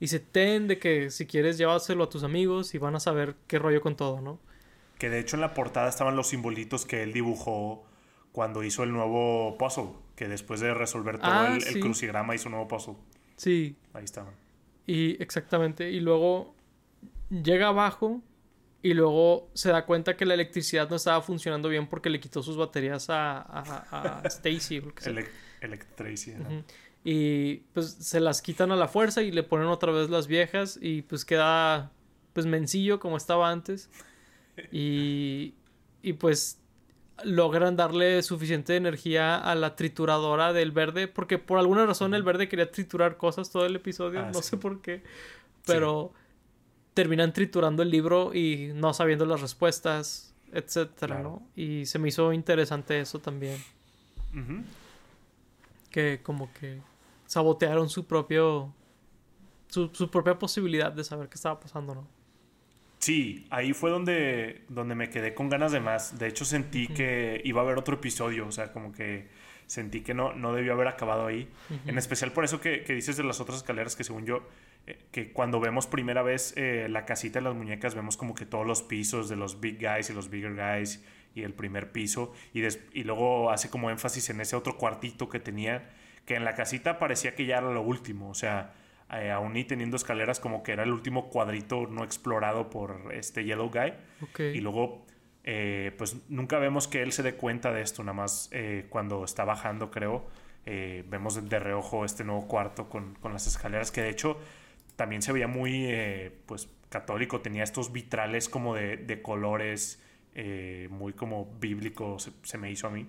y 0.00 0.08
se 0.08 0.18
ten 0.18 0.66
de 0.66 0.78
que 0.78 1.10
si 1.10 1.26
quieres 1.26 1.58
llevárselo 1.58 2.04
a 2.04 2.08
tus 2.08 2.24
amigos 2.24 2.74
y 2.74 2.78
van 2.78 2.96
a 2.96 3.00
saber 3.00 3.36
qué 3.46 3.58
rollo 3.58 3.80
con 3.82 3.94
todo, 3.96 4.20
¿no? 4.20 4.40
Que 4.98 5.08
de 5.10 5.18
hecho 5.20 5.36
en 5.36 5.42
la 5.42 5.54
portada 5.54 5.88
estaban 5.88 6.16
los 6.16 6.28
simbolitos 6.28 6.84
que 6.86 7.02
él 7.02 7.12
dibujó 7.12 7.84
cuando 8.32 8.62
hizo 8.64 8.82
el 8.82 8.92
nuevo 8.92 9.56
puzzle. 9.58 9.90
Que 10.16 10.28
después 10.28 10.60
de 10.60 10.74
resolver 10.74 11.18
todo 11.18 11.30
Ah, 11.30 11.48
el, 11.48 11.54
el 11.54 11.74
sí. 11.74 11.80
crucigrama 11.80 12.34
hizo 12.34 12.48
un 12.48 12.52
nuevo 12.52 12.68
puzzle. 12.68 12.94
Sí, 13.36 13.76
Ahí 13.94 14.04
estaban. 14.04 14.34
y 14.86 15.22
exactamente. 15.22 15.90
Y 15.90 16.00
luego 16.00 16.54
llega 17.30 17.68
abajo 17.68 18.20
y 18.82 18.92
luego 18.94 19.48
se 19.54 19.70
da 19.70 19.86
cuenta 19.86 20.16
que 20.16 20.26
la 20.26 20.34
electricidad 20.34 20.88
no 20.90 20.96
estaba 20.96 21.22
funcionando 21.22 21.68
bien 21.70 21.86
porque 21.86 22.10
le 22.10 22.20
quitó 22.20 22.42
sus 22.42 22.56
baterías 22.58 23.08
a, 23.10 23.38
a, 23.40 24.20
a 24.20 24.28
Stacy. 24.28 24.82
Electracy, 25.60 26.32
ajá. 26.32 26.42
Ujú. 26.42 26.64
Y 27.04 27.56
pues 27.72 27.90
se 27.92 28.20
las 28.20 28.42
quitan 28.42 28.72
a 28.72 28.76
la 28.76 28.86
fuerza 28.88 29.22
y 29.22 29.30
le 29.32 29.42
ponen 29.42 29.68
otra 29.68 29.90
vez 29.92 30.10
las 30.10 30.26
viejas 30.26 30.78
y 30.80 31.02
pues 31.02 31.24
queda 31.24 31.90
pues 32.34 32.46
mencillo 32.46 33.00
como 33.00 33.16
estaba 33.16 33.50
antes. 33.50 33.88
Y, 34.70 35.54
y 36.02 36.12
pues 36.14 36.58
logran 37.24 37.76
darle 37.76 38.22
suficiente 38.22 38.76
energía 38.76 39.36
a 39.36 39.54
la 39.54 39.76
trituradora 39.76 40.52
del 40.54 40.72
verde 40.72 41.06
porque 41.08 41.38
por 41.38 41.58
alguna 41.58 41.84
razón 41.86 42.14
el 42.14 42.22
verde 42.22 42.48
quería 42.48 42.70
triturar 42.70 43.16
cosas 43.18 43.50
todo 43.50 43.66
el 43.66 43.76
episodio, 43.76 44.20
Ah, 44.20 44.30
no 44.32 44.40
sí. 44.42 44.50
sé 44.50 44.56
por 44.56 44.80
qué, 44.80 45.02
pero 45.66 46.12
terminan 46.94 47.32
triturando 47.32 47.82
el 47.82 47.90
libro 47.90 48.34
y 48.34 48.72
no 48.74 48.92
sabiendo 48.94 49.24
las 49.26 49.40
respuestas, 49.42 50.34
etcétera, 50.52 51.16
Claro. 51.16 51.42
¿no? 51.42 51.62
Y 51.62 51.84
se 51.86 51.98
me 51.98 52.08
hizo 52.08 52.32
interesante 52.32 53.00
eso 53.00 53.18
también 53.20 53.58
que 55.90 56.20
como 56.22 56.52
que 56.54 56.80
sabotearon 57.30 57.88
su 57.88 58.08
propio 58.08 58.74
su, 59.68 59.88
su 59.92 60.10
propia 60.10 60.36
posibilidad 60.36 60.90
de 60.90 61.04
saber 61.04 61.28
qué 61.28 61.36
estaba 61.36 61.60
pasando, 61.60 61.94
¿no? 61.94 62.08
Sí, 62.98 63.46
ahí 63.50 63.72
fue 63.72 63.88
donde, 63.90 64.64
donde 64.68 64.96
me 64.96 65.10
quedé 65.10 65.32
con 65.32 65.48
ganas 65.48 65.70
de 65.70 65.78
más. 65.78 66.18
De 66.18 66.26
hecho, 66.26 66.44
sentí 66.44 66.88
que 66.88 67.40
iba 67.44 67.60
a 67.60 67.64
haber 67.64 67.78
otro 67.78 67.94
episodio. 67.94 68.48
O 68.48 68.50
sea, 68.52 68.72
como 68.72 68.90
que 68.92 69.28
sentí 69.68 70.00
que 70.00 70.12
no, 70.12 70.32
no 70.34 70.52
debió 70.52 70.72
haber 70.72 70.88
acabado 70.88 71.26
ahí. 71.26 71.48
En 71.86 71.96
especial 71.98 72.32
por 72.32 72.44
eso 72.44 72.60
que, 72.60 72.82
que 72.82 72.94
dices 72.94 73.16
de 73.16 73.22
las 73.22 73.40
otras 73.40 73.58
escaleras, 73.58 73.94
que 73.94 74.02
según 74.02 74.26
yo, 74.26 74.42
eh, 74.88 74.98
que 75.12 75.32
cuando 75.32 75.60
vemos 75.60 75.86
primera 75.86 76.22
vez 76.22 76.52
eh, 76.56 76.88
la 76.90 77.06
casita 77.06 77.38
de 77.38 77.44
las 77.44 77.54
muñecas, 77.54 77.94
vemos 77.94 78.16
como 78.16 78.34
que 78.34 78.44
todos 78.44 78.66
los 78.66 78.82
pisos 78.82 79.28
de 79.28 79.36
los 79.36 79.60
big 79.60 79.78
guys 79.78 80.10
y 80.10 80.12
los 80.12 80.28
bigger 80.30 80.56
guys 80.56 81.02
y 81.36 81.42
el 81.44 81.54
primer 81.54 81.92
piso. 81.92 82.32
Y, 82.52 82.60
des- 82.60 82.80
y 82.92 83.04
luego 83.04 83.52
hace 83.52 83.70
como 83.70 83.88
énfasis 83.88 84.30
en 84.30 84.40
ese 84.40 84.56
otro 84.56 84.76
cuartito 84.76 85.28
que 85.28 85.38
tenía, 85.38 85.88
que 86.24 86.36
en 86.36 86.44
la 86.44 86.54
casita 86.54 86.98
parecía 86.98 87.34
que 87.34 87.46
ya 87.46 87.58
era 87.58 87.70
lo 87.70 87.82
último. 87.82 88.30
O 88.30 88.34
sea, 88.34 88.72
eh, 89.12 89.30
aún 89.30 89.56
y 89.56 89.64
teniendo 89.64 89.96
escaleras, 89.96 90.38
como 90.38 90.62
que 90.62 90.72
era 90.72 90.84
el 90.84 90.92
último 90.92 91.30
cuadrito 91.30 91.88
no 91.88 92.04
explorado 92.04 92.70
por 92.70 93.12
este 93.12 93.44
Yellow 93.44 93.68
Guy. 93.70 93.92
Ok. 94.22 94.40
Y 94.40 94.60
luego, 94.60 95.04
eh, 95.42 95.92
pues 95.98 96.16
nunca 96.28 96.58
vemos 96.58 96.86
que 96.86 97.02
él 97.02 97.10
se 97.12 97.24
dé 97.24 97.34
cuenta 97.34 97.72
de 97.72 97.82
esto, 97.82 98.04
nada 98.04 98.14
más 98.14 98.48
eh, 98.52 98.86
cuando 98.88 99.24
está 99.24 99.44
bajando, 99.44 99.90
creo, 99.90 100.28
vemos 100.64 101.48
de 101.48 101.58
reojo 101.58 102.04
este 102.04 102.22
nuevo 102.22 102.46
cuarto 102.46 102.88
con, 102.88 103.16
con 103.16 103.32
las 103.32 103.48
escaleras, 103.48 103.90
que 103.90 104.02
de 104.02 104.10
hecho 104.10 104.38
también 104.94 105.20
se 105.20 105.32
veía 105.32 105.48
muy, 105.48 105.92
pues, 106.46 106.68
católico, 106.88 107.40
tenía 107.40 107.64
estos 107.64 107.90
vitrales 107.90 108.48
como 108.48 108.76
de, 108.76 108.96
de 108.98 109.20
colores, 109.20 110.00
muy 110.90 111.12
como 111.14 111.46
bíblico, 111.58 112.20
se, 112.20 112.30
se 112.44 112.56
me 112.56 112.70
hizo 112.70 112.86
a 112.86 112.90
mí. 112.90 113.08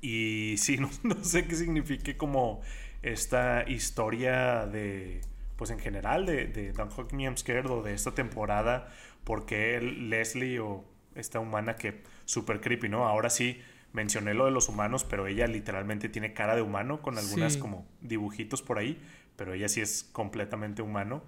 Y 0.00 0.56
sí, 0.58 0.76
no, 0.78 0.90
no 1.02 1.22
sé 1.24 1.46
qué 1.46 1.56
signifique 1.56 2.16
como 2.16 2.60
esta 3.02 3.64
historia 3.68 4.66
de, 4.66 5.20
pues 5.56 5.70
en 5.70 5.78
general, 5.78 6.26
de, 6.26 6.46
de 6.46 6.72
Don't 6.72 6.92
Hug 6.96 7.12
Me 7.12 7.24
I'm 7.24 7.36
Scared 7.36 7.66
o 7.70 7.82
de 7.82 7.94
esta 7.94 8.12
temporada, 8.14 8.88
porque 9.24 9.80
Leslie 9.80 10.60
o 10.60 10.84
esta 11.14 11.40
humana 11.40 11.76
que 11.76 12.02
súper 12.24 12.60
creepy, 12.60 12.88
¿no? 12.88 13.06
Ahora 13.06 13.30
sí 13.30 13.60
mencioné 13.92 14.34
lo 14.34 14.44
de 14.44 14.50
los 14.50 14.68
humanos, 14.68 15.04
pero 15.04 15.26
ella 15.26 15.46
literalmente 15.46 16.08
tiene 16.08 16.32
cara 16.32 16.54
de 16.54 16.62
humano 16.62 17.00
con 17.02 17.18
algunas 17.18 17.54
Sí. 17.54 17.58
como 17.58 17.86
dibujitos 18.00 18.62
por 18.62 18.78
ahí, 18.78 19.00
pero 19.36 19.54
ella 19.54 19.68
sí 19.68 19.80
es 19.80 20.04
completamente 20.12 20.82
humano. 20.82 21.22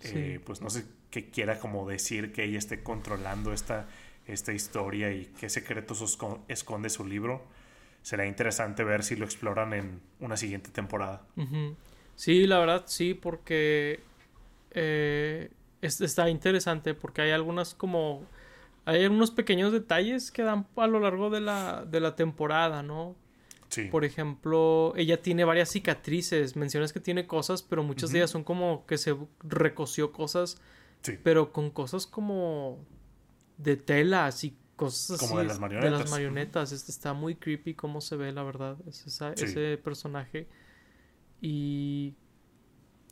Sí. 0.00 0.12
Eh, 0.14 0.40
pues 0.44 0.60
no 0.60 0.70
sé 0.70 0.84
qué 1.10 1.30
quiera 1.30 1.58
como 1.58 1.88
decir 1.88 2.32
que 2.32 2.44
ella 2.44 2.58
esté 2.58 2.82
controlando 2.82 3.52
esta, 3.52 3.88
esta 4.26 4.52
historia 4.52 5.12
y 5.12 5.26
qué 5.38 5.48
secretos 5.50 6.18
esconde 6.48 6.90
su 6.90 7.04
libro. 7.06 7.44
Será 8.02 8.26
interesante 8.26 8.82
ver 8.84 9.02
si 9.04 9.16
lo 9.16 9.24
exploran 9.24 9.72
en 9.72 10.00
una 10.20 10.36
siguiente 10.36 10.70
temporada. 10.70 11.22
Sí, 12.16 12.46
la 12.46 12.58
verdad 12.58 12.84
sí, 12.86 13.14
porque 13.14 14.00
eh, 14.72 15.50
es- 15.82 16.00
está 16.00 16.28
interesante, 16.30 16.94
porque 16.94 17.22
hay 17.22 17.30
algunas 17.30 17.74
como... 17.74 18.24
Hay 18.86 19.04
algunos 19.04 19.30
pequeños 19.30 19.72
detalles 19.72 20.30
que 20.32 20.42
dan 20.42 20.66
a 20.76 20.86
lo 20.86 21.00
largo 21.00 21.28
de 21.30 21.40
la, 21.40 21.84
de 21.84 22.00
la 22.00 22.16
temporada, 22.16 22.82
¿no? 22.82 23.14
Sí. 23.68 23.84
Por 23.84 24.04
ejemplo, 24.04 24.94
ella 24.96 25.20
tiene 25.22 25.44
varias 25.44 25.68
cicatrices. 25.70 26.56
Mencionas 26.56 26.92
que 26.92 26.98
tiene 26.98 27.26
cosas, 27.26 27.62
pero 27.62 27.82
muchas 27.84 28.10
de 28.10 28.18
ellas 28.18 28.30
son 28.30 28.42
como 28.42 28.84
que 28.86 28.98
se 28.98 29.14
recoció 29.44 30.10
cosas, 30.12 30.60
sí. 31.02 31.18
pero 31.22 31.52
con 31.52 31.70
cosas 31.70 32.06
como 32.06 32.78
de 33.58 33.76
telas 33.76 34.42
y 34.44 34.56
cosas 34.80 35.10
así. 35.12 35.26
Como 35.28 35.38
de 35.40 35.46
las 35.46 35.56
De 35.56 35.60
marionetas. 35.60 36.00
las 36.00 36.10
marionetas. 36.10 36.72
Este, 36.72 36.90
está 36.92 37.12
muy 37.12 37.34
creepy 37.36 37.74
cómo 37.74 38.00
se 38.00 38.16
ve, 38.16 38.32
la 38.32 38.42
verdad, 38.42 38.76
es- 38.88 39.06
esa- 39.06 39.36
Sí. 39.36 39.44
ese 39.44 39.78
personaje. 39.78 40.46
Y. 41.40 42.14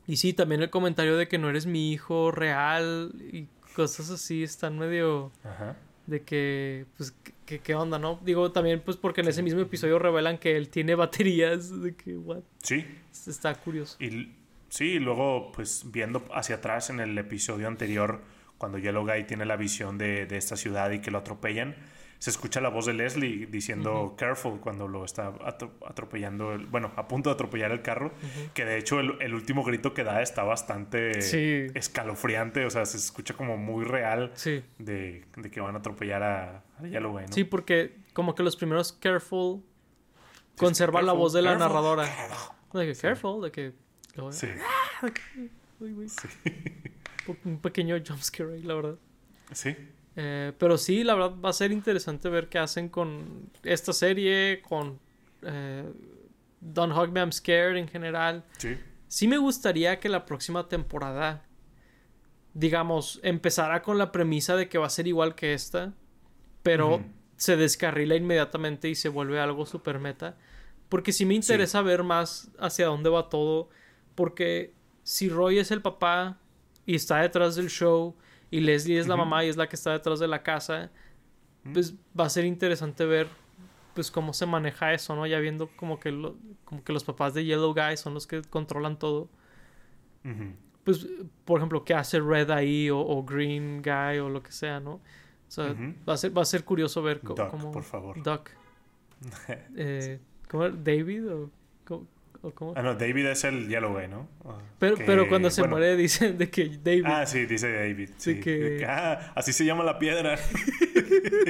Y 0.07 0.17
sí, 0.17 0.33
también 0.33 0.63
el 0.63 0.71
comentario 0.71 1.17
de 1.19 1.29
que 1.29 1.37
no 1.37 1.51
eres 1.51 1.67
mi 1.67 1.93
hijo 1.93 2.31
real 2.31 3.13
y 3.31 3.47
cosas 3.77 4.09
así 4.11 4.43
están 4.43 4.79
medio 4.79 5.31
Ajá. 5.45 5.77
de 6.07 6.23
que, 6.23 6.87
pues, 6.97 7.15
¿qué, 7.45 7.59
qué 7.59 7.75
onda, 7.75 7.99
no? 7.99 8.19
Digo, 8.25 8.51
también, 8.51 8.81
pues, 8.83 8.97
porque 8.97 9.21
en 9.21 9.29
ese 9.29 9.43
mismo 9.43 9.61
episodio 9.61 9.99
revelan 9.99 10.39
que 10.39 10.57
él 10.57 10.71
tiene 10.71 10.95
baterías, 10.95 11.71
de 11.83 11.95
que, 11.95 12.17
what? 12.17 12.41
Sí. 12.63 12.87
Está 13.27 13.55
curioso. 13.55 14.03
Y 14.03 14.33
sí, 14.71 14.93
y 14.93 14.99
luego, 14.99 15.53
pues 15.53 15.85
viendo 15.93 16.25
hacia 16.33 16.57
atrás 16.57 16.89
en 16.89 17.01
el 17.01 17.17
episodio 17.19 17.69
anterior, 17.69 18.23
cuando 18.59 18.79
Yellow 18.79 19.07
Guy 19.07 19.25
tiene 19.25 19.45
la 19.47 19.57
visión 19.57 19.97
de, 19.99 20.27
de 20.27 20.37
esta 20.37 20.57
ciudad 20.57 20.91
y 20.91 21.01
que 21.01 21.11
lo 21.11 21.19
atropellan, 21.19 21.77
se 22.19 22.31
escucha 22.31 22.61
la 22.61 22.69
voz 22.69 22.87
de 22.87 22.95
Leslie 22.95 23.47
diciendo 23.47 24.17
careful 24.19 24.59
cuando 24.59 24.89
lo 24.89 25.05
está 25.05 25.33
atro- 25.35 25.71
atropellando, 25.87 26.53
el- 26.55 26.67
bueno, 26.67 26.91
a 26.97 27.07
punto 27.07 27.31
de 27.31 27.35
atropellar 27.35 27.71
el 27.71 27.81
carro, 27.83 28.11
que 28.55 28.65
de 28.65 28.77
hecho 28.77 28.99
el, 28.99 29.13
el 29.23 29.35
último 29.35 29.63
grito 29.63 29.95
que 29.95 30.03
da 30.03 30.21
está 30.21 30.43
bastante 30.43 31.23
Sí. 31.23 31.67
escalofriante, 31.75 32.67
o 32.67 32.71
sea, 32.71 32.85
se 32.87 32.97
escucha 32.97 33.35
como 33.35 33.57
muy 33.57 33.85
real 33.85 34.33
Sí. 34.35 34.65
de, 34.79 35.25
de 35.37 35.51
que 35.53 35.61
van 35.61 35.77
a 35.77 35.79
atropellar 35.79 36.25
a, 36.25 36.65
a 36.81 36.87
Yellow 36.89 37.13
Guy, 37.13 37.23
¿no? 37.29 37.33
Sí, 37.33 37.45
porque 37.45 37.97
como 38.15 38.35
que 38.35 38.43
los 38.43 38.57
primeros 38.57 38.93
Careful 38.93 39.63
conservan 40.57 41.07
la 41.07 41.13
careful, 41.13 41.19
voz 41.23 41.33
de 41.35 41.43
la 41.43 41.51
careful. 41.51 41.69
narradora. 41.69 42.09
De 42.75 42.87
que 42.93 43.01
Careful, 43.01 43.43
de 43.43 43.53
que... 43.53 43.73
Sí, 44.33 44.49
Uy, 45.81 45.93
güey. 45.93 46.09
Un 47.45 47.59
pequeño 47.61 47.97
jumpscare 48.07 48.55
ahí, 48.55 48.63
la 48.63 48.75
verdad. 48.75 48.97
sí, 49.53 49.77
Eh, 50.17 50.53
pero 50.59 50.77
sí, 50.79 51.05
la 51.05 51.15
verdad 51.15 51.37
va 51.45 51.51
a 51.51 51.53
ser 51.53 51.71
interesante 51.71 52.29
ver 52.29 52.49
qué 52.49 52.59
hacen 52.59 52.89
con 52.89 53.51
esta 53.63 53.93
serie, 53.93 54.61
con 54.69 54.99
eh, 55.43 55.85
Don't 56.61 56.97
Hug 56.97 57.13
Me 57.13 57.21
I'm 57.21 57.31
Scared 57.33 57.77
en 57.77 57.89
general. 57.89 58.45
sí, 58.59 58.77
Sí 59.07 59.27
me 59.27 59.39
gustaría 59.39 60.01
que 60.01 60.09
la 60.11 60.27
próxima 60.27 60.69
temporada, 60.69 61.47
digamos, 62.53 63.21
empezara 63.23 63.81
con 63.83 63.97
la 63.97 64.13
premisa 64.13 64.55
de 64.57 64.69
que 64.69 64.77
va 64.77 64.87
a 64.87 64.91
ser 64.91 65.07
igual 65.07 65.35
que 65.35 65.55
esta, 65.55 65.95
pero 66.63 67.03
se 67.37 67.57
descarrila 67.57 68.17
inmediatamente 68.17 68.89
y 68.89 68.95
se 68.95 69.09
vuelve 69.09 69.41
algo 69.41 69.65
super 69.65 69.99
meta. 69.99 70.37
Porque 70.89 71.13
sí 71.13 71.25
me 71.25 71.35
interesa 71.35 71.81
ver 71.83 72.03
más 72.03 72.51
hacia 72.59 72.87
dónde 72.87 73.09
va 73.09 73.29
todo, 73.29 73.71
porque 74.15 74.75
si 75.05 75.29
Roy 75.29 75.59
es 75.59 75.71
el 75.71 75.81
papá 75.81 76.39
y 76.89 76.95
está 76.95 77.19
detrás 77.21 77.55
del 77.55 77.69
show 77.69 78.17
y 78.51 78.61
Leslie 78.61 78.99
es 78.99 79.07
la 79.07 79.15
Ujú. 79.15 79.25
mamá 79.25 79.45
y 79.45 79.49
es 79.49 79.59
la 79.59 79.69
que 79.69 79.77
está 79.77 79.93
detrás 79.93 80.19
de 80.21 80.27
la 80.27 80.43
casa, 80.43 80.91
pues 81.75 81.95
va 82.19 82.25
a 82.25 82.31
ser 82.31 82.47
interesante 82.47 83.05
ver 83.05 83.29
pues 83.95 84.11
cómo 84.11 84.33
se 84.33 84.47
maneja 84.47 84.95
eso, 84.95 85.15
¿no? 85.15 85.27
Ya 85.27 85.39
viendo 85.39 85.69
como 85.77 85.99
que 86.01 86.11
lo- 86.13 86.37
como 86.65 86.83
que 86.83 86.93
los 86.95 87.05
papás 87.05 87.35
de 87.35 87.45
Yellow 87.45 87.75
Guy 87.75 87.97
son 87.99 88.15
los 88.15 88.27
que 88.27 88.41
controlan 88.43 88.99
todo. 88.99 89.29
Ujú. 90.25 90.53
Pues, 90.85 91.07
por 91.45 91.59
ejemplo, 91.59 91.85
qué 91.85 91.93
hace 91.95 92.21
Red 92.21 92.51
ahí 92.51 92.89
o, 92.89 92.99
o 93.01 93.23
Green 93.25 93.83
Guy 93.83 94.19
o 94.21 94.31
lo 94.31 94.43
que 94.43 94.53
sea, 94.53 94.81
¿no? 94.81 94.93
O 94.95 95.01
sea, 95.51 95.73
Ujú. 95.73 95.95
va, 96.09 96.15
a 96.15 96.17
ser, 96.17 96.37
va 96.37 96.43
a 96.43 96.45
ser 96.47 96.65
curioso 96.65 97.03
ver 97.03 97.21
Duck, 97.23 97.51
cómo... 97.51 97.71
por 97.71 97.83
favor. 97.83 98.23
Duck. 98.23 98.51
Eh, 99.77 100.21
¿Cómo 100.49 100.65
era? 100.65 100.75
¿David 100.75 101.31
o? 101.31 101.51
O 102.43 102.51
cómo? 102.53 102.75
Ah, 102.77 102.83
no, 102.83 102.95
David 102.95 103.27
es 103.27 103.45
el 103.45 103.69
Yellow 103.69 103.93
Guy, 103.93 104.09
¿no? 104.09 104.29
Ah, 104.45 104.59
pero, 104.79 104.97
que, 104.97 105.05
pero 105.05 105.29
cuando 105.29 105.51
se 105.51 105.63
bueno, 105.63 105.77
muere 105.77 105.97
dicen 105.97 106.39
de 106.39 106.51
que 106.51 106.69
David... 106.83 107.05
Ah, 107.07 107.27
sí, 107.27 107.47
dice 107.47 107.73
David. 107.73 108.11
Sí. 108.17 108.41
que, 108.41 108.85
ah, 108.87 109.33
así 109.35 109.53
se 109.53 109.65
llama 109.65 109.85
la 109.85 109.99
piedra. 109.99 110.39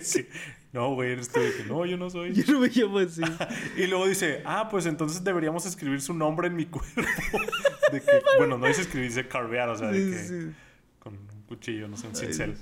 Sí. 0.03 0.27
No, 0.73 0.95
güey, 0.95 1.13
eres 1.13 1.31
tú. 1.31 1.41
No, 1.67 1.87
yo 1.87 1.97
no 1.97 2.11
soy. 2.11 2.33
Yo 2.33 2.53
no 2.53 2.61
me 2.61 2.69
llamo 2.69 2.99
así. 2.99 3.23
Y 3.77 3.87
luego 3.87 4.07
dice, 4.07 4.43
ah, 4.45 4.69
pues 4.71 4.87
entonces 4.87 5.25
deberíamos 5.25 5.67
escribir 5.67 6.01
su 6.01 6.15
nombre 6.15 6.49
en 6.49 6.57
mi 6.57 6.67
cuerpo. 6.67 7.03
De 7.93 8.01
que, 8.01 8.23
bueno, 8.37 8.59
no 8.59 8.67
dice 8.67 8.83
escribir, 8.83 9.09
dice 9.09 9.27
carvear, 9.27 9.71
o 9.71 9.77
sea, 9.77 9.89
de 9.89 10.11
que 10.11 10.19
sí. 10.19 10.53
con 10.99 11.15
un 11.15 11.43
cuchillo, 11.47 11.89
no 11.89 11.97
sé, 11.97 12.07
un 12.07 12.13
Ay, 12.15 12.21
cincel. 12.21 12.57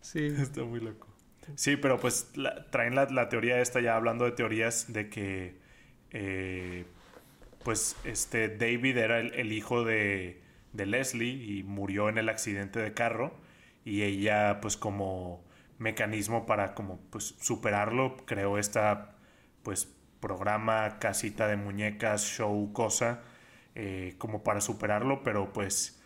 Sí. 0.00 0.26
Está 0.26 0.64
muy 0.64 0.80
loco. 0.80 1.08
Sí, 1.56 1.76
pero 1.76 1.98
pues 1.98 2.32
traen 2.70 2.94
la, 2.94 3.28
teoría 3.28 3.60
esta 3.60 3.80
ya 3.80 3.96
hablando 3.96 4.24
de 4.24 4.32
teorías 4.32 4.90
de 4.92 5.10
que 5.10 5.56
eh, 6.10 6.86
pues 7.64 7.96
este 8.04 8.48
David 8.48 8.96
era 8.96 9.20
el, 9.20 9.52
hijo 9.52 9.84
de, 9.84 10.42
de, 10.72 10.86
Leslie 10.86 11.58
y 11.58 11.62
murió 11.62 12.08
en 12.08 12.18
el 12.18 12.28
accidente 12.28 12.80
de 12.80 12.94
carro 12.94 13.34
y 13.84 14.02
ella 14.02 14.60
pues 14.60 14.76
como 14.76 15.44
mecanismo 15.78 16.46
para 16.46 16.74
como 16.74 17.00
pues 17.10 17.34
superarlo 17.40 18.16
creó 18.26 18.58
esta 18.58 19.16
pues 19.62 19.92
programa 20.20 20.98
casita 20.98 21.48
de 21.48 21.56
muñecas 21.56 22.24
show 22.24 22.72
cosa 22.72 23.22
eh, 23.74 24.14
como 24.18 24.44
para 24.44 24.60
superarlo 24.60 25.22
pero 25.22 25.52
pues 25.52 26.00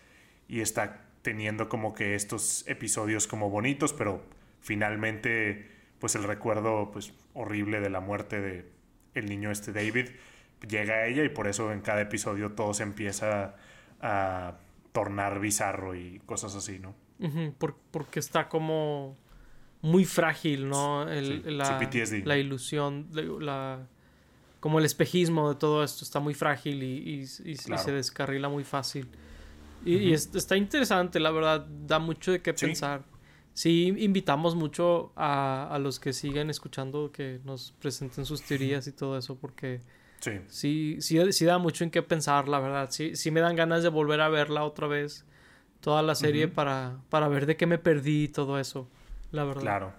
y 0.48 0.60
está 0.60 1.02
teniendo 1.22 1.68
como 1.68 1.92
que 1.94 2.14
estos 2.14 2.66
episodios 2.68 3.26
como 3.26 3.50
bonitos 3.50 3.92
pero 3.92 4.24
finalmente 4.60 5.70
pues 5.98 6.14
el 6.14 6.24
recuerdo 6.24 6.90
pues 6.92 7.12
horrible 7.34 7.80
de 7.80 7.90
la 7.90 8.00
muerte 8.00 8.40
de 8.40 8.70
el 9.14 9.26
niño 9.26 9.50
este 9.50 9.72
David 9.72 10.08
llega 10.68 10.94
a 10.94 11.06
ella 11.06 11.24
y 11.24 11.28
por 11.28 11.48
eso 11.48 11.72
en 11.72 11.80
cada 11.80 12.00
episodio 12.00 12.52
todo 12.52 12.74
se 12.74 12.82
empieza 12.82 13.54
a 14.00 14.54
tornar 14.92 15.40
bizarro 15.40 15.94
y 15.94 16.20
cosas 16.26 16.54
así, 16.54 16.78
¿no? 16.78 16.94
porque 17.90 18.18
está 18.18 18.48
como 18.48 19.16
muy 19.80 20.04
frágil, 20.04 20.68
¿no? 20.68 21.06
la, 21.06 21.80
la, 22.24 22.38
ilusión, 22.38 23.08
la, 23.40 23.86
como 24.60 24.78
el 24.78 24.84
espejismo 24.84 25.48
de 25.48 25.54
todo 25.54 25.82
esto 25.82 26.04
está 26.04 26.20
muy 26.20 26.34
frágil 26.34 26.82
y, 26.82 27.26
se 27.26 27.92
descarrila 27.92 28.48
muy 28.48 28.64
fácil. 28.64 29.08
Y, 29.84 30.12
está 30.12 30.56
interesante, 30.56 31.20
la 31.20 31.30
verdad, 31.30 31.66
da 31.66 31.98
mucho 31.98 32.32
de 32.32 32.42
qué 32.42 32.52
pensar 32.52 33.02
sí 33.56 33.94
invitamos 33.96 34.54
mucho 34.54 35.12
a, 35.16 35.74
a, 35.74 35.78
los 35.78 35.98
que 35.98 36.12
siguen 36.12 36.50
escuchando 36.50 37.10
que 37.10 37.40
nos 37.42 37.72
presenten 37.72 38.26
sus 38.26 38.42
teorías 38.42 38.86
y 38.86 38.92
todo 38.92 39.16
eso, 39.16 39.38
porque 39.38 39.80
sí. 40.20 40.40
Sí, 40.48 40.98
sí, 41.00 41.44
da 41.44 41.58
mucho 41.58 41.84
en 41.84 41.90
qué 41.90 42.02
pensar, 42.02 42.48
la 42.48 42.60
verdad. 42.60 42.88
Sí, 42.90 43.16
sí 43.16 43.30
me 43.30 43.40
dan 43.40 43.56
ganas 43.56 43.82
de 43.82 43.88
volver 43.88 44.20
a 44.20 44.28
verla 44.28 44.64
otra 44.64 44.86
vez, 44.86 45.24
toda 45.80 46.02
la 46.02 46.14
serie, 46.14 46.48
para, 46.48 46.98
para 47.10 47.28
ver 47.28 47.46
de 47.46 47.56
qué 47.56 47.66
me 47.66 47.78
perdí 47.78 48.24
y 48.24 48.28
todo 48.28 48.58
eso, 48.58 48.88
la 49.32 49.44
verdad. 49.44 49.62
Claro. 49.62 49.92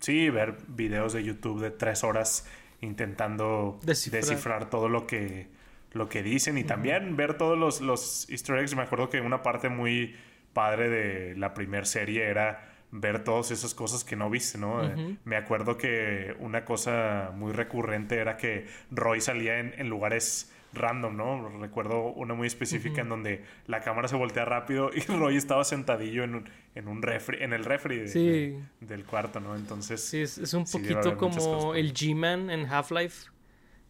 Sí, 0.00 0.30
ver 0.30 0.56
videos 0.68 1.12
de 1.12 1.24
YouTube 1.24 1.60
de 1.60 1.70
tres 1.70 2.04
horas 2.04 2.46
intentando 2.80 3.80
descifrar, 3.82 4.70
todo 4.70 4.88
lo 4.88 5.06
que, 5.06 5.48
lo 5.92 6.08
que 6.08 6.22
dicen 6.22 6.56
y 6.58 6.64
también 6.64 7.16
ver 7.16 7.36
todos 7.36 7.58
los, 7.58 7.80
los 7.80 8.28
easter 8.30 8.58
eggs. 8.58 8.76
Me 8.76 8.82
acuerdo 8.82 9.10
que 9.10 9.20
una 9.20 9.42
parte 9.42 9.68
muy 9.68 10.14
padre 10.52 10.88
de 10.88 11.36
la 11.36 11.54
primera 11.54 11.84
serie 11.84 12.24
era 12.24 12.67
ver 12.90 13.22
todas 13.22 13.50
esas 13.50 13.74
cosas 13.74 14.04
que 14.04 14.16
no 14.16 14.30
viste, 14.30 14.58
¿no? 14.58 14.80
me 15.24 15.36
acuerdo 15.36 15.76
que 15.76 16.34
una 16.40 16.64
cosa 16.64 17.32
muy 17.34 17.52
recurrente 17.52 18.16
era 18.16 18.36
que 18.36 18.66
Roy 18.90 19.20
salía 19.20 19.58
en, 19.58 19.88
lugares 19.88 20.52
random, 20.72 21.16
¿no? 21.16 21.48
Recuerdo 21.60 22.12
una 22.12 22.34
muy 22.34 22.46
específica 22.46 23.00
en 23.02 23.08
donde 23.08 23.44
la 23.66 23.80
cámara 23.80 24.08
se 24.08 24.16
voltea 24.16 24.44
rápido 24.44 24.90
y 24.94 25.00
Roy 25.12 25.36
estaba 25.36 25.64
sentadillo 25.64 26.24
en 26.24 26.36
un, 26.36 26.48
en 26.74 26.88
un 26.88 27.02
refri, 27.02 27.42
en 27.42 27.52
el 27.52 27.64
refri 27.64 27.98
del 28.00 29.04
cuarto, 29.04 29.40
¿no? 29.40 29.54
Entonces... 29.54 30.02
Sí, 30.02 30.20
es, 30.20 30.54
un 30.54 30.64
poquito 30.64 31.16
como 31.16 31.74
el 31.74 31.92
G-Man 31.92 32.50
en 32.50 32.66
Half-Life. 32.66 33.30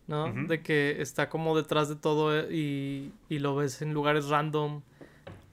¿no? 0.09 0.33
De 0.33 0.63
que 0.63 1.03
está 1.03 1.29
como 1.29 1.55
detrás 1.55 1.91
de 1.91 1.97
todo 1.97 2.51
y, 2.51 3.13
y 3.29 3.39
lo 3.41 3.55
ves 3.57 3.83
en 3.83 3.93
lugares 3.93 4.29
random. 4.29 4.81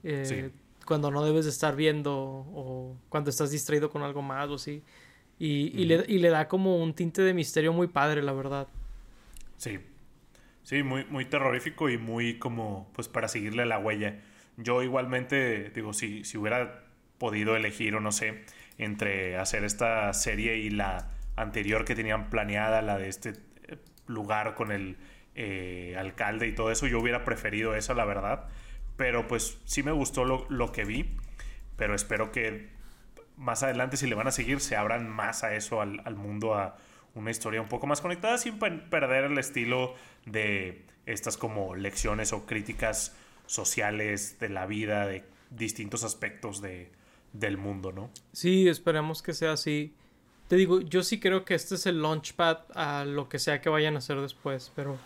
Eh, 0.02 0.24
sí 0.24 0.65
cuando 0.86 1.10
no 1.10 1.24
debes 1.24 1.44
de 1.44 1.50
estar 1.50 1.76
viendo 1.76 2.14
o 2.14 2.96
cuando 3.10 3.28
estás 3.28 3.50
distraído 3.50 3.90
con 3.90 4.02
algo 4.02 4.22
más 4.22 4.48
o 4.48 4.54
así. 4.54 4.82
Y, 5.38 5.84
le, 5.84 6.30
da 6.30 6.48
como 6.48 6.82
un 6.82 6.94
tinte 6.94 7.20
de 7.20 7.34
misterio 7.34 7.74
muy 7.74 7.88
padre, 7.88 8.22
la 8.22 8.32
verdad. 8.32 8.68
Sí. 9.58 9.78
Sí, 10.62 10.82
muy, 10.82 11.04
muy 11.04 11.26
terrorífico 11.26 11.90
y 11.90 11.98
muy 11.98 12.38
como, 12.38 12.90
pues 12.94 13.08
para 13.08 13.28
seguirle 13.28 13.66
la 13.66 13.78
huella. 13.78 14.20
Yo 14.56 14.82
igualmente, 14.82 15.70
digo, 15.70 15.92
si, 15.92 16.24
si 16.24 16.38
hubiera 16.38 16.84
podido 17.18 17.54
elegir 17.54 17.94
o 17.94 18.00
no 18.00 18.12
sé, 18.12 18.44
entre 18.78 19.36
hacer 19.36 19.64
esta 19.64 20.12
serie 20.12 20.56
y 20.56 20.70
la 20.70 21.10
anterior 21.36 21.84
que 21.84 21.94
tenían 21.94 22.30
planeada, 22.30 22.82
la 22.82 22.98
de 22.98 23.08
este 23.08 23.30
eh, 23.68 23.76
lugar 24.06 24.54
con 24.54 24.72
el 24.72 24.96
eh, 25.34 25.94
alcalde 25.98 26.46
y 26.46 26.54
todo 26.54 26.70
eso, 26.70 26.86
yo 26.86 26.98
hubiera 26.98 27.24
preferido 27.24 27.74
esa, 27.74 27.94
la 27.94 28.04
verdad. 28.04 28.48
Pero 28.96 29.28
pues 29.28 29.58
sí 29.64 29.82
me 29.82 29.92
gustó 29.92 30.24
lo, 30.24 30.72
que 30.72 30.84
vi. 30.84 31.16
Pero 31.76 31.94
espero 31.94 32.32
que 32.32 32.70
más 33.36 33.62
adelante, 33.62 33.96
si 33.96 34.06
le 34.06 34.14
van 34.14 34.26
a 34.26 34.32
seguir, 34.32 34.60
se 34.60 34.76
abran 34.76 35.08
más 35.08 35.44
a 35.44 35.54
eso, 35.54 35.80
al, 35.80 36.16
mundo, 36.16 36.54
a 36.54 36.76
una 37.14 37.30
historia 37.30 37.60
un 37.60 37.68
poco 37.68 37.86
más 37.86 38.00
conectada, 38.00 38.38
sin 38.38 38.58
perder 38.58 39.24
el 39.24 39.38
estilo 39.38 39.94
de 40.24 40.84
estas 41.04 41.36
como 41.36 41.74
lecciones 41.74 42.32
o 42.32 42.46
críticas 42.46 43.14
sociales 43.46 44.38
de 44.40 44.48
la 44.48 44.66
vida, 44.66 45.06
de 45.06 45.24
distintos 45.50 46.02
aspectos 46.02 46.60
de, 46.60 46.90
del 47.32 47.58
mundo, 47.58 47.92
¿no? 47.92 48.10
Sí, 48.32 48.68
esperemos 48.68 49.22
que 49.22 49.34
sea 49.34 49.52
así. 49.52 49.94
Te 50.48 50.56
digo, 50.56 50.80
yo 50.80 51.02
sí 51.02 51.18
creo 51.18 51.44
que 51.44 51.54
este 51.54 51.74
es 51.74 51.86
el 51.86 52.02
launchpad 52.02 52.58
a 52.74 53.04
lo 53.04 53.28
que 53.28 53.38
sea 53.38 53.60
que 53.60 53.68
vayan 53.68 53.96
a 53.96 53.98
hacer 53.98 54.20
después, 54.20 54.72
pero 54.76 54.98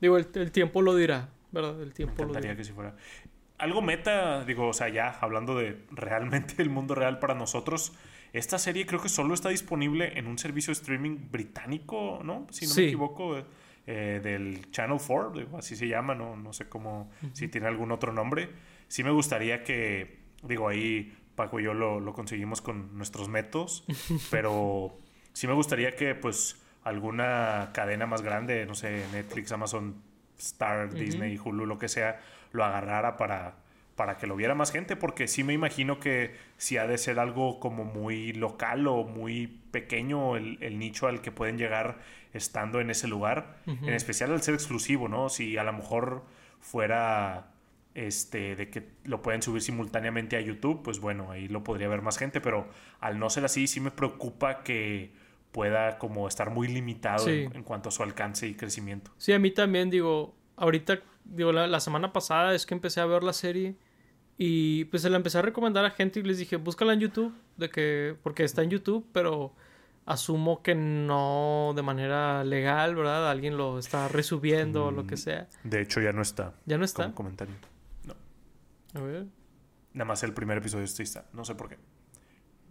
digo, 0.00 0.16
el, 0.16 0.52
tiempo 0.52 0.82
lo 0.82 0.94
dirá. 0.94 1.30
¿Verdad? 1.52 1.80
El 1.80 1.94
tiempo. 1.94 2.14
Me 2.16 2.22
encantaría 2.22 2.56
que 2.56 2.64
si 2.64 2.72
fuera. 2.72 2.96
Algo 3.58 3.80
meta, 3.80 4.44
digo, 4.44 4.68
o 4.68 4.72
sea, 4.72 4.88
ya 4.88 5.10
hablando 5.20 5.54
de 5.54 5.84
realmente 5.90 6.60
el 6.62 6.70
mundo 6.70 6.94
real 6.94 7.18
para 7.18 7.34
nosotros, 7.34 7.92
esta 8.32 8.58
serie 8.58 8.86
creo 8.86 9.00
que 9.00 9.08
solo 9.08 9.34
está 9.34 9.50
disponible 9.50 10.18
en 10.18 10.26
un 10.26 10.38
servicio 10.38 10.72
de 10.72 10.80
streaming 10.80 11.30
británico, 11.30 12.20
¿no? 12.24 12.46
Si 12.50 12.66
no 12.66 12.74
me 12.74 12.84
equivoco, 12.84 13.36
eh, 13.86 14.20
del 14.22 14.70
Channel 14.70 14.98
4, 15.04 15.58
así 15.58 15.76
se 15.76 15.86
llama, 15.86 16.14
no, 16.14 16.36
no 16.36 16.52
sé 16.52 16.68
cómo, 16.68 17.10
si 17.32 17.48
tiene 17.48 17.66
algún 17.66 17.92
otro 17.92 18.12
nombre. 18.12 18.48
Sí 18.88 19.04
me 19.04 19.10
gustaría 19.10 19.64
que, 19.64 20.20
digo, 20.42 20.68
ahí 20.68 21.16
Paco 21.34 21.60
y 21.60 21.64
yo 21.64 21.74
lo, 21.74 22.00
lo 22.00 22.12
conseguimos 22.12 22.60
con 22.62 22.96
nuestros 22.96 23.28
métodos, 23.28 23.84
pero 24.30 24.96
sí 25.32 25.46
me 25.46 25.52
gustaría 25.52 25.94
que, 25.96 26.14
pues, 26.14 26.62
alguna 26.84 27.70
cadena 27.74 28.06
más 28.06 28.22
grande, 28.22 28.66
no 28.66 28.74
sé, 28.74 29.04
Netflix, 29.12 29.52
Amazon 29.52 30.02
Star, 30.42 30.92
Disney, 30.92 31.38
Hulu, 31.42 31.66
lo 31.66 31.78
que 31.78 31.88
sea, 31.88 32.20
lo 32.52 32.64
agarrara 32.64 33.16
para, 33.16 33.56
para 33.96 34.16
que 34.16 34.26
lo 34.26 34.36
viera 34.36 34.54
más 34.54 34.72
gente, 34.72 34.96
porque 34.96 35.28
sí 35.28 35.44
me 35.44 35.52
imagino 35.52 36.00
que 36.00 36.34
si 36.56 36.76
ha 36.76 36.86
de 36.86 36.98
ser 36.98 37.18
algo 37.18 37.60
como 37.60 37.84
muy 37.84 38.32
local 38.32 38.86
o 38.86 39.04
muy 39.04 39.60
pequeño 39.70 40.36
el, 40.36 40.78
nicho 40.78 41.06
al 41.06 41.20
que 41.20 41.32
pueden 41.32 41.58
llegar 41.58 41.98
estando 42.32 42.80
en 42.80 42.90
ese 42.90 43.08
lugar, 43.08 43.58
en 43.66 43.92
especial 43.92 44.32
al 44.32 44.42
ser 44.42 44.54
exclusivo, 44.54 45.08
¿no? 45.08 45.28
Si 45.28 45.58
a 45.58 45.64
lo 45.64 45.72
mejor 45.72 46.24
fuera 46.60 47.48
este 47.94 48.56
de 48.56 48.70
que 48.70 48.88
lo 49.04 49.20
pueden 49.20 49.42
subir 49.42 49.60
simultáneamente 49.60 50.36
a 50.36 50.40
YouTube, 50.40 50.82
pues 50.82 50.98
bueno, 50.98 51.30
ahí 51.30 51.48
lo 51.48 51.62
podría 51.62 51.88
ver 51.88 52.02
más 52.02 52.18
gente, 52.18 52.40
pero 52.40 52.68
al 53.00 53.18
no 53.18 53.28
ser 53.28 53.44
así 53.44 53.66
sí 53.66 53.80
me 53.80 53.90
preocupa 53.90 54.62
que 54.62 55.12
pueda 55.52 55.98
como 55.98 56.26
estar 56.26 56.50
muy 56.50 56.66
limitado 56.66 57.28
en, 57.28 57.62
cuanto 57.62 57.90
a 57.90 57.92
su 57.92 58.02
alcance 58.02 58.48
y 58.48 58.54
crecimiento. 58.54 59.12
Sí, 59.18 59.32
a 59.32 59.38
mí 59.38 59.50
también 59.50 59.90
digo, 59.90 60.34
ahorita, 60.56 61.00
digo, 61.24 61.52
la, 61.52 61.80
semana 61.80 62.12
pasada 62.12 62.54
es 62.54 62.66
que 62.66 62.74
empecé 62.74 63.00
a 63.00 63.06
ver 63.06 63.22
la 63.22 63.34
serie 63.34 63.76
y 64.38 64.86
pues 64.86 65.02
se 65.02 65.10
la 65.10 65.16
empecé 65.16 65.38
a 65.38 65.42
recomendar 65.42 65.84
a 65.84 65.90
gente 65.90 66.20
y 66.20 66.22
les 66.22 66.38
dije, 66.38 66.56
búscala 66.56 66.94
en 66.94 67.00
YouTube, 67.00 67.34
de 67.58 67.68
que, 67.68 68.16
porque 68.22 68.44
está 68.44 68.62
en 68.62 68.70
YouTube, 68.70 69.06
pero 69.12 69.54
asumo 70.06 70.62
que 70.62 70.74
no 70.74 71.72
de 71.76 71.82
manera 71.82 72.42
legal, 72.44 72.94
¿verdad? 72.94 73.30
Alguien 73.30 73.56
lo 73.56 73.78
está 73.78 74.08
resubiendo 74.08 74.86
o 74.86 74.90
lo 74.90 75.06
que 75.06 75.14
mm, 75.14 75.18
sea. 75.18 75.48
De 75.64 75.82
hecho, 75.82 76.00
ya 76.00 76.12
no 76.12 76.22
está. 76.22 76.54
¿Ya 76.64 76.78
no 76.78 76.84
está? 76.84 77.04
Como 77.04 77.14
comentario. 77.14 77.54
No. 78.04 78.14
A 78.98 79.02
ver. 79.02 79.26
Nada 79.92 80.06
más 80.06 80.22
el 80.22 80.32
primer 80.32 80.58
episodio 80.58 80.84
está. 80.84 81.26
No 81.34 81.44
sé 81.44 81.54
por 81.54 81.68
qué. 81.68 81.76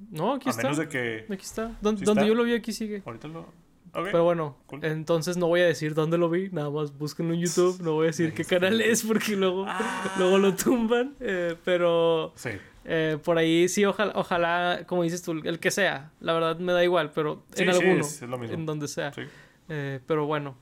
No, 0.09 0.33
aquí 0.33 0.49
a 0.49 0.51
está. 0.51 0.63
menos 0.63 0.77
de 0.77 0.87
que. 0.87 1.25
Aquí 1.31 1.43
está. 1.43 1.77
donde 1.81 2.27
yo 2.27 2.35
lo 2.35 2.43
vi, 2.43 2.53
aquí 2.53 2.73
sigue. 2.73 3.03
Ahorita 3.05 3.27
lo. 3.27 3.61
Pero 3.93 4.23
bueno, 4.23 4.57
entonces 4.81 5.37
no 5.37 5.47
voy 5.47 5.61
a 5.61 5.65
decir 5.65 5.93
dónde 5.93 6.17
lo 6.17 6.29
vi, 6.29 6.49
nada 6.51 6.69
más 6.69 6.97
búsquenlo 6.97 7.33
en 7.33 7.41
YouTube, 7.41 7.81
no 7.81 7.93
voy 7.93 8.05
a 8.05 8.07
decir 8.07 8.33
qué 8.33 8.45
canal 8.45 8.79
es 8.79 9.03
porque 9.03 9.35
luego, 9.35 9.65
ah. 9.67 10.13
luego 10.17 10.37
lo 10.37 10.55
tumban, 10.55 11.15
eh, 11.19 11.55
pero 11.65 12.31
sí. 12.35 12.51
eh, 12.85 13.17
por 13.21 13.37
ahí 13.37 13.67
sí, 13.67 13.83
ojalá, 13.83 14.13
ojalá, 14.15 14.83
como 14.87 15.03
dices 15.03 15.21
tú, 15.21 15.33
el 15.43 15.59
que 15.59 15.71
sea, 15.71 16.11
la 16.21 16.33
verdad 16.33 16.57
me 16.57 16.71
da 16.71 16.83
igual, 16.83 17.11
pero 17.13 17.43
en 17.55 17.69
alguno, 17.69 18.05
en 18.45 18.65
donde 18.65 18.87
sea. 18.87 19.11
Eh, 19.67 19.99
pero 20.07 20.25
bueno, 20.25 20.55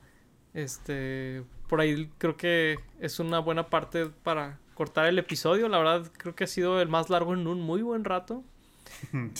este, 0.52 1.44
por 1.68 1.80
ahí 1.80 2.10
creo 2.18 2.36
que 2.36 2.80
es 2.98 3.20
una 3.20 3.38
buena 3.38 3.70
parte 3.70 4.06
para 4.06 4.58
cortar 4.74 5.06
el 5.06 5.18
episodio, 5.18 5.68
la 5.68 5.78
verdad 5.78 6.10
creo 6.16 6.34
que 6.34 6.44
ha 6.44 6.48
sido 6.48 6.80
el 6.80 6.88
más 6.88 7.10
largo 7.10 7.32
en 7.34 7.46
un 7.46 7.60
muy 7.60 7.82
buen 7.82 8.04
rato. 8.04 8.42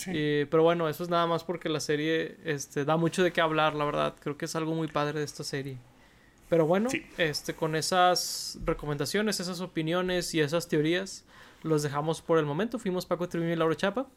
Pero 0.05 0.63
bueno, 0.63 0.89
eso 0.89 1.03
es 1.03 1.09
nada 1.09 1.27
más 1.27 1.43
porque 1.43 1.69
la 1.69 1.79
serie 1.79 2.37
este, 2.45 2.85
da 2.85 2.97
mucho 2.97 3.23
de 3.23 3.31
qué 3.31 3.41
hablar, 3.41 3.75
la 3.75 3.85
verdad. 3.85 4.15
Creo 4.19 4.37
que 4.37 4.45
es 4.45 4.55
algo 4.55 4.73
muy 4.73 4.87
padre 4.87 5.19
de 5.19 5.25
esta 5.25 5.43
serie. 5.43 5.77
Pero 6.49 6.65
bueno, 6.65 6.89
este, 7.17 7.53
con 7.53 7.75
esas 7.75 8.59
recomendaciones, 8.65 9.39
esas 9.39 9.61
opiniones 9.61 10.33
y 10.33 10.41
esas 10.41 10.67
teorías, 10.67 11.23
los 11.63 11.81
dejamos 11.81 12.21
por 12.21 12.39
el 12.39 12.45
momento. 12.45 12.77
Fuimos 12.77 13.05
Paco 13.05 13.29
Triviño 13.29 13.53
y 13.53 13.55
Laura 13.55 13.75
Chapa. 13.75 14.07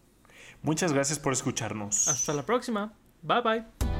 Muchas 0.62 0.92
gracias 0.92 1.18
por 1.18 1.32
escucharnos. 1.32 2.08
Hasta 2.08 2.32
la 2.32 2.44
próxima. 2.44 2.92
Bye 3.22 3.40
bye. 3.42 3.93